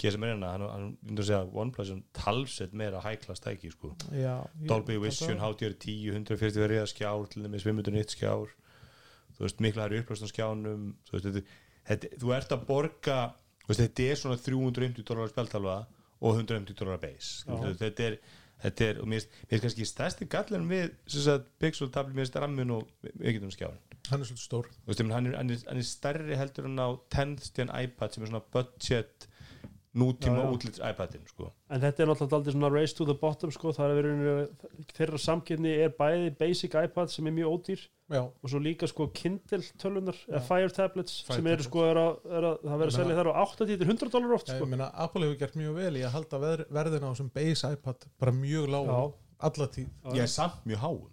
GSM 0.00 0.24
hérna, 0.24 0.52
hann, 0.54 0.64
hann 0.70 0.86
myndur 1.04 1.24
að 1.24 1.28
segja 1.28 1.40
að 1.44 1.56
OnePlus 1.62 1.92
er 1.92 2.00
talsett 2.16 2.76
meira 2.76 3.02
high-class 3.04 3.44
tæki 3.44 3.72
sko. 3.74 3.92
Dolby 4.70 4.96
Vision, 5.02 5.40
HDR 5.42 5.76
10, 5.76 6.14
140 6.14 6.64
verið 6.64 6.86
skjár 6.90 7.28
til 7.32 7.44
þeim 7.44 7.58
501 7.60 8.14
skjár. 8.16 8.54
Þú 9.36 9.46
veist, 9.46 9.62
mikla 9.64 9.86
hæri 9.86 10.02
upplöst 10.02 10.24
á 10.24 10.28
skjánum. 10.32 10.86
Þú 11.08 11.16
veist, 11.16 11.28
þetta, 11.28 11.58
þetta, 11.90 12.12
þú 12.24 12.34
ert 12.36 12.56
að 12.56 12.66
borga 12.68 13.18
þú 13.62 13.72
veist, 13.72 13.84
þetta 13.84 14.08
er 14.08 14.20
svona 14.22 14.40
350 14.48 15.08
dólar 15.10 15.32
spjaltalva 15.32 15.76
og 16.20 16.40
150 16.40 16.80
dólar 16.80 17.00
base. 17.02 17.44
Veist, 17.50 17.84
þetta 17.84 18.08
er, 18.08 18.18
þetta 18.64 18.88
er 18.88 19.04
og 19.04 19.12
mér 19.12 19.28
finnst 19.28 19.68
kannski 19.68 19.88
stærsti 19.88 20.28
gallin 20.32 20.68
við 20.70 20.90
sem 21.06 21.28
sagt, 21.28 21.52
Pixel 21.60 21.92
tablet, 21.92 22.16
mér 22.16 22.26
finnst 22.26 22.40
rammin 22.40 22.76
og 22.78 22.88
við 23.12 23.38
getum 23.38 23.52
skjáin 23.54 23.80
hann 24.08 24.22
er 24.22 24.28
svolítið 24.28 24.46
stór. 24.46 24.68
Þú 24.70 24.90
veist, 24.90 25.00
ég 25.00 25.06
meina, 25.06 25.16
hann 25.18 25.28
er, 25.28 25.36
hann 25.38 25.52
er, 25.52 25.62
hann 25.68 25.80
er 25.80 25.86
stærri 25.86 26.38
heldur 26.38 26.68
en 26.68 26.82
á 26.82 26.88
10th 27.12 27.50
gen 27.56 27.72
iPad 27.74 28.14
sem 28.14 28.24
er 28.24 28.32
svona 28.32 28.42
budget 28.54 29.26
nútíma 29.94 30.44
útlits 30.52 30.78
iPadin 30.78 31.24
sko. 31.26 31.48
en 31.70 31.80
þetta 31.82 32.02
er 32.04 32.10
náttúrulega 32.10 32.36
aldrei 32.38 32.54
svona 32.54 32.70
race 32.70 32.94
to 32.94 33.06
the 33.08 33.14
bottom 33.18 33.50
sko, 33.50 33.72
það 33.74 33.90
er 33.90 33.96
verið 33.98 34.92
þeirra 34.94 35.18
samkeppni 35.18 35.72
er 35.82 35.94
bæði 35.98 36.28
basic 36.38 36.76
iPad 36.78 37.10
sem 37.10 37.26
er 37.26 37.34
mjög 37.40 37.56
ódýr 37.56 37.86
Já, 38.10 38.24
og 38.26 38.50
svo 38.50 38.58
líka 38.58 38.88
sko 38.90 39.04
Kindle 39.14 39.62
tölunar 39.78 40.16
eða. 40.26 40.40
Fire 40.42 40.70
tablets 40.74 41.20
Fire 41.28 41.36
sem 41.38 41.46
eru 41.46 41.62
sko 41.62 41.84
er 41.86 41.98
að, 42.00 42.16
er 42.26 42.46
að, 42.48 42.56
það 42.64 42.80
verður 42.80 42.88
að 42.88 42.90
Ég 42.90 42.96
selja 42.98 43.18
þar 43.20 43.28
á 43.30 43.34
80-100 43.44 44.10
dólar 44.14 44.34
oft 44.34 44.50
ég 44.50 44.56
sko. 44.58 44.66
meina 44.66 44.88
Apple 44.94 45.22
hefur 45.28 45.38
gert 45.44 45.54
mjög 45.60 45.76
vel 45.78 45.92
í 46.00 46.02
að 46.02 46.14
halda 46.16 46.40
ver, 46.42 46.64
verðina 46.74 47.06
á 47.06 47.10
þessum 47.14 47.30
base 47.34 47.70
iPad 47.76 48.08
bara 48.18 48.34
mjög 48.34 48.66
lág 48.74 48.90
Já. 48.90 48.98
alla 49.50 49.68
tíð 49.76 49.88
ég 50.14 50.22
er 50.26 50.32
samt 50.34 50.66
mjög 50.66 50.82
háum 50.82 51.06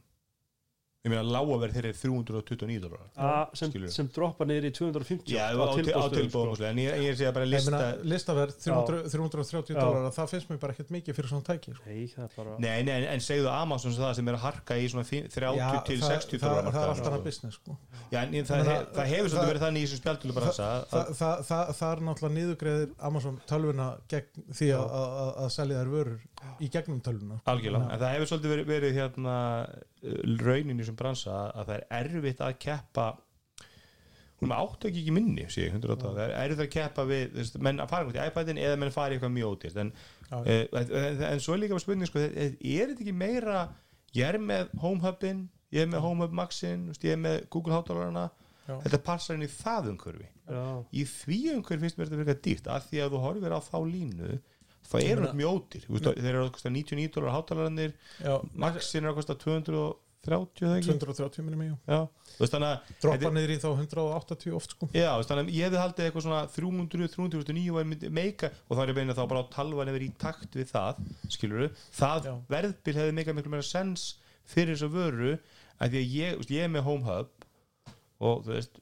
ég 1.08 1.14
meina 1.14 1.24
lágaverð 1.26 1.78
þeirra 1.78 1.92
er 1.94 2.00
329 2.02 2.82
dólar 2.84 3.06
A, 3.16 3.32
sem, 3.58 3.72
sem 3.94 4.10
droppa 4.14 4.46
niður 4.50 4.68
í 4.68 4.72
250 4.78 5.32
Já, 5.34 5.48
á, 5.56 6.06
tilbúðum 6.14 6.56
sko. 6.58 6.68
en 6.68 6.82
ég, 6.84 6.92
ég 7.02 7.10
er 7.10 7.16
að 7.16 7.22
segja 7.22 7.34
bara 7.38 7.48
lista 7.50 7.72
meina, 7.74 7.90
listaverð 8.14 8.58
300, 8.68 9.10
330 9.16 9.74
Já. 9.74 9.80
dólar 9.82 10.12
það 10.18 10.32
finnst 10.34 10.52
mér 10.52 10.62
bara 10.64 10.76
ekkert 10.76 10.94
mikið 10.98 11.18
fyrir 11.18 11.32
svona 11.32 11.48
tæki 11.48 11.74
sko. 11.78 11.84
Nei, 11.88 12.06
það 12.14 12.24
er 12.28 12.34
bara 12.38 12.56
Nei, 12.68 12.84
nei, 12.88 12.94
en, 13.00 13.08
en 13.16 13.24
segðu 13.28 13.52
Amazon 13.54 13.96
sem 13.96 14.04
það 14.04 14.16
sem 14.20 14.32
er 14.34 14.38
að 14.38 14.44
harka 14.48 14.78
í 14.78 14.88
svona 14.92 15.06
fi- 15.08 15.24
30 15.28 15.84
til 15.88 16.00
það, 16.02 16.14
60 16.18 16.42
það, 16.42 16.48
dólar 16.48 16.72
það 16.72 16.82
er 16.84 16.92
allt 16.92 16.98
markaðar, 16.98 16.98
annað 16.98 17.18
sko. 17.18 17.28
business 17.28 17.60
sko. 17.62 17.78
Já, 18.12 18.20
en 18.24 18.34
ég- 18.38 18.48
það, 18.48 18.64
he- 18.68 18.86
það 18.98 19.12
hefur 19.14 19.28
svolítið 19.28 19.38
það- 19.38 19.52
verið 19.52 19.64
þannig 19.68 19.82
í 19.82 19.88
þessum 19.88 20.06
að- 20.98 21.12
það, 21.18 21.46
það, 21.48 21.72
það 21.78 21.92
er 21.92 22.04
náttúrulega 22.08 22.36
niðurgreðir 22.38 22.90
Amazon 23.10 23.40
tölvuna 23.48 23.88
gegn 24.12 24.46
því 24.58 24.68
að, 24.78 24.86
að, 25.02 25.32
að 25.44 25.50
selja 25.58 25.82
þær 25.82 25.92
vörur 25.98 26.20
í 26.62 26.70
gegnum 26.74 27.00
tölvuna 27.06 27.40
sko. 27.40 27.54
Algjörlega, 27.54 27.88
en 27.94 28.02
það 28.02 28.14
hefur 28.16 28.30
svolítið 28.32 28.54
verið, 28.54 28.68
verið 28.72 29.00
hérna, 29.00 29.38
uh, 30.04 30.20
raunin 30.44 30.76
í 30.76 30.84
þessum 30.84 31.00
bransa 31.00 31.40
að 31.54 31.72
það 31.72 31.74
er 31.78 31.88
erfitt 32.02 32.44
að 32.46 32.60
keppa 32.66 33.08
hún 34.38 34.52
með 34.52 34.64
átök 34.64 35.00
ekki 35.02 35.14
minni 35.16 35.48
sé, 35.50 35.66
ég, 35.66 35.76
108, 35.80 36.14
það 36.14 36.34
er 36.38 36.54
það 36.54 36.64
að 36.68 36.74
keppa 36.76 37.06
við 37.10 37.38
veist, 37.40 37.60
menn 37.66 37.82
að 37.82 37.90
fara 37.90 38.06
einhvern 38.06 38.22
í 38.22 38.28
iPadin 38.30 38.62
eða 38.62 38.80
menn 38.84 38.94
fara 38.94 39.10
í 39.10 39.18
eitthvað 39.18 39.34
mjög 39.34 39.56
ódýrt 39.56 39.80
en, 39.82 39.94
uh, 40.30 40.50
en, 40.78 41.24
en 41.32 41.42
svo 41.42 41.56
er 41.56 41.64
líka 41.64 41.80
spurning 41.82 42.10
sko, 42.10 42.22
er, 42.22 42.54
er 42.54 42.92
þetta 42.92 43.02
ekki 43.02 43.16
meira 43.18 43.64
ég 44.14 44.28
er 44.30 44.38
með 44.42 44.70
HomeHubin 44.84 45.48
ég 45.74 45.84
er 45.84 45.90
með 45.90 46.06
HomeHub 46.06 46.36
Maxin, 46.38 46.92
ég 47.02 47.16
er 47.16 47.24
með 47.24 47.40
Google 47.54 47.80
hátalarana 47.80 48.28
Já. 48.68 48.76
þetta 48.84 49.00
passar 49.04 49.38
inn 49.38 49.46
í 49.46 49.52
það 49.52 49.94
umhverfi. 49.94 50.28
Já, 50.48 50.64
í 50.92 51.04
því 51.08 51.40
umhverfi 51.56 51.86
finnst 51.86 52.00
mér 52.00 52.10
þetta 52.10 52.22
fyrir 52.22 52.40
dýrt 52.44 52.70
af 52.72 52.88
því 52.90 53.02
að 53.04 53.14
þú 53.14 53.22
horfir 53.24 53.56
á 53.56 53.60
þá 53.64 53.78
línu 53.88 54.32
það 54.88 55.06
eru 55.12 55.24
þetta 55.26 55.40
mjög 55.42 55.56
ódýr 55.58 55.88
þeir 56.08 56.34
eru 56.34 56.44
að 56.44 56.52
kosta 56.58 56.74
99 56.74 57.14
dólar 57.16 57.36
hátalarannir 57.36 57.96
Maxin 58.54 59.04
er 59.04 59.12
að 59.12 59.18
kosta 59.22 59.36
230 59.42 60.68
það 60.68 60.76
ekki? 60.78 60.96
230 61.04 61.46
minnum 61.46 61.64
ég 61.64 61.74
Droppa 63.04 63.32
niður 63.32 63.54
í 63.54 63.58
þá 63.62 63.68
180 63.72 64.56
oft 64.58 64.74
sko. 64.76 64.90
Já, 64.92 65.10
þannig 65.30 65.44
að 65.46 65.52
ég 65.56 65.68
hefði 65.68 65.82
haldið 65.82 66.08
eitthvað 66.08 66.26
svona 66.26 66.42
300, 66.56 67.12
309 67.16 67.68
og 67.72 67.92
myndi 67.92 68.12
meika 68.14 68.52
og 68.68 68.78
þá 68.78 68.82
er 68.84 68.92
beina 68.98 69.16
þá 69.18 69.24
bara 69.32 69.44
á 69.44 69.52
talvan 69.54 69.92
yfir 69.94 70.08
í 70.08 70.10
takt 70.20 70.58
við 70.58 70.72
það, 70.74 71.00
skilur 71.32 71.70
það 71.96 72.28
Já. 72.28 72.34
verðbil 72.52 72.98
hefði 73.00 73.16
meika 73.20 73.38
miklu 73.38 73.54
meira 73.56 73.68
sens 73.68 74.10
fyrir 74.48 74.76
þess 74.76 74.88
að 74.88 74.98
vöru 74.98 75.34
að 75.78 75.94
því 75.96 76.04
að 76.04 76.18
ég, 76.18 76.44
ég 76.58 76.66
er 76.68 76.74
með 76.74 76.88
HomeHub 76.88 77.48
og 78.28 78.44
þú 78.46 78.56
veist 78.56 78.80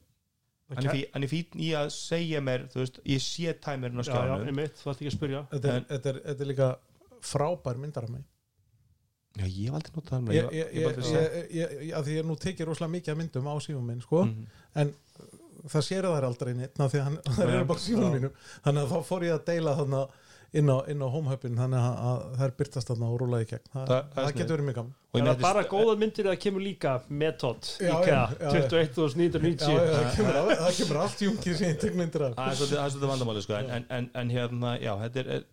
hann 0.74 0.86
er, 0.86 0.90
fí, 0.96 1.02
hann 1.12 1.22
er 1.22 1.30
fín 1.30 1.60
í 1.62 1.68
að 1.78 1.90
segja 1.94 2.40
mér 2.42 2.64
þú 2.72 2.80
veist, 2.82 2.96
ég 3.06 3.20
sé 3.22 3.52
tæmirinn 3.62 4.00
á 4.02 4.36
einmitt, 4.42 4.74
þú 4.80 4.90
ætti 4.92 5.04
ekki 5.06 5.12
að 5.12 5.18
spyrja. 5.18 5.42
Þetta 5.52 5.68
er, 5.68 5.76
En- 5.76 5.84
þetta 5.92 6.08
er, 6.12 6.18
þetta 6.26 6.42
er 6.46 6.50
líka 6.50 6.68
frábær 7.22 7.78
myndar 7.78 8.04
af 8.08 8.10
mig 8.10 8.24
Já, 9.36 9.44
ég 9.52 9.74
aldrei 9.76 9.92
notað 9.94 10.14
hann 10.16 10.28
ég, 10.32 10.46
ég, 10.48 10.68
ég, 10.72 10.96
ég, 10.96 11.48
ég, 11.52 11.72
ég, 11.84 11.90
að 11.98 12.06
því 12.08 12.14
ég 12.16 12.24
nú 12.24 12.36
tekið 12.40 12.66
rosalega 12.70 12.92
mikið 12.96 13.18
myndum 13.20 13.48
á 13.52 13.54
sífum 13.60 13.84
minn 13.84 14.00
sko, 14.00 14.22
Mhm. 14.24 14.46
en 14.80 14.94
það 15.68 15.82
sér 15.84 16.06
það 16.08 16.24
aldrei 16.30 16.54
neitt 16.56 16.80
af 16.80 16.92
því 16.92 16.98
að 17.00 17.04
hann, 17.04 17.18
það 17.36 17.52
eru 17.54 17.64
bara 17.68 17.78
sífum 17.84 18.12
mínum. 18.16 18.32
Þannig 18.64 18.82
að 18.86 18.90
þá 18.94 18.98
fór 19.10 19.22
ég 19.26 19.34
að 19.36 19.44
deila 19.50 19.74
þarna 19.76 20.00
inn 20.60 20.70
á, 20.72 20.78
á 21.02 21.08
homehubin 21.14 21.56
þannig 21.58 21.80
að, 21.82 21.96
að 22.10 22.22
það 22.38 22.44
er 22.46 22.54
byrtast 22.60 22.90
þarna 22.92 23.08
og 23.12 23.18
rúlaði 23.22 23.46
í 23.46 23.50
gegn 23.52 23.66
það, 23.72 23.86
Það- 23.90 24.06
það, 24.14 24.20
það 24.26 24.36
getur 24.40 24.54
verið 24.56 24.68
mjög 24.70 24.78
gaman 24.80 24.94
Og 25.16 25.20
ég 25.20 25.26
Er 25.26 25.28
það 25.32 25.42
bara 25.46 25.62
góða 25.70 25.94
myndir 26.02 26.26
eða 26.30 26.40
kemur 26.44 26.64
líka 26.66 26.94
Method, 27.08 27.70
Já, 27.80 27.92
IKEA, 27.96 28.20
já, 28.20 28.22
já, 28.36 28.50
já. 28.52 28.68
21.990 28.76 29.66
Já, 29.66 29.80
já, 29.80 30.12
það, 30.26 30.52
það 30.60 30.76
kemur 30.80 31.00
allt 31.04 31.24
jungið 31.26 31.58
sem 31.60 31.68
ég 31.72 31.80
tek 31.86 31.96
myndir 32.00 32.24
af 32.26 32.34
Það 32.36 32.50
er 32.52 32.60
svolítið, 32.60 32.78
það 32.82 33.02
er 33.06 33.12
vandamáli 33.14 33.44
sko. 33.46 33.58
en, 33.60 33.70
en, 33.78 33.86
en, 33.98 34.08
en 34.22 34.32
hérna, 34.36 34.74
já, 34.82 34.92
þetta 35.06 35.24
er, 35.36 35.46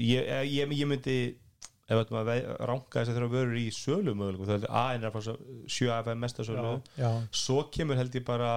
ég, 0.00 0.32
ég, 0.52 0.76
ég 0.82 0.88
myndi 0.90 1.16
ef 1.92 1.98
þetta 1.98 2.14
maður 2.14 2.44
ránka 2.70 3.00
þess 3.02 3.10
að 3.12 3.16
þeirra 3.18 3.30
vörur 3.34 3.58
í 3.60 3.66
sölu 3.74 4.14
möguleikum, 4.16 4.46
það 4.48 4.62
er 4.64 4.70
A 4.80 4.84
en 4.96 5.02
er 5.04 5.16
að 5.18 5.26
7 5.68 5.90
AFM 5.92 6.22
mestasölu, 6.24 6.70
Já. 6.96 7.02
Já, 7.02 7.10
svo 7.42 7.64
kemur 7.74 7.98
held 8.00 8.14
ég 8.16 8.24
bara 8.24 8.52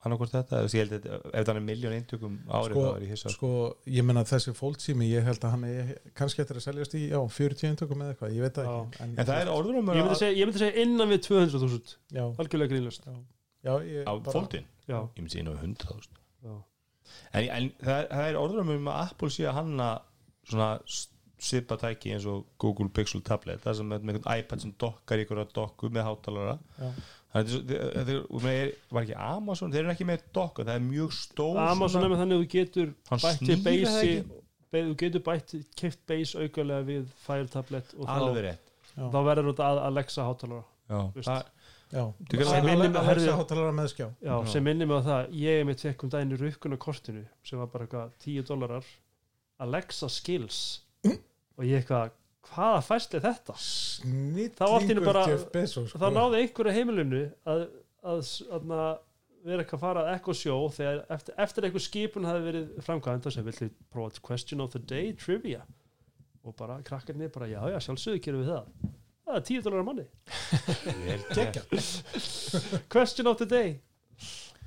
hann 0.00 0.14
okkur 0.16 0.30
þetta, 0.32 0.60
þú 0.60 0.66
veist, 0.66 0.76
ég 0.76 0.86
held 0.86 0.94
að 0.96 1.24
ef 1.36 1.46
það 1.46 1.58
er 1.58 1.64
miljón 1.66 1.94
eintökum 1.96 2.36
árið 2.48 2.70
sko, 2.72 2.84
þá 2.84 2.94
er 2.94 3.02
ég 3.04 3.10
hissa. 3.12 3.32
sko, 3.34 3.50
ég 3.96 4.06
menna 4.08 4.22
þessi 4.30 4.54
fólksými 4.56 5.08
ég 5.10 5.26
held 5.28 5.44
að 5.44 5.54
hann 5.54 5.66
er 5.68 5.90
kannski 6.16 6.44
eftir 6.44 6.60
að 6.60 6.64
seljast 6.64 6.96
í 6.96 7.02
já, 7.10 7.18
40 7.36 7.68
eintökum 7.68 8.04
eða 8.04 8.14
eitthvað, 8.14 8.32
ég 8.38 8.46
veit 8.46 8.56
það 8.56 8.70
ekki 8.70 9.04
en 9.10 9.28
það 9.28 9.42
er 9.42 9.52
orður 9.52 9.80
um 9.82 9.92
Ég 9.92 10.00
myndi 10.00 10.18
segja, 10.22 10.38
ég 10.38 10.48
myndi 10.48 10.62
segja 10.62 10.86
innan 10.86 11.12
við 11.12 11.22
200.000 11.28 11.94
já, 12.16 12.24
algjörlega 12.40 12.72
grínlust 12.72 13.04
á 13.04 13.14
Já, 13.60 13.74
ég 13.76 15.20
myndi 15.20 15.34
segja 15.34 15.44
inn 15.44 15.52
á 15.52 15.60
100.000 15.60 16.20
já, 16.48 16.56
en, 17.36 17.44
en 17.44 17.70
það, 17.84 18.04
það 18.14 18.26
er 18.30 18.40
orður 18.40 18.64
um 18.78 18.92
að 18.94 19.00
Apple 19.04 19.32
sé 19.36 19.48
að 19.50 19.58
hanna 19.60 19.90
svona 20.48 20.72
svipa 21.40 21.76
tæki 21.80 22.12
eins 22.14 22.26
og 22.28 22.44
Google 22.60 22.90
Pixel 22.92 23.22
tablet 23.24 23.62
það 23.64 23.78
sem 23.80 23.94
er 23.94 24.02
með 24.04 24.18
einhvern 24.18 24.42
iPad 24.42 24.64
sem 24.64 24.72
dokkar 24.80 25.20
í 25.20 25.24
ykkur 25.24 25.40
dokku 25.56 25.90
með 25.92 26.08
hátalara 26.08 26.56
Já. 26.80 26.90
Þannig 27.30 27.52
að 27.54 27.66
þetta 27.70 28.10
er 28.10 28.16
er- 28.18 28.66
er- 28.66 28.72
var 28.90 29.02
ekki 29.06 29.16
Amazon, 29.22 29.70
þeir 29.72 29.84
eru 29.84 29.92
ekki 29.94 30.06
með 30.08 30.24
dokku 30.34 30.64
það 30.66 30.74
er 30.74 30.84
mjög 30.86 31.12
stór 31.14 31.60
Amazon 31.62 32.04
er 32.04 32.10
með 32.10 32.22
þannig 32.24 32.36
að 32.38 32.42
þú 32.44 32.48
getur 32.56 32.88
Hann 33.10 33.22
bætt 33.22 33.38
til 33.38 33.46
snýr 33.46 33.60
það 33.60 33.70
base 33.70 34.88
þú 34.90 34.96
getur 35.04 35.22
bætt, 35.28 35.54
keift 35.78 36.02
base 36.10 36.38
aukalega 36.42 36.86
við 36.90 37.06
Fire 37.26 37.46
Tablet 37.50 37.94
og 37.98 38.06
alveg 38.10 38.34
þá, 38.34 38.44
rétt 38.48 38.74
þá 39.14 39.18
verður 39.30 39.48
þetta 39.52 39.70
að 39.70 39.80
Alexa 39.86 40.26
hátalara 40.26 40.64
það, 40.90 41.44
Alexa- 43.00 43.36
hátalara 43.38 43.72
með 43.74 43.88
skjá. 43.94 44.06
Já, 44.22 44.30
Já. 44.30 44.46
sem 44.52 44.62
minnir 44.64 44.86
mig 44.86 44.98
á 44.98 45.02
það, 45.06 45.30
ég 45.34 45.60
er 45.60 45.64
með 45.66 45.80
tekk 45.82 46.04
um 46.04 46.10
daginn 46.10 46.34
í 46.34 46.38
rukkun 46.38 46.74
á 46.74 46.78
kortinu 46.78 47.24
sem 47.42 47.58
var 47.58 47.66
bara 47.66 47.86
eitthvað 47.86 48.10
10 48.26 48.42
dólarar 48.46 48.84
Alexa 49.60 50.08
Skills. 50.08 50.60
Og 51.58 51.64
ég 51.66 51.82
eitthvað, 51.82 52.10
hvaða 52.48 52.80
fæsli 52.86 53.20
þetta? 53.20 53.54
Snillingur 53.60 55.04
bara- 55.06 55.26
Jeff 55.28 55.44
Bezos 55.52 55.92
þá 55.94 56.08
náði 56.14 56.40
einhverju 56.44 56.72
heimilinu 56.76 57.22
að, 57.46 57.66
að, 58.02 58.18
að, 58.50 58.70
að 58.76 58.98
vera 59.44 59.62
eitthvað 59.64 59.78
að 59.78 59.84
fara 59.84 60.00
að 60.06 60.14
ekko 60.18 60.32
sjó 60.36 60.56
þegar 60.76 60.98
eftir, 61.16 61.34
eftir 61.46 61.64
einhver 61.68 61.84
skipun 61.84 62.24
hafi 62.28 62.42
verið 62.48 62.66
framkvæmt 62.84 63.26
og 63.30 63.34
sem 63.36 63.44
villi 63.46 63.68
prófa 63.92 64.20
question 64.30 64.60
of 64.64 64.72
the 64.74 64.80
day 64.80 65.12
trivia? 65.16 65.62
Og 66.44 66.56
bara 66.56 66.80
krakkarnir 66.84 67.28
bara 67.32 67.46
já 67.48 67.60
já 67.74 67.78
sjálfsögðu 67.84 68.20
gerum 68.24 68.42
við 68.44 68.50
það. 68.54 68.66
Það 69.30 69.36
er 69.36 69.40
10 69.46 69.62
dólar 69.62 69.80
á 69.80 69.84
manni 69.86 70.06
question 72.90 73.26
of 73.30 73.36
the 73.38 73.46
day 73.46 73.80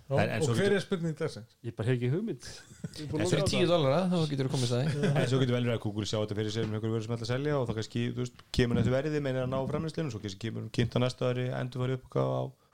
og 0.10 0.44
svo 0.44 0.54
hver 0.54 0.66
getur- 0.68 0.76
er 0.78 0.84
spurning 0.84 1.16
dagsins? 1.18 1.54
ég 1.64 1.76
bara 1.78 1.88
hef 1.90 1.96
ekki 1.98 2.10
hugmynd 2.12 2.44
Fyrir 2.94 3.24
loka 3.24 3.40
á 3.40 3.48
10 3.48 3.62
það. 3.64 3.70
dólara, 3.72 4.02
þá 4.12 4.18
getur 4.34 4.50
þú 4.50 4.54
komið 4.56 4.70
stæði 4.72 5.12
en 5.24 5.30
svo 5.32 5.40
getur 5.44 5.56
vel 5.56 5.64
verið 5.64 5.78
að 5.78 5.84
Google 5.86 6.06
sjá 6.10 6.18
þetta 6.20 6.38
fyrir 6.40 6.52
sér 6.58 6.68
með 6.68 6.76
einhverju 6.80 6.94
vörur 6.98 7.06
sem 7.08 7.16
ætla 7.16 7.28
að 7.28 7.32
selja 7.34 7.56
og 7.60 7.70
þá 7.70 7.74
kannski, 7.80 8.04
kemur 8.60 8.80
nættu 8.80 8.94
verðið 8.94 9.24
meina 9.24 9.46
að 9.46 9.54
ná 9.54 9.60
framlýslinu, 9.72 10.12
svo 10.14 10.20
kannski 10.26 10.42
kemur 10.48 10.68
kynnt 10.76 10.98
á 10.98 11.00
næsta 11.06 11.32
ári 11.32 11.48
endur 11.56 11.84
farið 11.86 12.02
upp 12.02 12.20
á 12.20 12.28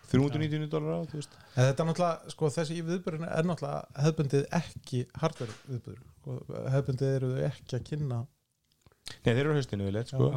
399 0.10 0.70
dólar 0.74 0.96
á, 0.98 1.00
þú 1.06 1.20
veist 1.22 1.36
En 1.54 1.68
þetta 1.70 1.84
er 1.84 1.88
náttúrulega, 1.92 2.34
sko, 2.34 2.50
þessi 2.56 2.80
viðbörðin 2.88 3.28
er 3.30 3.46
náttúrulega 3.46 4.06
hefbundið 4.08 4.46
ekki 4.58 5.02
hardware 5.22 5.54
viðbörður. 5.70 6.08
Sko, 6.18 6.38
hefbundið 6.74 7.12
eru 7.20 7.30
þau 7.36 7.44
ekki 7.52 7.78
að 7.78 7.84
kynna. 7.92 8.18
Nei, 9.26 9.30
þeir 9.34 9.42
eru 9.42 9.54
á 9.54 9.58
haustinu, 9.58 9.86
við 9.88 9.96
leitt, 9.98 10.12
sko. 10.14 10.30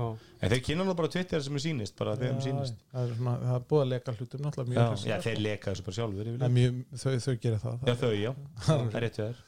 En 0.43 0.53
þeir 0.53 0.63
kynna 0.67 0.87
nú 0.89 0.95
bara 0.99 1.11
Twitter 1.13 1.43
sem 1.45 1.59
er 1.59 1.63
sýnist, 1.65 1.95
bara 1.99 2.15
þeim 2.21 2.39
Já, 2.39 2.45
sýnist. 2.47 2.79
Það 2.93 3.05
er, 3.09 3.15
svona, 3.19 3.35
það 3.43 3.57
er 3.59 3.67
búið 3.73 3.83
að 3.85 3.91
leka 3.93 4.15
hlutum 4.17 4.45
náttúrulega 4.47 4.73
mjög. 4.73 4.81
Já, 4.83 4.89
hressilega, 4.93 5.17
já, 5.19 5.25
þeir 5.27 5.43
leka 5.47 5.73
þessu 5.73 5.87
bara 5.89 5.97
sjálfur 5.99 6.23
Það 6.23 6.33
yfirleitt. 6.33 6.57
mjög, 6.57 6.81
þau, 7.03 7.13
þau 7.27 7.37
gera 7.47 7.61
það. 7.63 7.85
Já, 7.91 7.95
þau, 8.03 8.13
já, 8.19 8.33
það 8.67 8.97
er 9.01 9.07
rétt. 9.07 9.21
Við 9.23 9.29
þær 9.29 9.45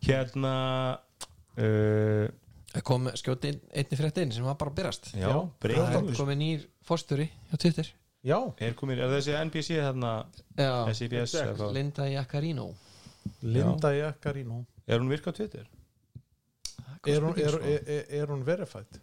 Hérna 0.00 0.52
uh, 1.60 2.82
kom 2.86 3.08
skjóti 3.18 3.50
inn, 3.52 3.62
einni 3.74 3.98
frétt 3.98 4.20
inn 4.22 4.32
sem 4.34 4.46
var 4.46 4.56
bara 4.60 4.72
að 4.72 4.78
byrjast 4.78 5.10
Já, 5.12 5.26
Já, 5.26 5.38
breytum 5.62 6.12
komið 6.16 6.38
nýr 6.40 6.68
fórstöri 6.86 7.26
hjá 7.50 7.56
Twitter. 7.60 7.90
Já, 8.20 8.36
Er 8.60 8.74
er 8.76 9.12
þessi 9.16 9.34
NPC 9.40 9.80
þarna? 9.80 10.12
Já, 10.56 10.72
SIBS? 10.94 11.34
Linda 11.72 12.06
Jacarino 12.08 12.70
Linda 13.42 13.92
Jacarino. 13.96 14.64
Er 14.86 15.00
hún 15.00 15.08
virka 15.08 15.32
á 15.32 15.36
Twitter? 15.36 15.68
Er 17.08 17.24
hún, 17.24 17.32
er, 17.40 17.48
sko. 17.54 17.62
er, 17.64 17.86
er, 17.96 18.04
er 18.20 18.26
hún 18.34 18.42
verified? 18.44 19.00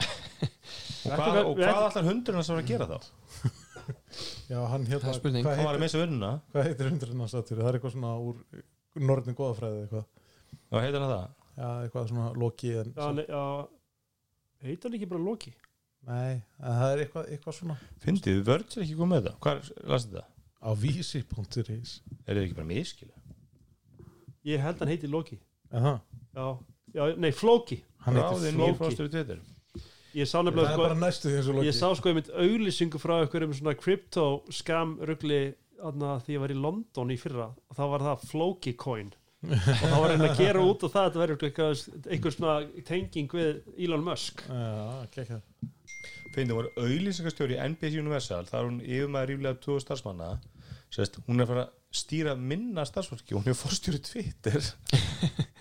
Og 1.10 1.14
hvað, 1.16 1.38
og 1.48 1.54
hvað 1.56 1.78
allar 1.80 2.04
hundurinn 2.10 2.40
að 2.60 2.68
gera 2.68 2.86
þá? 2.90 2.98
Já, 4.50 4.58
hann 4.68 4.84
Það 4.84 4.92
hérna, 4.92 5.14
spurning. 5.16 5.46
hvað 5.46 5.56
Hann 5.56 5.66
var 5.66 5.78
að 5.78 5.84
heitir, 5.86 6.30
hvað 6.52 6.66
heitir 6.68 6.90
hundurinn 6.90 7.22
hans 7.24 7.34
aftur? 7.38 7.60
Það 7.62 7.68
er 7.70 7.78
eitthvað 7.78 7.94
svona 7.94 8.10
úr 8.20 8.42
norðin 9.08 9.36
góðafræði 9.38 9.80
eitthvað. 9.86 10.04
og 10.70 10.84
heitir 10.84 11.00
hann 11.00 11.12
það? 11.14 11.24
Já, 11.56 11.68
eitthvað 11.86 12.08
svona 12.10 12.26
Loki 12.42 12.72
en, 12.82 12.92
Já, 12.96 13.24
já, 13.30 13.42
heitir 14.66 14.90
hann 14.90 14.98
ekki 15.00 15.08
bara 15.14 15.24
Loki 15.24 15.54
Nei, 16.10 16.36
það 16.60 16.84
er 16.94 17.02
eitthvað, 17.04 17.30
eitthvað 17.34 17.56
svona 17.58 17.78
Fyndið, 18.04 18.42
Vörds 18.50 18.76
er 18.78 18.84
ekki 18.86 18.98
komið 19.00 19.14
með 19.16 19.26
það 19.30 19.40
Hvað 19.46 19.72
lasið 19.94 20.14
það? 20.18 20.28
á 20.60 20.70
vísi.is 20.84 21.94
Er 22.26 22.36
þið 22.36 22.42
ekki 22.44 22.58
bara 22.60 22.68
miskila? 22.70 23.16
ég 24.50 24.62
held 24.64 24.80
hann 24.80 24.88
heitir 24.92 25.12
Loki 25.12 25.36
það, 25.70 25.98
já, 26.36 26.46
já 26.94 27.16
nei, 27.16 27.30
Floki. 27.36 27.80
Hann 28.04 28.16
heitir 28.16 28.76
Flóki. 28.78 29.40
ég 30.16 30.26
sá 30.26 30.40
Það 30.40 30.46
nefnilega 30.48 30.70
er 30.70 30.74
sko, 30.74 30.82
bara 30.82 30.98
næstu 30.98 31.28
því 31.30 31.36
eins 31.38 31.48
og 31.50 31.54
Loki. 31.58 31.68
ég 31.68 31.76
sá 31.76 31.88
sko 31.94 32.10
einmitt 32.10 32.30
auglýsingu 32.34 32.98
frá 33.02 33.14
einhverjum 33.20 33.54
svona 33.54 33.74
crypto 33.78 34.26
skam 34.50 34.96
rugli 35.06 35.40
aðna, 35.80 36.16
því 36.24 36.36
ég 36.36 36.42
var 36.42 36.52
í 36.54 36.58
London 36.60 37.12
í 37.14 37.18
fyrra 37.20 37.50
og 37.52 37.76
þá 37.78 37.84
var 37.94 38.06
það 38.08 38.24
Floki 38.30 38.72
coin. 38.76 39.12
Og 39.40 39.56
þá 39.88 39.96
var 39.96 40.10
hann 40.12 40.26
að 40.26 40.36
gera 40.42 40.60
út 40.60 40.82
og 40.84 40.90
það 40.92 41.00
að 41.00 41.06
þetta 41.08 41.20
verður 41.22 41.44
eitthvað, 41.48 41.84
einhver 42.12 42.34
svona 42.34 42.56
tenging 42.84 43.30
við 43.32 43.62
Elon 43.86 44.04
Musk. 44.04 44.42
Já, 44.48 45.06
ekki 45.06 45.40
Fyndið 46.34 46.58
voru 46.58 46.70
auðlýsingastjóri 46.78 47.56
í 47.56 47.62
NBC 47.72 47.96
Universal 47.98 48.44
Það 48.46 48.58
er 48.60 48.66
hún 48.68 48.76
yfirmaður 48.84 49.30
ríflega 49.32 49.58
20 49.64 49.80
starfsmanna. 49.82 50.28
Sérst, 50.94 51.18
hún 51.26 51.40
er 51.40 51.46
að 51.46 51.50
fara 51.50 51.64
að 51.64 51.72
stýra 52.00 52.36
minna 52.38 52.84
starfsfólki 52.86 53.34
Hún 53.34 53.48
er 53.50 53.56
fórstjóri 53.58 53.98
Twitter 54.04 54.60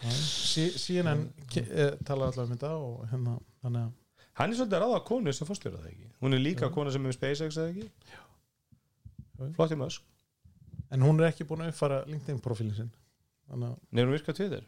sí, 0.50 0.68
CNN 0.82 1.26
eh, 1.62 1.96
talaði 2.06 2.34
allavega 2.34 2.46
um 2.46 2.54
þetta 2.56 2.76
og 2.76 3.02
hérna 3.14 3.40
þannig 3.64 3.88
að 3.88 3.98
Hann 4.40 4.54
er 4.54 4.56
svolítið 4.56 4.78
að 4.78 4.84
ráða 4.86 5.00
konu 5.04 5.32
sem 5.36 5.48
fórstjóri 5.50 5.80
það 5.82 5.88
ekki? 5.90 6.06
Hún 6.24 6.36
er 6.38 6.40
líka 6.40 6.68
Já. 6.70 6.72
kona 6.72 6.92
sem 6.96 7.04
er 7.04 7.12
með 7.12 7.18
SpaceX 7.18 7.58
eða 7.60 7.74
ekki? 7.74 7.90
Já. 8.14 8.22
Flott 9.58 9.74
í 9.76 9.78
mösk 9.80 10.06
en 10.90 11.06
hún 11.06 11.20
er 11.22 11.30
ekki 11.30 11.46
búin 11.48 11.66
að 11.66 11.74
uppfara 11.74 12.02
LinkedIn 12.10 12.42
profílin 12.44 12.76
sinn. 12.78 12.90
Þannig 13.50 13.72
að 13.72 13.78
Nei, 13.92 14.02
hún 14.04 14.14
virkar 14.14 14.36
á 14.36 14.38
Twitter? 14.40 14.66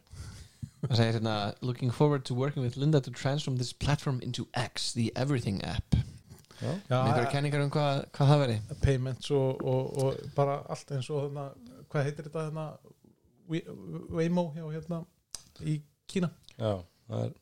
Það 0.82 0.96
segir 0.98 1.18
hérna 1.18 1.36
Looking 1.62 1.94
forward 1.94 2.26
to 2.26 2.38
working 2.38 2.66
with 2.66 2.78
Linda 2.78 3.02
to 3.02 3.12
transform 3.12 3.58
this 3.58 3.74
platform 3.74 4.22
into 4.22 4.48
X, 4.54 4.94
the 4.94 5.12
everything 5.16 5.62
app. 5.64 5.96
Já. 6.62 6.70
já, 6.70 6.94
Með 6.94 7.08
einhverja 7.08 7.32
kenningar 7.34 7.64
um 7.66 7.72
hvað, 7.74 8.04
hvað 8.14 8.32
það 8.32 8.42
veri 8.44 8.58
payments 8.84 9.32
og, 9.34 9.64
og, 9.66 9.88
og 9.98 10.34
bara 10.36 10.60
allt 10.70 10.92
eins 10.94 11.10
og 11.10 11.24
þarna 11.24 11.46
hvað 11.90 12.06
heitir 12.10 12.28
þetta 12.30 12.44
hérna? 12.50 12.66
Waymo 14.14 14.52
hjá 14.56 14.68
hérna 14.70 15.02
í 15.68 15.78
Kína. 16.12 16.32
Já, 16.58 16.74
það 17.12 17.24
er 17.28 17.38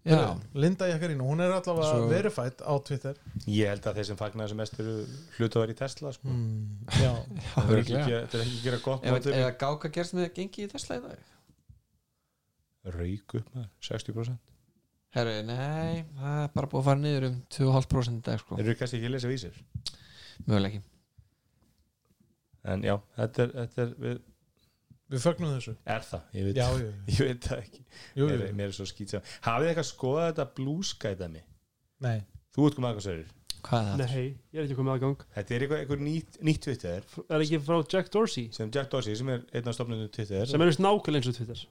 Já, 0.00 0.16
Linda 0.56 0.86
Jakarín, 0.88 1.18
hún 1.20 1.42
er 1.44 1.52
allavega 1.52 1.90
Svo- 1.92 2.06
verified 2.08 2.62
á 2.64 2.72
Twitter. 2.80 3.18
Ég 3.44 3.68
held 3.68 3.84
að 3.84 3.98
þeir 3.98 4.06
sem 4.08 4.16
fagnar 4.16 4.48
sem 4.48 4.56
mest 4.56 4.78
eru 4.80 4.94
hlutavar 5.36 5.68
í 5.68 5.76
Tesla 5.76 6.12
sko. 6.16 6.28
mm, 6.32 6.86
já, 7.02 7.10
það 7.52 7.72
er 7.74 7.82
ekki, 7.82 7.96
örugglega. 7.98 8.22
þetta 8.22 8.38
er 8.38 8.44
ekki 8.46 8.56
að 8.56 8.64
gera 8.64 8.78
gott 8.86 9.04
að 9.10 9.50
gáka 9.60 9.90
gerst 9.92 10.16
með 10.16 10.30
gengi 10.38 10.64
í 10.64 10.70
Tesla 10.72 10.96
í 10.96 11.02
dag? 11.04 11.26
Rauk 12.96 13.34
upp 13.36 13.50
með 13.58 13.66
60% 13.90 14.38
Herru, 15.10 15.36
nei, 15.42 16.04
það 16.16 16.40
er 16.46 16.50
bara 16.54 16.68
búið 16.70 16.80
að 16.80 16.86
fara 16.88 17.00
niður 17.02 17.24
um 17.28 17.36
2,5% 17.50 18.20
í 18.20 18.24
dag 18.30 18.40
sko. 18.40 18.58
Eru 18.62 18.74
kannski 18.78 19.00
ekki 19.00 19.08
að 19.08 19.14
lesa 19.16 19.30
vísir. 19.30 19.56
Mögulega 20.46 20.68
ekki. 20.70 20.82
En 22.70 22.84
já, 22.86 22.94
þetta 23.16 23.42
er, 23.42 23.50
þetta 23.56 23.82
er 23.82 23.90
við, 24.04 24.20
við 25.10 25.24
fögnum 25.24 25.52
þessu. 25.56 25.74
Er 25.90 26.06
það? 26.06 26.22
Ég 26.38 26.46
veit, 26.48 26.60
já, 26.60 26.68
jú, 26.80 26.92
ég 27.10 27.20
veit 27.26 27.48
það 27.50 27.64
ekki. 27.64 27.82
Jú, 28.14 28.28
mér, 28.30 28.44
jú. 28.46 28.54
mér 28.60 28.70
er 28.70 28.76
svo 28.76 28.86
skýt 28.88 29.14
sem 29.16 29.26
Hafið 29.46 29.66
þið 29.66 29.72
eitthvað 29.72 29.90
skoðað 29.90 30.30
þetta 30.30 30.48
blue 30.60 30.86
sky 30.86 31.12
dæmi? 31.18 31.44
nei, 32.00 32.16
Þú 32.54 32.66
ert 32.66 32.78
komið 32.78 32.90
aðgangssverður 32.90 33.36
Hvað 33.60 33.82
er 33.82 33.90
það? 33.90 34.00
Nei, 34.00 34.24
ég 34.54 34.60
er 34.60 34.64
ekki 34.64 34.78
komið 34.78 34.94
aðgang 34.94 35.26
Þetta 35.36 35.54
er 35.54 35.64
eitthvað, 35.66 35.82
eitthvað 35.84 36.02
nýtt, 36.06 36.40
nýtt 36.48 36.64
Twitter. 36.64 37.04
Er 37.28 37.44
ekki 37.44 37.60
frá 37.66 37.76
Jack 37.84 38.10
Dorsey? 38.14 38.48
Sem 38.56 38.72
Jack 38.72 38.88
Dorsey 38.94 39.18
sem 39.20 39.34
er 39.34 39.44
einn 39.52 39.68
af 39.68 39.76
stofnunum 39.76 40.08
Twitter. 40.14 40.48
Sem 40.48 40.64
er 40.64 40.72
nákvæmlega 40.80 41.20
eins 41.20 41.28
og 41.28 41.36
Twitter. 41.36 41.64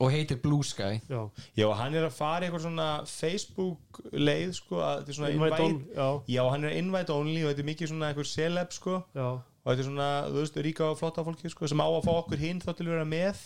Og 0.00 0.08
heitir 0.10 0.38
Blue 0.40 0.64
Sky. 0.64 0.98
Já, 1.10 1.28
Já, 1.56 1.66
hann 1.76 1.94
er 1.94 2.06
að 2.08 2.14
fara 2.16 2.40
í 2.40 2.48
eitthvað 2.48 2.62
svona 2.64 2.88
Facebook 3.04 4.00
leið 4.16 4.54
sko, 4.56 4.78
að 4.80 5.02
þetta 5.02 5.12
er 5.12 5.18
svona 5.18 5.32
invite 5.34 5.60
on 5.60 5.74
invite, 5.74 5.96
Já, 5.98 6.08
Já, 6.34 6.42
hann 6.54 6.64
er 6.64 6.76
invite 6.78 7.12
only 7.12 7.42
og 7.44 7.50
þetta 7.50 7.62
er 7.64 7.68
mikið 7.68 7.90
svona 7.92 8.08
eitthvað 8.08 8.30
celeb 8.30 8.72
sko. 8.72 8.94
Já, 9.14 9.26
og 9.60 9.70
þetta 9.70 9.82
er 9.84 9.88
svona, 9.88 10.10
þú 10.28 10.42
veist, 10.42 10.60
ríka 10.66 10.86
og 10.90 11.00
flotta 11.00 11.24
fólki 11.26 11.52
sko, 11.52 11.68
sem 11.70 11.82
á 11.82 11.88
að 11.88 12.04
fá 12.06 12.12
okkur 12.16 12.40
hinn 12.40 12.62
þá 12.62 12.70
til 12.72 12.86
að 12.86 12.94
vera 12.94 13.08
með. 13.08 13.42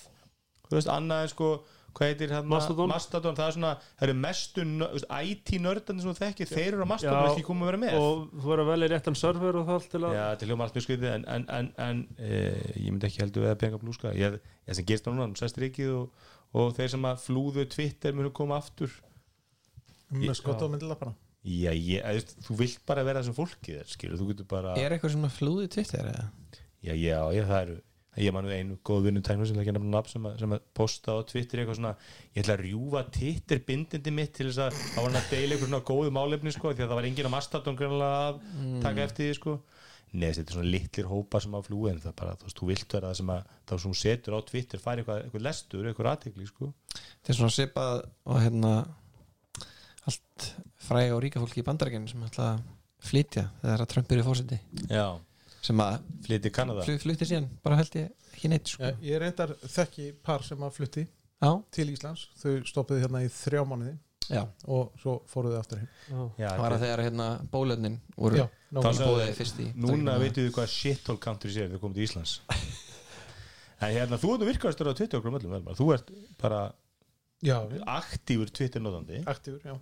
Þú 0.68 0.78
veist, 0.78 0.90
annað 0.90 1.24
en 1.24 1.32
sko 1.34 1.48
hvað 1.94 2.10
heitir 2.10 2.32
hann 2.34 2.48
Mastodon. 2.50 2.90
Mastodon 2.90 3.36
það 3.38 3.46
er 3.46 3.54
svona, 3.56 3.72
það 3.98 4.06
eru 4.08 4.14
mestu 4.18 4.64
nö- 4.66 4.88
þú 4.90 4.98
veist, 4.98 5.08
IT-nördandi 5.30 6.04
sem 6.04 6.10
þú 6.10 6.14
þekkir, 6.20 6.50
þeir 6.50 6.68
eru 6.72 6.86
á 6.86 6.88
Mastodon 6.90 7.20
og 7.20 7.30
ekki 7.30 7.46
koma 7.46 7.64
að 7.66 7.70
vera 7.70 7.80
með? 7.84 7.96
og 8.00 8.22
þú 8.32 8.50
verður 8.50 8.64
að 8.64 8.70
velja 8.72 8.90
réttan 8.94 9.18
server 9.18 9.58
og 9.60 9.66
það 9.68 9.78
allt 9.78 9.90
til 9.94 10.02
að 10.02 10.16
Já, 10.16 10.24
til 10.40 10.48
hljóma 10.50 10.66
allt 10.66 10.78
mjög 10.78 10.86
skriðið 10.88 11.10
en, 11.12 11.26
en, 11.36 11.46
en, 11.58 11.70
en 11.86 12.02
e, 12.18 12.42
ég 12.82 12.90
myndi 12.90 13.10
ekki 13.10 13.22
heldur 13.22 13.46
við 13.46 13.52
að 13.52 13.60
penga 13.62 13.82
blúska 13.82 14.14
ég, 14.18 14.38
ég 14.66 14.78
sem 14.78 14.88
gerst 14.90 15.06
það 15.06 15.14
núna, 15.14 15.28
nú 15.30 15.38
sest 15.38 15.60
ríkið 15.62 15.92
og, 15.94 16.30
og 16.54 16.74
þeir 16.78 16.94
sem 16.96 17.10
að 17.10 17.22
flúðu 17.28 17.68
Twitter 17.70 18.16
munu 18.18 18.34
koma 18.34 18.58
aftur. 18.58 18.90
Með 20.14 20.34
skott 20.40 20.62
á 20.62 20.68
myndilapana 20.70 21.14
Já, 21.44 21.72
ég, 21.76 22.28
þú 22.46 22.54
vilt 22.56 22.78
bara 22.88 23.02
vera 23.04 23.20
þessum 23.20 23.36
fólkið 23.36 23.82
skilur, 23.92 24.16
þú 24.20 24.28
getur 24.30 24.46
bara 24.48 24.70
Er 24.80 24.94
eitthvað 24.96 25.12
sem 25.12 25.26
að 25.28 25.34
flúði 25.36 25.66
Twitter 25.74 26.06
eða? 26.08 26.28
Já, 26.84 26.94
já, 26.96 27.18
ég, 27.36 27.44
það 27.50 27.60
eru 27.66 27.74
ég 28.14 28.30
manu 28.30 28.50
einu 28.54 28.76
góð 28.86 29.08
vinnutæknu 29.08 29.46
sem 29.50 29.56
ekki 29.58 29.72
nefna 29.74 29.90
nafn 29.96 30.12
sem, 30.12 30.26
að- 30.30 30.38
sem 30.38 30.52
að 30.54 30.60
posta 30.78 31.16
á 31.18 31.26
Twitter 31.26 31.60
eitthvað 31.64 31.78
svona 31.80 31.90
ég 32.36 32.44
ætla 32.44 32.54
að 32.54 32.62
rjúfa 32.62 33.00
Twitter 33.16 33.58
bindindi 33.66 34.12
mitt 34.14 34.32
til 34.38 34.46
þess 34.52 34.60
að 34.68 34.76
það 34.78 35.00
var 35.02 35.08
hann 35.10 35.18
að 35.20 35.30
deila 35.34 35.56
eitthvað 35.56 35.68
svona 35.72 35.88
góðu 35.90 36.12
málefni 36.14 36.52
sko, 36.54 36.70
því 36.72 36.84
að 36.84 36.92
það 36.92 37.00
var 37.00 37.08
enginn 37.10 37.28
á 37.28 37.34
Mastodon 37.34 37.78
greinlega 37.80 38.20
að 38.28 38.38
taka 38.86 39.04
eftir 39.08 39.26
því 39.32 39.36
sko. 39.40 39.56
Nei, 40.14 40.28
þetta 40.30 40.46
er 40.46 40.54
svona 40.60 40.70
litlir 40.70 41.08
hópa 41.10 41.40
sem 41.42 41.56
að 41.58 41.66
flúi 41.66 41.90
en 41.90 41.98
það 42.04 42.14
bara, 42.22 42.36
þú 42.38 42.46
veist, 42.46 42.58
þú 42.62 42.68
vilt 42.70 42.92
vera 42.94 43.08
það 43.10 43.18
sem 43.18 43.32
að 43.34 43.48
þá 43.66 43.72
sem 43.74 43.90
þú 43.90 43.98
setur 44.04 44.36
á 44.38 44.40
Twitter, 44.46 44.78
fær 44.84 45.00
eitthvað, 45.02 45.22
eitthvað 45.26 45.44
lestur 45.48 45.88
eitthvað 45.90 46.10
aðtekli, 46.14 46.46
sko. 46.52 46.68
Þetta 46.94 47.34
er 47.34 47.38
svona 47.40 47.56
svipað 47.58 48.04
og 48.30 48.38
hérna 48.44 48.72
allt 50.06 50.46
fræg 50.84 51.12
og 51.14 51.22
ríka 51.24 51.42
fólki 51.42 51.62
í 51.62 51.66
bandarækjunum 51.66 52.10
sem 52.10 52.24
ætla 52.26 52.48
að 52.54 52.64
flytja 53.04 53.48
þegar 53.62 53.84
að 53.84 53.90
Trump 53.92 54.12
er 54.12 54.22
í 54.22 54.58
Já, 54.90 55.06
sem 55.64 55.82
að 55.84 55.98
flytið 56.26 56.54
Kanada. 56.54 56.86
Fl 56.86 57.00
flutti 57.02 57.28
síðan 57.28 57.50
bara 57.64 57.78
held 57.80 57.98
ég 57.98 58.10
ekki 58.32 58.50
neitt 58.52 58.72
sko. 58.72 58.90
ég 59.04 59.20
reyndar 59.22 59.54
þekki 59.64 60.10
par 60.24 60.44
sem 60.46 60.64
að 60.64 60.74
flutti 60.78 61.04
Já, 61.04 61.50
til 61.74 61.90
Íslands, 61.92 62.28
þau 62.40 62.52
stoppuðu 62.68 63.04
hérna 63.04 63.24
í 63.24 63.30
þrjá 63.32 63.64
mánuði 63.68 63.94
já, 64.30 64.44
og 64.70 64.94
svo 65.00 65.18
fóruðu 65.28 65.58
aftur 65.58 65.82
heim. 65.82 65.90
Já, 66.38 66.46
það 66.46 66.62
var 66.62 66.76
að 66.76 66.84
þegar 66.86 67.02
hérna 67.04 67.26
bólöfnin 67.52 67.98
voru 68.16 68.40
já, 68.40 68.46
bóðið 68.72 69.34
fyrst 69.40 69.60
í 69.60 69.66
Núna 69.76 70.16
veitum 70.22 70.46
við 70.46 70.54
hvað 70.56 70.70
shithole 70.72 71.20
country 71.20 71.52
sér 71.52 71.68
þegar 71.68 71.82
komið 71.84 72.00
til 72.00 72.08
Íslands. 72.08 72.38
En 73.84 73.90
hérna, 73.90 74.16
þú 74.16 74.30
ert 74.32 74.40
nú 74.40 74.46
virkastur 74.48 74.88
á 74.88 74.96
Twitter 74.96 75.18
okkur 75.18 75.32
um 75.32 75.34
öllum. 75.36 75.66
Þú 75.76 75.86
ert 75.92 76.12
bara 76.40 76.60
já, 77.44 77.58
aktífur 77.90 78.48
Twitter 78.54 78.80
notandi 78.80 79.18
aktífur, 79.28 79.60
já 79.66 79.74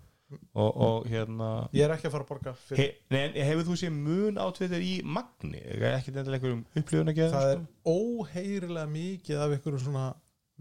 og, 0.54 0.70
og 0.86 1.06
hérna 1.10 1.50
ég 1.76 1.84
er 1.86 1.94
ekki 1.96 2.08
að 2.08 2.14
fara 2.16 2.26
að 2.26 2.30
borga 2.32 2.54
fyrir 2.66 2.82
he, 2.82 2.88
nei, 3.14 3.44
hefur 3.48 3.68
þú 3.70 3.78
séð 3.82 3.94
mun 3.96 4.40
á 4.40 4.46
Twitter 4.56 4.84
í 4.84 4.94
magni? 5.04 5.60
Ekki 5.62 6.12
endilega 6.14 6.38
einhverjum 6.38 6.64
upplifun 6.82 7.12
að 7.12 7.20
það 7.22 7.48
er 7.50 7.60
gera 7.60 7.96
óheyrilega 7.96 8.92
mikið 8.92 9.44
af 9.44 9.56
einhverjum 9.56 9.84
svona 9.86 10.06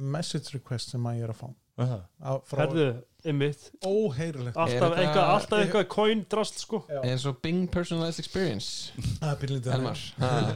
message 0.02 0.56
request 0.56 0.94
sem 0.96 1.06
að 1.08 1.20
ég 1.20 1.28
er 1.28 1.34
að 1.34 1.42
fá. 1.42 1.48
Sko? 1.82 1.98
Á- 2.22 2.42
frá 2.46 2.60
herðu, 2.64 2.86
ymmit 3.32 3.64
óheyrilegt. 3.86 4.58
Alltaf 4.58 4.92
Er 4.92 5.04
eitthvað, 5.06 5.32
alltaf 5.36 5.64
eitthvað 5.64 5.88
coin 5.94 6.26
drast 6.30 6.60
sko. 6.62 6.84
Já. 6.90 7.02
eins 7.06 7.26
og 7.30 7.40
Bing 7.42 7.68
Personalized 7.72 8.20
Experience. 8.24 8.92
Það 9.20 9.32
er 9.32 9.40
pínlítið 9.42 9.76
Elmar. 9.78 10.04
Ha. 10.22 10.56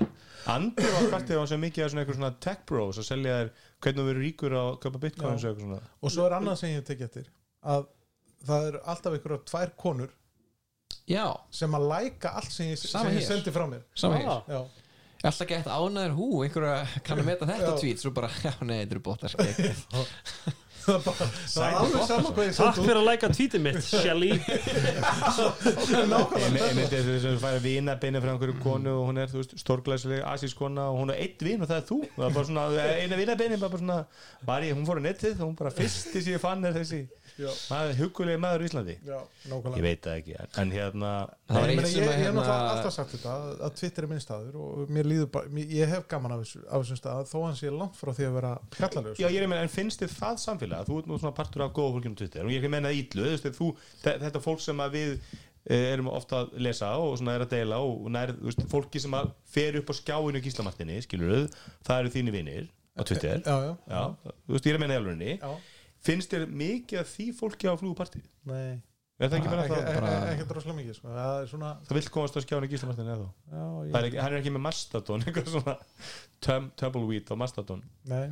Andi 0.55 0.85
var 0.85 1.07
kvartið 1.09 1.39
á 1.41 1.45
sem 1.49 1.61
mikið 1.61 1.85
af 1.85 1.91
svona 1.91 2.03
eitthvað 2.03 2.19
svona 2.19 2.33
tech 2.45 2.65
bros 2.69 2.99
að 3.01 3.07
selja 3.07 3.37
þér 3.39 3.47
hvernig 3.81 3.97
þú 4.01 4.05
verður 4.09 4.25
ríkur 4.25 4.55
að 4.59 4.67
köpa 4.83 5.01
bitcoins 5.01 5.41
Já. 5.41 5.49
og 5.49 5.55
eitthvað 5.55 5.65
svona. 5.65 5.79
Og 6.01 6.13
svo 6.13 6.25
er 6.27 6.35
annað 6.37 6.59
sem 6.61 6.69
ég 6.69 6.81
hef 6.81 6.89
tekið 6.91 7.07
eftir 7.07 7.31
að 7.65 7.87
það 8.47 8.69
er 8.69 8.79
alltaf 8.83 9.17
einhverja 9.17 9.43
tvær 9.51 9.75
konur 9.79 10.13
Já, 11.05 11.25
sem 11.53 11.73
að 11.77 11.85
læka 11.91 12.33
allt 12.39 12.53
sem 12.53 12.71
ég, 12.71 12.81
sem 12.81 13.11
ég 13.13 13.25
sendi 13.25 13.51
frá 13.53 13.67
mér. 13.69 13.83
Ah. 14.25 14.65
Alltaf 15.25 15.47
gett 15.49 15.69
ánæður 15.69 16.13
hú, 16.17 16.27
einhverja 16.45 17.01
kann 17.05 17.21
að 17.21 17.29
meta 17.29 17.49
þetta 17.49 17.73
tweet 17.81 18.01
svo 18.01 18.13
bara, 18.13 18.29
já 18.45 18.53
nei, 18.65 18.79
þetta 18.83 18.95
eru 18.97 19.03
bóttar 19.05 19.33
skegg 19.33 19.55
það 20.85 20.97
er 20.97 21.05
bara 21.05 21.69
alveg 21.79 22.03
saman 22.05 22.33
hvað 22.35 22.45
ég 22.45 22.57
Takk 22.57 22.75
sendi 22.75 22.85
fyrir 22.85 22.99
að 22.99 23.07
læka 23.07 23.29
tweetið 23.33 23.63
mitt, 23.65 23.79
Shelly. 23.85 24.27
Myndi 26.53 26.85
þess 26.91 27.09
að 27.09 27.25
þú 27.25 27.39
færi 27.41 27.61
vinabeini 27.63 28.21
frá 28.21 28.31
einhverju 28.33 28.57
konu 28.61 28.93
og 28.99 29.09
hún 29.09 29.21
er, 29.23 29.31
þú 29.31 29.41
veist, 29.41 29.55
stórglæsileg 29.61 30.21
asískona 30.29 30.89
og 30.91 30.99
hún 31.01 31.13
er 31.13 31.23
eitt 31.25 31.41
vin 31.45 31.65
og 31.65 31.71
það 31.71 31.79
er 31.81 31.87
þú. 31.89 31.99
Það 32.17 32.27
er 32.27 32.37
bara 32.37 32.49
svona, 32.51 32.67
eina 33.01 33.19
vinabeini 33.21 33.61
bara 33.61 33.81
svona, 33.81 33.97
var 34.45 34.67
ég, 34.67 34.77
hún 34.77 34.85
fór 34.89 35.01
á 35.01 35.03
netið 35.07 35.39
og 35.39 35.47
hún 35.47 35.57
bara 35.63 35.73
fyrsti 35.73 36.21
sem 36.21 36.37
ég 36.37 36.43
fann 36.43 36.69
er 36.69 36.77
þessi 36.77 37.01
Maður, 37.35 37.97
hugulegi 37.99 38.39
maður 38.39 38.63
í 38.63 38.67
Íslandi. 38.69 38.93
Já, 39.03 39.15
ég 39.19 39.47
nákvæmlega 39.51 39.83
veit 39.83 40.05
það 40.05 40.19
ekki, 40.21 40.35
en, 40.61 40.69
hérna 40.71 41.09
Það 41.49 41.57
var 41.59 41.71
Ég, 41.73 41.79
ég, 41.81 41.95
ég 41.95 42.05
hef 42.05 42.05
náttúrulega 42.05 42.21
hérna 42.21 42.45
alltaf 42.71 42.93
sagt 42.95 43.15
þetta 43.15 43.33
að, 43.35 43.73
Twitter 43.79 44.05
er 44.05 44.11
minn 44.11 44.21
staður 44.23 44.59
og 44.63 44.93
mér 44.95 45.09
líður 45.09 45.27
bara, 45.33 45.63
ég 45.75 45.91
hef 45.91 46.05
gaman 46.11 46.35
af 46.35 46.45
þessu, 46.45 46.61
af 46.63 46.85
þessum 46.85 46.99
stað 47.01 47.27
þó 47.31 47.35
hann 47.43 47.57
sé 47.59 47.73
langt 47.75 47.99
frá 47.99 48.13
því 48.15 48.29
að 48.29 48.37
vera 48.39 48.53
kjallalög 48.77 49.19
Já, 49.19 49.27
ég 49.27 49.41
er 49.41 49.51
meina, 49.51 49.65
en 49.67 49.73
finnst 49.73 50.05
þið 50.05 50.15
það 50.15 50.39
samfélag 50.45 50.87
þú 50.87 51.01
ert 51.01 51.11
nú 51.11 51.19
svona 51.19 51.35
partur 51.41 51.65
af 51.65 51.75
góða 51.75 51.97
fólkinu 51.97 52.19
Twitter? 52.21 52.47
Og 52.47 52.55
ég 52.55 52.63
er 52.63 52.73
menna 52.77 52.93
ítlu, 52.95 53.27
þú 53.43 53.69
þetta 54.05 54.43
fólk 54.47 54.63
sem 54.63 54.85
að 54.85 54.95
við 54.95 55.13
eh, 55.67 55.91
erum 55.91 56.09
ofta 56.13 56.45
að 56.45 56.55
lesa 56.63 56.95
og 57.03 57.19
svona 57.19 57.35
er 57.35 57.45
að 57.45 57.53
deila 57.57 57.83
og 57.83 58.07
nær, 58.15 58.31
þú 58.39 58.47
veist, 58.47 58.65
fólki 58.71 59.03
sem 59.03 59.19
að 59.19 59.35
fer 59.51 59.81
upp 59.81 59.91
á 59.91 59.93
skjáinu 59.99 60.43
gíslamartinni, 60.45 61.01
skilur 61.03 61.49
það 61.83 61.99
eru 61.99 62.15
þínir 62.15 62.37
vinir 62.39 62.67
á 62.95 63.01
Twitter. 63.03 63.41
Já, 63.43 63.55
já, 63.59 63.71
Já, 63.91 64.33
þú 64.47 64.55
veist, 64.55 64.67
ég 64.69 64.71
er 64.71 64.77
að 64.79 64.85
menna 64.85 64.95
í 64.95 65.01
alvegni 65.01 65.33
já, 65.35 65.49
finnst 66.05 66.33
þér 66.33 66.45
mikið 66.63 67.01
að 67.01 67.09
því 67.13 67.29
fólki 67.39 67.71
á 67.71 67.73
flúgupartið 67.79 68.27
nei. 68.49 68.81
Er 69.15 69.31
það 69.31 69.37
ekki 69.37 69.51
bara 69.51 69.63
ekki, 69.63 69.75
það, 69.95 70.23
ekki, 70.33 70.45
droslega 70.49 70.75
mikið 70.75 70.95
sko. 70.97 71.11
það 71.15 71.37
er 71.39 71.45
svona 71.47 71.69
það 71.87 71.97
vill 71.97 72.09
komast 72.11 72.35
á 72.35 72.39
skjáinu 72.43 72.67
í 72.67 72.71
gíslamartinni 72.73 73.13
eða 73.13 73.27
þá? 73.27 73.29
Já, 73.55 73.61
Það 73.93 73.99
er 73.99 74.07
ekki, 74.09 74.19
hann 74.19 74.33
er 74.33 74.41
ekki 74.41 74.51
með 74.51 74.63
Mastodon 74.65 75.23
eitthvað 75.25 75.51
svona 75.53 75.75
tum, 76.43 76.67
tumbleweed 76.81 77.31
á 77.31 77.35
Mastodon. 77.39 77.85
Nei, 78.11 78.25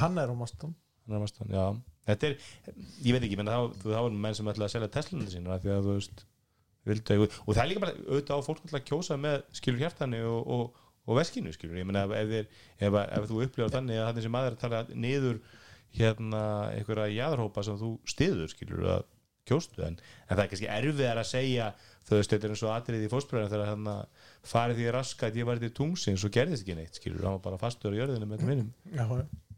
hann 0.00 0.16
er 0.22 0.32
á 0.32 0.34
Mastodon. 0.40 0.72
Hann 1.04 1.16
er 1.16 1.20
á 1.20 1.24
Mastodon, 1.26 1.52
já. 1.52 1.66
Þetta 2.08 2.30
er, 2.30 2.48
ég 3.04 3.18
veit 3.18 3.26
ekki, 3.28 3.36
menn 3.36 3.52
þá, 3.52 3.76
þú 3.82 3.92
þá 3.92 4.00
er 4.00 4.18
menn 4.24 4.38
sem 4.40 4.50
ætla 4.54 4.64
að 4.70 4.74
selja 4.78 4.90
Teslunni 4.96 5.28
sín 5.28 5.50
því 5.50 5.74
að 5.76 5.84
þú 5.90 5.96
veist 5.98 6.24
vildu, 6.88 7.28
og 7.28 7.52
það 7.52 7.62
er 7.62 7.70
líka 7.70 7.82
bara, 7.84 7.96
auðvitað 8.08 8.40
á 8.40 8.46
fólk 8.46 8.62
að 8.72 8.86
kjósa 8.88 9.18
með 9.20 9.42
skilur 9.58 9.82
hjartani 9.84 10.22
og, 10.24 10.40
og, 10.48 10.84
og 11.04 11.18
veskinu 11.20 11.52
skilur, 11.52 11.76
ég 11.76 11.88
meina 11.88 12.06
ef, 12.08 12.14
ef, 12.16 12.62
ef, 12.80 12.96
ef 13.04 13.26
þú 13.28 13.42
upplifar 13.44 13.74
þannig 13.76 14.00
að 14.00 14.08
þannig 14.08 14.26
sem 14.26 14.34
maður 14.34 14.56
að 14.56 14.62
tala 14.64 14.80
niður 14.94 15.42
hérna 15.96 16.42
einhverja 16.74 17.08
jæðarhópa 17.16 17.64
sem 17.66 17.78
þú 17.80 17.94
stiður 18.08 18.52
skilur 18.52 18.86
að 18.96 19.08
kjóstu 19.48 19.82
en, 19.84 19.96
en 20.28 20.36
það 20.36 20.44
er 20.44 20.50
kannski 20.52 20.70
erfiðar 20.70 21.20
að 21.20 21.30
segja 21.30 21.70
þetta 22.10 22.38
er 22.38 22.54
eins 22.54 22.64
og 22.66 22.72
atrið 22.74 23.04
í 23.06 23.10
fósbröðinu 23.10 23.52
þegar 23.52 23.70
hann 23.70 23.90
farið 24.46 24.80
því 24.80 24.88
raska 24.96 25.28
að 25.28 25.38
ég 25.40 25.48
var 25.48 25.60
til 25.62 25.72
tungsins 25.74 26.24
og 26.26 26.34
gerðist 26.34 26.64
ekki 26.64 26.76
neitt 26.78 26.98
skilur, 26.98 27.22
hann 27.26 27.38
var 27.38 27.44
bara 27.44 27.60
fastur 27.60 27.94
á 27.94 27.98
jörðinu 28.00 28.26
með 28.26 28.40
þetta 28.40 28.50
minnum 28.50 28.70
já, 28.90 29.04
já, 29.04 29.56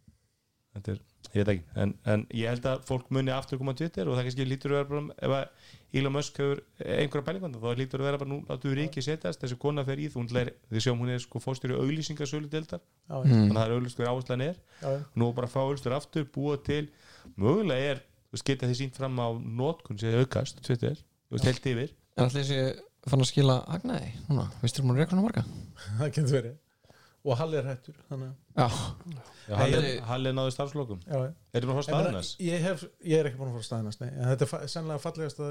þetta 0.76 0.94
er, 0.94 1.02
ég 1.32 1.42
veit 1.42 1.52
ekki 1.54 1.80
en, 1.82 1.94
en 2.08 2.26
ég 2.34 2.50
held 2.50 2.66
að 2.68 2.82
fólk 2.88 3.12
muni 3.14 3.32
aftur 3.34 3.60
koma 3.60 3.74
á 3.74 3.78
Twitter 3.78 4.08
og 4.08 4.18
það 4.18 4.28
kannski 4.28 4.48
lítur 4.48 4.74
að 4.74 4.82
vera 4.82 4.90
bara 4.90 5.16
ef 5.28 5.36
að 5.38 5.72
Elon 5.92 6.14
Musk 6.14 6.38
hefur 6.40 6.60
einhverja 6.80 7.26
pælingandi 7.26 7.60
þá 7.60 7.76
lítur 7.76 8.00
að 8.00 8.06
vera 8.08 8.20
bara 8.22 8.30
nú 8.30 8.38
láttu 8.48 8.70
við 8.70 8.78
ríki 8.78 9.02
setjast 9.04 9.42
þessi 9.42 9.58
kona 9.60 9.84
fer 9.84 10.00
í 10.00 10.08
þú 10.12 10.24
þið 10.32 10.78
sjáum 10.80 11.02
hún 11.02 11.12
er 11.12 11.20
sko 11.20 11.42
fórstur 11.42 11.74
í 11.74 11.76
auglýsingasölu 11.76 12.48
deildar 12.52 12.80
mm. 12.80 13.28
þannig 13.28 13.52
að 13.52 13.58
það 13.58 13.66
er 13.66 13.74
auglýst 13.76 14.00
hver 14.00 14.08
áherslan 14.08 14.44
er. 14.46 14.56
Já, 14.80 14.90
nú 15.20 15.28
bara 15.36 15.50
að 15.50 15.52
fá 15.52 15.60
auglýstur 15.60 15.96
aftur 15.96 16.24
búa 16.32 16.56
til 16.64 16.86
mögulega 17.36 17.92
er 17.92 18.00
þú 18.00 18.38
veist, 18.38 18.46
geta 18.48 18.70
þið 18.70 18.80
sínt 18.80 18.96
fram 19.02 19.20
á 19.20 19.28
notkun 19.36 20.00
sem 20.00 20.14
þið 20.14 20.24
aukast 20.24 20.64
Twitter 20.64 20.96
þú 20.96 21.36
veist 21.36 21.50
heilt 21.50 21.70
yfir. 21.74 21.94
En 22.16 22.24
allir 22.24 22.40
þessi 22.40 23.12
fann 23.12 23.24
að 23.24 23.32
skila 23.34 23.60
agnaði 23.76 24.14
núna, 24.30 24.48
veistur 24.64 24.86
hún 24.88 24.96
og 27.24 27.36
Halli 27.38 27.56
er 27.60 27.68
hættur 27.70 27.94
Já, 28.56 28.68
Já, 29.48 29.56
Hey, 29.58 29.98
Halli 30.06 30.32
náði 30.34 30.52
starfslokum. 30.54 30.98
Að- 31.06 31.26
já, 31.28 31.34
Er 31.54 31.60
þetta 31.60 31.68
bara 31.68 31.82
Ég, 31.82 31.88
að 31.88 31.92
meina, 31.92 32.22
staðnæs? 32.22 32.30
ég, 32.40 32.60
hef, 32.66 32.84
ég 33.04 33.18
er 33.20 33.28
ekki 33.30 33.38
búin 33.40 33.50
að 33.50 33.56
fara 33.56 33.62
að 33.62 33.68
staðinast 33.70 34.00
nei, 34.02 34.08
en 34.10 34.28
þetta 34.32 34.48
er 34.62 34.72
sennilega 34.74 35.02
fallegasta 35.02 35.50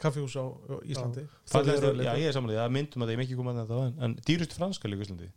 kaffihús 0.00 0.36
á, 0.40 0.44
Íslandi. 0.90 1.24
Fallegast, 1.50 1.82
já, 2.06 2.12
ég 2.16 2.28
er 2.30 2.32
samanlega, 2.36 2.62
það 2.66 2.74
myndum 2.78 3.02
að 3.04 3.10
það 3.10 3.14
ég 3.16 3.20
mikið 3.24 3.36
koma 3.40 3.52
að 3.54 3.60
þetta 3.62 3.74
á 3.76 3.80
en, 3.86 3.94
en 4.06 4.14
dýrustu 4.30 4.56
franska 4.60 4.88
líka 4.88 5.02
í 5.02 5.06
Íslandi? 5.08 5.28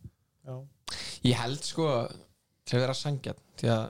Já. 0.44 0.56
ég 1.24 1.36
held 1.42 1.64
sko 1.68 1.88
til 2.66 2.78
að 2.78 2.84
vera 2.86 2.96
sangjarn 2.98 3.42
því 3.60 3.70
að 3.74 3.84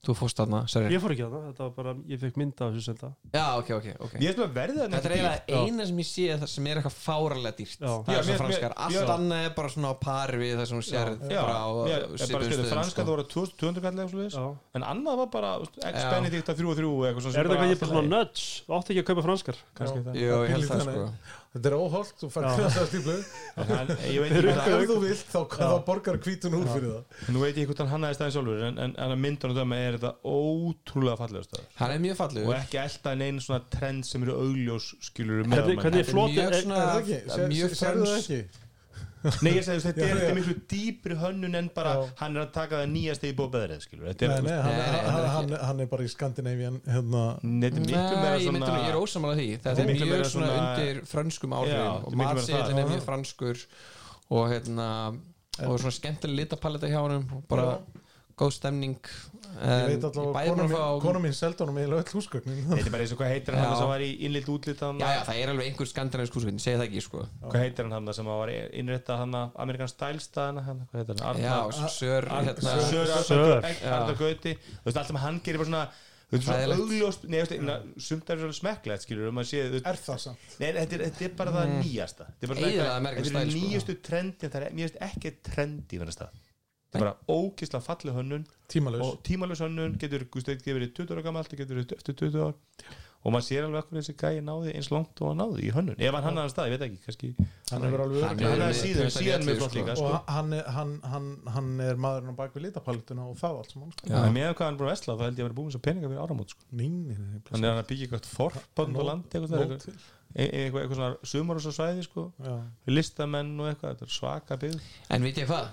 þú 0.00 0.14
fórst 0.16 0.38
þarna, 0.40 0.58
sorry 0.72 0.88
Ég 0.94 1.02
fór 1.02 1.12
ekki 1.12 1.24
að 1.26 1.32
það, 1.34 1.42
þetta 1.50 1.64
var 1.66 1.72
bara, 1.76 1.92
ég 2.08 2.20
fekk 2.22 2.36
mynda 2.40 2.64
af 2.66 2.70
þessu 2.72 2.84
senda 2.88 3.08
Já, 3.36 3.42
ok, 3.60 3.70
ok, 3.76 3.88
ok 4.06 4.14
Ég 4.24 4.30
ætlum 4.32 4.46
að 4.46 4.54
verði 4.56 4.78
það 4.80 4.94
Þetta 4.94 5.10
er 5.10 5.14
eiginlega 5.16 5.58
eina 5.60 5.86
sem 5.90 5.98
ég 6.00 6.08
sé 6.08 6.24
það 6.40 6.50
sem 6.54 6.68
er 6.70 6.80
eitthvað 6.80 6.96
fáralega 7.04 7.52
dýrt 7.58 7.84
Já. 7.84 7.90
Það 7.90 8.08
Já, 8.08 8.16
er 8.16 8.24
svo 8.24 8.32
mér- 8.32 8.40
franskar 8.40 8.72
mér- 8.72 8.80
Allt 8.86 8.96
já. 8.96 9.04
annað 9.16 9.44
er 9.44 9.52
bara 9.60 9.72
svona 9.74 9.90
á 9.92 9.96
pari 10.00 10.40
við 10.40 10.54
það 10.56 10.66
sem 10.70 10.80
þú 10.80 10.86
sér 10.88 11.12
Já, 11.30 11.42
bara 11.44 11.58
á 11.60 11.68
ég, 11.68 11.90
ég 11.90 12.00
bara 12.00 12.16
svipuðum 12.16 12.46
skilði 12.48 12.56
stöðum, 12.56 12.72
franska 12.72 12.94
sko. 12.96 13.02
það 13.04 13.12
voru 13.12 13.26
2200 13.34 13.84
kallega 13.84 14.08
svoleiðis. 14.14 14.38
Já. 14.40 14.46
en 14.80 14.88
annað 14.94 15.20
var 15.20 15.28
bara 15.36 15.50
Já. 15.60 15.92
X-Benedict 15.92 16.48
að 16.48 16.56
3 16.64 16.70
og 16.70 16.80
3 16.80 16.88
eitthvað 17.10 17.20
svona 17.20 17.34
sem 17.36 17.40
Er 17.40 17.44
þetta 17.44 17.52
bara 17.52 17.60
hvað 17.60 17.68
ég 17.68 17.76
allt 17.76 17.76
í 17.76 17.84
bara 17.84 17.92
svona 17.92 18.00
lagi. 18.00 18.14
nudge? 18.16 18.48
Áttu 18.80 18.88
ekki 18.96 19.04
að 19.04 19.08
kaupa 19.12 19.26
franskar? 19.28 19.56
Kannski 19.76 20.00
það 20.08 20.16
Jú, 20.16 20.32
ég 20.40 20.54
held 20.56 20.70
það 20.70 20.80
sko 20.88 21.04
þetta 21.50 21.66
er 21.70 21.74
óholt, 21.74 22.12
þú 22.20 22.28
fær 22.30 22.44
En 22.46 23.66
hann- 23.66 23.90
en 23.90 24.34
hvað 24.54 24.74
ef 24.76 24.88
þú 24.90 24.98
vilt 25.02 25.32
þá, 25.32 25.40
þá 25.50 25.84
borgar 25.88 26.18
hvítun 26.22 26.54
út 26.60 26.68
fyrir 26.70 26.92
það. 26.92 27.02
Nú 27.34 27.42
veit 27.42 27.56
ég 27.58 27.66
hvort 27.70 27.82
hann 27.82 27.90
hannaði 27.90 28.18
staðin 28.20 28.34
sjálfur 28.36 28.62
en, 28.68 28.78
en, 28.86 28.94
en 29.06 29.14
myndunum 29.24 29.56
dæma 29.58 29.80
er 29.88 29.98
þetta 29.98 30.12
ótrúlega 30.30 31.18
fallega 31.18 31.44
stað 31.48 31.66
Hann 31.80 31.94
er 31.96 32.02
mjög 32.06 32.14
og 32.14 32.20
fallegur 32.22 32.54
ekki 32.60 32.80
elda 32.84 33.14
neinn 33.18 33.42
svona 33.42 33.60
trend 33.74 34.06
sem 34.06 34.22
eru 34.28 34.38
augljós 34.44 34.90
skilur 35.10 35.42
Hvernig- 35.44 35.82
hvernig- 35.82 35.82
Þetta 35.82 36.06
er 36.06 36.12
flotið- 36.14 36.38
mjög 36.38 36.50
er- 36.54 36.62
svona 36.62 36.80
er 36.80 36.86
það 36.86 37.30
það 37.30 37.44
er 37.44 37.54
Mjög 37.54 37.70
Sér- 38.30 38.66
Nei, 39.44 39.50
ég 39.52 39.64
segi 39.66 39.82
þetta 39.84 40.06
er 40.08 40.34
miklu 40.38 40.54
dýpri 40.70 41.16
hönnun 41.20 41.58
en 41.58 41.70
bara 41.74 41.92
Já. 41.98 42.04
hann 42.22 42.38
er 42.38 42.44
að 42.46 42.52
taka 42.54 42.78
það 42.80 42.92
nýjasta 42.94 43.28
í 43.28 43.32
bóð 43.36 43.50
beðrið 43.56 43.82
skilur 43.84 44.08
þetta 44.10 44.26
er, 44.26 44.30
Nei, 44.32 44.46
nei, 44.46 44.58
hann, 44.64 44.78
hann, 44.80 45.08
hann 45.10 45.20
er 45.20 45.30
hann, 45.34 45.54
hann 45.68 45.82
er 45.84 45.90
bara 45.92 46.06
í 46.06 46.12
Skandinavian 46.12 46.78
hérna, 46.88 47.24
Nei, 47.44 47.66
þetta 47.66 47.82
er 47.82 47.84
miklu 47.84 48.20
meira 48.22 48.36
ég, 48.40 48.52
myndi, 48.54 48.70
svona 48.70 48.80
ég 48.80 48.92
er 48.94 49.00
ósamála 49.00 49.38
því. 49.40 49.48
Þetta 49.66 49.84
er 49.84 49.90
mjög 49.90 50.28
svona 50.32 50.52
undir 50.60 51.02
frönskum 51.10 51.52
Já, 51.52 51.58
áhrifum. 51.60 52.06
og 52.06 52.22
er 52.30 52.44
það. 52.48 52.78
er 52.84 52.90
mjög 52.94 53.04
franskur 53.10 53.64
og 54.30 54.46
hérna 54.54 54.88
og 55.66 55.76
svona 55.82 55.96
skemmtileg 55.98 56.44
litapaletta 56.44 56.88
hjá 56.88 57.00
honum 57.02 57.26
og 57.36 57.44
bara 57.50 57.76
góð 58.40 58.52
stemning. 58.56 58.96
Ég 59.60 59.86
veit 59.90 60.04
allavega 60.06 60.32
bæði 60.36 60.50
konu 60.50 60.64
búin 60.70 60.78
að 60.80 61.02
mín, 61.04 61.24
mín 61.26 61.34
seldi 61.36 61.64
honum 61.64 61.78
eiginlega 61.80 62.04
öll 62.04 62.14
húsgögnin. 62.16 62.60
Þetta 62.70 62.86
er 62.86 62.92
bara 62.94 63.04
eins 63.04 63.14
og 63.14 63.18
hvað 63.20 63.32
heitir 63.34 63.56
hann 63.56 63.66
hann 63.66 63.78
sem 63.80 63.90
var 63.90 64.04
í 64.04 64.10
innlitt 64.28 64.50
útlitt 64.52 64.84
hann 64.86 65.00
Já, 65.02 65.08
já, 65.10 65.22
það 65.26 65.40
er 65.42 65.52
alveg 65.52 65.70
einhver 65.70 65.90
skandinavisk 65.90 66.38
húsvinn, 66.38 66.60
segi 66.62 66.78
það 66.80 66.86
ekki, 66.86 67.02
sko. 67.04 67.24
Hvað 67.44 67.64
heitir 67.66 67.88
hann 67.88 67.96
hann 67.98 68.14
sem 68.16 68.30
var 68.30 68.52
innrétta 68.54 69.18
hann 69.20 69.36
Amerikan 69.40 69.90
Style 69.92 70.22
staðina 70.24 70.64
hann 70.68 70.84
Hvað 70.92 71.02
heitir 71.02 71.24
hann? 71.26 71.42
Já, 71.44 71.56
Arnar- 71.66 71.96
sör, 71.98 72.30
hérna. 72.30 72.76
Sör 72.88 73.12
Sör. 73.28 73.66
Arnar 73.90 74.16
Gauti. 74.22 74.54
Þú 74.54 74.88
veist 74.88 75.02
allt 75.02 75.12
sem 75.12 75.20
hann 75.26 75.42
gerir 75.44 75.60
bara 75.60 75.70
svona 75.72 75.84
Þú 76.30 76.36
veist 76.38 76.46
svona 76.46 76.76
augljóst 76.78 77.24
Nei, 77.26 77.40
þú 77.42 77.56
veist, 77.66 77.88
sumt 78.06 78.28
er 78.30 78.38
svolítið 78.38 78.60
smekklegt 78.60 79.02
skilur 79.06 79.32
um 79.32 79.40
að 79.42 79.48
sé 79.50 79.64
er 79.80 79.98
það 79.98 80.20
samt? 80.28 80.52
Nei, 80.62 80.68
þetta 80.76 80.94
er, 80.96 81.02
þetta 81.08 81.26
er 81.26 81.32
bara 81.40 81.54
það 81.56 81.72
nýjasta. 81.80 82.28
Þetta 82.38 82.46
er 82.46 82.60
svona 82.60 83.10
er 83.10 83.26
Style, 83.26 83.50
sko. 83.50 83.64
nýjastu 83.64 83.96
trendi 84.06 84.50
Það 84.52 84.60
er, 84.60 84.76
mér 84.78 84.86
finnst 84.86 85.02
ekki 85.10 85.34
trendi 85.50 85.98
í 85.98 86.04
Þetta 86.90 86.98
er 86.98 87.04
bara 87.04 87.36
ókislega 87.40 87.84
falleg 87.86 88.16
hönnun 88.18 88.46
tímalus 88.70 89.04
og 89.06 89.20
tímalus 89.26 89.60
hönnun 89.62 89.94
getur 90.02 90.24
gustið 90.34 90.64
verið 90.66 90.90
20 90.98 91.14
ára 91.14 91.22
gamalt 91.28 91.52
getur 91.54 91.78
verið 91.78 91.94
eftir 92.00 92.16
20 92.18 92.42
ár 92.48 92.56
og 93.20 93.34
maður 93.34 93.44
sér 93.44 93.66
alveg 93.66 93.84
hvernig 93.84 94.00
þessi 94.06 94.14
gæi 94.16 94.40
náði 94.40 94.70
eins 94.78 94.86
langt 94.90 95.20
og 95.20 95.28
hann 95.28 95.40
náði 95.42 95.66
í 95.68 95.72
hönnun 95.76 95.98
ef 96.00 96.14
hann 96.16 96.24
hann 96.24 96.38
annar 96.40 96.48
stað, 96.50 96.70
ég 96.70 96.78
veit 96.78 96.84
ekki 96.86 97.00
kannski 97.04 97.28
hann 97.70 97.82
hefur 97.84 98.02
alveg 98.06 98.22
Hann 98.24 98.38
verið 98.40 98.46
er 98.48 98.62
hann 98.62 98.62
er 98.64 98.78
síðan, 98.78 99.10
21 99.10 99.16
síðan 99.20 99.44
með 99.44 99.58
flott 99.60 99.74
sko. 99.74 99.78
líka 99.82 99.92
og 99.92 99.98
sko. 100.00 100.20
hann 100.38 100.54
er, 100.56 100.70
hann, 100.78 100.94
hann, 101.12 101.26
hann 101.56 101.68
er 101.84 102.00
maðurinn 102.00 102.32
á 102.32 102.36
bak 102.40 102.56
við 102.56 102.64
litapalettuna 102.64 103.26
og 103.28 103.36
það 103.42 103.58
allt 103.60 103.74
saman 103.74 103.92
sko. 103.92 104.08
Já. 104.08 104.16
en 104.24 104.32
með 104.38 104.48
hvað 104.56 104.64
hann 104.70 104.72
er 104.72 104.80
búin 104.80 104.88
að 104.88 104.94
vesla 104.96 105.16
þá 105.20 105.24
held 105.26 105.36
ég 105.36 105.44
að 105.44 105.48
vera 105.50 105.58
búin 105.60 105.74
sem 105.76 105.84
peninga 105.84 106.08
fyrir 106.14 106.24
áramót 106.24 106.54
sko. 106.56 106.64
Hann 106.72 107.60
er 107.60 107.68
hann 107.74 107.82
að 107.84 107.90
byggja 107.92 108.08
eitthvað 108.08 108.30
forpand 108.40 108.96
á 108.96 108.96
Nóg- 108.96 109.08
landi 109.10 109.36
eitthvað, 109.36 109.60
eitthvað, 109.60 109.84
til. 109.84 109.94
eitthvað, 110.40 110.80
eitthvað 110.80 110.96
svona 110.96 111.30
sumarhús 111.34 111.68
á 111.68 111.72
svæði 111.76 112.08
sko. 112.08 112.26
Listamenn 112.88 113.52
og 113.60 113.68
eitthvað, 113.74 113.94
þetta 114.00 114.08
er 114.08 114.16
svaka 114.16 114.56
byggð 114.64 114.90
En 115.12 115.28
veit 115.28 115.36
ég 115.44 115.48
hvað? 115.50 115.68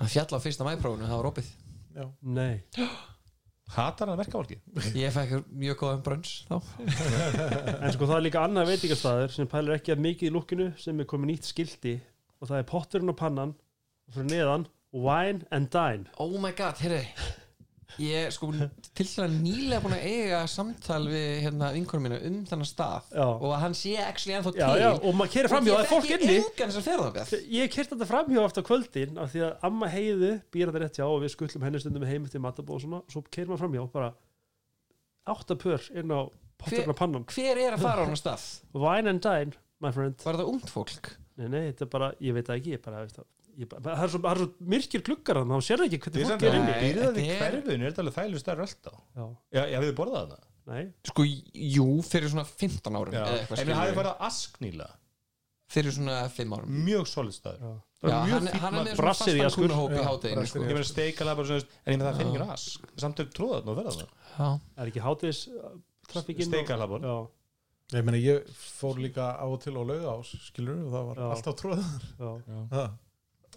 Hann 0.00 0.10
fjall 0.10 0.34
á 0.34 0.38
fyrsta 0.42 0.66
mæprófunu, 0.66 1.06
það 1.06 1.20
var 1.20 1.28
opið. 1.30 1.50
Já. 1.94 2.06
Nei. 2.26 2.62
Hatar 3.74 4.10
hann 4.10 4.18
verkafólki 4.20 4.58
Ég 4.98 5.12
fekk 5.14 5.46
mjög 5.56 5.78
góðan 5.80 6.02
brönns 6.04 6.32
þá. 6.50 6.58
En 7.80 7.94
sko 7.94 8.08
það 8.08 8.16
er 8.18 8.24
líka 8.26 8.42
annað 8.44 8.72
veitingastæður 8.74 9.32
sem 9.32 9.48
pælir 9.50 9.78
ekki 9.78 9.94
að 9.94 10.02
mikið 10.04 10.28
í 10.28 10.32
lukkinu 10.34 10.66
sem 10.82 11.00
er 11.00 11.08
komið 11.10 11.30
nýtt 11.30 11.48
skildi 11.48 11.94
og 12.42 12.50
það 12.50 12.58
er 12.60 12.68
potturinn 12.68 13.14
og 13.14 13.18
pannan 13.22 13.54
og 13.54 14.18
fyrir 14.18 14.28
neðan 14.34 14.66
wine 14.92 15.48
and 15.54 15.72
dine. 15.72 16.10
Oh 16.20 16.36
my 16.42 16.52
god, 16.54 16.82
heyrðu 16.82 17.00
Ég 18.02 18.32
sko 18.34 18.48
til 18.50 19.04
þess 19.06 19.20
að 19.22 19.34
nýlega 19.44 19.82
búin 19.84 19.94
að 19.94 20.06
eiga 20.10 20.40
samtal 20.50 21.02
við 21.06 21.28
hérna 21.44 21.70
vinkonum 21.76 22.06
mína 22.08 22.18
um 22.26 22.38
þennan 22.48 22.68
stað 22.68 23.10
Já. 23.14 23.26
og 23.28 23.46
að 23.50 23.62
hann 23.62 23.76
sé 23.78 23.94
actually 24.02 24.36
ennþá 24.38 24.52
til 24.56 24.62
Já, 24.64 24.80
já, 24.82 24.88
og 24.98 25.18
maður 25.18 25.32
kerir 25.36 25.52
framhjá, 25.52 25.74
það 25.74 25.84
er 25.84 25.90
fólk 25.92 26.14
inni 26.16 26.34
Ég 26.34 27.68
það 27.68 27.74
kerti 27.76 27.94
þetta 27.94 28.08
framhjá 28.10 28.44
aftur 28.44 28.66
kvöldin 28.66 29.20
af 29.22 29.34
því 29.34 29.44
að 29.46 29.66
amma 29.70 29.90
heiðu 29.94 30.32
býr 30.54 30.70
þetta 30.72 30.82
rétt 30.84 31.00
hjá 31.00 31.06
og 31.06 31.20
við 31.22 31.34
skullum 31.36 31.66
henni 31.68 31.82
stundum 31.82 32.08
heim 32.08 32.26
eftir 32.26 32.42
matabóð 32.42 32.80
og 32.80 32.84
svona 32.86 33.02
svo 33.14 33.22
kerir 33.28 33.52
maður 33.52 33.64
framhjá 33.64 33.84
og 33.84 33.92
bara 33.94 34.10
átta 35.34 35.58
pör 35.60 35.86
inn 35.94 36.10
á 36.10 36.20
potturinn 36.58 36.94
og 36.94 36.98
pannan 36.98 37.28
Hver 37.30 37.60
er 37.62 37.76
að 37.76 37.86
fara 37.86 38.02
á 38.02 38.06
hann 38.10 38.18
stað? 38.18 38.48
wine 38.74 39.14
and 39.14 39.22
dine, 39.24 39.54
my 39.78 39.94
friend 39.94 40.18
Var 40.24 40.40
það 40.40 40.50
ungt 40.50 40.72
fólk? 40.72 41.14
Nei, 41.38 41.48
nei, 41.50 41.62
þetta 41.70 41.86
er 41.86 41.94
bara, 41.94 42.10
ég 42.22 42.36
veit 42.36 42.46
það 42.46 42.60
ekki, 42.60 42.74
ég 42.76 42.82
bara, 42.84 43.06
veist 43.06 43.18
það 43.18 43.30
ég 43.58 43.68
bara, 43.70 43.82
það 43.96 44.04
er 44.04 44.12
svo, 44.14 44.20
það 44.24 44.30
er 44.34 44.40
svo 44.42 44.68
myrkir 44.74 45.02
gluggar 45.06 45.40
þannig 45.40 45.54
þá 45.60 45.68
sér 45.68 45.84
ekki 45.86 45.98
hvernig 46.04 46.26
fólk 46.28 46.42
er 46.42 46.50
að 46.50 46.58
inni. 46.58 46.72
Nei, 46.74 46.82
býrða 46.84 47.06
þið 47.14 47.28
þetta 47.28 47.34
er- 47.34 47.54
hverfinu, 47.54 47.84
er 47.84 47.90
þetta 47.92 48.02
alveg 48.04 48.16
þægileg 48.18 48.42
stærri 48.44 48.66
alltaf 48.66 48.98
Já, 49.14 49.24
Já, 49.58 49.62
já, 49.74 49.78
við 49.84 49.94
borðað 50.00 50.28
það 50.34 50.44
nei, 50.74 50.84
Sko, 51.04 51.24
jú, 51.74 51.86
fyrir 52.08 52.28
svona 52.32 52.44
15 52.48 52.98
árum 53.00 53.14
en 53.14 53.24
hafið 53.24 53.56
skilur 53.60 53.96
farið 53.98 54.12
að 54.14 54.28
ask 54.30 54.60
nýla 54.64 54.90
Fyrir 55.74 55.94
svona 55.96 56.16
5 56.28 56.52
árum. 56.54 56.68
Mjög 56.84 57.06
solid 57.08 57.32
staður. 57.34 57.60
Já. 57.64 57.70
Já, 58.04 58.04
Bara 58.04 58.18
mjög 58.26 58.34
hann, 58.34 58.48
fínn 58.52 58.60
hann 58.60 58.74
er 58.74 58.76
matur. 58.76 58.84
með 58.84 58.94
svona 58.94 59.00
Brassið 59.00 59.34
í 59.34 59.38
fastan 59.40 59.46
Askur. 59.46 59.64
í 59.64 60.46
sko. 60.50 60.58
í 60.58 60.64
Ég 60.68 60.74
meina 60.76 60.84
steikala 60.90 61.34
bara 61.38 61.46
svona, 61.48 61.64
en 61.86 61.94
ég 61.94 61.98
með 61.98 62.04
það 62.10 62.18
finnir 62.20 62.42
ekki 62.44 62.52
ask. 62.54 62.84
Samt 63.00 63.22
er 63.24 63.30
tróðað 63.38 63.64
nú 63.64 63.74
verða 63.78 63.94
það 63.94 64.10
Já. 64.38 64.48
er 64.84 64.90
ekki 64.92 65.02
hátis 65.06 65.40
trafikinn 66.12 66.50
Steikala 66.50 66.86
bara 66.92 67.00
Já, 67.08 67.16
Ég 67.96 68.04
meina, 68.04 68.20
ég 68.20 68.46
fór 68.60 69.00
líka 69.00 69.26
á 69.40 69.44
og 69.48 69.56
til 69.64 69.72
á 69.76 69.82
laugás, 69.88 70.30
skilur 70.52 70.84
og 70.84 70.92
það 70.92 71.08
var 71.08 71.16
Já. 71.16 71.26
alltaf 71.32 71.56
tróðar. 71.60 72.98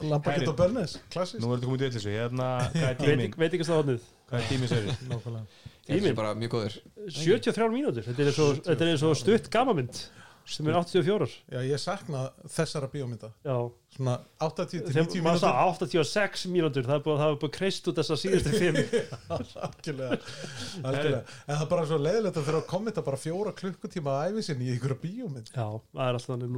Lampakett 0.05 0.51
og 0.51 0.57
Börnes, 0.59 0.97
klassist. 1.13 1.41
Nú 1.41 1.49
er 1.49 1.57
þetta 1.57 1.69
komið 1.71 1.81
til 1.83 1.91
þessu, 1.95 2.11
hérna, 2.13 2.51
hvað 2.75 2.91
er 2.91 2.99
tíming? 3.01 3.17
Veiting, 3.17 3.39
Veitingastafnið, 3.41 4.05
Hvað 4.27 4.43
er 4.43 4.47
tíming 4.51 4.71
sér? 4.71 4.87
Nákvæmlega. 5.11 5.65
Þetta 5.87 6.11
er 6.11 6.15
bara 6.19 6.35
mjög 6.37 6.53
góður. 6.53 6.77
73 7.17 7.67
mínútur. 7.73 8.07
Þetta 8.07 8.77
er 8.77 8.89
er 8.91 9.05
og 9.07 9.17
stutt 9.17 9.49
gamamynd 9.53 10.01
sem 10.47 10.67
er 10.71 10.77
84 10.79 11.25
Já, 11.51 11.59
ég 11.67 11.79
sakna 11.81 12.21
þessara 12.47 12.87
bíómynda. 12.91 13.29
Já, 13.43 13.55
Svona 13.97 14.13
80 14.43 14.69
til 14.71 14.81
þegar 14.85 15.07
90 15.09 15.23
maður 15.25 15.41
mínútur. 15.41 15.43
sá 15.43 15.49
86 16.07 16.45
mínútur. 16.53 16.87
Það 16.87 16.95
er 16.95 17.03
búið, 17.07 17.23
það 17.23 17.51
kreist 17.57 17.89
út 17.91 17.99
þessar 17.99 18.19
síðustu 18.21 18.51
fimm. 18.55 18.77
Algjörlega. 19.67 20.19
En 20.83 21.51
það 21.51 21.63
er 21.65 21.71
bara 21.73 21.87
svo 21.89 21.99
leiðilegt 21.99 22.39
að 22.39 22.47
þurfa 22.47 22.61
að 22.61 22.69
kommenta 22.71 23.03
bara 23.07 23.19
fjóra 23.19 23.51
klukkutíma 23.57 24.09
að 24.21 24.23
æfi 24.37 24.45
sinni 24.47 24.69
í 24.69 24.71
einhverja 24.75 24.99
bíómynd. 25.03 25.51
Já, 25.51 25.67
það 25.67 26.05
er 26.05 26.13
alltaf 26.19 26.31
þannig 26.31 26.51